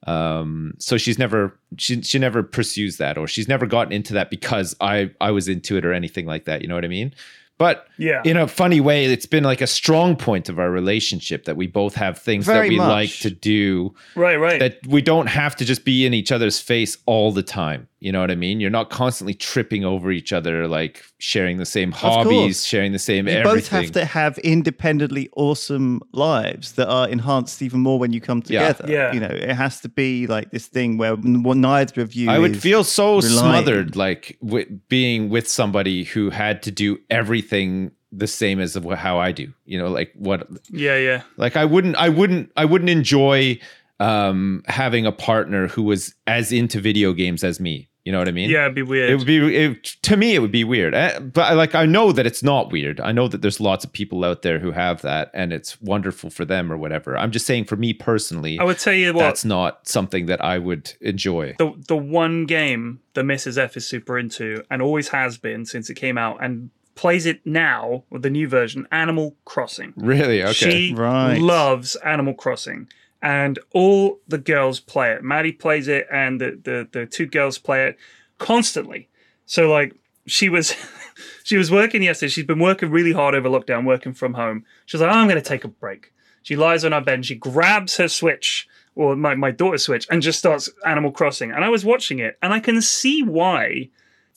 Um 0.07 0.75
so 0.79 0.97
she's 0.97 1.19
never 1.19 1.59
she 1.77 2.03
she 2.03 2.19
never 2.19 2.43
pursues 2.43 2.97
that 2.99 3.19
or 3.19 3.27
she's 3.27 3.49
never 3.49 3.67
gotten 3.67 3.93
into 3.93 4.15
that 4.15 4.31
because 4.31 4.75
i 4.81 5.11
i 5.21 5.31
was 5.31 5.49
into 5.49 5.77
it 5.77 5.85
or 5.85 5.93
anything 5.93 6.25
like 6.25 6.45
that 6.45 6.63
you 6.63 6.69
know 6.69 6.77
what 6.77 6.85
i 6.85 6.89
mean 6.89 7.13
but 7.59 7.87
Yeah. 7.99 8.23
in 8.25 8.37
a 8.37 8.47
funny 8.49 8.81
way 8.81 9.05
it's 9.07 9.27
been 9.27 9.45
like 9.45 9.61
a 9.61 9.67
strong 9.67 10.17
point 10.17 10.49
of 10.49 10.59
our 10.59 10.71
relationship 10.71 11.45
that 11.45 11.57
we 11.57 11.67
both 11.67 11.95
have 11.97 12.17
things 12.19 12.47
Very 12.47 12.69
that 12.69 12.73
we 12.73 12.77
much. 12.79 12.89
like 12.89 13.11
to 13.21 13.31
do 13.31 13.95
Right, 14.15 14.37
right. 14.37 14.61
that 14.61 14.79
we 14.87 15.03
don't 15.03 15.27
have 15.27 15.57
to 15.57 15.65
just 15.65 15.85
be 15.85 16.07
in 16.07 16.15
each 16.15 16.33
other's 16.33 16.61
face 16.61 16.97
all 17.07 17.33
the 17.33 17.43
time 17.43 17.89
you 18.01 18.13
know 18.13 18.21
what 18.21 18.31
i 18.31 18.35
mean 18.35 18.61
you're 18.61 18.71
not 18.71 18.91
constantly 18.91 19.35
tripping 19.35 19.85
over 19.85 20.11
each 20.11 20.33
other 20.33 20.69
like 20.69 21.05
sharing 21.19 21.59
the 21.59 21.67
same 21.67 21.93
hobbies 21.93 22.65
sharing 22.65 22.93
the 22.93 22.99
same 22.99 23.27
you 23.27 23.35
everything 23.35 23.59
both 23.59 23.69
have 23.69 23.93
to 23.93 24.05
have 24.05 24.39
independently 24.39 25.29
awesome 25.37 26.01
lives 26.13 26.73
that 26.73 26.89
are 26.89 27.09
enhanced 27.09 27.63
even 27.63 27.81
more 27.81 27.99
when 27.99 28.13
you 28.13 28.21
come 28.21 28.43
together. 28.43 28.85
Yeah. 28.89 29.13
You 29.13 29.21
know, 29.21 29.29
it 29.31 29.55
has 29.55 29.81
to 29.81 29.89
be 29.89 30.27
like 30.27 30.51
this 30.51 30.67
thing 30.67 30.99
where 30.99 31.17
neither 31.17 32.03
of 32.03 32.15
you. 32.15 32.31
I 32.31 32.39
would 32.39 32.61
feel 32.61 32.85
so 32.85 33.17
relying. 33.17 33.39
smothered, 33.39 33.97
like 33.97 34.39
with 34.41 34.89
being 34.89 35.29
with 35.29 35.49
somebody 35.49 36.05
who 36.05 36.31
had 36.31 36.63
to 36.65 36.71
do 36.71 36.99
everything 37.11 37.93
the 38.11 38.27
same 38.27 38.59
as 38.59 38.75
of 38.75 38.85
how 38.85 39.19
I 39.19 39.33
do. 39.33 39.53
You 39.67 39.79
know, 39.79 39.89
like 39.89 40.13
what, 40.15 40.49
yeah, 40.71 40.97
yeah. 40.97 41.23
like 41.37 41.57
I 41.57 41.65
wouldn't, 41.65 41.97
I 41.97 42.09
wouldn't, 42.09 42.51
I 42.57 42.65
wouldn't 42.65 42.91
enjoy 42.91 43.59
um 44.01 44.63
having 44.67 45.07
a 45.07 45.13
partner 45.13 45.69
who 45.69 45.83
was 45.83 46.15
as 46.27 46.53
into 46.53 46.81
video 46.81 47.13
games 47.13 47.43
as 47.45 47.59
me. 47.61 47.89
You 48.05 48.13
know 48.13 48.21
what 48.21 48.29
I 48.29 48.33
mean? 48.33 48.49
Yeah, 48.49 48.63
it'd 48.63 48.75
be 48.75 48.81
weird. 48.83 49.11
It 49.11 49.17
would 49.17 49.27
be 49.27 49.55
it, 49.55 49.85
to 50.03 50.17
me. 50.17 50.35
It 50.35 50.39
would 50.39 50.53
be 50.53 50.65
weird, 50.65 50.95
Eh, 50.95 51.19
but 51.19 51.43
I, 51.43 51.53
like 51.53 51.75
I 51.75 51.85
know 51.85 52.11
that 52.13 52.27
it's 52.27 52.43
not 52.43 52.73
weird. 52.73 53.01
I 53.01 53.13
know 53.13 53.29
that 53.29 53.43
there's 53.43 53.61
lots 53.61 53.85
of 53.85 53.93
people 53.93 54.25
out 54.25 54.41
there 54.41 54.59
who 54.61 54.71
have 54.73 55.03
that, 55.03 55.31
and 55.35 55.53
it's 55.53 55.79
wonderful 55.83 56.31
for 56.31 56.47
them 56.47 56.73
or 56.73 56.79
whatever. 56.79 57.19
I'm 57.19 57.31
just 57.33 57.45
saying, 57.45 57.65
for 57.67 57.77
me 57.77 57.93
personally, 57.93 58.59
I 58.59 58.65
would 58.65 58.79
tell 58.79 58.95
you 58.95 59.13
what. 59.13 59.21
that's 59.25 59.45
not 59.45 59.87
something 59.87 60.25
that 60.25 60.43
I 60.43 60.57
would 60.59 60.95
enjoy. 61.03 61.55
the 61.59 61.75
the 61.87 61.97
one 61.99 62.47
game 62.47 63.01
the 63.13 63.21
Mrs. 63.23 63.59
F 63.59 63.77
is 63.77 63.87
super 63.87 64.19
into 64.19 64.65
and 64.71 64.81
always 64.81 65.09
has 65.09 65.37
been 65.37 65.67
since 65.67 65.91
it 65.91 65.95
came 65.97 66.17
out 66.17 66.43
and 66.43 66.71
plays 66.95 67.27
it 67.27 67.45
now 67.45 68.05
with 68.09 68.23
the 68.23 68.31
new 68.31 68.49
version, 68.49 68.87
Animal 68.91 69.37
Crossing. 69.45 69.93
Really? 69.97 70.43
Okay. 70.43 70.53
She 70.89 70.95
Right. 70.95 71.39
loves 71.39 71.95
Animal 71.97 72.33
Crossing. 72.33 72.89
And 73.21 73.59
all 73.73 74.21
the 74.29 74.39
girls 74.39 74.79
play 74.79 75.13
it. 75.13 75.25
Maddie 75.25 75.53
plays 75.53 75.89
it 75.89 76.07
and 76.13 76.41
the, 76.41 76.59
the, 76.63 76.89
the 76.93 77.07
two 77.07 77.27
girls 77.27 77.59
play 77.59 77.87
it 77.87 77.99
constantly. 78.39 79.09
So 79.47 79.69
like 79.71 79.95
she 80.27 80.49
was 80.49 80.75
she 81.45 81.57
was 81.57 81.71
working 81.71 82.03
yesterday. 82.03 82.31
She's 82.31 82.45
been 82.45 82.61
working 82.61 82.91
really 82.91 83.13
hard 83.13 83.35
over 83.35 83.49
lockdown, 83.49 83.85
working 83.85 84.15
from 84.15 84.35
home. 84.35 84.65
She's 84.87 85.01
like, 85.01 85.11
oh, 85.11 85.19
I'm 85.19 85.29
gonna 85.29 85.41
take 85.41 85.65
a 85.65 85.69
break. 85.69 86.13
She 86.43 86.57
lies 86.57 86.85
on 86.85 86.93
her 86.93 87.01
bed 87.01 87.15
and 87.15 87.27
she 87.27 87.35
grabs 87.35 87.97
her 87.97 88.09
Switch 88.09 88.69
or 88.95 89.17
my, 89.17 89.35
my 89.35 89.51
daughter's 89.51 89.85
Switch 89.85 90.07
and 90.11 90.23
just 90.23 90.39
starts 90.39 90.71
Animal 90.87 91.11
Crossing. 91.11 91.51
And 91.51 91.65
I 91.65 91.69
was 91.69 91.85
watching 91.85 92.21
it 92.21 92.39
and 92.41 92.53
I 92.53 92.61
can 92.61 92.81
see 92.81 93.23
why 93.23 93.91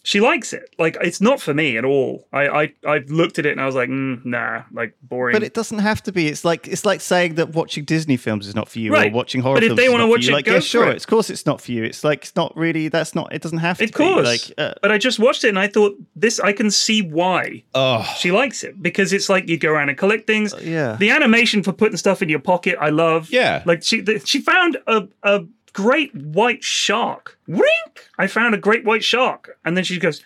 she 0.04 0.20
likes 0.20 0.52
it. 0.54 0.74
Like 0.80 0.98
it's 1.02 1.22
not 1.22 1.40
for 1.40 1.54
me 1.54 1.78
at 1.78 1.86
all. 1.86 2.28
I 2.34 2.48
I 2.48 2.74
I 2.88 2.98
looked 3.08 3.38
at 3.40 3.46
it 3.46 3.52
and 3.52 3.62
I 3.62 3.66
was 3.66 3.76
like, 3.76 3.90
mm, 3.90 4.24
nah, 4.26 4.64
like 4.72 4.96
boring. 5.04 5.34
But 5.34 5.44
it 5.44 5.54
doesn't 5.54 5.80
have 5.80 6.02
to 6.04 6.12
be. 6.12 6.28
It's 6.28 6.44
like 6.44 6.68
it's 6.68 6.86
like 6.86 7.02
saying 7.02 7.36
that 7.36 7.50
watching 7.54 7.84
Disney 7.86 8.18
films 8.18 8.48
is 8.48 8.56
not 8.56 8.68
for 8.68 8.80
you, 8.80 8.92
Right. 8.92 9.12
or 9.12 9.16
watching 9.16 9.42
horror 9.42 9.56
But 9.58 9.64
if 9.64 9.70
films. 9.70 9.80
they 9.80 9.90
wanna 9.90 10.08
watch 10.08 10.28
it, 10.28 10.32
like 10.34 10.46
go 10.46 10.56
yeah, 10.56 10.60
sure. 10.60 10.90
it. 10.90 10.98
Of 10.98 11.08
course, 11.08 11.30
it's 11.30 11.46
not 11.46 11.62
for 11.62 11.72
you. 11.72 11.84
It's 11.84 12.04
like 12.04 12.24
it's 12.24 12.36
not 12.36 12.56
really. 12.58 12.88
That's 12.88 13.14
not. 13.14 13.32
It 13.34 13.42
doesn't 13.42 13.60
have 13.60 13.78
to. 13.78 13.84
Be. 13.84 13.90
Of 13.90 13.94
course. 13.94 14.22
Be. 14.48 14.54
Like, 14.58 14.60
uh, 14.72 14.74
but 14.82 14.92
I 14.92 14.98
just 14.98 15.20
watched 15.20 15.44
it 15.44 15.50
and 15.50 15.60
I 15.60 15.68
thought 15.68 15.96
this. 16.16 16.40
I 16.40 16.54
can 16.54 16.72
see 16.72 17.02
why 17.02 17.64
Oh, 17.76 18.02
she 18.18 18.32
likes 18.32 18.64
it 18.64 18.82
because 18.82 19.14
it's 19.14 19.30
like 19.30 19.48
you 19.48 19.58
go 19.58 19.72
around 19.72 19.90
and 19.90 19.98
collect 19.98 20.26
things. 20.26 20.54
yeah. 20.62 20.96
The 21.00 21.12
animation 21.12 21.62
for 21.64 21.74
putting 21.74 21.98
stuff 21.98 22.22
in 22.22 22.30
your 22.30 22.40
pocket, 22.40 22.76
I 22.82 22.90
love. 22.90 23.30
Yeah. 23.30 23.62
Like 23.66 23.84
she 23.84 24.02
the, 24.02 24.20
she 24.26 24.42
found 24.42 24.78
a 24.88 25.08
a 25.24 25.44
great 25.74 26.14
white 26.16 26.64
shark. 26.64 27.38
Wink! 27.48 28.10
I 28.18 28.28
found 28.28 28.56
a 28.56 28.58
great 28.58 28.84
white 28.86 29.04
shark, 29.04 29.58
and 29.66 29.76
then 29.78 29.84
she 29.84 30.00
goes. 30.00 30.24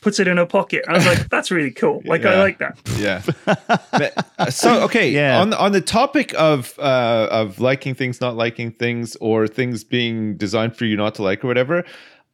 Puts 0.00 0.20
it 0.20 0.28
in 0.28 0.36
her 0.36 0.46
pocket. 0.46 0.84
I 0.86 0.92
was 0.92 1.04
like, 1.06 1.28
"That's 1.30 1.50
really 1.50 1.72
cool. 1.72 2.02
Like, 2.04 2.24
I 2.24 2.38
like 2.38 2.58
that." 2.58 2.78
yeah. 2.98 3.20
But, 3.90 4.26
uh, 4.38 4.48
so 4.48 4.82
okay, 4.84 5.10
Yeah. 5.12 5.40
on 5.40 5.50
the, 5.50 5.58
on 5.58 5.72
the 5.72 5.80
topic 5.80 6.32
of 6.38 6.78
uh, 6.78 7.26
of 7.32 7.58
liking 7.58 7.96
things, 7.96 8.20
not 8.20 8.36
liking 8.36 8.70
things, 8.70 9.16
or 9.16 9.48
things 9.48 9.82
being 9.82 10.36
designed 10.36 10.76
for 10.76 10.84
you 10.84 10.96
not 10.96 11.16
to 11.16 11.22
like 11.24 11.44
or 11.44 11.48
whatever, 11.48 11.84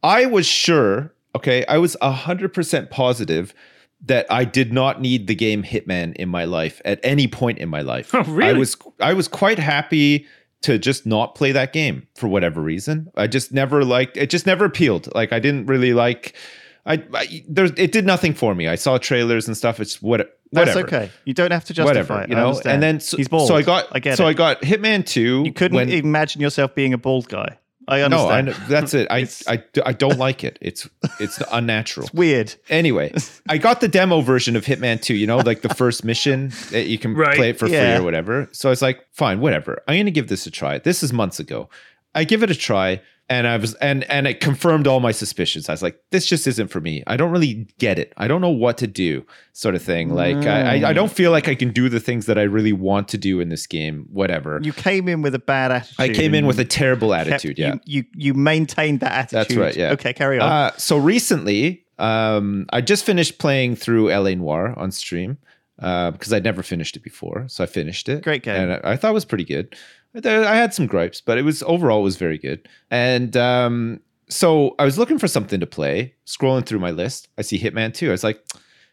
I 0.02 0.26
was 0.26 0.46
sure. 0.46 1.14
Okay, 1.34 1.64
I 1.66 1.78
was 1.78 1.96
hundred 2.02 2.52
percent 2.52 2.90
positive 2.90 3.54
that 4.04 4.26
I 4.30 4.44
did 4.44 4.70
not 4.70 5.00
need 5.00 5.26
the 5.26 5.34
game 5.34 5.62
Hitman 5.62 6.14
in 6.16 6.28
my 6.28 6.44
life 6.44 6.82
at 6.84 7.00
any 7.02 7.26
point 7.26 7.56
in 7.58 7.70
my 7.70 7.80
life. 7.80 8.14
Oh, 8.14 8.24
really? 8.24 8.50
I 8.50 8.52
was 8.52 8.76
I 9.00 9.14
was 9.14 9.26
quite 9.26 9.58
happy 9.58 10.26
to 10.64 10.78
just 10.78 11.06
not 11.06 11.34
play 11.34 11.52
that 11.52 11.72
game 11.72 12.06
for 12.16 12.28
whatever 12.28 12.60
reason. 12.60 13.10
I 13.16 13.26
just 13.26 13.52
never 13.52 13.84
liked 13.84 14.16
it. 14.16 14.28
Just 14.30 14.46
never 14.46 14.64
appealed. 14.64 15.14
Like 15.14 15.32
I 15.32 15.38
didn't 15.38 15.66
really 15.66 15.94
like. 15.94 16.34
I, 16.86 17.02
I 17.14 17.44
there 17.48 17.64
it 17.64 17.92
did 17.92 18.04
nothing 18.04 18.34
for 18.34 18.54
me. 18.54 18.68
I 18.68 18.74
saw 18.74 18.98
trailers 18.98 19.46
and 19.46 19.56
stuff. 19.56 19.80
It's 19.80 20.02
what 20.02 20.38
that's 20.52 20.76
okay. 20.76 21.10
You 21.24 21.34
don't 21.34 21.50
have 21.50 21.64
to 21.66 21.74
justify 21.74 22.00
Whatever, 22.00 22.22
it. 22.22 22.28
you 22.28 22.34
know. 22.34 22.60
And 22.64 22.82
then 22.82 23.00
so, 23.00 23.16
he's 23.16 23.28
bald. 23.28 23.48
so 23.48 23.56
I 23.56 23.62
got 23.62 23.88
I 23.92 23.98
get 23.98 24.16
so 24.16 24.26
it. 24.26 24.30
I 24.30 24.32
got 24.34 24.62
Hitman 24.62 25.06
Two. 25.06 25.42
You 25.44 25.52
couldn't 25.52 25.76
when- 25.76 25.88
imagine 25.90 26.40
yourself 26.40 26.74
being 26.74 26.92
a 26.92 26.98
bald 26.98 27.28
guy. 27.28 27.58
I 27.86 28.06
No, 28.08 28.28
I 28.28 28.40
know, 28.40 28.52
that's 28.68 28.94
it. 28.94 29.06
I, 29.10 29.28
I 29.46 29.62
I 29.84 29.92
don't 29.92 30.18
like 30.18 30.42
it. 30.44 30.58
It's 30.62 30.88
it's 31.20 31.38
unnatural. 31.52 32.06
It's 32.06 32.14
weird. 32.14 32.54
Anyway, 32.70 33.12
I 33.48 33.58
got 33.58 33.80
the 33.80 33.88
demo 33.88 34.20
version 34.20 34.56
of 34.56 34.64
Hitman 34.64 35.00
2, 35.02 35.14
you 35.14 35.26
know, 35.26 35.38
like 35.38 35.60
the 35.62 35.74
first 35.74 36.04
mission 36.04 36.50
that 36.70 36.86
you 36.86 36.98
can 36.98 37.14
Right. 37.16 37.36
play 37.36 37.50
it 37.50 37.58
for 37.58 37.68
Yeah. 37.68 37.96
free 37.96 38.00
or 38.00 38.04
whatever. 38.04 38.48
So 38.52 38.68
I 38.68 38.70
was 38.70 38.80
like, 38.82 39.04
fine, 39.12 39.40
whatever. 39.40 39.82
I'm 39.86 39.96
going 39.96 40.06
to 40.06 40.10
give 40.12 40.28
this 40.28 40.46
a 40.46 40.50
try. 40.50 40.78
This 40.78 41.02
is 41.02 41.12
months 41.12 41.38
ago. 41.40 41.68
I 42.14 42.24
give 42.24 42.42
it 42.42 42.50
a 42.50 42.54
try 42.54 43.02
and 43.28 43.46
I 43.46 43.56
was 43.56 43.74
and 43.74 44.04
and 44.04 44.26
it 44.26 44.40
confirmed 44.40 44.86
all 44.86 45.00
my 45.00 45.12
suspicions. 45.12 45.68
I 45.68 45.72
was 45.72 45.82
like, 45.82 45.98
this 46.10 46.26
just 46.26 46.46
isn't 46.46 46.68
for 46.68 46.80
me. 46.80 47.02
I 47.06 47.16
don't 47.16 47.30
really 47.30 47.66
get 47.78 47.98
it. 47.98 48.12
I 48.16 48.28
don't 48.28 48.40
know 48.40 48.50
what 48.50 48.76
to 48.78 48.86
do, 48.86 49.24
sort 49.52 49.74
of 49.74 49.82
thing. 49.82 50.10
Like 50.10 50.36
I, 50.36 50.76
I 50.78 50.90
I 50.90 50.92
don't 50.92 51.10
feel 51.10 51.30
like 51.30 51.48
I 51.48 51.54
can 51.54 51.70
do 51.70 51.88
the 51.88 52.00
things 52.00 52.26
that 52.26 52.38
I 52.38 52.42
really 52.42 52.72
want 52.72 53.08
to 53.08 53.18
do 53.18 53.40
in 53.40 53.48
this 53.48 53.66
game. 53.66 54.06
Whatever. 54.12 54.60
You 54.62 54.72
came 54.72 55.08
in 55.08 55.22
with 55.22 55.34
a 55.34 55.38
bad 55.38 55.72
attitude. 55.72 55.96
I 55.98 56.08
came 56.10 56.34
in 56.34 56.46
with 56.46 56.58
a 56.58 56.64
terrible 56.64 57.12
kept- 57.12 57.28
attitude. 57.28 57.58
yeah. 57.58 57.74
You, 57.74 57.80
you 57.84 58.04
you 58.14 58.34
maintained 58.34 59.00
that 59.00 59.12
attitude. 59.12 59.38
That's 59.38 59.56
right, 59.56 59.76
yeah. 59.76 59.92
Okay, 59.92 60.12
carry 60.12 60.38
on. 60.38 60.50
Uh, 60.50 60.70
so 60.76 60.98
recently, 60.98 61.86
um, 61.98 62.66
I 62.70 62.80
just 62.82 63.04
finished 63.04 63.38
playing 63.38 63.76
through 63.76 64.10
LA 64.10 64.34
Noire 64.34 64.78
on 64.78 64.90
stream 64.90 65.38
uh, 65.78 66.10
because 66.10 66.32
I'd 66.32 66.44
never 66.44 66.62
finished 66.62 66.96
it 66.96 67.02
before. 67.02 67.46
So 67.48 67.64
I 67.64 67.66
finished 67.66 68.08
it. 68.08 68.22
Great 68.22 68.42
game. 68.42 68.54
And 68.54 68.72
I, 68.72 68.92
I 68.92 68.96
thought 68.96 69.10
it 69.10 69.14
was 69.14 69.24
pretty 69.24 69.44
good. 69.44 69.74
There- 70.14 70.44
I 70.44 70.54
had 70.56 70.72
some 70.72 70.86
gripes, 70.86 71.20
but 71.20 71.38
it 71.38 71.42
was 71.42 71.62
overall 71.64 72.00
it 72.00 72.04
was 72.04 72.16
very 72.16 72.38
good. 72.38 72.68
And 72.90 73.36
um, 73.36 74.00
so 74.28 74.74
I 74.78 74.84
was 74.84 74.96
looking 74.98 75.18
for 75.18 75.28
something 75.28 75.60
to 75.60 75.66
play, 75.66 76.14
scrolling 76.26 76.64
through 76.64 76.78
my 76.78 76.90
list. 76.92 77.28
I 77.36 77.42
see 77.42 77.58
Hitman 77.58 77.92
2. 77.92 78.08
I 78.08 78.10
was 78.12 78.24
like, 78.24 78.42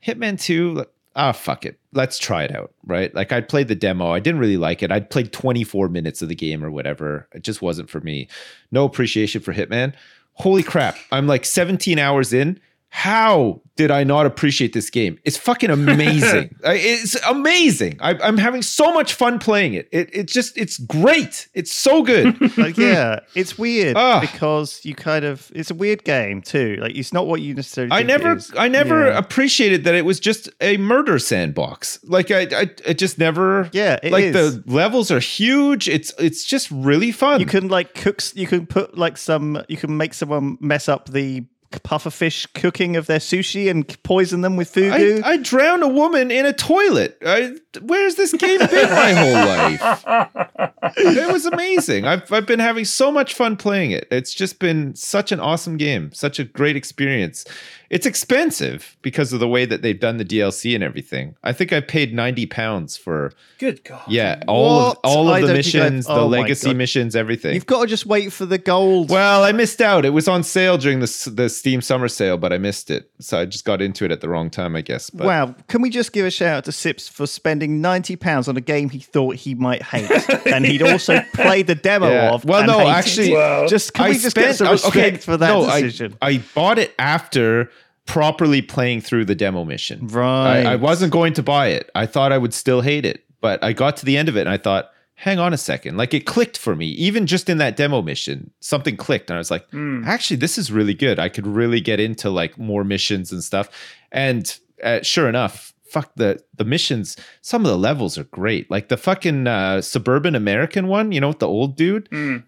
Hitman 0.06 0.40
2, 0.42 0.84
ah, 1.16 1.32
fuck 1.32 1.66
it. 1.66 1.80
Let's 1.94 2.18
try 2.18 2.44
it 2.44 2.56
out, 2.56 2.74
right? 2.86 3.14
Like 3.14 3.32
I 3.32 3.42
played 3.42 3.68
the 3.68 3.76
demo. 3.76 4.12
I 4.12 4.20
didn't 4.20 4.40
really 4.40 4.58
like 4.58 4.82
it. 4.82 4.92
I'd 4.92 5.10
played 5.10 5.32
24 5.32 5.90
minutes 5.90 6.22
of 6.22 6.30
the 6.30 6.36
game 6.36 6.64
or 6.64 6.72
whatever. 6.72 7.28
It 7.34 7.44
just 7.44 7.62
wasn't 7.62 7.90
for 7.90 8.00
me. 8.02 8.28
No 8.72 8.84
appreciation 8.86 9.42
for 9.42 9.54
Hitman. 9.54 9.94
Holy 10.34 10.64
crap. 10.64 10.96
I'm 11.12 11.28
like 11.28 11.46
17 11.46 12.00
hours 12.00 12.34
in. 12.34 12.60
How 12.94 13.62
did 13.78 13.90
I 13.90 14.04
not 14.04 14.26
appreciate 14.26 14.74
this 14.74 14.90
game? 14.90 15.18
It's 15.24 15.38
fucking 15.38 15.70
amazing. 15.70 16.54
It's 16.64 17.16
amazing. 17.28 17.98
I, 18.02 18.16
I'm 18.22 18.38
having 18.38 18.62
so 18.62 18.94
much 18.94 19.14
fun 19.14 19.40
playing 19.40 19.74
it. 19.76 19.88
It 19.94 20.10
it 20.14 20.28
just 20.28 20.58
it's 20.58 20.78
great. 20.78 21.48
It's 21.54 21.74
so 21.74 22.04
good. 22.04 22.36
like, 22.58 22.78
yeah, 22.78 23.22
it's 23.34 23.58
weird 23.58 23.96
Ah. 23.96 24.20
because 24.20 24.84
you 24.84 24.94
kind 24.94 25.24
of 25.24 25.50
it's 25.56 25.72
a 25.72 25.74
weird 25.74 26.04
game 26.04 26.42
too. 26.42 26.78
Like 26.82 26.96
it's 26.96 27.14
not 27.14 27.28
what 27.28 27.42
you 27.42 27.54
necessarily. 27.54 27.94
I 27.94 28.04
never. 28.04 28.38
I 28.58 28.68
never 28.68 29.08
Yeah. 29.08 29.18
appreciated 29.18 29.86
that 29.86 29.96
it 29.96 30.04
was 30.06 30.20
just 30.20 30.50
a 30.60 30.76
murder 30.78 31.18
sandbox. 31.18 31.98
Like 32.04 32.30
I 32.30 32.42
I 32.52 32.70
it 32.86 32.98
just 32.98 33.18
never 33.18 33.70
Yeah, 33.72 34.00
like 34.04 34.26
is. 34.26 34.34
the 34.34 34.64
levels 34.68 35.12
are 35.12 35.20
huge. 35.22 35.88
It's 35.88 36.14
it's 36.20 36.44
just 36.44 36.70
really 36.72 37.14
fun. 37.14 37.40
You 37.40 37.46
can 37.46 37.70
like 37.70 37.94
cook. 37.96 38.22
You 38.36 38.48
can 38.48 38.68
put 38.68 38.98
like 38.98 39.18
some. 39.18 39.64
You 39.70 39.78
can 39.78 39.96
make 39.96 40.14
someone 40.14 40.58
mess 40.60 40.90
up 40.90 41.10
the 41.10 41.46
pufferfish 41.80 42.48
cooking 42.54 42.96
of 42.96 43.08
their 43.08 43.20
sushi 43.20 43.70
and 43.70 44.02
poison 44.04 44.42
them 44.42 44.56
with 44.56 44.74
fugu. 44.74 45.24
I, 45.24 45.32
I 45.32 45.38
drowned 45.38 45.84
a 45.84 45.88
woman 45.88 46.32
in 46.32 46.46
a 46.46 46.54
toilet. 46.54 47.18
I, 47.26 47.56
where's 47.82 48.16
this 48.16 48.34
game 48.34 48.60
been 48.60 48.90
my 48.90 49.14
whole 49.14 49.34
life? 49.34 50.64
It 50.98 51.32
was 51.32 51.46
amazing. 51.46 52.06
I've 52.06 52.32
I've 52.32 52.46
been 52.46 52.60
having 52.60 52.86
so 52.86 53.12
much 53.12 53.34
fun 53.34 53.56
playing 53.58 53.92
it. 53.92 54.08
It's 54.12 54.34
just 54.34 54.60
been 54.60 54.96
such 54.96 55.32
an 55.32 55.40
awesome 55.40 55.78
game, 55.78 56.12
such 56.14 56.40
a 56.40 56.44
great 56.44 56.76
experience. 56.76 57.46
It's 57.92 58.06
expensive 58.06 58.96
because 59.02 59.34
of 59.34 59.42
the 59.42 59.48
way 59.50 59.66
that 59.66 59.82
they've 59.82 60.00
done 60.00 60.16
the 60.16 60.24
DLC 60.24 60.74
and 60.74 60.82
everything. 60.84 61.36
I 61.44 61.52
think 61.52 61.74
I 61.74 61.82
paid 61.82 62.14
ninety 62.14 62.46
pounds 62.46 62.96
for 62.96 63.34
Good 63.60 63.84
God. 63.84 64.02
yeah 64.08 64.42
all 64.48 64.92
of 64.92 64.98
all 65.04 65.28
I 65.30 65.40
of 65.40 65.42
the 65.42 65.48
don't 65.48 65.50
I've- 65.50 65.58
missions, 65.60 66.06
the 66.06 66.14
oh 66.14 66.30
my 66.30 66.38
legacy 66.40 66.68
God. 66.70 66.78
missions, 66.78 67.16
everything. 67.18 67.54
You've 67.54 67.66
got 67.66 67.82
to 67.82 67.88
just 67.88 68.06
wait 68.06 68.32
for 68.32 68.46
the 68.46 68.58
gold. 68.58 69.10
Well, 69.10 69.44
I 69.44 69.52
missed 69.52 69.82
out. 69.82 70.06
It 70.06 70.12
was 70.12 70.30
on 70.30 70.44
sale 70.44 70.78
during 70.78 71.02
the 71.02 71.32
the 71.36 71.50
Steam 71.50 71.82
summer 71.82 72.08
sale, 72.08 72.38
but 72.38 72.54
I 72.54 72.58
missed 72.58 72.90
it. 72.90 73.12
So 73.20 73.40
I 73.42 73.46
just 73.46 73.66
got 73.66 73.82
into 73.82 74.06
it 74.06 74.12
at 74.12 74.22
the 74.22 74.30
wrong 74.30 74.50
time, 74.50 74.76
I 74.78 74.82
guess. 74.82 75.10
But 75.10 75.28
wow, 75.28 75.54
can 75.68 75.82
we 75.82 75.90
just 75.90 76.14
give 76.14 76.26
a 76.26 76.32
shout 76.32 76.58
out 76.58 76.64
to 76.66 76.72
Sips 76.72 77.10
for 77.10 77.28
spending 77.28 77.82
ninety 77.82 78.16
pounds 78.16 78.48
on 78.48 78.56
a 78.56 78.62
game 78.62 78.90
he 78.90 79.00
thought 79.00 79.36
he 79.36 79.54
might 79.54 79.84
hate, 79.84 80.10
and 80.48 80.66
he'd 80.66 80.82
also 80.82 81.20
played 81.34 81.68
the 81.68 81.76
demo 81.76 82.10
Yeah. 82.10 82.32
of. 82.32 82.46
Well, 82.46 82.60
and 82.60 82.68
no, 82.68 82.80
hated 82.80 82.92
actually- 82.92 83.32
it. 83.34 83.36
Wow. 83.36 83.68
just 83.68 83.94
can 83.94 84.10
we 84.12 84.18
just 84.18 84.36
get 84.36 84.56
some 84.56 84.70
respect 84.72 85.24
for 85.24 85.36
that 85.36 85.50
no, 85.50 85.66
I- 85.66 85.82
decision? 85.82 86.16
I, 86.22 86.42
bought 86.56 86.80
it 86.80 86.94
after 86.98 87.70
properly 88.06 88.62
playing 88.62 89.02
through 89.02 89.26
the 89.26 89.36
demo 89.36 89.64
mission. 89.64 90.08
Right. 90.08 90.64
I, 90.64 90.74
I 90.74 90.76
wasn't 90.76 91.12
going 91.12 91.34
to 91.34 91.44
buy 91.44 91.68
it. 91.68 91.90
I 91.96 92.06
thought 92.06 92.32
I 92.32 92.38
would 92.38 92.54
still 92.54 92.82
hate 92.82 93.06
it, 93.06 93.24
but 93.40 93.64
I 93.64 93.74
got 93.74 93.98
to 93.98 94.06
the 94.06 94.18
end 94.18 94.30
of 94.30 94.36
it 94.36 94.42
and 94.42 94.50
I 94.50 94.58
thought, 94.58 94.92
hang 95.16 95.38
on 95.38 95.54
a 95.54 95.58
second. 95.58 95.98
Like 95.98 96.14
it 96.14 96.26
clicked 96.26 96.58
for 96.58 96.76
me. 96.76 96.88
Even 96.88 97.28
just 97.28 97.48
in 97.48 97.60
that 97.60 97.78
demo 97.78 98.02
mission, 98.02 98.50
something 98.60 98.98
clicked. 98.98 99.30
And 99.30 99.36
I 99.36 99.40
was 99.40 99.52
like, 99.52 99.68
actually, 100.06 100.38
this 100.38 100.58
is 100.58 100.72
really 100.72 100.96
good. 100.96 101.20
I 101.20 101.30
could 101.30 101.46
really 101.46 101.80
get 101.80 102.00
into 102.00 102.30
like 102.32 102.58
more 102.58 102.84
missions 102.84 103.32
and 103.32 103.44
stuff. 103.44 103.70
And 104.12 104.58
uh, 104.84 105.04
sure 105.04 105.30
enough, 105.30 105.71
fuck 105.92 106.12
the 106.16 106.42
the 106.56 106.64
missions 106.64 107.18
some 107.42 107.66
of 107.66 107.72
the 107.72 107.78
levels 107.78 108.18
are 108.18 108.24
great. 108.26 108.72
Like 108.72 108.88
the 108.88 108.98
fucking 108.98 109.46
uh 109.48 109.82
suburban 109.82 110.36
american 110.36 110.88
one 110.88 111.12
you 111.12 111.20
know 111.20 111.28
with 111.30 111.40
the 111.40 111.48
old 111.48 111.76
dude 111.76 112.08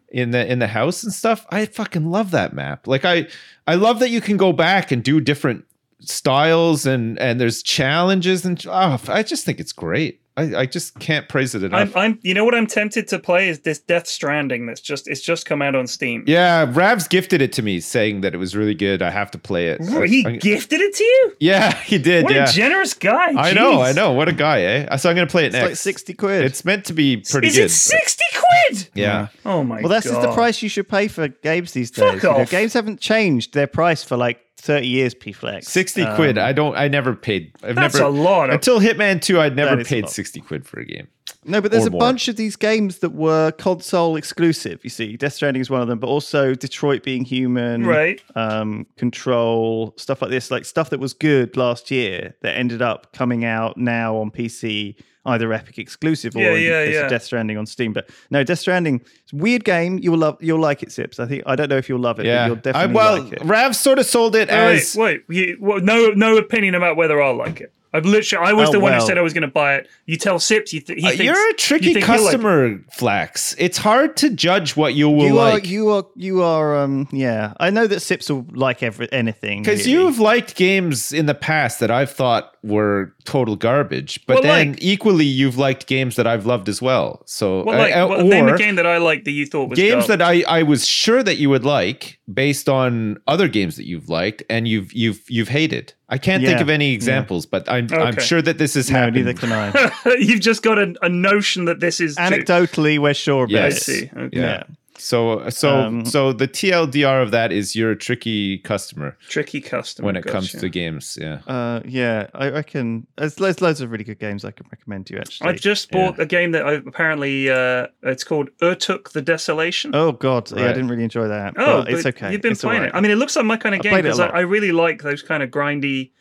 in 0.10 0.32
the 0.32 0.52
in 0.52 0.60
the 0.60 0.68
house 0.68 1.04
and 1.04 1.14
stuff. 1.14 1.46
I 1.50 1.66
fucking 1.66 2.10
love 2.10 2.32
that 2.32 2.54
map. 2.54 2.88
Like 2.88 3.06
i 3.06 3.28
i 3.68 3.76
love 3.76 4.00
that 4.00 4.10
you 4.10 4.22
can 4.22 4.38
go 4.38 4.54
back 4.54 4.92
and 4.92 5.04
do 5.04 5.20
different 5.20 5.66
styles 6.00 6.86
and 6.86 7.20
and 7.20 7.40
there's 7.40 7.64
challenges 7.64 8.46
and 8.46 8.66
oh, 8.68 9.00
i 9.08 9.24
just 9.24 9.46
think 9.46 9.60
it's 9.60 9.72
great 9.72 10.20
i 10.38 10.56
i 10.62 10.66
just 10.66 10.98
can't 11.00 11.30
praise 11.30 11.54
it 11.56 11.64
enough 11.64 11.96
I'm, 11.96 12.14
I'm, 12.14 12.20
you 12.24 12.34
know 12.34 12.44
what 12.46 12.56
I'm 12.56 12.66
tempted 12.68 13.08
to 13.10 13.20
play 13.20 13.50
is 13.50 13.60
this 13.62 13.80
Death 13.80 14.08
Stranding. 14.08 14.66
That's 14.66 14.82
just, 14.82 15.08
it's 15.08 15.22
just 15.22 15.46
come 15.46 15.62
out 15.62 15.76
on 15.76 15.86
Steam. 15.88 16.24
yeah 16.28 16.66
ravs 16.66 17.08
gifted 17.10 17.42
it 17.42 17.52
to 17.54 17.62
me 17.62 17.80
saying 17.80 18.22
that 18.22 18.34
it 18.34 18.38
was 18.38 18.56
really 18.56 18.74
good 18.76 19.02
i 19.02 19.10
have 19.10 19.30
to 19.32 19.38
play 19.38 19.68
it 19.70 19.80
Whoa, 19.82 20.02
He 20.04 20.26
I- 20.26 20.38
gifted 20.38 20.80
it 20.82 20.96
to 20.96 21.04
you? 21.04 21.34
yeah 21.40 21.74
he 21.84 21.98
did 21.98 22.24
What 22.26 22.34
yeah 22.34 22.50
a 22.50 22.52
generous 22.52 22.94
guy. 22.94 23.28
i 23.38 23.54
know 23.54 23.82
i 23.82 23.92
know 23.92 24.12
what 24.14 24.28
a 24.30 24.34
guy 24.34 24.62
eh 24.62 24.96
so 24.98 25.10
i'm 25.10 25.16
gonna 25.16 25.28
play 25.28 25.44
it 25.44 25.48
It's 25.48 25.54
next 25.56 25.68
like 25.70 25.76
sixty 25.78 26.14
quid. 26.14 26.44
it's 26.46 26.66
meant 26.66 26.86
to 26.86 26.94
be 26.94 27.18
pretty 27.18 27.48
Is 27.48 27.56
good 27.56 27.66
it 27.66 27.70
60 27.70 28.24
quid? 28.34 28.90
yeah 28.96 29.28
Oh 29.46 29.64
my 29.64 29.76
god. 29.78 29.84
well, 29.84 29.90
that's 29.90 30.06
just 30.08 30.22
the 30.22 30.32
price 30.34 30.62
you 30.62 30.70
should 30.70 30.88
pay 30.88 31.08
for 31.08 31.28
games 31.28 31.74
these 31.74 31.92
days. 31.92 32.14
Fuck 32.14 32.24
You 32.24 32.30
know, 32.30 32.36
off. 32.42 32.50
games 32.50 32.74
haven't 32.74 33.00
changed 33.00 33.54
their 33.54 33.68
price 33.68 34.04
for 34.04 34.16
like 34.16 34.40
thirty 34.64 34.88
years. 34.88 35.14
P-Flex 35.14 35.68
60 35.68 36.02
Um, 36.04 36.16
quid. 36.16 36.38
I 36.38 36.54
don't 36.54 36.76
I 36.76 36.88
never 36.88 37.16
paid. 37.16 37.52
I've 37.64 37.76
That's 37.76 37.96
never 37.96 38.06
a 38.06 38.10
lot 38.10 38.50
of- 38.50 38.56
until 38.56 38.80
Hitman 38.80 39.22
2 39.22 39.40
I'd 39.40 39.56
never 39.56 39.76
That 39.76 39.82
is 39.82 39.88
a 39.88 39.90
paid 39.90 40.10
60 40.10 40.40
quid 40.42 40.66
for 40.66 40.80
a 40.80 40.86
game. 40.86 41.08
No, 41.46 41.60
but 41.60 41.72
there's 41.72 41.84
or 41.86 41.88
a 41.90 41.92
more. 41.92 42.00
bunch 42.00 42.30
of 42.30 42.38
these 42.38 42.56
games 42.56 43.00
that 43.00 43.10
were 43.10 43.52
console 43.52 44.16
exclusive. 44.16 44.80
You 44.84 44.90
see, 44.90 45.18
Death 45.18 45.34
Stranding 45.34 45.60
is 45.60 45.70
one 45.70 45.82
of 45.82 45.90
them, 45.90 46.00
but 46.00 46.08
also 46.08 46.54
Detroit 46.56 47.04
Being 47.04 47.26
Human, 47.26 47.86
Right. 47.86 48.22
Um, 48.36 48.86
Control, 48.98 49.94
stuff 49.98 50.22
like 50.22 50.32
this, 50.32 50.50
like 50.52 50.64
stuff 50.66 50.90
that 50.92 51.00
was 51.00 51.14
good 51.14 51.56
last 51.58 51.92
year 51.92 52.36
that 52.42 52.56
ended 52.58 52.82
up 52.82 53.12
coming 53.14 53.44
out 53.46 53.78
now 53.78 54.16
on 54.18 54.32
PC 54.32 54.96
either 55.26 55.52
Epic 55.54 55.78
exclusive 55.80 56.36
or 56.36 56.40
Yeah, 56.42 56.48
in 56.50 56.54
the 56.56 56.62
yeah, 56.62 56.86
case 56.86 56.96
of 56.98 57.02
yeah. 57.04 57.10
Death 57.10 57.24
Stranding 57.24 57.58
on 57.58 57.66
Steam. 57.66 57.94
But 57.94 58.10
no, 58.30 58.44
Death 58.44 58.60
Stranding, 58.60 59.02
it's 59.24 59.34
a 59.34 59.36
weird 59.36 59.64
game. 59.64 59.98
You'll 60.00 60.18
love, 60.18 60.38
you'll 60.42 60.60
like 60.60 60.84
it, 60.84 60.92
Sips. 60.92 61.20
I 61.20 61.26
think 61.26 61.44
I 61.46 61.56
don't 61.56 61.70
know 61.70 61.78
if 61.78 61.88
you'll 61.88 62.00
love 62.00 62.20
it, 62.20 62.24
but 62.24 62.28
Yeah. 62.28 62.48
you'll 62.48 62.58
I, 62.58 62.60
definitely 62.62 62.96
well, 62.96 63.24
like 63.24 63.34
it. 63.34 63.42
Rav 63.44 63.76
sort 63.76 64.00
of 64.00 64.06
sold 64.06 64.36
it 64.36 64.50
Wait, 64.50 64.56
as 64.78 64.96
wait, 64.96 65.24
wait. 65.30 65.38
You, 65.38 65.58
well, 65.60 65.80
no, 65.80 66.10
no 66.12 66.38
opinion 66.38 66.76
about 66.76 66.98
whether 66.98 67.22
I'll 67.22 67.36
like 67.38 67.62
it. 67.62 67.74
I've 67.94 68.06
literally, 68.06 68.48
I 68.48 68.54
was 68.54 68.70
Oh, 68.70 68.72
the 68.74 68.80
one 68.80 68.94
who 68.94 69.02
said 69.02 69.18
I 69.18 69.22
was 69.22 69.34
going 69.34 69.44
to 69.44 69.48
buy 69.48 69.76
it. 69.76 69.88
You 70.08 70.18
tell 70.18 70.40
Sips, 70.40 70.74
you 70.74 70.82
th- 70.82 71.00
he 71.00 71.06
Uh, 71.06 71.10
thinks, 71.10 71.24
you're 71.24 71.36
a 71.36 71.52
you 71.52 71.54
tricky 71.58 71.94
think 71.94 72.06
he'll 72.06 72.16
like 72.16 72.24
customer, 72.24 72.80
Flax. 72.92 73.56
It's 73.60 73.78
hard 73.78 74.18
to 74.18 74.30
judge 74.32 74.76
what 74.76 74.96
you 74.96 75.10
will 75.10 75.28
you 75.28 75.34
like. 75.34 75.68
you 75.68 75.90
are, 75.90 76.06
you 76.16 76.42
are. 76.42 76.76
Um, 76.84 77.08
yeah, 77.12 77.54
I 77.60 77.70
know 77.70 77.86
that 77.88 78.00
Sips 78.00 78.30
will 78.30 78.46
like 78.52 78.82
every 78.82 79.08
anything 79.12 79.62
Because 79.62 79.82
really. 79.86 79.92
you've 79.92 80.20
liked 80.20 80.56
games 80.56 81.14
in 81.14 81.28
the 81.28 81.36
past 81.36 81.80
that 81.82 81.92
I've 81.92 82.12
thought 82.12 82.50
were 82.64 83.14
total 83.26 83.56
garbage, 83.56 84.26
but 84.26 84.36
Well, 84.36 84.44
then 84.44 84.70
like- 84.72 84.80
equally 84.84 85.26
you've 85.26 85.58
liked 85.58 85.86
games 85.86 86.16
that 86.16 86.26
I've 86.26 86.46
loved 86.46 86.70
as 86.70 86.82
well. 86.82 87.22
So, 87.26 87.64
Well, 87.64 87.78
like, 87.78 87.96
uh, 87.96 88.08
well, 88.10 88.24
name 88.26 88.48
a 88.48 88.58
game 88.58 88.76
that 88.76 88.88
I 88.88 88.98
liked 88.98 89.26
that 89.26 89.32
you 89.32 89.46
thought 89.46 89.70
was 89.70 89.78
games 89.78 90.08
that. 90.08 90.22
I, 90.22 90.44
I 90.48 90.64
was 90.64 90.88
sure 90.88 91.22
that 91.24 91.38
you 91.38 91.50
would 91.50 91.66
like 91.66 92.20
based 92.34 92.68
on 92.70 93.18
other 93.28 93.48
games 93.48 93.76
that 93.76 93.86
you've 93.86 94.10
liked 94.10 94.42
and 94.50 94.68
you've 94.68 94.94
you've 94.94 95.22
you've 95.30 95.50
hated. 95.50 95.94
I 96.10 96.18
can't 96.18 96.44
think 96.44 96.60
of 96.60 96.70
any 96.70 96.90
yeah. 96.90 96.96
examples, 96.96 97.46
but 97.46 97.68
I'm 97.70 97.88
I'm 97.94 98.20
sure 98.20 98.42
that 98.42 98.58
this 98.58 98.76
is 98.76 98.90
no, 98.90 99.00
happened. 99.00 99.16
neither 99.16 99.34
can 99.34 99.52
I. 99.52 100.16
You've 100.20 100.42
just 100.42 100.62
got 100.62 100.78
a, 100.78 100.94
a 101.02 101.10
notion 101.10 101.66
that 101.66 101.80
this 101.80 102.00
is 102.00 102.16
true. 102.16 102.26
Anecdotally, 102.26 103.00
we're 103.00 103.14
sure 103.14 103.46
about 103.46 103.64
I 103.64 103.68
it. 103.68 103.74
see. 103.74 104.10
Okay. 104.16 104.40
Yeah. 104.40 104.64
Yeah. 104.96 105.00
So 105.02 105.50
so 105.50 105.70
Um, 105.80 106.06
so 106.06 106.34
the 106.34 106.48
TLDR 106.48 107.22
of 107.24 107.32
that 107.32 107.52
is 107.52 107.76
you're 107.76 107.92
a 107.92 107.96
tricky 107.96 108.60
customer 108.60 109.18
Tricky 109.28 109.60
customer. 109.62 110.06
when 110.06 110.16
it 110.16 110.24
comes 110.26 110.48
gotcha. 110.48 110.60
to 110.60 110.70
games. 110.70 111.18
Yeah. 111.20 111.40
Uh, 111.48 111.82
yeah, 111.86 112.28
I 112.34 112.50
reckon 112.50 113.08
there's, 113.18 113.36
there's 113.36 113.62
loads 113.62 113.82
of 113.82 113.92
really 113.92 114.04
good 114.04 114.20
games 114.20 114.46
I 114.46 114.52
can 114.52 114.66
recommend 114.72 115.08
to 115.08 115.14
you. 115.16 115.20
Actually, 115.20 115.50
I've 115.50 115.60
just 115.62 115.92
bought 115.92 116.20
a 116.20 116.26
game 116.26 116.52
that 116.52 116.66
I 116.66 116.74
apparently 116.74 117.50
uh, 117.50 117.88
it's 118.04 118.24
called 118.24 118.50
Urtuk 118.62 119.12
the 119.12 119.22
Desolation. 119.22 119.96
Oh 119.96 120.12
god, 120.12 120.52
yeah, 120.52 120.66
I 120.66 120.74
didn't 120.74 120.88
really 120.90 121.04
enjoy 121.04 121.28
that. 121.28 121.56
Oh, 121.58 121.84
but 121.84 121.92
it's 121.94 122.06
okay. 122.06 122.32
You've 122.32 122.42
been 122.42 122.54
It's 122.54 122.62
playing 122.62 122.82
alright. 122.82 122.94
it. 122.94 122.98
I 122.98 123.02
mean, 123.02 123.12
it 123.12 123.16
looks 123.16 123.36
like 123.36 123.46
my 123.46 123.58
kind 123.58 123.76
of 123.76 123.80
I 123.80 123.84
game 123.84 123.92
played 123.94 124.06
it 124.06 124.10
a 124.10 124.12
because 124.12 124.20
I. 124.20 124.38
I 124.38 124.42
really 124.42 124.72
like 124.72 125.02
those 125.02 125.22
kind 125.22 125.42
of 125.44 125.50
grindy, 125.50 126.12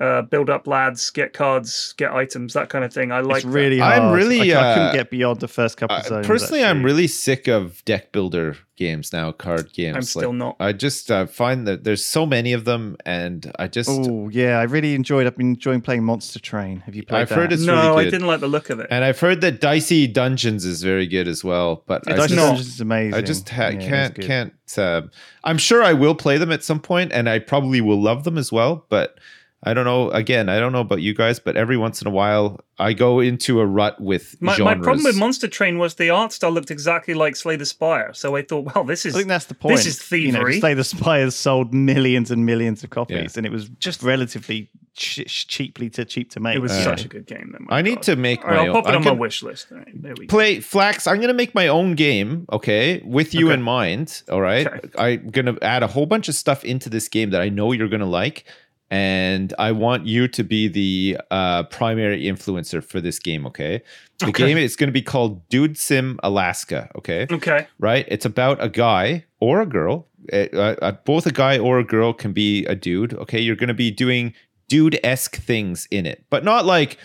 uh, 0.00 0.22
build 0.22 0.48
up 0.50 0.66
lads, 0.66 1.10
get 1.10 1.32
cards, 1.34 1.94
get 1.98 2.12
items, 2.12 2.54
that 2.54 2.68
kind 2.70 2.84
of 2.84 2.92
thing. 2.92 3.12
I 3.12 3.20
like. 3.20 3.38
it's 3.38 3.44
really 3.44 3.78
that. 3.78 3.92
I'm 3.92 4.02
hard. 4.04 4.16
really, 4.18 4.54
I, 4.54 4.60
I 4.60 4.70
uh, 4.70 4.74
couldn't 4.74 4.94
get 4.94 5.10
beyond 5.10 5.40
the 5.40 5.48
first 5.48 5.76
couple 5.76 5.96
Uh, 5.96 6.02
zones. 6.02 6.26
personally, 6.26 6.64
I'm 6.64 6.82
really 6.82 7.06
sick 7.06 7.46
of 7.46 7.84
deck 7.84 8.10
builder 8.10 8.56
games 8.76 9.12
now, 9.12 9.30
card 9.32 9.72
games. 9.74 9.96
I'm 9.96 10.02
still 10.02 10.30
Like, 10.30 10.38
not. 10.38 10.56
I 10.58 10.72
just 10.72 11.10
uh, 11.10 11.26
find 11.26 11.68
that 11.68 11.84
there's 11.84 12.04
so 12.04 12.24
many 12.24 12.52
of 12.54 12.64
them, 12.64 12.96
and 13.04 13.52
I 13.58 13.68
just 13.68 13.90
Oh 13.90 14.28
yeah, 14.30 14.58
I 14.58 14.62
really 14.64 14.94
enjoyed. 14.94 15.26
I've 15.26 15.36
been 15.36 15.50
enjoying 15.50 15.82
playing 15.82 16.04
Monster 16.04 16.40
Train. 16.40 16.80
Have 16.80 16.94
you 16.96 17.04
played 17.04 17.20
I've 17.20 17.28
that? 17.28 17.34
heard 17.34 17.52
it's 17.52 17.62
no, 17.62 17.74
really 17.94 18.06
I 18.06 18.10
didn't 18.10 18.26
like 18.26 18.40
the 18.40 18.48
look 18.48 18.70
of 18.70 18.80
it. 18.80 18.86
and 18.90 19.04
I've 19.04 19.20
heard 19.20 19.42
that 19.42 19.60
Dicey 19.60 20.06
Dungeons 20.06 20.64
is 20.64 20.82
very 20.82 21.06
good 21.06 21.28
as 21.28 21.44
well. 21.44 21.84
But 21.86 22.02
I 22.08 22.12
Dice 22.16 22.30
just, 22.30 22.34
Dungeons 22.40 22.68
is 22.68 22.80
amazing. 22.80 23.14
I 23.14 23.20
just 23.20 23.48
ha- 23.50 23.68
Yeah, 23.68 23.88
can't 23.88 24.20
can't. 24.20 24.52
Uh, 24.76 25.02
I'm 25.44 25.58
sure 25.58 25.82
I 25.82 25.92
will 25.92 26.14
play 26.14 26.38
them 26.38 26.50
at 26.50 26.64
some 26.64 26.80
point, 26.80 27.12
and 27.12 27.28
I 27.28 27.40
probably 27.40 27.82
will 27.82 28.00
love 28.00 28.24
them 28.24 28.38
as 28.38 28.50
well. 28.50 28.86
But 28.88 29.18
I 29.64 29.74
don't 29.74 29.84
know. 29.84 30.10
Again, 30.10 30.48
I 30.48 30.58
don't 30.58 30.72
know 30.72 30.80
about 30.80 31.02
you 31.02 31.14
guys, 31.14 31.38
but 31.38 31.56
every 31.56 31.76
once 31.76 32.02
in 32.02 32.08
a 32.08 32.10
while, 32.10 32.60
I 32.80 32.92
go 32.94 33.20
into 33.20 33.60
a 33.60 33.66
rut 33.66 34.00
with 34.00 34.34
my, 34.42 34.58
my 34.58 34.74
problem 34.74 35.04
with 35.04 35.16
Monster 35.16 35.46
Train 35.46 35.78
was 35.78 35.94
the 35.94 36.10
art 36.10 36.32
style 36.32 36.50
looked 36.50 36.70
exactly 36.72 37.14
like 37.14 37.36
Slay 37.36 37.54
the 37.54 37.66
Spire, 37.66 38.12
so 38.12 38.34
I 38.34 38.42
thought, 38.42 38.74
well, 38.74 38.82
this 38.84 39.06
is 39.06 39.14
I 39.14 39.18
think 39.18 39.28
that's 39.28 39.44
the 39.46 39.54
point. 39.54 39.76
This 39.76 39.86
is 39.86 40.10
You 40.10 40.32
know, 40.32 40.38
thievery. 40.40 40.58
Slay 40.60 40.74
the 40.74 40.82
Spires 40.82 41.36
sold 41.36 41.72
millions 41.72 42.32
and 42.32 42.44
millions 42.44 42.82
of 42.82 42.90
copies, 42.90 43.16
Yeah. 43.16 43.38
and 43.38 43.46
it 43.46 43.52
was 43.52 43.68
just 43.78 44.02
relatively 44.02 44.68
ch- 44.96 45.46
cheaply 45.46 45.90
to 45.90 46.04
cheap 46.04 46.30
to 46.30 46.40
make. 46.40 46.56
it 46.56 46.60
was 46.60 46.72
Uh, 46.72 46.82
such 46.82 47.04
a 47.04 47.08
good 47.08 47.26
game. 47.26 47.50
Then, 47.52 47.66
my 47.70 47.78
I 47.78 47.82
need 47.82 48.02
to 48.02 48.16
make 48.16 48.42
All 48.44 48.50
right, 48.50 48.56
my 48.56 48.62
I'll 48.62 48.68
own- 48.68 48.82
pop 48.82 48.88
it 48.88 48.92
I 48.94 48.96
on 48.96 49.04
my 49.04 49.12
wish 49.12 49.44
list. 49.44 49.68
All 49.70 49.78
right, 49.78 50.02
there 50.02 50.14
we 50.18 50.26
go. 50.26 50.30
play 50.36 50.58
flax 50.58 51.06
i'm 51.06 51.20
gonna 51.20 51.32
make 51.34 51.54
my 51.54 51.68
own 51.68 51.94
game 51.94 52.46
okay 52.52 53.00
with 53.04 53.32
you 53.32 53.46
Okay. 53.46 53.54
in 53.54 53.62
mind 53.62 54.22
all 54.30 54.40
right 54.40 54.66
Okay. 54.66 54.88
i'm 54.98 55.30
gonna 55.30 55.56
add 55.62 55.82
a 55.84 55.86
whole 55.86 56.06
bunch 56.06 56.28
of 56.28 56.34
stuff 56.34 56.64
into 56.64 56.88
this 56.90 57.08
game 57.08 57.30
that 57.30 57.40
i 57.40 57.48
know 57.48 57.70
you're 57.72 57.88
gonna 57.88 58.04
like 58.06 58.44
and 58.92 59.54
i 59.58 59.72
want 59.72 60.06
you 60.06 60.28
to 60.28 60.44
be 60.44 60.68
the 60.68 61.16
uh, 61.30 61.62
primary 61.64 62.24
influencer 62.24 62.84
for 62.84 63.00
this 63.00 63.18
game 63.18 63.46
okay 63.46 63.82
the 64.20 64.26
Okay. 64.28 64.46
game 64.46 64.58
is 64.58 64.76
going 64.76 64.88
to 64.88 64.92
be 64.92 65.02
called 65.02 65.32
dude 65.48 65.76
sim 65.78 66.20
alaska 66.22 66.88
okay 66.94 67.26
Okay. 67.32 67.66
right 67.78 68.04
it's 68.08 68.26
about 68.26 68.62
a 68.62 68.68
guy 68.68 69.24
or 69.40 69.60
a 69.62 69.66
girl 69.66 70.06
uh, 70.32 70.36
uh, 70.36 70.92
both 71.04 71.26
a 71.26 71.32
guy 71.32 71.58
or 71.58 71.78
a 71.78 71.84
girl 71.84 72.12
can 72.12 72.32
be 72.32 72.64
a 72.66 72.74
dude 72.76 73.14
okay 73.14 73.40
you're 73.40 73.56
going 73.56 73.68
to 73.68 73.74
be 73.74 73.90
doing 73.90 74.34
dude-esque 74.68 75.36
things 75.36 75.88
in 75.90 76.04
it 76.06 76.24
but 76.30 76.44
not 76.44 76.64
like 76.66 76.98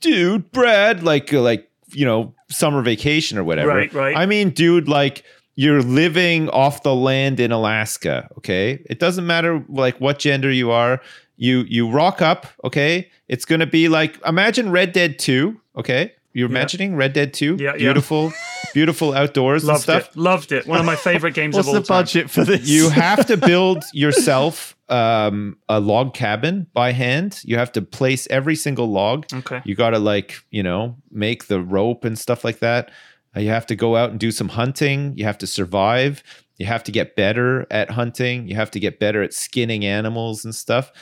dude 0.00 0.50
brad 0.52 1.02
like 1.02 1.32
uh, 1.34 1.40
like 1.40 1.68
you 1.92 2.04
know 2.06 2.34
summer 2.48 2.82
vacation 2.82 3.36
or 3.36 3.44
whatever 3.44 3.68
Right, 3.74 3.92
right. 3.92 4.16
i 4.16 4.26
mean 4.26 4.50
dude 4.50 4.88
like 4.88 5.24
you're 5.54 5.82
living 5.82 6.48
off 6.48 6.82
the 6.82 6.94
land 6.94 7.38
in 7.38 7.52
alaska 7.52 8.28
okay 8.38 8.82
it 8.88 8.98
doesn't 8.98 9.26
matter 9.26 9.62
like 9.68 10.00
what 10.00 10.18
gender 10.18 10.50
you 10.50 10.70
are 10.70 11.00
you 11.46 11.54
you 11.68 11.90
rock 11.90 12.22
up 12.22 12.46
okay 12.62 13.10
it's 13.28 13.44
going 13.44 13.60
to 13.60 13.66
be 13.78 13.88
like 13.88 14.12
imagine 14.26 14.70
red 14.70 14.92
dead 14.92 15.18
2 15.18 15.60
okay 15.76 16.12
you're 16.34 16.48
imagining 16.48 16.96
red 16.96 17.12
dead 17.12 17.34
2 17.34 17.56
Yeah, 17.58 17.70
yeah. 17.72 17.76
beautiful 17.78 18.32
beautiful 18.74 19.12
outdoors 19.12 19.62
and 19.64 19.68
Loved 19.68 19.82
stuff 19.82 20.08
it. 20.08 20.16
Loved 20.16 20.52
it. 20.52 20.66
One 20.66 20.80
of 20.80 20.86
my 20.86 20.96
favorite 20.96 21.34
games 21.34 21.54
What's 21.56 21.68
of 21.68 21.74
all 21.74 21.80
the 21.80 21.86
time. 21.86 21.98
budget 22.02 22.30
for 22.30 22.42
this? 22.44 22.66
you 22.68 22.88
have 22.88 23.26
to 23.26 23.36
build 23.52 23.84
yourself 23.92 24.76
um, 24.88 25.58
a 25.68 25.78
log 25.80 26.14
cabin 26.14 26.66
by 26.72 26.92
hand. 26.92 27.40
You 27.44 27.56
have 27.58 27.72
to 27.72 27.82
place 27.82 28.26
every 28.30 28.56
single 28.56 28.88
log. 28.90 29.26
Okay. 29.32 29.60
You 29.64 29.74
got 29.74 29.90
to 29.90 29.98
like, 29.98 30.36
you 30.50 30.62
know, 30.62 30.96
make 31.10 31.46
the 31.48 31.60
rope 31.60 32.04
and 32.06 32.18
stuff 32.18 32.44
like 32.44 32.60
that. 32.60 32.90
Uh, 33.36 33.40
you 33.40 33.48
have 33.50 33.66
to 33.66 33.76
go 33.76 33.96
out 33.96 34.10
and 34.10 34.18
do 34.20 34.30
some 34.30 34.48
hunting. 34.50 35.12
You 35.16 35.24
have 35.24 35.38
to 35.38 35.46
survive. 35.46 36.22
You 36.58 36.66
have 36.66 36.84
to 36.84 36.92
get 36.92 37.16
better 37.16 37.66
at 37.70 37.90
hunting. 37.90 38.48
You 38.48 38.54
have 38.56 38.70
to 38.72 38.80
get 38.80 38.98
better 38.98 39.22
at 39.22 39.32
skinning 39.34 39.84
animals 39.84 40.44
and 40.46 40.54
stuff. 40.54 40.92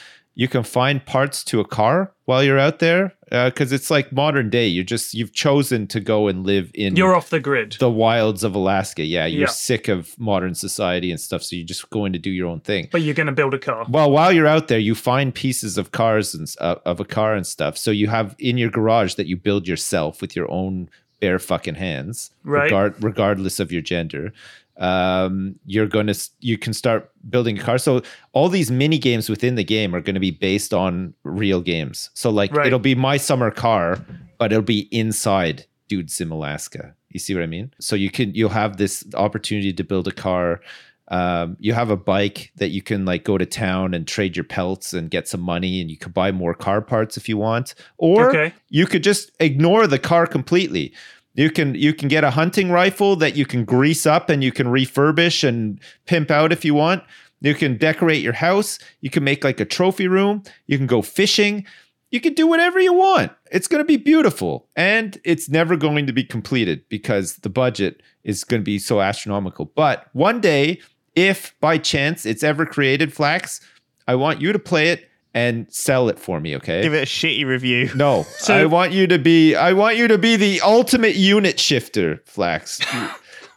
You 0.41 0.49
can 0.49 0.63
find 0.63 1.05
parts 1.05 1.45
to 1.45 1.61
a 1.61 1.67
car 1.67 2.13
while 2.25 2.43
you're 2.43 2.59
out 2.59 2.79
there 2.79 3.13
because 3.31 3.73
it's 3.73 3.91
like 3.91 4.11
modern 4.11 4.49
day. 4.49 4.67
You're 4.67 4.85
just 4.97 5.13
you've 5.13 5.35
chosen 5.35 5.87
to 5.89 6.01
go 6.01 6.29
and 6.29 6.47
live 6.47 6.71
in 6.73 6.97
You're 6.97 7.15
off 7.15 7.29
the 7.29 7.41
grid. 7.41 7.77
the 7.79 7.91
wilds 7.91 8.43
of 8.43 8.55
Alaska. 8.55 9.05
Yeah, 9.05 9.27
you're 9.27 9.43
Yeah. 9.43 9.47
sick 9.49 9.89
of 9.89 10.19
modern 10.19 10.55
society 10.55 11.11
and 11.11 11.21
stuff, 11.21 11.43
so 11.43 11.57
you're 11.57 11.67
just 11.67 11.91
going 11.91 12.15
to 12.15 12.19
do 12.19 12.31
your 12.31 12.49
own 12.49 12.61
thing. 12.61 12.89
But 12.91 13.03
you're 13.03 13.19
going 13.23 13.27
to 13.35 13.39
build 13.41 13.53
a 13.53 13.59
car. 13.59 13.85
Well, 13.87 14.11
while 14.11 14.33
you're 14.33 14.47
out 14.57 14.69
there, 14.69 14.79
you 14.79 14.95
find 14.95 15.35
pieces 15.35 15.77
of 15.77 15.93
cars 15.93 16.35
and 16.35 16.47
uh, 16.59 16.77
of 16.87 17.01
a 17.01 17.05
car 17.05 17.35
and 17.35 17.47
stuff. 17.47 17.77
So 17.77 17.91
you 17.91 18.07
have 18.09 18.35
in 18.39 18.57
your 18.57 18.71
garage 18.71 19.17
that 19.17 19.27
you 19.27 19.37
build 19.37 19.69
yourself 19.69 20.23
with 20.23 20.35
your 20.35 20.51
own 20.51 20.89
bare 21.21 21.39
fucking 21.39 21.75
hands, 21.75 22.31
Right. 22.45 22.65
regard, 22.65 22.95
regardless 23.05 23.61
of 23.61 23.71
your 23.71 23.83
gender. 23.83 24.33
Um, 24.81 25.57
you're 25.67 25.87
gonna 25.87 26.15
you 26.41 26.57
can 26.59 26.73
start 26.73 27.11
building 27.29 27.59
a 27.59 27.63
car. 27.63 27.79
So 27.79 28.03
all 28.33 28.49
these 28.49 28.71
mini 28.71 28.99
games 28.99 29.29
within 29.29 29.55
the 29.55 29.65
game 29.65 29.95
are 29.95 30.01
going 30.01 30.15
to 30.15 30.21
be 30.21 30.31
based 30.31 30.73
on 30.75 31.15
real 31.23 31.61
games. 31.61 32.11
So 32.15 32.31
like 32.31 32.53
Right. 32.55 32.67
it'll 32.67 32.79
be 32.79 32.95
my 32.95 33.17
summer 33.19 33.51
car, 33.51 34.05
but 34.39 34.53
it'll 34.53 34.63
be 34.63 34.89
inside 34.91 35.67
Dude 35.89 36.11
Sim 36.11 36.33
Alaska. 36.33 36.95
You 37.11 37.21
see 37.21 37.35
what 37.35 37.43
I 37.43 37.47
mean? 37.47 37.73
So 37.79 37.95
you 37.95 38.11
can 38.11 38.35
you'll 38.35 38.49
have 38.51 38.79
this 38.79 39.05
opportunity 39.15 39.73
to 39.75 39.85
build 39.85 40.09
a 40.09 40.13
car. 40.13 40.61
Um, 41.09 41.57
you 41.59 41.73
have 41.75 41.91
a 41.91 41.97
bike 41.97 42.53
that 42.57 42.69
you 42.71 42.83
can 42.83 43.05
like 43.05 43.25
go 43.25 43.37
to 43.37 43.45
town 43.45 43.95
and 43.95 44.07
trade 44.07 44.37
your 44.37 44.45
pelts 44.45 44.93
and 44.95 45.11
get 45.11 45.27
some 45.27 45.41
money, 45.41 45.81
and 45.81 45.91
you 45.91 45.97
could 45.99 46.15
buy 46.15 46.31
more 46.31 46.55
car 46.55 46.81
parts 46.81 47.17
if 47.17 47.29
you 47.29 47.37
want, 47.37 47.75
or 47.99 48.29
Okay. 48.29 48.55
you 48.69 48.87
could 48.87 49.03
just 49.03 49.33
ignore 49.41 49.89
the 49.89 49.99
car 49.99 50.27
completely. 50.27 50.93
You 51.35 51.51
can 51.51 51.75
you 51.75 51.95
can 51.95 52.09
get 52.09 52.25
a 52.25 52.31
hunting 52.31 52.71
rifle 52.71 53.17
that 53.17 53.37
you 53.37 53.47
can 53.47 53.65
grease 53.65 54.07
up 54.07 54.29
and 54.29 54.43
you 54.43 54.53
can 54.53 54.67
refurbish 54.67 55.47
and 55.47 55.81
pimp 56.07 56.31
out 56.31 56.53
if 56.53 56.65
you 56.65 56.75
want. 56.75 57.03
You 57.41 57.55
can 57.55 57.77
decorate 57.77 58.23
your 58.23 58.35
house. 58.35 58.79
You 59.01 59.11
can 59.11 59.25
make 59.25 59.45
like 59.45 59.61
a 59.61 59.65
trophy 59.65 60.09
room. 60.09 60.43
You 60.67 60.77
can 60.77 60.87
go 60.87 61.03
fishing. 61.03 61.65
You 62.11 62.21
can 62.21 62.35
do 62.35 62.47
whatever 62.47 62.81
you 62.81 62.93
want. 62.93 63.33
It's 63.53 63.69
going 63.69 63.83
to 63.83 63.87
be 63.87 63.97
beautiful. 63.97 64.69
And 64.77 65.19
it's 65.25 65.49
never 65.49 65.77
going 65.77 66.07
to 66.07 66.13
be 66.13 66.25
completed 66.25 66.85
because 66.89 67.37
the 67.37 67.49
budget 67.49 68.03
is 68.25 68.45
going 68.45 68.61
to 68.61 68.65
be 68.65 68.79
so 68.79 69.01
astronomical. 69.01 69.67
But 69.77 70.09
one 70.13 70.41
day, 70.41 70.81
if 71.15 71.55
by 71.61 71.79
chance 71.79 72.27
it's 72.27 72.43
ever 72.43 72.67
created, 72.67 73.13
Flax, 73.13 73.61
I 74.07 74.17
want 74.17 74.41
you 74.41 74.53
to 74.53 74.59
play 74.59 74.89
it 74.89 75.09
and 75.35 75.73
sell 75.73 76.09
it 76.09 76.19
for 76.19 76.41
me, 76.41 76.57
okay? 76.57 76.83
Give 76.83 76.95
it 76.95 77.03
a 77.03 77.07
shitty 77.07 77.45
review. 77.47 77.91
No, 77.95 78.25
So- 78.39 78.55
I 78.55 78.65
want 78.67 78.93
you 78.93 79.07
to 79.07 79.19
be. 79.19 79.55
I 79.55 79.73
want 79.73 79.97
you 79.97 80.09
to 80.09 80.19
be 80.19 80.37
the 80.37 80.61
ultimate 80.63 81.15
unit 81.17 81.59
shifter, 81.61 82.23
Flax. 82.27 82.81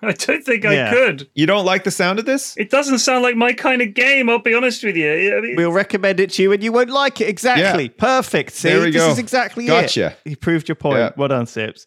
I 0.05 0.11
don't 0.11 0.43
think 0.43 0.65
Yeah. 0.65 0.89
I 0.89 0.93
could. 0.93 1.29
you 1.33 1.45
don't 1.45 1.63
like 1.65 1.85
the 1.85 1.91
sound 1.91 2.19
of 2.19 2.25
this? 2.25 2.57
It 2.57 2.69
doesn't 2.69 2.99
sound 2.99 3.23
like 3.23 3.37
my 3.37 3.53
kind 3.53 3.81
of 3.81 3.93
game. 3.93 4.29
I'll 4.29 4.37
be 4.39 4.53
honest 4.53 4.83
with 4.83 4.97
you. 4.97 5.37
I 5.37 5.39
mean, 5.39 5.55
We'll 5.55 5.71
recommend 5.71 6.19
it 6.19 6.31
to 6.31 6.43
you, 6.43 6.51
and 6.51 6.61
you 6.61 6.73
won't 6.73 6.89
like 6.89 7.21
it. 7.21 7.29
Exactly. 7.29 7.83
Yeah. 7.85 7.89
Perfect. 7.97 8.51
See, 8.51 8.67
There 8.67 8.81
we 8.81 8.91
this 8.91 9.01
go. 9.01 9.11
is 9.11 9.17
exactly 9.17 9.63
it. 9.63 9.67
Gotcha. 9.69 10.07
it. 10.25 10.29
You 10.31 10.35
proved 10.35 10.67
your 10.67 10.75
point. 10.75 10.97
Yeah. 10.97 11.11
Well 11.15 11.29
done, 11.29 11.45
Sips. 11.45 11.85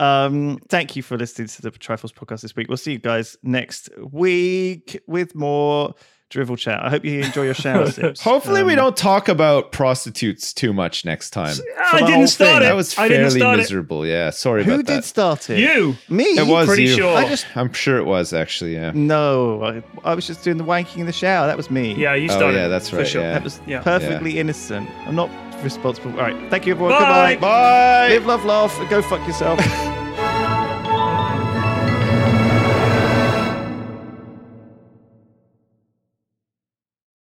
Um, 0.00 0.58
thank 0.70 0.96
you 0.96 1.02
for 1.02 1.18
listening 1.18 1.48
to 1.48 1.60
the 1.62 1.70
Triforce 1.72 2.14
podcast 2.14 2.40
this 2.40 2.56
week. 2.56 2.68
We'll 2.68 2.76
see 2.78 2.92
you 2.92 2.98
guys 3.00 3.36
next 3.42 3.90
week 3.98 4.98
with 5.06 5.34
more 5.34 5.94
drivel 6.30 6.56
chat. 6.56 6.84
I 6.84 6.90
hope 6.90 7.04
you 7.04 7.20
enjoy 7.20 7.44
your 7.44 7.54
shower 7.54 7.90
sips. 7.90 8.20
Hopefully, 8.20 8.62
we 8.62 8.72
Um, 8.72 8.78
don't 8.78 8.96
talk 8.96 9.28
about 9.28 9.72
prostitutes 9.72 10.52
too 10.52 10.72
much 10.72 11.04
next 11.04 11.30
time. 11.30 11.56
I 11.92 12.00
didn't 12.06 12.28
start 12.28 12.50
thing. 12.50 12.56
it. 12.58 12.64
That 12.66 12.76
was 12.76 12.98
I 12.98 13.08
didn't 13.08 13.24
fairly 13.24 13.40
start 13.40 13.56
miserable. 13.58 14.06
Yeah, 14.06 14.30
sorry 14.30 14.64
Who 14.64 14.74
about 14.74 14.86
did 14.86 14.96
that. 14.98 15.04
start 15.04 15.48
it. 15.50 15.58
it? 15.58 15.74
You. 15.76 15.96
Me? 16.08 16.24
It 16.24 16.46
was 16.46 16.66
Pretty 16.68 16.84
you. 16.84 16.94
sure. 16.96 17.16
I 17.16 17.28
just 17.28 17.46
I'm 17.56 17.72
sure 17.72 17.96
it 17.98 18.04
was 18.04 18.32
actually. 18.32 18.74
Yeah. 18.74 18.92
no. 18.94 19.62
I, 19.64 19.82
I 20.10 20.14
was 20.14 20.26
just 20.26 20.44
doing 20.44 20.58
the 20.58 20.64
wanking 20.64 20.98
in 20.98 21.06
the 21.06 21.12
shower. 21.12 21.46
That 21.46 21.56
was 21.56 21.70
me. 21.70 21.94
Yeah, 21.94 22.14
you 22.14 22.28
Oh, 22.30 22.36
started. 22.36 22.56
yeah, 22.58 22.68
that's 22.68 22.90
for 22.90 22.96
right, 22.98 23.06
Sure. 23.06 23.22
yeah. 23.22 23.32
That 23.32 23.44
was 23.44 23.60
Yeah. 23.66 23.80
perfectly 23.82 24.38
innocent. 24.38 24.88
I'm 25.06 25.14
not 25.14 25.30
responsible. 25.64 26.10
All 26.12 26.18
right. 26.18 26.50
Thank 26.50 26.66
you, 26.66 26.72
everyone. 26.74 26.92
Bye. 26.92 27.32
Goodbye. 27.34 28.08
Bye. 28.08 28.08
Live, 28.14 28.26
love, 28.26 28.44
laugh. 28.44 28.78
Go 28.90 29.02
fuck 29.02 29.26
yourself. 29.26 29.58